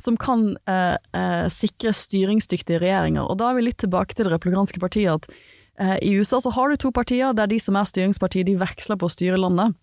som 0.00 0.16
kan 0.18 0.56
eh, 0.68 0.96
eh, 1.14 1.46
sikre 1.52 1.94
styringsdyktige 1.94 2.80
regjeringer. 2.82 3.26
Og 3.26 3.38
da 3.38 3.50
er 3.50 3.58
vi 3.58 3.68
litt 3.68 3.80
tilbake 3.82 4.16
til 4.16 4.26
det 4.26 4.34
republikanske 4.34 4.80
partiet, 4.82 5.24
at 5.24 5.28
eh, 5.78 5.96
i 6.02 6.14
USA 6.18 6.40
så 6.42 6.52
har 6.54 6.70
du 6.70 6.76
to 6.80 6.90
partier, 6.94 7.32
der 7.32 7.50
de 7.50 7.60
som 7.62 7.78
er 7.78 7.88
styringspartier, 7.88 8.46
de 8.48 8.58
veksler 8.60 8.98
på 8.98 9.08
å 9.08 9.14
styre 9.14 9.38
landet. 9.40 9.76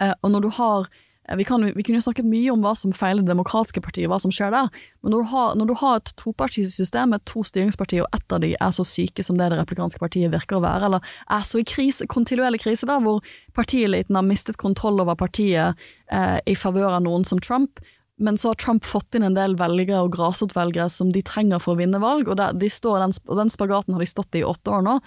Eh, 0.00 0.14
og 0.22 0.32
når 0.32 0.46
du 0.46 0.50
har 0.58 0.88
vi, 1.36 1.44
kan, 1.44 1.72
vi, 1.74 1.82
kunne 1.82 2.00
snakket 2.02 2.26
mye 2.28 2.52
om 2.52 2.62
hva 2.64 2.72
som 2.78 2.92
feiler 2.96 3.22
Det 3.22 3.32
demokratiske 3.32 3.82
partiet, 3.84 4.08
hva 4.08 4.20
som 4.22 4.32
skjer 4.32 4.52
der, 4.54 4.70
men 5.02 5.12
når 5.12 5.24
du 5.24 5.30
har, 5.32 5.58
når 5.60 5.68
du 5.68 5.74
har 5.80 6.00
et 6.00 6.12
topartisystem 6.20 7.12
med 7.12 7.24
to 7.28 7.42
styringspartier, 7.44 8.06
og 8.06 8.16
ett 8.16 8.32
av 8.32 8.40
de 8.44 8.54
er 8.56 8.72
så 8.74 8.86
syke 8.86 9.24
som 9.24 9.36
det 9.38 9.50
det 9.52 9.60
replikanske 9.60 10.00
partiet 10.00 10.32
virker 10.32 10.58
å 10.58 10.64
være, 10.64 10.88
eller 10.88 11.12
er 11.36 11.44
så 11.48 11.60
i 11.60 11.66
krise, 11.68 12.08
kontinuerlig 12.08 12.62
krise, 12.64 12.88
da, 12.88 12.98
hvor 13.04 13.20
partieliten 13.56 14.16
har 14.16 14.26
mistet 14.26 14.60
kontroll 14.60 15.02
over 15.04 15.18
partiet 15.20 15.88
eh, 16.12 16.38
i 16.48 16.56
favør 16.56 16.96
av 16.96 17.04
noen 17.04 17.26
som 17.28 17.42
Trump, 17.44 17.82
men 18.18 18.38
så 18.38 18.50
har 18.50 18.58
Trump 18.58 18.86
fått 18.88 19.14
inn 19.14 19.26
en 19.28 19.36
del 19.36 19.54
velgere 19.58 20.02
og 20.02 20.14
grasrotvelgere 20.16 20.88
som 20.90 21.12
de 21.14 21.22
trenger 21.22 21.62
for 21.62 21.76
å 21.76 21.82
vinne 21.82 22.00
valg, 22.02 22.28
og, 22.28 22.38
der, 22.40 22.56
de 22.56 22.70
den, 22.70 23.14
og 23.28 23.42
den 23.42 23.52
spagaten 23.52 23.94
har 23.94 24.02
de 24.02 24.10
stått 24.10 24.34
i 24.34 24.42
i 24.42 24.46
åtte 24.46 24.72
år 24.74 24.82
nå. 24.86 24.98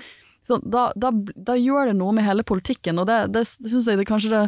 Så 0.47 0.57
da, 0.63 0.89
da, 0.97 1.11
da, 1.35 1.55
gjør 1.59 1.91
det 1.91 1.97
noe 1.99 2.13
med 2.17 2.25
hele 2.25 2.45
politikken, 2.47 2.97
og 3.01 3.09
det, 3.09 3.19
det, 3.35 3.43
det 3.61 3.71
syns 3.71 3.89
jeg 3.89 3.99
det 3.99 4.07
kanskje 4.09 4.31
det 4.33 4.45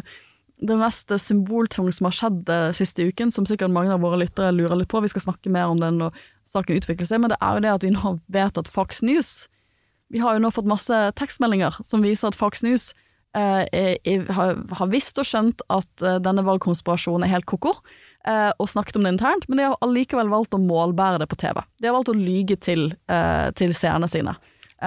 det 0.62 0.76
mest 0.78 1.10
symboltunge 1.20 1.92
som 1.92 2.08
har 2.08 2.14
skjedd 2.14 2.50
siste 2.78 3.08
uken, 3.08 3.32
som 3.34 3.46
sikkert 3.46 3.72
mange 3.74 3.92
av 3.94 4.04
våre 4.04 4.20
lyttere 4.22 4.52
lurer 4.54 4.78
litt 4.78 4.90
på. 4.92 5.02
Vi 5.02 5.10
skal 5.10 5.26
snakke 5.26 5.52
mer 5.52 5.72
om 5.72 5.80
den 5.82 5.98
når 6.00 6.14
saken 6.46 6.78
utvikler 6.78 7.08
seg, 7.08 7.22
men 7.22 7.32
det 7.32 7.40
er 7.42 7.56
jo 7.56 7.64
det 7.64 7.72
at 7.72 7.86
vi 7.86 7.92
nå 7.94 8.14
vet 8.32 8.60
at 8.60 8.70
Fox 8.70 9.02
News 9.02 9.48
Vi 10.12 10.20
har 10.22 10.36
jo 10.36 10.44
nå 10.44 10.50
fått 10.54 10.68
masse 10.68 10.94
tekstmeldinger 11.18 11.80
som 11.82 12.04
viser 12.04 12.28
at 12.28 12.36
Fox 12.38 12.62
News 12.62 12.92
eh, 13.34 13.64
er, 13.66 14.26
har, 14.36 14.60
har, 14.78 14.90
visst 14.92 15.18
og 15.18 15.26
skjønt 15.26 15.64
at 15.72 16.04
eh, 16.04 16.20
denne 16.22 16.44
valgkonspirasjonen 16.46 17.26
er 17.26 17.34
helt 17.34 17.48
ko-ko, 17.50 17.74
og 18.24 18.68
snakket 18.72 18.96
om 18.96 19.04
det 19.04 19.10
internt, 19.12 19.42
men 19.50 19.58
de 19.58 19.64
har 19.66 19.74
allikevel 19.84 20.30
valgt 20.32 20.54
å 20.56 20.60
målbære 20.62 21.18
det 21.20 21.26
på 21.28 21.36
TV. 21.42 21.58
De 21.76 21.90
har 21.90 21.92
valgt 21.92 22.08
å 22.08 22.14
lyge 22.16 22.56
til, 22.56 22.86
til 23.60 23.74
seerne 23.76 24.08
sine. 24.08 24.32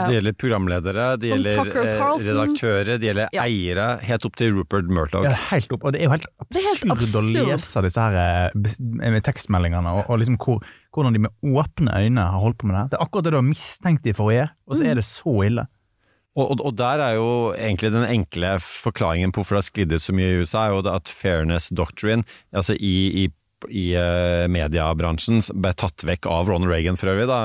Det 0.07 0.15
gjelder 0.17 0.35
programledere, 0.43 1.05
det 1.17 1.29
Som 1.31 1.37
gjelder 1.43 1.57
Tucker 1.63 1.85
eh, 1.87 1.97
Carlson. 1.99 2.27
redaktører, 2.37 2.91
det 3.01 3.07
gjelder 3.09 3.29
Ja. 3.33 3.43
eiere, 3.47 3.87
helt 4.03 4.25
opp 4.29 4.35
til 4.35 4.53
Rupert 4.53 4.85
Murdoch. 4.93 5.23
Ja, 5.25 5.31
helt 5.51 5.71
opp, 5.73 5.83
og 5.89 5.93
Det 5.93 6.01
er 6.01 6.05
jo 6.05 6.11
helt 6.15 6.27
Det 6.51 6.57
er 6.61 6.67
helt 6.67 6.85
absurd, 6.91 7.15
å 7.15 7.23
absurd. 7.23 7.47
lese 7.51 7.81
disse 7.87 8.01
her 8.05 8.19
eh, 8.21 8.51
bes- 8.55 8.77
med 8.79 9.23
tekstmeldingene, 9.23 9.95
og, 9.97 10.09
og 10.09 10.19
liksom 10.21 10.37
hvor, 10.37 10.61
hvordan 10.93 11.13
de 11.13 11.19
med 11.25 11.31
åpne 11.43 11.91
øyne 12.03 12.27
har 12.31 12.39
holdt 12.39 12.57
på 12.61 12.67
med 12.69 12.75
det. 12.77 12.85
Det 12.91 12.99
er 12.99 13.05
akkurat 13.07 13.23
det 13.23 13.31
du 13.33 13.37
har 13.41 13.49
mistenkt 13.49 14.05
i 14.05 14.13
gjøre, 14.13 14.49
og 14.67 14.75
så 14.77 14.85
er 14.91 14.95
det 14.95 15.05
så 15.05 15.33
ille. 15.45 15.65
Og, 16.37 16.51
og, 16.51 16.59
og 16.69 16.75
der 16.77 16.99
er 17.01 17.13
jo 17.17 17.29
egentlig 17.57 17.89
den 17.95 18.03
enkle 18.05 18.59
forklaringen 18.61 19.31
på 19.33 19.41
hvorfor 19.41 19.57
det 19.57 19.63
har 19.63 19.69
sklidd 19.71 19.93
ut 19.97 20.03
så 20.05 20.13
mye 20.13 20.35
i 20.35 20.41
USA, 20.43 20.67
er 20.67 20.75
jo 20.75 20.83
det 20.85 20.91
at 20.93 21.09
fairness 21.09 21.69
doctrine, 21.73 22.23
altså 22.53 22.75
i, 22.77 23.23
i 23.23 23.27
i 23.69 23.87
eh, 23.97 24.45
mediebransjen 24.51 25.41
ble 25.57 25.71
tatt 25.77 26.05
vekk 26.07 26.27
av 26.29 26.49
Ronald 26.51 26.71
Reagan 26.71 26.99
for 26.99 27.11
øvrig, 27.13 27.27
da, 27.29 27.39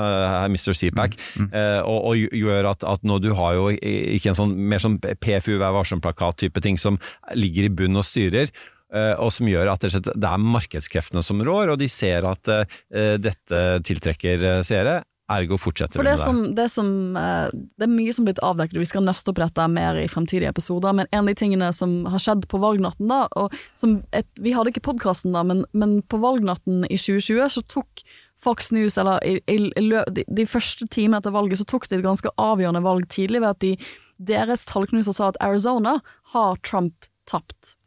Mr. 0.51 0.75
CPAC, 0.77 1.17
eh, 1.49 1.79
og, 1.81 2.11
og 2.11 2.37
gjør 2.37 2.69
at, 2.73 2.85
at 2.87 3.07
nå 3.07 3.19
du 3.23 3.31
har 3.37 3.57
jo 3.57 3.71
ikke 3.73 4.33
en 4.33 4.39
sånn 4.43 4.53
mer 4.69 4.83
sånn 4.83 4.99
PFU 5.01 5.57
Vær 5.61 5.75
varsom-plakat-type 5.79 6.63
ting 6.63 6.77
som 6.81 6.99
ligger 7.37 7.67
i 7.67 7.73
bunn 7.73 7.99
og 7.99 8.05
styrer, 8.07 8.51
eh, 8.93 9.13
og 9.17 9.33
som 9.35 9.49
gjør 9.49 9.73
at 9.73 9.87
det 9.87 10.13
er 10.13 10.45
markedskreftene 10.45 11.25
som 11.25 11.41
rår, 11.45 11.73
og 11.73 11.81
de 11.81 11.89
ser 11.91 12.27
at 12.29 12.53
eh, 12.53 13.17
dette 13.21 13.63
tiltrekker 13.87 14.63
seere. 14.67 15.01
Ergo 15.31 15.55
fortsetter 15.55 15.95
For 15.95 16.03
vi 16.03 16.09
det, 16.09 16.17
med 16.17 16.19
det. 16.19 16.25
som, 16.25 16.55
det, 16.55 16.65
som, 16.71 17.17
eh, 17.17 17.47
det 17.79 17.85
er 17.85 17.93
mye 17.93 18.13
som 18.15 18.25
er 18.25 18.31
blitt 18.31 18.41
avdekket, 18.43 18.79
vi 18.81 18.89
skal 18.89 19.05
nøste 19.05 19.31
opp 19.31 19.39
dette 19.39 19.67
mer 19.71 19.99
i 20.01 20.09
fremtidige 20.11 20.51
episoder, 20.51 20.95
men 20.97 21.07
en 21.11 21.23
av 21.23 21.31
de 21.31 21.37
tingene 21.39 21.69
som 21.75 22.01
har 22.11 22.19
skjedd 22.19 22.43
på 22.51 22.59
valgnatten, 22.59 23.07
da, 23.07 23.21
og 23.39 23.55
som 23.77 24.01
et, 24.11 24.27
vi 24.43 24.55
hadde 24.55 24.73
ikke 24.73 24.83
podkasten 24.91 25.35
da, 25.35 25.45
men, 25.47 25.63
men 25.71 26.01
på 26.11 26.19
valgnatten 26.23 26.83
i 26.89 26.99
2020 26.99 27.55
så 27.55 27.63
tok 27.71 28.03
Fox 28.43 28.73
News, 28.75 28.97
eller 28.99 29.23
i, 29.23 29.37
i 29.47 29.71
de, 30.11 30.25
de 30.27 30.47
første 30.49 30.89
timene 30.91 31.21
etter 31.23 31.31
valget, 31.31 31.61
så 31.61 31.69
tok 31.71 31.87
de 31.87 32.01
et 32.01 32.05
ganske 32.05 32.33
avgjørende 32.35 32.83
valg 32.83 33.07
tidlig 33.07 33.39
ved 33.45 33.53
at 33.53 33.63
de, 33.63 33.77
deres 34.19 34.67
tallknuser 34.67 35.15
sa 35.15 35.31
at 35.31 35.39
Arizona 35.43 36.01
har 36.35 36.59
Trump 36.67 37.07
tapt. 37.29 37.77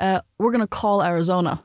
Uh, 0.00 0.20
we're 0.38 0.52
gonna 0.52 0.66
call 0.66 1.02
Arizona. 1.04 1.58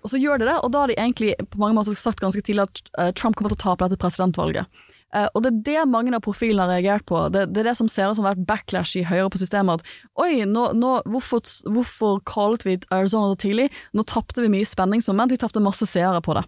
Og 0.00 0.12
så 0.12 0.20
gjør 0.20 0.40
de 0.40 0.48
det, 0.48 0.58
og 0.64 0.70
da 0.72 0.84
har 0.84 0.92
de 0.92 0.98
egentlig 0.98 1.34
på 1.50 1.60
mange 1.60 1.76
måter 1.76 1.96
sagt 1.98 2.22
ganske 2.22 2.42
tidlig 2.44 2.68
at 2.68 2.80
eh, 2.98 3.10
Trump 3.16 3.36
kommer 3.36 3.52
til 3.52 3.60
å 3.60 3.64
tape 3.64 3.86
dette 3.86 4.00
presidentvalget. 4.00 4.70
Uh, 5.10 5.26
og 5.34 5.42
det 5.42 5.50
er 5.50 5.62
det 5.66 5.84
mange 5.90 6.12
av 6.14 6.22
profilene 6.22 6.62
har 6.62 6.70
reagert 6.70 7.04
på. 7.10 7.24
Det, 7.34 7.48
det 7.50 7.64
er 7.64 7.72
det 7.72 7.78
som 7.80 7.88
ser 7.90 8.12
ut 8.12 8.18
som 8.18 8.26
vært 8.28 8.44
backlash 8.46 8.94
i 9.00 9.02
Høyre 9.08 9.26
på 9.32 9.40
systemet. 9.42 9.82
At 9.82 10.22
oi, 10.22 10.44
nå, 10.46 10.68
nå, 10.78 10.92
hvorfor, 11.10 11.42
hvorfor 11.66 12.20
callet 12.30 12.62
vi 12.66 12.76
Arizona 12.94 13.32
så 13.32 13.40
tidlig? 13.42 13.66
Nå 13.96 14.06
tapte 14.06 14.44
vi 14.44 14.52
mye 14.52 14.68
spenningsmoment, 14.68 15.34
vi 15.34 15.40
tapte 15.42 15.62
masse 15.64 15.88
seere 15.90 16.22
på 16.22 16.38
det. 16.38 16.44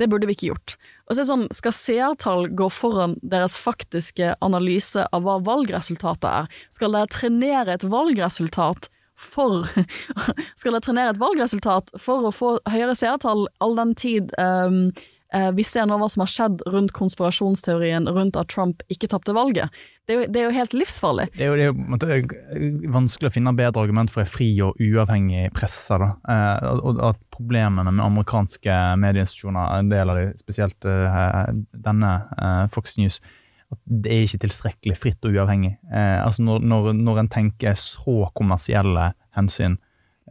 Det 0.00 0.08
burde 0.10 0.26
vi 0.26 0.34
ikke 0.34 0.48
gjort. 0.48 0.74
Og 1.06 1.12
så 1.12 1.20
er 1.20 1.22
det 1.22 1.30
sånn, 1.30 1.48
Skal 1.54 1.76
seertall 1.76 2.46
gå 2.56 2.66
foran 2.72 3.14
deres 3.22 3.54
faktiske 3.60 4.34
analyse 4.42 5.06
av 5.14 5.26
hva 5.26 5.38
valgresultatet 5.46 6.26
er? 6.30 6.50
Skal 6.74 6.96
dere 6.96 7.12
trenere 7.14 7.76
et 7.76 7.86
valgresultat 7.86 8.90
for 9.20 9.68
Skal 10.58 10.74
dere 10.74 10.84
trenere 10.84 11.14
et 11.14 11.20
valgresultat 11.20 11.94
for 12.00 12.28
å 12.28 12.34
få 12.34 12.56
høyere 12.70 12.96
seertall 12.98 13.46
all 13.60 13.78
den 13.78 13.94
tid 13.98 14.34
um, 14.40 14.90
uh, 15.34 15.50
vi 15.56 15.64
ser 15.66 15.88
nå 15.88 15.98
hva 16.00 16.08
som 16.10 16.24
har 16.24 16.32
skjedd 16.32 16.64
rundt 16.72 16.94
konspirasjonsteorien 16.96 18.08
rundt 18.10 18.38
at 18.40 18.50
Trump 18.52 18.84
ikke 18.92 19.10
tapte 19.12 19.36
valget? 19.36 19.70
Det 20.10 20.16
er, 20.16 20.22
jo, 20.24 20.30
det 20.32 20.40
er 20.40 20.46
jo 20.48 20.54
helt 20.56 20.72
livsfarlig. 20.74 21.24
Det 21.36 21.44
er 21.46 21.50
jo, 21.52 21.72
det 22.02 22.06
er 22.08 22.16
jo 22.18 22.24
på 22.26 22.56
en 22.58 22.94
vanskelig 22.96 23.28
å 23.28 23.34
finne 23.36 23.52
bedre 23.54 23.84
argument 23.84 24.10
for 24.10 24.24
en 24.24 24.30
fri 24.30 24.48
og 24.64 24.80
uavhengig 24.82 25.44
presse. 25.54 25.94
Da. 26.02 26.08
Eh, 26.34 26.70
og 26.82 26.98
at 27.12 27.20
problemene 27.30 27.92
med 27.92 28.02
amerikanske 28.02 28.78
medieinstitusjoner, 29.04 29.68
en 29.78 29.92
del 29.92 30.10
av 30.10 30.18
de, 30.18 30.24
spesielt 30.42 30.88
eh, 30.90 31.44
denne 31.86 32.10
eh, 32.34 32.64
Fox 32.74 32.98
News, 32.98 33.20
at 33.70 33.78
det 33.86 34.12
er 34.14 34.24
ikke 34.26 34.42
tilstrekkelig 34.46 34.96
fritt 34.98 35.26
og 35.26 35.36
uavhengig. 35.36 35.76
Eh, 35.92 36.18
altså 36.24 36.44
når, 36.46 36.64
når, 36.66 36.90
når 36.98 37.22
en 37.22 37.30
tenker 37.32 37.78
så 37.78 38.16
kommersielle 38.36 39.12
hensyn 39.36 39.76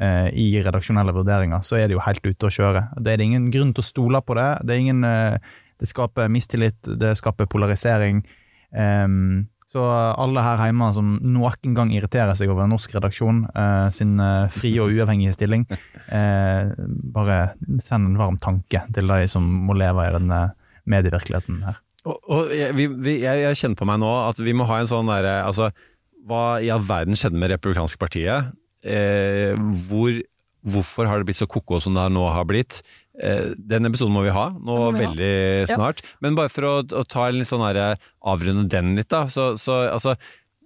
eh, 0.02 0.28
i 0.36 0.50
redaksjonelle 0.66 1.16
vurderinger, 1.16 1.64
så 1.64 1.80
er 1.80 1.88
det 1.88 1.98
jo 1.98 2.04
helt 2.04 2.26
ute 2.26 2.50
å 2.50 2.54
kjøre. 2.54 2.88
Det 3.00 3.14
er 3.14 3.22
det 3.22 3.30
ingen 3.30 3.48
grunn 3.54 3.72
til 3.76 3.86
å 3.86 3.90
stole 3.90 4.24
på 4.26 4.36
det. 4.40 4.50
Det, 4.68 4.80
ingen, 4.82 5.06
eh, 5.08 5.40
det 5.80 5.92
skaper 5.92 6.32
mistillit, 6.32 6.82
det 7.00 7.16
skaper 7.20 7.50
polarisering. 7.52 8.26
Um, 8.70 9.48
så 9.70 9.84
alle 10.18 10.42
her 10.42 10.62
hjemme 10.66 10.88
som 10.96 11.12
noen 11.22 11.76
gang 11.78 11.92
irriterer 11.94 12.34
seg 12.38 12.50
over 12.50 12.66
norsk 12.70 12.96
redaksjon 12.96 13.44
eh, 13.54 13.90
sin 13.94 14.16
eh, 14.18 14.48
frie 14.54 14.82
og 14.82 14.96
uavhengige 14.96 15.36
stilling, 15.36 15.68
eh, 16.10 16.72
bare 17.14 17.38
send 17.86 18.10
en 18.10 18.18
varm 18.18 18.40
tanke 18.42 18.82
til 18.96 19.14
de 19.14 19.28
som 19.30 19.46
må 19.46 19.78
leve 19.78 20.08
i 20.08 20.16
denne 20.16 20.42
medievirkeligheten 20.90 21.62
her. 21.68 21.78
Og, 22.10 22.18
og 22.32 22.53
jeg, 22.55 22.74
vi, 22.76 23.20
jeg, 23.22 23.43
jeg 23.45 23.60
kjenner 23.62 23.80
på 23.80 23.88
meg 23.89 24.01
nå 24.01 24.10
at 24.26 24.41
vi 24.41 24.55
må 24.57 24.68
ha 24.70 24.82
en 24.82 24.89
sånn 24.89 25.12
derre 25.12 25.41
Altså, 25.45 25.70
hva 26.30 26.60
i 26.64 26.72
all 26.74 26.84
verden 26.86 27.18
skjedde 27.18 27.39
med 27.41 27.53
Republikanske 27.53 27.99
partiet? 28.01 28.51
Eh, 28.84 29.53
hvor, 29.89 30.18
hvorfor 30.68 31.10
har 31.10 31.20
det 31.20 31.30
blitt 31.30 31.39
så 31.39 31.49
ko-ko 31.49 31.82
som 31.84 31.97
det 31.97 32.07
nå 32.16 32.26
har 32.34 32.47
blitt? 32.49 32.82
Eh, 33.20 33.51
den 33.57 33.89
episoden 33.89 34.16
må 34.16 34.24
vi 34.24 34.32
ha 34.32 34.45
nå 34.55 34.78
vi 34.95 35.03
veldig 35.03 35.34
ha. 35.66 35.72
snart. 35.74 36.03
Men 36.24 36.38
bare 36.39 36.51
for 36.53 36.68
å, 36.68 36.74
å 36.84 37.05
ta 37.07 37.28
en 37.28 37.39
litt 37.39 37.49
sånn 37.49 37.66
der 37.68 37.99
avrunde 38.20 38.68
den 38.72 38.95
litt, 38.99 39.10
da. 39.12 39.26
Så, 39.32 39.51
så 39.60 39.82
altså 39.89 40.16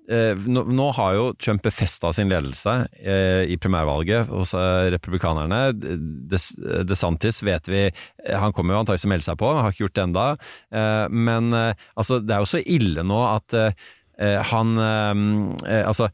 nå, 0.03 0.63
nå 0.67 0.85
har 0.97 1.13
jo 1.15 1.27
Trump 1.39 1.63
befesta 1.63 2.11
sin 2.15 2.31
ledelse 2.31 2.73
eh, 2.99 3.45
i 3.47 3.55
primærvalget 3.61 4.27
hos 4.27 4.51
eh, 4.57 4.89
republikanerne. 4.91 5.61
Des, 6.31 6.49
DeSantis 6.89 7.39
vet 7.47 7.69
vi 7.71 7.85
eh, 7.87 8.35
Han 8.39 8.51
kommer 8.55 8.75
jo 8.75 8.81
antakelig 8.81 9.05
til 9.05 9.09
å 9.09 9.13
melde 9.13 9.27
seg 9.29 9.39
på, 9.39 9.51
har 9.55 9.71
ikke 9.71 9.85
gjort 9.85 9.95
det 9.95 10.05
enda. 10.09 10.25
Eh, 10.75 11.05
men 11.07 11.55
eh, 11.55 11.85
altså, 11.95 12.19
det 12.19 12.35
er 12.35 12.43
jo 12.43 12.51
så 12.51 12.61
ille 12.75 13.05
nå 13.07 13.21
at 13.29 13.55
eh, 13.59 13.85
eh, 14.19 14.39
han 14.51 14.75
eh, 14.83 15.83
Altså 15.83 16.09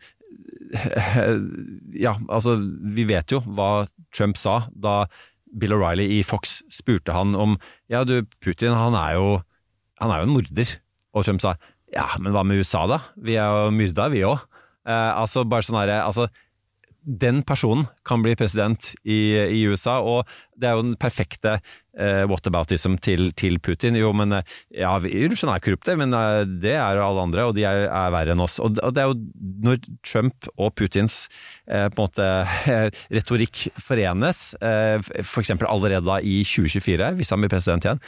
Ja, 2.06 2.14
altså, 2.30 2.60
vi 2.94 3.08
vet 3.10 3.34
jo 3.34 3.42
hva 3.48 3.88
Trump 4.14 4.38
sa 4.38 4.68
da 4.70 5.08
Bill 5.50 5.74
O'Reilly 5.74 6.06
i 6.20 6.22
Fox 6.22 6.60
spurte 6.70 7.16
han 7.16 7.34
om 7.34 7.58
Ja, 7.90 8.04
du, 8.06 8.22
Putin, 8.44 8.78
han 8.78 8.94
er 8.94 9.18
jo, 9.18 9.40
han 9.98 10.14
er 10.14 10.22
jo 10.22 10.30
en 10.30 10.36
morder. 10.36 10.76
Og 11.18 11.26
Trump 11.26 11.42
sa 11.42 11.56
ja, 11.94 12.06
men 12.22 12.36
hva 12.36 12.46
med 12.46 12.62
USA, 12.62 12.86
da? 12.90 13.02
Vi 13.18 13.38
er 13.40 13.50
jo 13.50 13.74
myrda, 13.76 14.10
vi 14.14 14.26
òg. 14.28 14.46
Eh, 14.90 15.12
altså, 15.20 15.46
bare 15.48 15.66
sånn 15.66 15.80
herre 15.82 16.00
Altså, 16.06 16.30
den 17.10 17.42
personen 17.48 17.88
kan 18.06 18.22
bli 18.22 18.36
president 18.38 18.92
i, 19.08 19.34
i 19.34 19.62
USA, 19.72 19.98
og 20.04 20.28
det 20.60 20.68
er 20.68 20.76
jo 20.76 20.84
den 20.84 20.98
perfekte 21.00 21.56
eh, 21.56 22.26
whataboutism 22.30 22.98
til, 23.02 23.32
til 23.40 23.58
Putin. 23.64 23.98
Jo, 23.98 24.12
men 24.14 24.36
eh, 24.36 24.58
ja, 24.82 24.92
vi 25.02 25.14
Russland 25.32 25.56
er 25.56 25.64
korrupte, 25.64 25.96
men 26.00 26.14
eh, 26.14 26.44
det 26.62 26.76
er 26.76 27.00
jo 27.00 27.06
alle 27.08 27.26
andre, 27.30 27.48
og 27.50 27.56
de 27.58 27.66
er, 27.70 27.88
er 27.88 28.14
verre 28.14 28.36
enn 28.36 28.44
oss. 28.44 28.60
Og, 28.62 28.78
og 28.84 28.96
det 28.96 29.04
er 29.04 29.10
jo 29.10 29.18
når 29.66 29.82
Trump 30.06 30.50
og 30.58 30.74
Putins 30.78 31.22
eh, 31.66 31.88
på 31.88 31.98
en 31.98 32.06
måte 32.06 32.30
retorikk 33.16 33.70
forenes, 33.82 34.52
eh, 34.60 35.00
f.eks. 35.24 35.56
allerede 35.60 36.06
da 36.06 36.20
i 36.22 36.42
2024, 36.44 37.14
hvis 37.20 37.34
han 37.34 37.42
blir 37.42 37.54
president 37.56 37.88
igjen, 37.88 38.04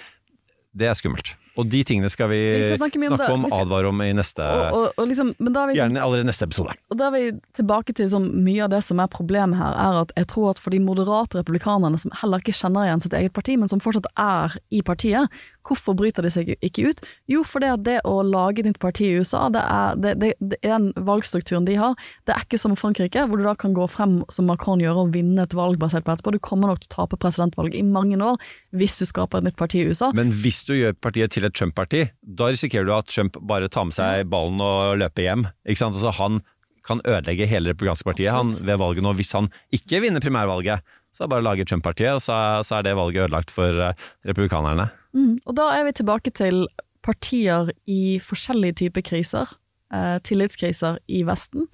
det 0.78 0.92
er 0.92 1.00
skummelt. 1.00 1.34
Og 1.62 1.70
de 1.70 1.84
tingene 1.88 2.10
skal 2.12 2.32
vi, 2.32 2.40
Vi 2.56 2.64
skal 2.66 2.82
snakke 2.82 3.02
snakke 3.06 3.30
om 3.36 3.46
om, 3.46 3.54
advare 3.56 3.92
om 3.92 4.02
i 4.04 4.10
neste 4.18 4.42
Og, 4.42 4.78
og, 4.78 4.86
og 4.98 5.10
liksom, 5.12 5.34
vi 5.38 5.78
Gjerne 5.78 6.02
allerede 6.02 6.28
neste 6.28 6.48
episode. 6.48 6.76
Og 6.92 7.00
da 7.00 7.10
er 7.10 7.16
vi 7.16 7.24
tilbake 7.58 7.96
til 7.98 8.10
sånn, 8.12 8.28
mye 8.46 8.66
av 8.66 8.74
det 8.74 8.82
som 8.86 9.00
er 9.04 9.10
problemet 9.12 9.60
her, 9.60 9.78
er 9.78 10.02
at 10.04 10.14
jeg 10.18 10.30
tror 10.34 10.52
at 10.54 10.62
for 10.62 10.74
de 10.74 10.82
moderate 10.84 11.40
republikanerne 11.40 12.00
som 12.02 12.14
heller 12.22 12.44
ikke 12.44 12.58
kjenner 12.58 12.90
igjen 12.90 13.04
sitt 13.06 13.16
eget 13.18 13.36
parti, 13.38 13.58
men 13.60 13.72
som 13.72 13.84
fortsatt 13.84 14.10
er 14.20 14.58
i 14.74 14.82
partiet, 14.86 15.32
hvorfor 15.68 15.96
bryter 15.98 16.26
de 16.26 16.32
seg 16.34 16.52
ikke 16.58 16.90
ut? 16.90 17.02
Jo, 17.30 17.44
fordi 17.48 17.70
at 17.72 17.84
det 17.86 17.98
å 18.08 18.22
lage 18.26 18.66
nytt 18.66 18.80
parti 18.82 19.08
i 19.08 19.20
USA, 19.22 19.46
det 19.54 19.62
er, 19.62 20.00
det, 20.02 20.14
det, 20.22 20.32
det 20.40 20.60
er 20.64 20.80
den 20.80 21.06
valgstrukturen 21.08 21.68
de 21.68 21.78
har. 21.80 21.98
Det 22.28 22.36
er 22.36 22.46
ikke 22.46 22.60
som 22.62 22.76
Frankrike, 22.80 23.26
hvor 23.30 23.40
du 23.40 23.46
da 23.46 23.56
kan 23.60 23.76
gå 23.78 23.86
frem 23.92 24.22
som 24.34 24.50
Macron 24.50 24.82
gjør 24.82 25.04
og 25.06 25.14
vinne 25.16 25.46
et 25.46 25.56
valg 25.58 25.80
basert 25.82 26.08
på 26.08 26.16
etterpå. 26.16 26.36
Du 26.36 26.42
kommer 26.44 26.72
nok 26.72 26.82
til 26.84 26.92
å 26.92 26.96
tape 27.02 27.20
presidentvalget 27.22 27.80
i 27.80 27.86
mange 27.86 28.18
år 28.22 28.42
hvis 28.76 28.98
du 29.00 29.06
skaper 29.08 29.42
et 29.42 29.50
nytt 29.50 29.60
parti 29.60 29.82
i 29.82 29.88
USA. 29.90 30.12
Men 30.18 30.34
hvis 30.36 30.64
du 30.68 30.74
gjør 30.76 30.98
partiet 30.98 31.36
til 31.36 31.48
et 31.48 31.51
Trump-parti, 31.56 32.06
da 32.22 32.50
risikerer 32.52 32.88
du 32.88 32.96
at 32.96 33.12
Trump 33.12 33.38
bare 33.48 33.70
tar 33.72 33.88
med 33.90 33.96
seg 33.98 34.30
ballen 34.32 34.62
og 34.64 34.98
løper 35.02 35.28
hjem. 35.28 35.46
Ikke 35.66 35.84
sant? 35.84 35.98
Altså, 36.00 36.14
han 36.18 36.42
kan 36.88 37.02
ødelegge 37.06 37.48
hele 37.50 37.70
det 37.70 37.76
republikanske 37.76 38.08
partiet 38.08 38.34
han, 38.34 38.56
ved 38.58 38.80
valget 38.82 39.06
nå. 39.06 39.14
Hvis 39.18 39.34
han 39.38 39.52
ikke 39.76 40.02
vinner 40.04 40.24
primærvalget, 40.24 40.82
så 41.12 41.24
er 41.24 41.28
det 41.28 41.34
bare 41.34 41.44
å 41.44 41.48
lage 41.50 41.68
Trump-partiet, 41.68 42.16
og 42.18 42.24
så 42.24 42.38
så 42.66 42.80
er 42.80 42.88
det 42.88 42.96
valget 42.98 43.28
ødelagt 43.28 43.54
for 43.54 43.84
eh, 43.84 44.08
republikanerne. 44.28 44.88
Mm, 45.14 45.36
og 45.46 45.56
da 45.60 45.68
er 45.76 45.86
vi 45.88 45.96
tilbake 46.00 46.34
til 46.38 46.66
partier 47.06 47.72
i 47.90 48.18
forskjellige 48.24 48.80
typer 48.86 49.06
kriser, 49.06 49.52
eh, 49.94 50.18
tillitskriser 50.24 51.00
i 51.12 51.24
Vesten, 51.28 51.68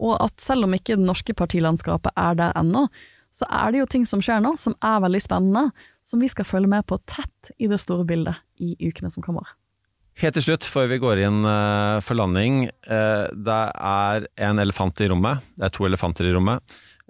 og 0.00 0.16
at 0.24 0.40
selv 0.40 0.64
om 0.64 0.74
ikke 0.74 0.96
det 0.96 1.06
norske 1.06 1.36
partilandskapet 1.36 2.16
er 2.16 2.38
der 2.38 2.56
ennå, 2.56 2.86
så 3.30 3.46
er 3.46 3.72
det 3.72 3.78
jo 3.82 3.86
ting 3.86 4.04
som 4.08 4.20
skjer 4.24 4.40
nå 4.42 4.56
som 4.58 4.74
er 4.82 5.00
veldig 5.04 5.20
spennende, 5.22 5.70
som 6.02 6.20
vi 6.22 6.28
skal 6.32 6.44
følge 6.48 6.70
med 6.72 6.86
på 6.90 6.98
tett 7.06 7.52
i 7.62 7.68
det 7.70 7.78
store 7.80 8.04
bildet 8.08 8.40
i 8.58 8.72
ukene 8.88 9.10
som 9.12 9.22
kommer. 9.22 9.46
Helt 10.20 10.34
til 10.36 10.42
slutt, 10.44 10.66
før 10.66 10.88
vi 10.90 10.98
går 11.00 11.22
inn 11.24 11.44
eh, 11.48 12.00
for 12.04 12.18
landing. 12.18 12.64
eh, 12.68 13.26
det 13.32 13.60
er 13.80 14.26
en 14.50 14.58
elefant 14.60 15.00
i 15.00 15.08
rommet. 15.08 15.40
Det 15.56 15.68
er 15.70 15.72
to 15.76 15.86
elefanter 15.86 16.26
i 16.28 16.32
rommet. 16.34 16.60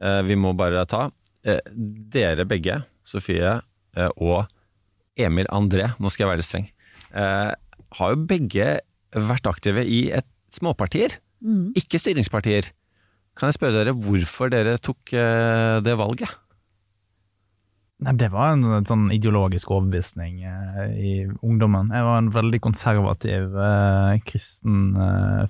Eh, 0.03 0.21
vi 0.29 0.37
må 0.39 0.53
bare 0.57 0.85
ta. 0.87 1.09
Dere 1.43 2.45
begge, 2.45 2.83
Sofie 3.09 3.55
og 4.21 4.45
Emil 5.16 5.49
André, 5.51 5.87
nå 5.99 6.11
skal 6.12 6.27
jeg 6.27 6.29
være 6.31 6.41
litt 6.43 6.49
streng, 6.51 6.66
har 7.97 8.12
jo 8.12 8.18
begge 8.29 8.66
vært 9.16 9.49
aktive 9.49 9.83
i 9.89 10.11
et 10.21 10.29
småpartier, 10.53 11.16
Mm. 11.41 11.73
ikke 11.73 11.97
styringspartier. 11.97 12.66
Kan 13.41 13.49
jeg 13.49 13.57
spørre 13.57 13.78
dere 13.78 13.97
hvorfor 13.97 14.51
dere 14.53 14.76
tok 14.84 15.14
eh, 15.16 15.78
det 15.80 15.95
valget? 15.97 16.28
Nei, 18.05 18.12
Det 18.20 18.28
var 18.32 18.53
en, 18.53 18.84
sånn 18.88 19.07
ideologisk 19.14 19.72
overbevisning 19.72 20.43
eh, 20.45 20.91
i 21.01 21.12
ungdommen. 21.41 21.88
Jeg 21.88 22.05
var 22.05 22.20
en 22.20 22.28
veldig 22.34 22.61
konservativ 22.61 23.57
eh, 23.57 24.18
kristen 24.28 24.93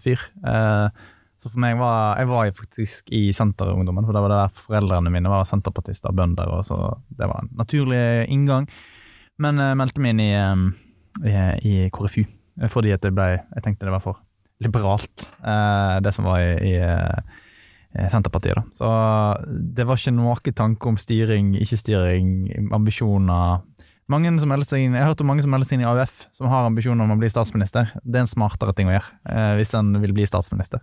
fyr. 0.05 0.23
Så 1.41 1.49
for 1.49 1.59
meg 1.63 1.79
var 1.81 2.21
Jeg 2.21 2.29
var 2.29 2.53
faktisk 2.55 3.11
i 3.17 3.33
Senterungdommen, 3.35 4.07
for 4.07 4.15
det 4.15 4.23
var 4.23 4.37
der 4.37 4.55
foreldrene 4.55 5.11
mine 5.11 5.33
var 5.33 5.49
senterpartister, 5.49 6.15
bønder, 6.15 6.47
og 6.53 6.63
så 6.69 6.79
det 7.09 7.27
var 7.27 7.43
en 7.43 7.53
naturlig 7.59 8.29
inngang. 8.31 8.71
Men 9.41 9.59
jeg 9.59 9.79
meldte 9.81 10.05
meg 10.05 10.15
inn 10.15 10.27
i, 10.29 10.33
i, 11.27 11.37
i 11.65 11.77
KrFU, 11.91 12.23
fordi 12.71 12.93
at 12.95 13.03
det 13.03 13.17
ble, 13.17 13.33
jeg 13.41 13.65
tenkte 13.65 13.89
det 13.89 13.97
var 13.97 14.05
for 14.05 14.21
liberalt, 14.61 15.31
det 16.05 16.13
som 16.13 16.29
var 16.29 16.45
i, 16.45 16.75
i 16.77 17.41
Senterpartiet. 17.91 18.55
da. 18.55 18.63
Så 18.77 18.89
det 19.75 19.87
var 19.89 19.99
ikke 19.99 20.15
noe 20.15 20.53
tanke 20.55 20.87
om 20.87 20.99
styring, 21.01 21.57
ikke 21.59 21.79
styring, 21.81 22.71
ambisjoner. 22.73 23.65
Mange 24.11 24.31
som 24.43 24.51
melder 24.51 24.67
seg 24.67 24.85
inn, 24.85 24.95
Jeg 24.95 25.05
har 25.05 25.13
hørt 25.13 25.21
om 25.23 25.29
mange 25.31 25.43
som 25.43 25.53
melder 25.53 25.69
seg 25.69 25.79
inn 25.79 25.85
i 25.85 25.91
AUF, 25.91 26.27
som 26.35 26.51
har 26.51 26.67
ambisjoner 26.67 27.05
om 27.07 27.15
å 27.15 27.19
bli 27.19 27.31
statsminister. 27.31 27.93
Det 28.03 28.19
er 28.19 28.25
en 28.27 28.31
smartere 28.31 28.75
ting 28.75 28.91
å 28.91 28.97
gjøre, 28.97 29.11
eh, 29.31 29.53
hvis 29.61 29.75
en 29.79 29.93
vil 30.03 30.15
bli 30.17 30.27
statsminister. 30.27 30.83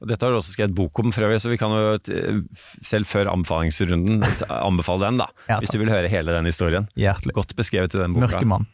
Og 0.00 0.08
Dette 0.08 0.24
har 0.24 0.32
du 0.32 0.38
også 0.38 0.52
skrevet 0.52 0.74
bok 0.76 0.98
om, 1.00 1.12
for 1.12 1.24
øvrig, 1.24 1.40
så 1.40 1.48
vi 1.52 1.58
kan 1.60 1.72
jo 1.72 1.96
eh, 1.96 2.40
selv 2.84 3.08
før 3.08 3.30
anbefalingsrunden 3.32 4.24
anbefale 4.48 5.08
den, 5.08 5.20
da. 5.20 5.28
Ja, 5.48 5.60
hvis 5.60 5.72
du 5.72 5.78
vil 5.80 5.92
høre 5.92 6.08
hele 6.12 6.32
den 6.32 6.48
historien. 6.48 6.88
Hjertelig. 6.96 7.36
Godt 7.36 7.54
beskrevet 7.56 7.94
i 7.96 8.02
den 8.02 8.16
boka. 8.16 8.28
Mørkemann. 8.28 8.66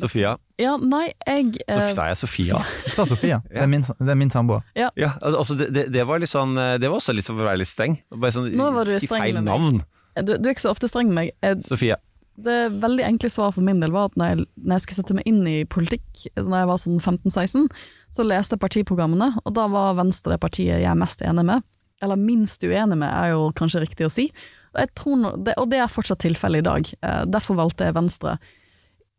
Sofia. 0.00 0.34
Ja, 0.60 0.74
nei, 0.80 1.06
jeg 1.26 1.62
eh, 1.66 1.80
Så 1.94 2.02
er 2.02 2.12
jeg 2.12 2.20
Sofia. 2.20 2.60
Du 2.84 2.90
sa 2.94 3.06
Sofia. 3.08 3.40
Det 3.48 3.62
er 3.62 3.70
min, 3.70 3.86
det 3.86 4.12
er 4.12 4.18
min 4.18 4.32
samboer. 4.32 4.64
Ja, 4.78 4.90
ja. 4.98 5.14
altså 5.22 5.56
det, 5.58 5.88
det, 5.92 6.04
var 6.08 6.22
litt 6.22 6.32
sånn 6.32 6.56
eh, 6.60 6.76
Det 6.80 6.90
var 6.90 7.00
også 7.00 7.14
litt 7.16 7.28
sånn 7.28 7.40
å 7.40 7.46
være 7.48 7.62
litt 7.62 7.70
streng. 7.70 7.98
Bare 8.14 8.34
sånn, 8.36 8.52
Nå 8.56 8.70
var 8.76 8.88
du 8.88 8.96
streng 9.00 9.24
feil 9.26 9.40
med 9.40 9.48
meg. 9.48 9.50
navn. 9.52 9.82
du, 10.26 10.36
du 10.36 10.48
er 10.48 10.54
ikke 10.54 10.66
så 10.66 10.74
ofte 10.74 10.90
streng 10.90 11.12
med 11.12 11.18
meg. 11.20 11.32
Jeg, 11.44 11.64
Sofia. 11.68 11.98
det 12.40 12.58
veldig 12.82 13.06
enkle 13.08 13.32
svaret 13.32 13.58
for 13.58 13.66
min 13.66 13.82
del 13.82 13.94
var 13.94 14.10
at 14.10 14.20
når 14.20 14.32
jeg, 14.32 14.46
når 14.60 14.76
jeg 14.76 14.86
skulle 14.86 15.00
sette 15.00 15.18
meg 15.18 15.28
inn 15.30 15.42
i 15.48 15.58
politikk 15.68 16.24
når 16.38 16.56
jeg 16.62 16.70
var 16.72 16.84
sånn 16.84 17.02
15-16, 17.02 17.68
så 18.10 18.26
leste 18.26 18.56
jeg 18.56 18.64
partiprogrammene, 18.64 19.34
og 19.44 19.54
da 19.56 19.66
var 19.70 19.98
Venstre 20.00 20.34
det 20.34 20.42
partiet 20.42 20.80
jeg 20.80 20.88
er 20.90 20.98
mest 20.98 21.22
enig 21.26 21.46
med. 21.46 21.66
Eller 22.00 22.16
minst 22.16 22.64
uenig 22.64 22.96
med, 22.96 23.10
er 23.10 23.34
jo 23.34 23.50
kanskje 23.56 23.84
riktig 23.84 24.08
å 24.08 24.12
si. 24.12 24.30
Og, 24.72 24.80
jeg 24.82 24.92
tror 24.98 25.18
no, 25.20 25.32
det, 25.36 25.56
og 25.60 25.68
det 25.72 25.80
er 25.82 25.90
fortsatt 25.90 26.22
tilfellet 26.24 26.62
i 26.62 26.68
dag. 26.68 26.92
Eh, 27.06 27.22
derfor 27.28 27.58
valgte 27.58 27.88
jeg 27.88 27.96
Venstre. 27.96 28.36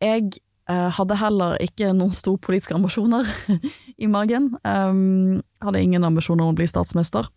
Jeg 0.01 0.31
hadde 0.95 1.17
heller 1.19 1.57
ikke 1.63 1.91
noen 1.95 2.13
store 2.15 2.41
politiske 2.41 2.75
ambisjoner 2.77 3.29
i 4.03 4.09
magen. 4.11 4.51
Um, 4.63 5.41
hadde 5.63 5.81
ingen 5.81 6.05
ambisjoner 6.07 6.45
om 6.45 6.53
å 6.53 6.57
bli 6.57 6.69
statsminister. 6.69 7.29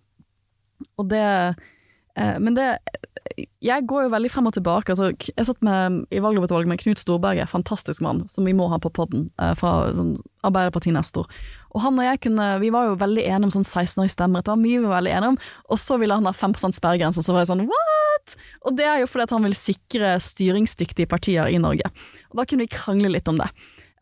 Og 0.99 1.09
det 1.11 1.25
uh, 1.25 2.37
Men 2.43 2.57
det 2.57 2.69
Jeg 3.65 3.87
går 3.89 4.05
jo 4.05 4.13
veldig 4.13 4.31
frem 4.31 4.47
og 4.51 4.55
tilbake. 4.55 4.93
Altså, 4.93 5.13
jeg 5.17 5.47
satt 5.49 5.63
med, 5.65 6.03
i 6.13 6.21
valglovutvalget 6.21 6.69
med 6.69 6.81
Knut 6.83 7.01
Storberget, 7.01 7.49
fantastisk 7.51 8.03
mann, 8.05 8.27
som 8.29 8.45
vi 8.45 8.53
må 8.55 8.69
ha 8.69 8.79
på 8.79 8.93
podden, 8.93 9.31
uh, 9.41 9.55
fra 9.59 9.89
sånn, 9.97 10.19
Arbeiderparti-nestor. 10.45 11.31
Og 11.73 11.83
han 11.83 11.97
og 11.99 12.05
jeg 12.05 12.21
kunne, 12.27 12.51
vi 12.61 12.71
var 12.75 12.91
jo 12.91 12.99
veldig 13.01 13.25
enige 13.25 13.49
om 13.49 13.55
sånn 13.57 13.65
16-årig 13.65 14.13
stemmerett, 14.13 14.45
det 14.45 14.53
var 14.53 14.61
mye 14.61 14.83
vi 14.83 14.85
var 14.85 14.99
veldig 14.99 15.15
enige 15.17 15.33
om, 15.33 15.39
og 15.73 15.81
så 15.81 15.97
ville 16.03 16.19
han 16.21 16.29
ha 16.29 16.35
5% 16.37 16.77
sperregrense, 16.77 17.25
så 17.25 17.35
var 17.35 17.43
jeg 17.43 17.51
sånn 17.55 17.65
what?! 17.73 18.37
Og 18.69 18.77
det 18.77 18.87
er 18.89 19.01
jo 19.01 19.09
fordi 19.11 19.27
at 19.27 19.35
han 19.35 19.49
vil 19.49 19.57
sikre 19.59 20.13
styringsdyktige 20.23 21.09
partier 21.11 21.49
i 21.51 21.59
Norge. 21.65 21.91
Da 22.35 22.45
kunne 22.45 22.67
vi 22.67 22.75
krangle 22.75 23.13
litt 23.15 23.29
om 23.31 23.41
det. 23.41 23.49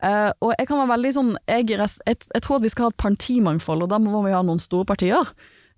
Uh, 0.03 0.31
og 0.43 0.51
jeg 0.57 0.67
kan 0.67 0.81
være 0.81 0.91
veldig 0.97 1.09
sånn 1.15 1.29
jeg, 1.47 1.69
jeg, 1.71 1.89
jeg, 2.03 2.41
tror 2.43 2.57
at 2.57 2.63
vi 2.65 2.71
skal 2.73 2.89
ha 2.89 2.91
et 2.91 2.99
partimangfold, 2.99 3.85
og 3.85 3.91
da 3.93 4.01
må 4.03 4.23
vi 4.25 4.33
ha 4.35 4.41
noen 4.43 4.59
store 4.59 4.87
partier. 4.89 5.29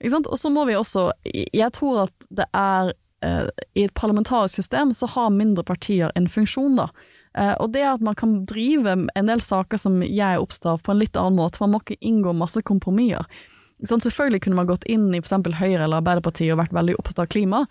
Og 0.01 0.37
så 0.37 0.49
må 0.51 0.65
vi 0.67 0.75
også 0.75 1.05
Jeg 1.23 1.69
tror 1.71 2.01
at 2.07 2.25
det 2.35 2.47
er 2.51 2.89
uh, 3.23 3.45
I 3.77 3.85
et 3.85 3.93
parlamentarisk 3.95 4.57
system 4.59 4.91
så 4.97 5.07
har 5.13 5.29
mindre 5.33 5.63
partier 5.63 6.11
en 6.15 6.27
funksjon, 6.27 6.79
da. 6.81 6.89
Uh, 7.35 7.53
og 7.61 7.73
det 7.75 7.83
at 7.85 8.03
man 8.03 8.15
kan 8.15 8.39
drive 8.49 8.95
en 8.95 9.29
del 9.29 9.43
saker 9.43 9.77
som 9.77 9.99
jeg 10.03 10.23
er 10.25 10.41
opptatt 10.41 10.71
av, 10.71 10.81
på 10.81 10.93
en 10.93 11.03
litt 11.03 11.19
annen 11.19 11.37
måte. 11.37 11.61
Man 11.61 11.75
må 11.75 11.83
ikke 11.83 11.99
inngå 12.01 12.33
masse 12.33 12.63
kompromisser. 12.65 13.27
Sånn, 13.83 14.01
selvfølgelig 14.01 14.45
kunne 14.45 14.61
man 14.61 14.69
gått 14.69 14.87
inn 14.87 15.09
i 15.11 15.19
f.eks. 15.19 15.35
Høyre 15.59 15.83
eller 15.83 15.99
Arbeiderpartiet 15.99 16.53
og 16.55 16.61
vært 16.61 16.75
veldig 16.75 16.95
opptatt 16.97 17.25
av 17.25 17.31
klima, 17.33 17.65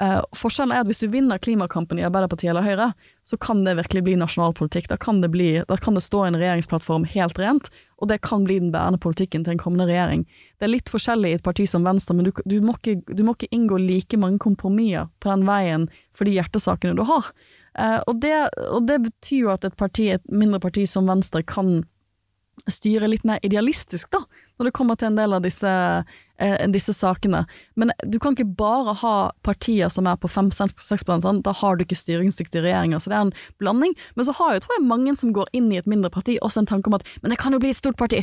Uh, 0.00 0.22
forskjellen 0.32 0.72
er 0.72 0.80
at 0.80 0.88
hvis 0.88 1.02
du 1.02 1.10
vinner 1.12 1.40
klimakampen 1.42 1.98
i 2.00 2.04
Arbeiderpartiet 2.06 2.54
eller 2.54 2.64
Høyre, 2.64 2.86
så 3.26 3.36
kan 3.36 3.66
det 3.66 3.74
virkelig 3.76 4.00
bli 4.06 4.14
nasjonalpolitikk. 4.16 4.88
Da 4.88 4.96
kan 4.96 5.20
det, 5.20 5.28
bli, 5.34 5.50
da 5.68 5.76
kan 5.76 5.98
det 5.98 6.02
stå 6.06 6.22
en 6.24 6.38
regjeringsplattform 6.40 7.04
helt 7.12 7.40
rent, 7.40 7.68
og 8.00 8.08
det 8.08 8.22
kan 8.24 8.46
bli 8.48 8.56
den 8.62 8.70
bærende 8.72 9.00
politikken 9.02 9.44
til 9.44 9.58
en 9.58 9.60
kommende 9.60 9.90
regjering. 9.90 10.24
Det 10.56 10.64
er 10.64 10.72
litt 10.72 10.88
forskjellig 10.88 11.34
i 11.34 11.36
et 11.36 11.44
parti 11.44 11.68
som 11.68 11.84
Venstre, 11.84 12.16
men 12.16 12.30
du, 12.30 12.32
du, 12.48 12.56
må, 12.64 12.78
ikke, 12.80 12.96
du 13.12 13.20
må, 13.26 13.36
ikke, 13.36 13.52
inngå 13.52 13.76
like 13.82 14.20
mange 14.20 14.40
kompromisser 14.40 15.12
på 15.20 15.34
den 15.34 15.44
veien 15.48 15.88
for 16.16 16.24
de 16.24 16.38
hjertesakene 16.38 16.96
du 16.96 17.04
har. 17.04 17.28
Uh, 17.76 18.00
og, 18.08 18.16
det, 18.24 18.34
og, 18.70 18.86
det, 18.88 19.02
betyr 19.04 19.42
jo 19.44 19.52
at 19.52 19.68
et 19.68 19.76
parti, 19.76 20.08
et 20.16 20.24
mindre 20.32 20.62
parti 20.64 20.88
som 20.88 21.12
Venstre 21.12 21.44
kan 21.44 21.82
styre 22.72 23.08
litt 23.12 23.28
mer 23.28 23.40
idealistisk, 23.44 24.08
da, 24.16 24.24
når 24.60 24.68
det 24.68 24.76
kommer 24.76 24.98
til 25.00 25.08
en 25.08 25.16
del 25.16 25.32
av 25.32 25.40
disse 25.44 25.70
eh, 25.72 26.66
disse 26.68 26.92
sakene. 26.92 27.46
Men 27.80 27.94
du 28.04 28.18
kan 28.20 28.36
ikke 28.36 28.52
bare 28.58 28.92
ha 29.00 29.14
partier 29.46 29.88
som 29.88 30.08
er 30.10 30.18
på 30.20 30.28
5-6% 30.28 31.24
sånn, 31.24 31.40
da 31.46 31.54
har 31.56 31.76
du 31.78 31.86
ikke 31.86 31.96
styringsdyktige 31.96 32.66
regjeringer. 32.66 33.00
Så 33.00 33.12
det 33.12 33.16
er 33.16 33.24
en 33.28 33.38
blanding. 33.62 33.96
Men 34.20 34.28
så 34.28 34.36
har 34.36 34.54
jo, 34.54 34.66
tror 34.66 34.76
jeg, 34.76 34.88
mange 34.90 35.16
som 35.16 35.32
går 35.36 35.48
inn 35.56 35.72
i 35.72 35.80
et 35.80 35.88
mindre 35.88 36.12
parti, 36.12 36.36
også 36.44 36.64
en 36.64 36.70
tanke 36.74 36.92
om 36.92 36.98
at 37.00 37.08
men 37.24 37.32
det 37.32 37.40
kan 37.40 37.56
jo 37.56 37.62
bli 37.62 37.72
et 37.72 37.80
stort 37.80 37.96
parti. 38.00 38.20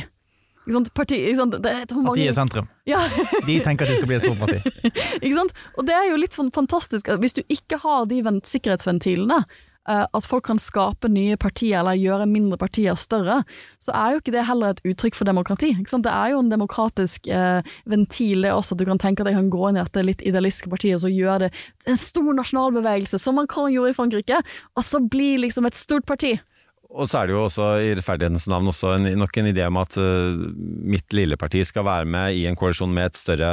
Ikke 0.68 0.76
sant? 0.76 0.90
Parti, 0.94 1.16
ikke 1.24 1.40
sant? 1.40 1.54
Det, 1.64 1.72
mange... 1.96 2.10
Partiet 2.12 2.36
sentrum. 2.36 2.66
Ja. 2.86 3.00
de 3.46 3.54
tenker 3.64 3.88
at 3.88 3.90
de 3.90 3.96
skal 3.96 4.10
bli 4.10 4.18
et 4.18 4.26
stort 4.26 4.42
parti. 4.42 4.90
ikke 5.24 5.34
sant? 5.34 5.54
Og 5.80 5.88
det 5.88 5.96
er 5.96 6.10
jo 6.10 6.18
litt 6.20 6.36
sånn 6.36 6.52
fantastisk, 6.54 7.08
hvis 7.22 7.38
du 7.38 7.42
ikke 7.48 7.80
har 7.82 8.04
de 8.10 8.20
sikkerhetsventilene, 8.44 9.40
at 9.88 10.26
folk 10.28 10.46
kan 10.48 10.60
skape 10.60 11.08
nye 11.12 11.38
partier 11.40 11.80
eller 11.80 11.98
gjøre 11.98 12.28
mindre 12.28 12.58
partier 12.60 12.98
større, 12.98 13.40
så 13.82 13.94
er 13.96 14.12
jo 14.12 14.22
ikke 14.22 14.34
det 14.34 14.46
heller 14.48 14.74
et 14.74 14.82
uttrykk 14.84 15.16
for 15.16 15.28
demokrati. 15.28 15.72
Det 15.78 16.12
er 16.12 16.34
jo 16.34 16.42
en 16.42 16.52
demokratisk 16.52 17.30
eh, 17.32 17.64
ventil 17.88 18.44
det 18.46 18.52
også, 18.54 18.76
at 18.76 18.82
du 18.82 18.86
kan 18.88 19.00
tenke 19.00 19.24
at 19.24 19.32
jeg 19.32 19.38
kan 19.40 19.50
gå 19.52 19.70
inn 19.70 19.80
i 19.80 19.82
dette 19.82 20.04
litt 20.04 20.22
idealistiske 20.26 20.70
partiet 20.72 20.98
og 20.98 21.06
så 21.06 21.12
gjøre 21.12 21.46
det 21.46 21.50
en 21.88 21.98
stor 21.98 22.30
nasjonalbevegelse, 22.36 23.20
som 23.22 23.38
man 23.40 23.48
kan 23.50 23.72
gjøre 23.72 23.92
i 23.92 23.96
Frankrike, 23.96 24.42
og 24.76 24.86
så 24.86 25.00
blir 25.02 25.42
liksom 25.42 25.68
et 25.68 25.78
stort 25.78 26.06
parti. 26.08 26.36
Og 26.88 27.04
så 27.04 27.20
er 27.20 27.28
det 27.28 27.34
jo 27.34 27.42
også 27.44 27.66
i 27.84 27.90
rettferdighetens 27.98 28.46
navn 28.48 28.70
også 28.70 28.94
en, 28.96 29.10
nok 29.20 29.36
en 29.36 29.50
idé 29.50 29.66
om 29.68 29.76
at 29.76 29.98
uh, 30.00 30.38
mitt 30.88 31.12
lille 31.12 31.36
parti 31.36 31.60
skal 31.68 31.84
være 31.84 32.08
med 32.08 32.38
i 32.38 32.46
en 32.48 32.56
koalisjon 32.56 32.94
med 32.94 33.10
et 33.10 33.20
større 33.20 33.50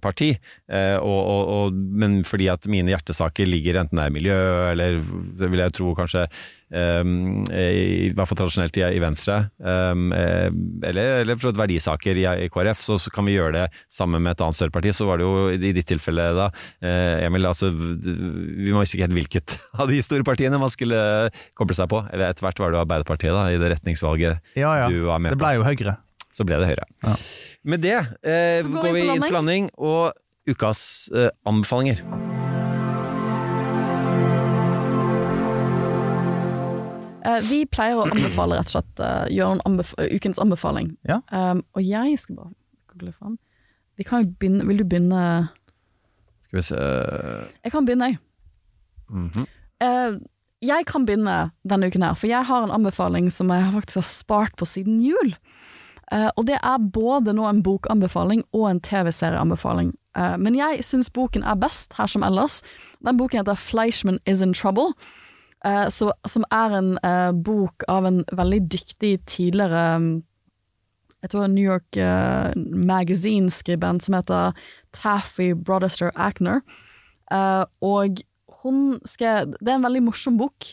parti. 0.00 0.32
Uh, 0.72 0.96
og, 0.98 1.18
og, 1.20 1.42
og, 1.54 1.80
men 2.00 2.20
fordi 2.26 2.48
at 2.52 2.66
mine 2.70 2.92
hjertesaker 2.94 3.48
ligger 3.48 3.82
enten 3.82 4.00
det 4.00 4.06
er 4.06 4.14
miljø, 4.14 4.38
eller 4.72 5.00
vil 5.36 5.62
jeg 5.62 5.74
tro 5.76 5.92
kanskje 5.98 6.24
um, 6.72 7.42
i, 7.52 8.08
hvert 8.16 8.30
fall 8.30 8.40
tradisjonelt 8.40 8.78
i, 8.80 8.84
i 8.96 9.02
Venstre, 9.02 9.38
um, 9.60 10.08
eller, 10.12 11.20
eller 11.20 11.40
for 11.40 11.56
verdisaker 11.56 12.18
i, 12.18 12.24
i 12.46 12.50
KrF, 12.52 12.82
så, 12.82 12.98
så, 13.02 13.12
kan 13.12 13.28
vi 13.28 13.36
gjøre 13.36 13.54
det 13.58 13.66
sammen 13.92 14.24
med 14.24 14.34
et 14.34 14.44
annet 14.46 14.58
større 14.58 14.74
parti. 14.74 14.94
Så 14.96 15.08
var 15.08 15.20
det 15.20 15.28
jo 15.28 15.50
i 15.52 15.74
ditt 15.76 15.88
tilfelle 15.88 16.30
da, 16.36 16.48
Emil, 16.82 17.46
altså 17.48 17.70
vi 17.70 18.72
må 18.74 18.82
ikke 18.84 19.04
helt 19.04 19.16
hvilket 19.16 19.58
av 19.80 19.92
de 19.92 20.00
store 20.04 20.26
partiene 20.26 20.60
man 20.60 20.72
skulle 20.72 20.98
koble 21.58 21.76
seg 21.76 21.90
på. 21.92 22.02
Eller 22.12 22.30
etter 22.32 22.48
hvert 22.48 22.62
var 22.62 22.72
det 22.72 22.80
jo 22.80 22.84
Arbeiderpartiet 22.86 23.36
da, 23.36 23.46
i 23.52 23.60
det 23.60 23.70
retningsvalget 23.76 24.56
ja, 24.58 24.72
ja. 24.82 24.90
du 24.90 25.06
var 25.10 25.22
med 25.22 25.34
på. 25.34 25.38
Det 25.38 25.44
ble 25.44 25.54
jo 25.58 25.68
Høyre. 25.68 25.98
Så 26.36 26.44
ble 26.44 26.58
det 26.60 26.68
Høyre. 26.68 26.88
Ja. 27.06 27.14
Med 27.66 27.80
det 27.82 27.96
eh, 27.98 28.62
går, 28.62 28.82
går, 28.82 28.92
vi 28.94 29.00
inn 29.02 29.22
for 29.24 29.34
landing 29.34 29.64
og 29.74 30.12
ukas 30.46 30.80
eh, 31.10 31.32
anbefalinger. 31.50 31.98
Eh, 37.26 37.40
vi 37.48 37.64
pleier 37.66 37.98
å 37.98 38.04
anbefale 38.06 38.60
rett 38.60 38.70
og 38.70 38.76
slett 38.76 39.02
uh, 39.02 39.26
gjøre 39.34 39.58
anbef 39.66 39.90
ukens 39.98 40.38
anbefaling. 40.38 40.92
Ja. 41.10 41.18
Um, 41.34 41.64
og 41.74 41.82
jeg 41.82 42.14
skal 42.22 42.38
bare 42.38 42.54
google 42.92 43.10
fram. 43.16 43.34
Vi 43.98 44.06
kan 44.06 44.22
jo 44.22 44.30
begynne 44.38 44.68
Vil 44.68 44.82
du 44.82 44.84
begynne 44.84 45.20
Skal 46.44 46.58
vi 46.58 46.64
se 46.68 46.80
Jeg 47.64 47.72
kan 47.72 47.86
begynne, 47.88 48.12
jeg. 48.12 48.18
Mm 49.10 49.30
-hmm. 49.30 49.46
uh, 49.82 50.20
jeg 50.62 50.86
kan 50.86 51.06
begynne 51.06 51.50
denne 51.68 51.86
uken 51.86 52.02
her, 52.02 52.14
for 52.14 52.26
jeg 52.26 52.44
har 52.44 52.62
en 52.62 52.70
anbefaling 52.70 53.32
som 53.32 53.50
jeg 53.50 53.72
faktisk 53.72 53.96
har 53.96 54.02
spart 54.02 54.56
på 54.56 54.64
siden 54.64 55.00
jul. 55.00 55.34
Og 56.12 56.44
det 56.46 56.58
er 56.62 56.90
både 56.94 57.32
nå 57.34 57.48
en 57.48 57.62
bokanbefaling 57.66 58.44
og 58.54 58.68
en 58.70 58.80
TV-serieanbefaling. 58.80 59.88
men 60.38 60.54
jeg 60.54 60.84
syns 60.84 61.10
boken 61.10 61.42
er 61.42 61.58
best, 61.58 61.92
her 61.98 62.06
som 62.06 62.22
ellers. 62.22 62.62
Den 63.02 63.18
boken 63.18 63.38
heter 63.38 63.54
Fleischman 63.54 64.20
Is 64.26 64.42
In 64.42 64.54
Trouble. 64.54 64.94
Uh, 65.66 65.88
så, 65.88 66.12
som 66.28 66.44
er 66.52 66.74
en 66.78 66.90
uh, 67.00 67.32
bok 67.32 67.82
av 67.88 68.04
en 68.06 68.20
veldig 68.38 68.60
dyktig 68.70 69.16
tidligere 69.26 69.96
um, 69.96 70.10
Jeg 71.24 71.30
tror 71.32 71.46
New 71.50 71.64
York 71.64 71.96
uh, 71.96 72.52
Magazine-skribent 72.54 74.04
som 74.04 74.14
heter 74.14 74.52
Taffy 74.92 75.54
Brodester 75.56 76.10
Ackner. 76.14 76.60
og 77.80 78.20
hun 78.62 79.00
skrev 79.04 79.46
Det 79.60 79.68
er 79.68 79.74
en 79.74 79.82
veldig 79.82 80.02
morsom 80.02 80.38
bok, 80.38 80.64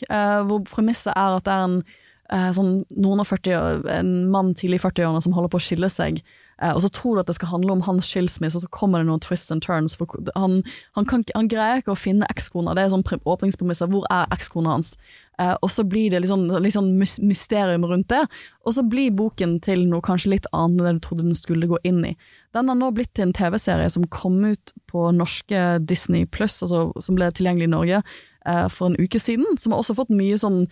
hvor 0.46 0.62
premisset 0.70 1.12
er 1.16 1.36
at 1.36 1.44
det 1.44 1.52
er 1.52 1.64
en 1.64 1.82
sånn 2.30 2.72
noen 2.88 3.20
og 3.20 3.28
40, 3.28 3.84
en 3.92 4.14
mann 4.32 4.54
tidlig 4.56 4.80
i 4.80 4.84
40-årene 4.86 5.20
som 5.24 5.34
holder 5.36 5.52
på 5.52 5.60
å 5.60 5.64
skille 5.66 5.90
seg. 5.92 6.22
Eh, 6.62 6.70
og 6.70 6.82
så 6.84 6.90
tror 6.92 7.16
du 7.16 7.22
at 7.22 7.30
det 7.30 7.36
skal 7.38 7.50
handle 7.50 7.74
om 7.74 7.82
hans 7.86 8.08
skilsmisse, 8.08 8.58
og 8.58 8.64
så 8.64 8.70
kommer 8.72 9.02
det 9.02 9.08
noen 9.08 9.22
twists 9.22 9.52
and 9.52 9.62
turns. 9.64 9.96
Han, 10.36 10.62
han, 10.94 11.08
kan, 11.10 11.24
han 11.34 11.50
greier 11.50 11.82
ikke 11.82 11.94
å 11.94 11.98
finne 11.98 12.28
ekskona, 12.30 12.76
det 12.76 12.84
er 12.84 12.94
sånn 12.94 13.04
åpningspremisser. 13.04 13.90
Hvor 13.90 14.06
er 14.12 14.30
ekskona 14.34 14.76
hans? 14.76 14.94
Eh, 15.42 15.54
og 15.54 15.72
så 15.74 15.84
blir 15.88 16.12
det 16.12 16.22
litt 16.22 16.30
sånn, 16.30 16.46
litt 16.62 16.76
sånn 16.76 16.92
mysterium 17.26 17.86
rundt 17.90 18.12
det. 18.12 18.22
Og 18.64 18.76
så 18.76 18.86
blir 18.86 19.14
boken 19.16 19.58
til 19.64 19.86
noe 19.90 20.04
kanskje 20.04 20.36
litt 20.36 20.50
annet 20.52 20.78
enn 20.78 20.86
det 20.86 20.94
du 21.00 21.06
trodde 21.08 21.26
den 21.26 21.38
skulle 21.38 21.70
gå 21.70 21.80
inn 21.86 22.04
i. 22.06 22.14
Den 22.54 22.70
har 22.70 22.78
nå 22.78 22.92
blitt 22.94 23.14
til 23.18 23.28
en 23.28 23.36
TV-serie 23.36 23.90
som 23.90 24.06
kom 24.14 24.38
ut 24.46 24.76
på 24.90 25.08
norske 25.16 25.66
Disney 25.82 26.28
pluss, 26.30 26.60
altså 26.62 26.86
som 27.02 27.18
ble 27.18 27.32
tilgjengelig 27.34 27.66
i 27.66 27.74
Norge 27.74 28.02
eh, 28.04 28.66
for 28.70 28.92
en 28.92 29.00
uke 29.00 29.18
siden. 29.18 29.58
Som 29.58 29.74
har 29.74 29.82
også 29.82 29.98
fått 29.98 30.14
mye 30.14 30.38
sånn 30.38 30.68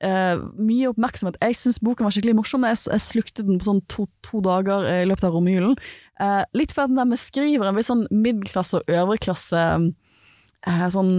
Uh, 0.00 0.46
mye 0.56 0.88
oppmerksomhet. 0.88 1.36
Jeg 1.44 1.58
syns 1.58 1.76
boken 1.84 2.06
var 2.06 2.14
skikkelig 2.14 2.38
morsom. 2.38 2.62
Jeg, 2.64 2.78
jeg 2.88 3.02
slukte 3.04 3.44
den 3.44 3.58
på 3.60 3.66
sånn 3.66 3.82
to, 3.92 4.06
to 4.24 4.38
dager 4.44 4.86
i 4.88 5.02
løpet 5.04 5.26
av 5.28 5.34
romjulen. 5.36 5.74
Uh, 6.16 6.40
litt 6.56 6.72
fordi 6.72 6.96
den 6.96 7.12
beskriver 7.12 7.68
en 7.68 7.76
viss 7.76 7.90
sånn 7.92 8.06
middelklasse 8.08 8.80
og 8.80 8.94
øvreklasse 8.96 9.64
uh, 9.76 10.86
sånn 10.94 11.10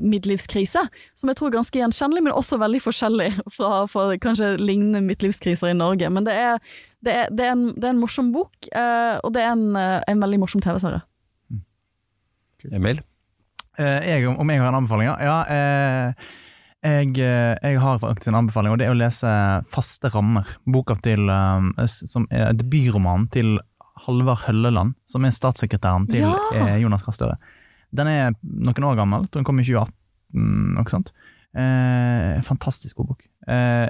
midtlivskrise, 0.00 0.86
som 1.16 1.32
jeg 1.32 1.38
tror 1.38 1.50
er 1.50 1.58
ganske 1.58 1.80
gjenkjennelig, 1.82 2.24
men 2.24 2.36
også 2.36 2.60
veldig 2.62 2.80
forskjellig 2.86 3.28
fra, 3.58 3.82
fra 3.92 4.06
kanskje 4.22 4.54
lignende 4.62 5.04
midtlivskriser 5.04 5.74
i 5.74 5.76
Norge. 5.76 6.08
Men 6.12 6.24
det 6.24 6.38
er, 6.40 6.64
det 7.04 7.18
er, 7.18 7.28
det 7.36 7.50
er, 7.50 7.52
en, 7.52 7.68
det 7.76 7.84
er 7.84 7.92
en, 7.92 8.00
morsom 8.00 8.32
bok, 8.32 8.56
og 8.72 9.36
det 9.36 9.44
er 9.44 9.52
en, 9.52 9.76
en 9.76 10.24
veldig 10.24 10.40
morsom 10.40 10.64
TV-serie. 10.64 11.04
Emil? 12.72 13.04
jeg, 13.76 14.24
om 14.24 14.50
jeg 14.50 14.60
har 14.64 14.72
en 14.72 14.80
anbefaling, 14.80 15.12
ja? 15.12 15.36
ja 15.44 16.16
jeg, 16.86 17.12
eh, 17.18 17.54
jeg, 17.60 17.80
har 17.82 18.00
faktisk 18.02 18.30
en 18.30 18.40
anbefaling, 18.42 18.74
og 18.74 18.80
det 18.80 18.86
er 18.86 18.94
å 18.94 18.98
lese 18.98 19.30
Faste 19.72 20.10
rammer. 20.14 20.56
Boka 20.70 20.96
til, 21.02 21.26
um, 21.28 21.72
som 21.86 22.28
er 22.30 22.54
debutromanen 22.56 23.28
til 23.34 23.56
Halvard 24.06 24.44
Hølleland, 24.46 24.94
som 25.10 25.24
er 25.24 25.34
statssekretæren 25.34 26.08
til 26.10 26.26
ja! 26.26 26.34
Eh, 26.54 26.76
Jonas 26.82 27.04
Gahr 27.06 27.16
Støre. 27.16 27.38
Den 27.96 28.10
er 28.10 28.36
noen 28.42 28.90
år 28.90 28.98
gammel, 28.98 29.24
den 29.32 29.46
kom 29.46 29.62
i 29.62 29.66
2018. 29.66 29.94
noe 30.76 30.92
sånt. 30.92 31.12
Eh, 31.56 32.42
fantastisk 32.44 32.98
god 32.98 33.14
bok. 33.14 33.22
Eh, 33.48 33.88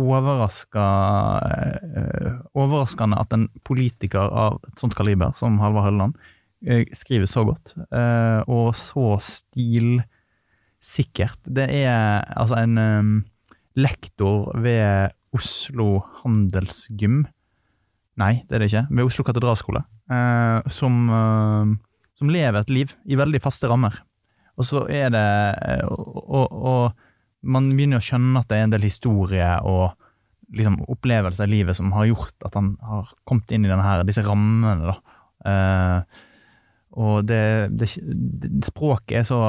overraska, 0.00 0.86
eh, 1.46 2.32
overraskende 2.58 3.20
at 3.20 3.36
en 3.36 3.46
politiker 3.62 4.32
av 4.32 4.58
et 4.66 4.80
sånt 4.80 4.96
kaliber 4.98 5.36
som 5.38 5.60
Halvard 5.62 5.86
Hølleland 5.86 6.18
eh, 6.66 6.88
skriver 6.96 7.30
så 7.30 7.44
godt, 7.46 7.76
eh, 7.94 8.40
og 8.50 8.74
så 8.74 9.14
stilsikkert. 10.84 11.40
Det 11.44 11.66
er 11.70 12.24
altså 12.36 12.60
en 12.60 12.78
um, 12.78 13.14
lektor 13.76 14.52
ved 14.60 15.14
Oslo 15.34 16.04
Handelsgym 16.22 17.24
Nei, 18.14 18.44
det 18.46 18.54
er 18.54 18.62
det 18.62 18.68
ikke. 18.70 18.86
Ved 18.94 19.08
Oslo 19.08 19.24
katedralskole. 19.26 19.80
Uh, 20.06 20.62
som, 20.70 21.08
uh, 21.10 21.66
som 22.14 22.28
lever 22.30 22.60
et 22.60 22.70
liv 22.70 22.92
i 23.10 23.16
veldig 23.18 23.40
faste 23.42 23.66
rammer. 23.66 23.96
Og 24.54 24.68
så 24.68 24.84
er 24.86 25.08
det 25.10 25.24
eh, 25.66 25.82
og, 25.90 26.22
og, 26.22 26.52
og 26.54 27.48
man 27.50 27.72
begynner 27.72 27.98
å 27.98 28.04
skjønne 28.06 28.38
at 28.38 28.46
det 28.52 28.60
er 28.60 28.68
en 28.68 28.74
del 28.76 28.86
historie 28.86 29.48
og 29.66 29.96
liksom 30.54 30.76
opplevelser 30.94 31.48
i 31.48 31.56
livet 31.56 31.74
som 31.74 31.90
har 31.96 32.06
gjort 32.06 32.46
at 32.46 32.54
han 32.54 32.76
har 32.86 33.10
kommet 33.26 33.50
inn 33.50 33.66
i 33.66 33.72
denne 33.72 33.96
disse 34.06 34.22
rammene. 34.22 34.92
da. 34.92 35.18
Eh, 35.50 36.22
og 36.94 37.26
det, 37.26 37.42
det, 37.74 37.88
språket 38.66 39.20
er 39.20 39.26
så, 39.26 39.40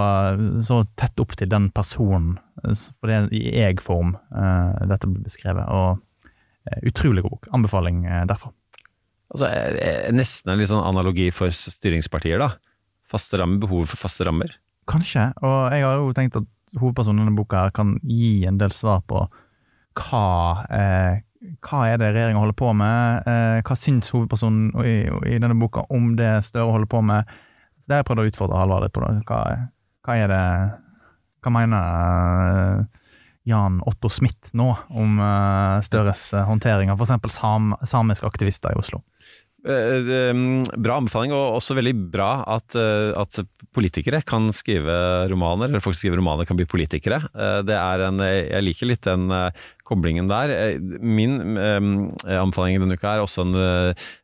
så 0.65 0.81
tett 0.97 1.21
opp 1.21 1.35
til 1.37 1.49
den 1.51 1.69
personen, 1.75 2.39
eh, 2.63 2.73
for 2.97 3.11
det 3.11 3.17
er 3.17 3.31
i 3.37 3.43
jeg-form 3.61 4.15
uh, 4.17 4.85
dette 4.89 5.09
blir 5.09 5.25
beskrevet. 5.25 5.65
og 5.69 5.99
uh, 5.99 6.79
Utrolig 6.89 7.25
god 7.25 7.37
bok. 7.37 7.49
Anbefaling 7.53 8.05
uh, 8.09 8.23
derfra. 8.29 8.53
Altså, 9.33 9.49
eh, 9.49 9.77
eh, 9.81 10.11
nesten 10.15 10.53
en 10.53 10.61
litt 10.61 10.69
sånn 10.69 10.85
analogi 10.85 11.27
for 11.35 11.53
styringspartier, 11.53 12.39
da. 12.41 12.53
Faste 13.11 13.39
rammer, 13.41 13.59
behovet 13.63 13.91
for 13.91 14.05
faste 14.05 14.27
rammer. 14.27 14.53
Kanskje, 14.89 15.31
og 15.41 15.73
jeg 15.73 15.85
har 15.85 15.97
jo 15.97 16.13
tenkt 16.15 16.37
at 16.39 16.77
hovedpersonen 16.77 17.23
i 17.23 17.25
denne 17.25 17.37
boka 17.37 17.65
kan 17.75 17.95
gi 18.05 18.45
en 18.47 18.59
del 18.61 18.73
svar 18.75 19.01
på 19.09 19.25
hva, 19.95 20.27
eh, 20.69 21.23
hva 21.65 21.81
er 21.89 21.99
det 22.01 22.11
regjeringa 22.13 22.41
holder 22.41 22.57
på 22.57 22.71
med, 22.77 23.27
eh, 23.29 23.61
hva 23.65 23.77
syns 23.79 24.11
hovedpersonen 24.13 24.71
i, 24.85 24.95
i, 25.05 25.37
denne 25.41 25.57
boka 25.59 25.85
om 25.93 26.13
det 26.19 26.31
Støre 26.47 26.71
holder 26.73 26.91
på 26.91 27.01
med. 27.05 27.31
Så 27.79 27.89
det 27.89 27.97
har 27.97 28.03
jeg 28.03 28.19
å 28.23 28.27
utfordre 28.31 28.59
Halvard 28.59 28.85
litt 28.85 28.95
på. 28.95 29.03
det. 29.05 29.23
Hva, 29.29 29.41
hva 30.05 30.19
er 30.19 30.31
det 30.31 30.43
Hva 31.45 31.53
mener 31.53 31.89
eh, 32.81 33.01
Jan 33.45 33.77
Otto 33.85 34.09
Smith 34.09 34.55
nå 34.57 34.71
om 34.89 35.19
eh, 35.21 35.81
Støres 35.85 36.31
håndtering 36.47 36.89
av 36.89 37.01
f.eks. 37.01 37.35
Sam, 37.35 37.75
samiske 37.85 38.25
aktivister 38.25 38.73
i 38.73 38.79
Oslo? 38.81 39.03
Eh, 39.65 40.09
eh, 40.13 40.33
Bra 40.77 40.99
anbefaling, 40.99 41.33
og 41.33 41.57
også 41.57 41.77
veldig 41.79 41.93
bra 42.13 42.29
at, 42.55 42.75
eh, 42.77 43.11
at 43.17 43.39
politikere 43.73 44.21
kan 44.25 44.51
skrive 44.53 44.93
romaner, 45.31 45.69
eller 45.69 45.81
folk 45.81 45.97
som 45.97 46.05
skriver 46.05 46.21
romaner 46.21 46.45
kan 46.45 46.57
bli 46.59 46.67
politikere. 46.69 47.23
Det 47.65 47.75
er 47.75 48.03
en, 48.05 48.21
jeg 48.21 48.63
liker 48.63 48.87
litt 48.87 49.03
den 49.03 49.27
koblingen 49.85 50.29
der. 50.29 50.77
Min 51.01 51.57
eh, 51.57 52.37
anbefaling 52.37 52.79
denne 52.79 52.95
uka 52.95 53.15
er 53.15 53.25
også 53.25 53.47
en 53.47 53.57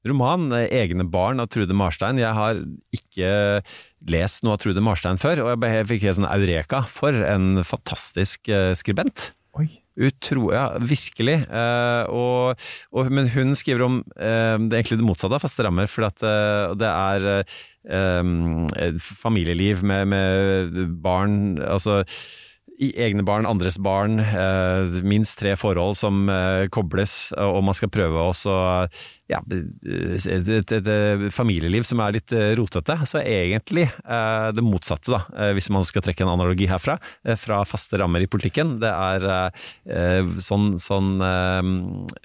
roman, 0.07 0.49
'Egne 0.53 1.09
barn' 1.09 1.41
av 1.41 1.49
Trude 1.49 1.73
Marstein. 1.73 2.21
Jeg 2.21 2.33
har 2.37 2.61
ikke 2.93 3.61
lest 4.07 4.43
noe 4.43 4.53
av 4.53 4.61
Trude 4.61 4.81
Marstein 4.81 5.17
før, 5.17 5.43
og 5.43 5.65
jeg 5.65 5.89
fikk 5.89 6.07
helt 6.07 6.21
sånn 6.21 6.31
eureka 6.31 6.85
for 6.87 7.11
en 7.13 7.63
fantastisk 7.65 8.45
skribent. 8.77 9.31
Oi. 9.57 9.80
Utro, 9.99 10.51
ja, 10.55 10.65
virkelig. 10.79 11.41
Eh, 11.51 12.03
og, 12.11 12.61
og, 12.95 13.09
men 13.11 13.27
hun 13.33 13.55
skriver 13.59 13.83
om 13.87 13.97
eh, 14.15 14.55
det 14.55 14.77
egentlig 14.79 15.01
det 15.01 15.07
motsatte 15.07 15.35
av 15.35 15.43
faste 15.43 15.65
rammer, 15.67 15.89
for 15.91 16.07
at 16.07 16.23
eh, 16.23 16.75
det 16.79 16.91
er 16.91 17.27
eh, 17.41 19.01
familieliv 19.03 19.83
med, 19.83 20.07
med 20.13 20.79
barn, 21.03 21.35
altså 21.59 22.01
i 22.81 22.89
egne 22.97 23.21
barn, 23.25 23.45
andres 23.45 23.77
barn, 23.81 24.17
eh, 24.19 25.01
minst 25.05 25.37
tre 25.39 25.53
forhold 25.59 25.99
som 25.99 26.25
eh, 26.31 26.65
kobles, 26.73 27.29
og 27.37 27.61
man 27.67 27.77
skal 27.77 27.91
prøve 27.93 28.23
også 28.31 28.55
ja, 29.31 29.39
et, 29.53 30.49
et, 30.49 30.73
et, 30.79 30.89
familieliv 31.33 31.85
som 31.87 32.01
er 32.01 32.15
litt 32.17 32.33
eh, 32.33 32.51
rotete. 32.57 32.97
Så 33.07 33.21
egentlig 33.21 33.85
eh, 33.85 34.47
det 34.55 34.65
motsatte, 34.65 35.13
da, 35.13 35.21
eh, 35.37 35.53
hvis 35.57 35.69
man 35.73 35.85
skal 35.87 36.05
trekke 36.05 36.25
en 36.25 36.33
analogi 36.33 36.69
herfra, 36.71 36.97
eh, 37.25 37.37
fra 37.39 37.61
faste 37.69 38.01
rammer 38.01 38.25
i 38.25 38.31
politikken. 38.31 38.79
Det 38.81 38.91
er 38.91 39.27
eh, 39.29 40.33
sånn, 40.41 40.73
sånn 40.81 41.13
eh, 41.27 41.71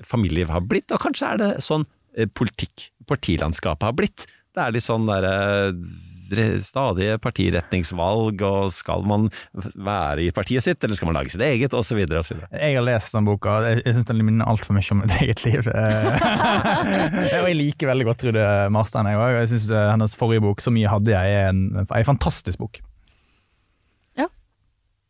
familieliv 0.09 0.57
har 0.57 0.65
blitt, 0.65 0.89
og 0.89 1.05
kanskje 1.05 1.35
er 1.35 1.43
det 1.43 1.53
sånn 1.69 1.85
eh, 2.17 2.33
politikk, 2.33 2.91
partilandskapet 3.11 3.91
har 3.91 3.97
blitt. 4.01 4.29
Det 4.57 4.65
er 4.65 4.73
litt 4.73 4.89
sånn 4.89 5.05
derre 5.05 5.37
stadige 6.67 7.19
partiretningsvalg, 7.23 8.43
og 8.47 8.73
skal 8.75 9.05
man 9.07 9.29
være 9.75 10.27
i 10.27 10.33
partiet 10.35 10.65
sitt, 10.67 10.83
eller 10.83 10.99
skal 10.99 11.11
man 11.11 11.19
lage 11.21 11.35
sitt 11.35 11.45
eget, 11.45 11.77
osv. 11.77 12.03
Jeg 12.03 12.75
har 12.77 12.87
lest 12.87 13.15
den 13.17 13.29
boka, 13.29 13.61
jeg, 13.67 13.85
jeg 13.85 13.99
syns 13.99 14.11
den 14.11 14.25
minner 14.27 14.49
altfor 14.51 14.77
mye 14.77 14.91
om 14.95 15.05
mitt 15.05 15.17
eget 15.23 15.45
liv. 15.47 15.71
Eh, 15.71 16.27
og 17.43 17.49
jeg 17.51 17.61
liker 17.61 17.93
veldig 17.93 18.11
godt 18.11 18.25
Trude 18.25 18.51
Marstein. 18.75 19.13
Jeg, 19.13 19.23
òg. 19.23 19.39
jeg 19.43 19.55
syns 19.55 19.71
hennes 19.77 20.19
forrige 20.19 20.45
bok, 20.45 20.61
'Så 20.61 20.75
mye 20.75 20.91
hadde 20.91 21.13
jeg', 21.13 21.41
er 21.41 21.49
en, 21.55 21.65
er 21.87 21.99
en 22.03 22.13
fantastisk 22.15 22.63
bok. 22.63 22.81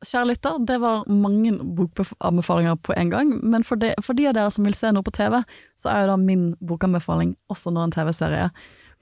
Kjære 0.05 0.29
lytter, 0.29 0.59
det 0.69 0.77
var 0.83 1.07
mange 1.09 1.55
bokanbefalinger 1.77 2.77
på 2.85 2.93
en 2.97 3.11
gang, 3.11 3.31
men 3.43 3.65
for, 3.65 3.81
de, 3.81 3.95
for 4.05 4.13
de 4.13 4.27
av 4.29 4.35
dere 4.37 4.53
som 4.53 4.67
vil 4.67 4.77
se 4.77 4.91
noe 4.93 5.05
på 5.07 5.15
TV, 5.17 5.39
så 5.81 5.89
er 5.89 6.03
jo 6.03 6.11
da 6.13 6.17
min 6.21 6.51
bokanbefaling 6.61 7.33
også 7.49 7.73
nå 7.73 7.87
en 7.87 7.95
TV-serie 7.95 8.51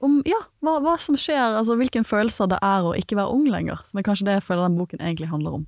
om 0.03 0.19
ja, 0.27 0.41
hva, 0.65 0.77
hva, 0.83 0.97
som 1.01 1.17
skjer, 1.19 1.55
altså 1.59 1.77
hvilken 1.79 2.07
følelser 2.07 2.49
det 2.51 2.59
er 2.65 2.85
å 2.85 2.95
ikke 2.97 3.17
være 3.19 3.35
ung 3.35 3.45
lenger, 3.51 3.79
som 3.87 3.99
er 3.99 4.07
kanskje 4.07 4.27
det 4.27 4.39
jeg 4.39 4.47
føler 4.47 4.67
den 4.67 4.79
boken 4.79 5.03
egentlig 5.03 5.31
handler 5.31 5.61
om. 5.61 5.67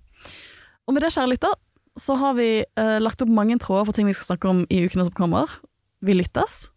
Og 0.87 0.95
med 0.95 1.03
det, 1.03 1.13
kjære 1.15 1.31
lytter, 1.33 1.55
så 1.97 2.17
har 2.19 2.35
vi 2.37 2.49
eh, 2.63 2.97
lagt 3.01 3.23
opp 3.23 3.31
mange 3.33 3.57
tråder 3.61 3.87
for 3.87 3.97
ting 3.97 4.09
vi 4.09 4.15
skal 4.15 4.33
snakke 4.33 4.51
om 4.51 4.65
i 4.69 4.83
ukene 4.85 5.07
som 5.07 5.15
kommer. 5.17 5.57
Vi 6.05 6.13
lyttes. 6.15 6.67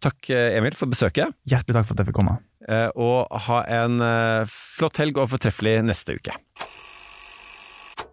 Takk, 0.00 0.30
Emil, 0.32 0.76
for 0.78 0.88
besøket. 0.88 1.34
Hjertelig 1.48 1.76
takk 1.76 1.88
for 1.88 1.96
at 1.96 2.02
jeg 2.02 2.08
fikk 2.08 2.20
komme. 2.22 2.38
Eh, 2.68 2.88
og 3.00 3.28
ha 3.48 3.62
en 3.80 4.00
eh, 4.04 4.48
flott 4.48 5.00
helg 5.00 5.18
og 5.20 5.30
fortreffelig 5.32 5.80
neste 5.84 6.16
uke. 6.16 6.36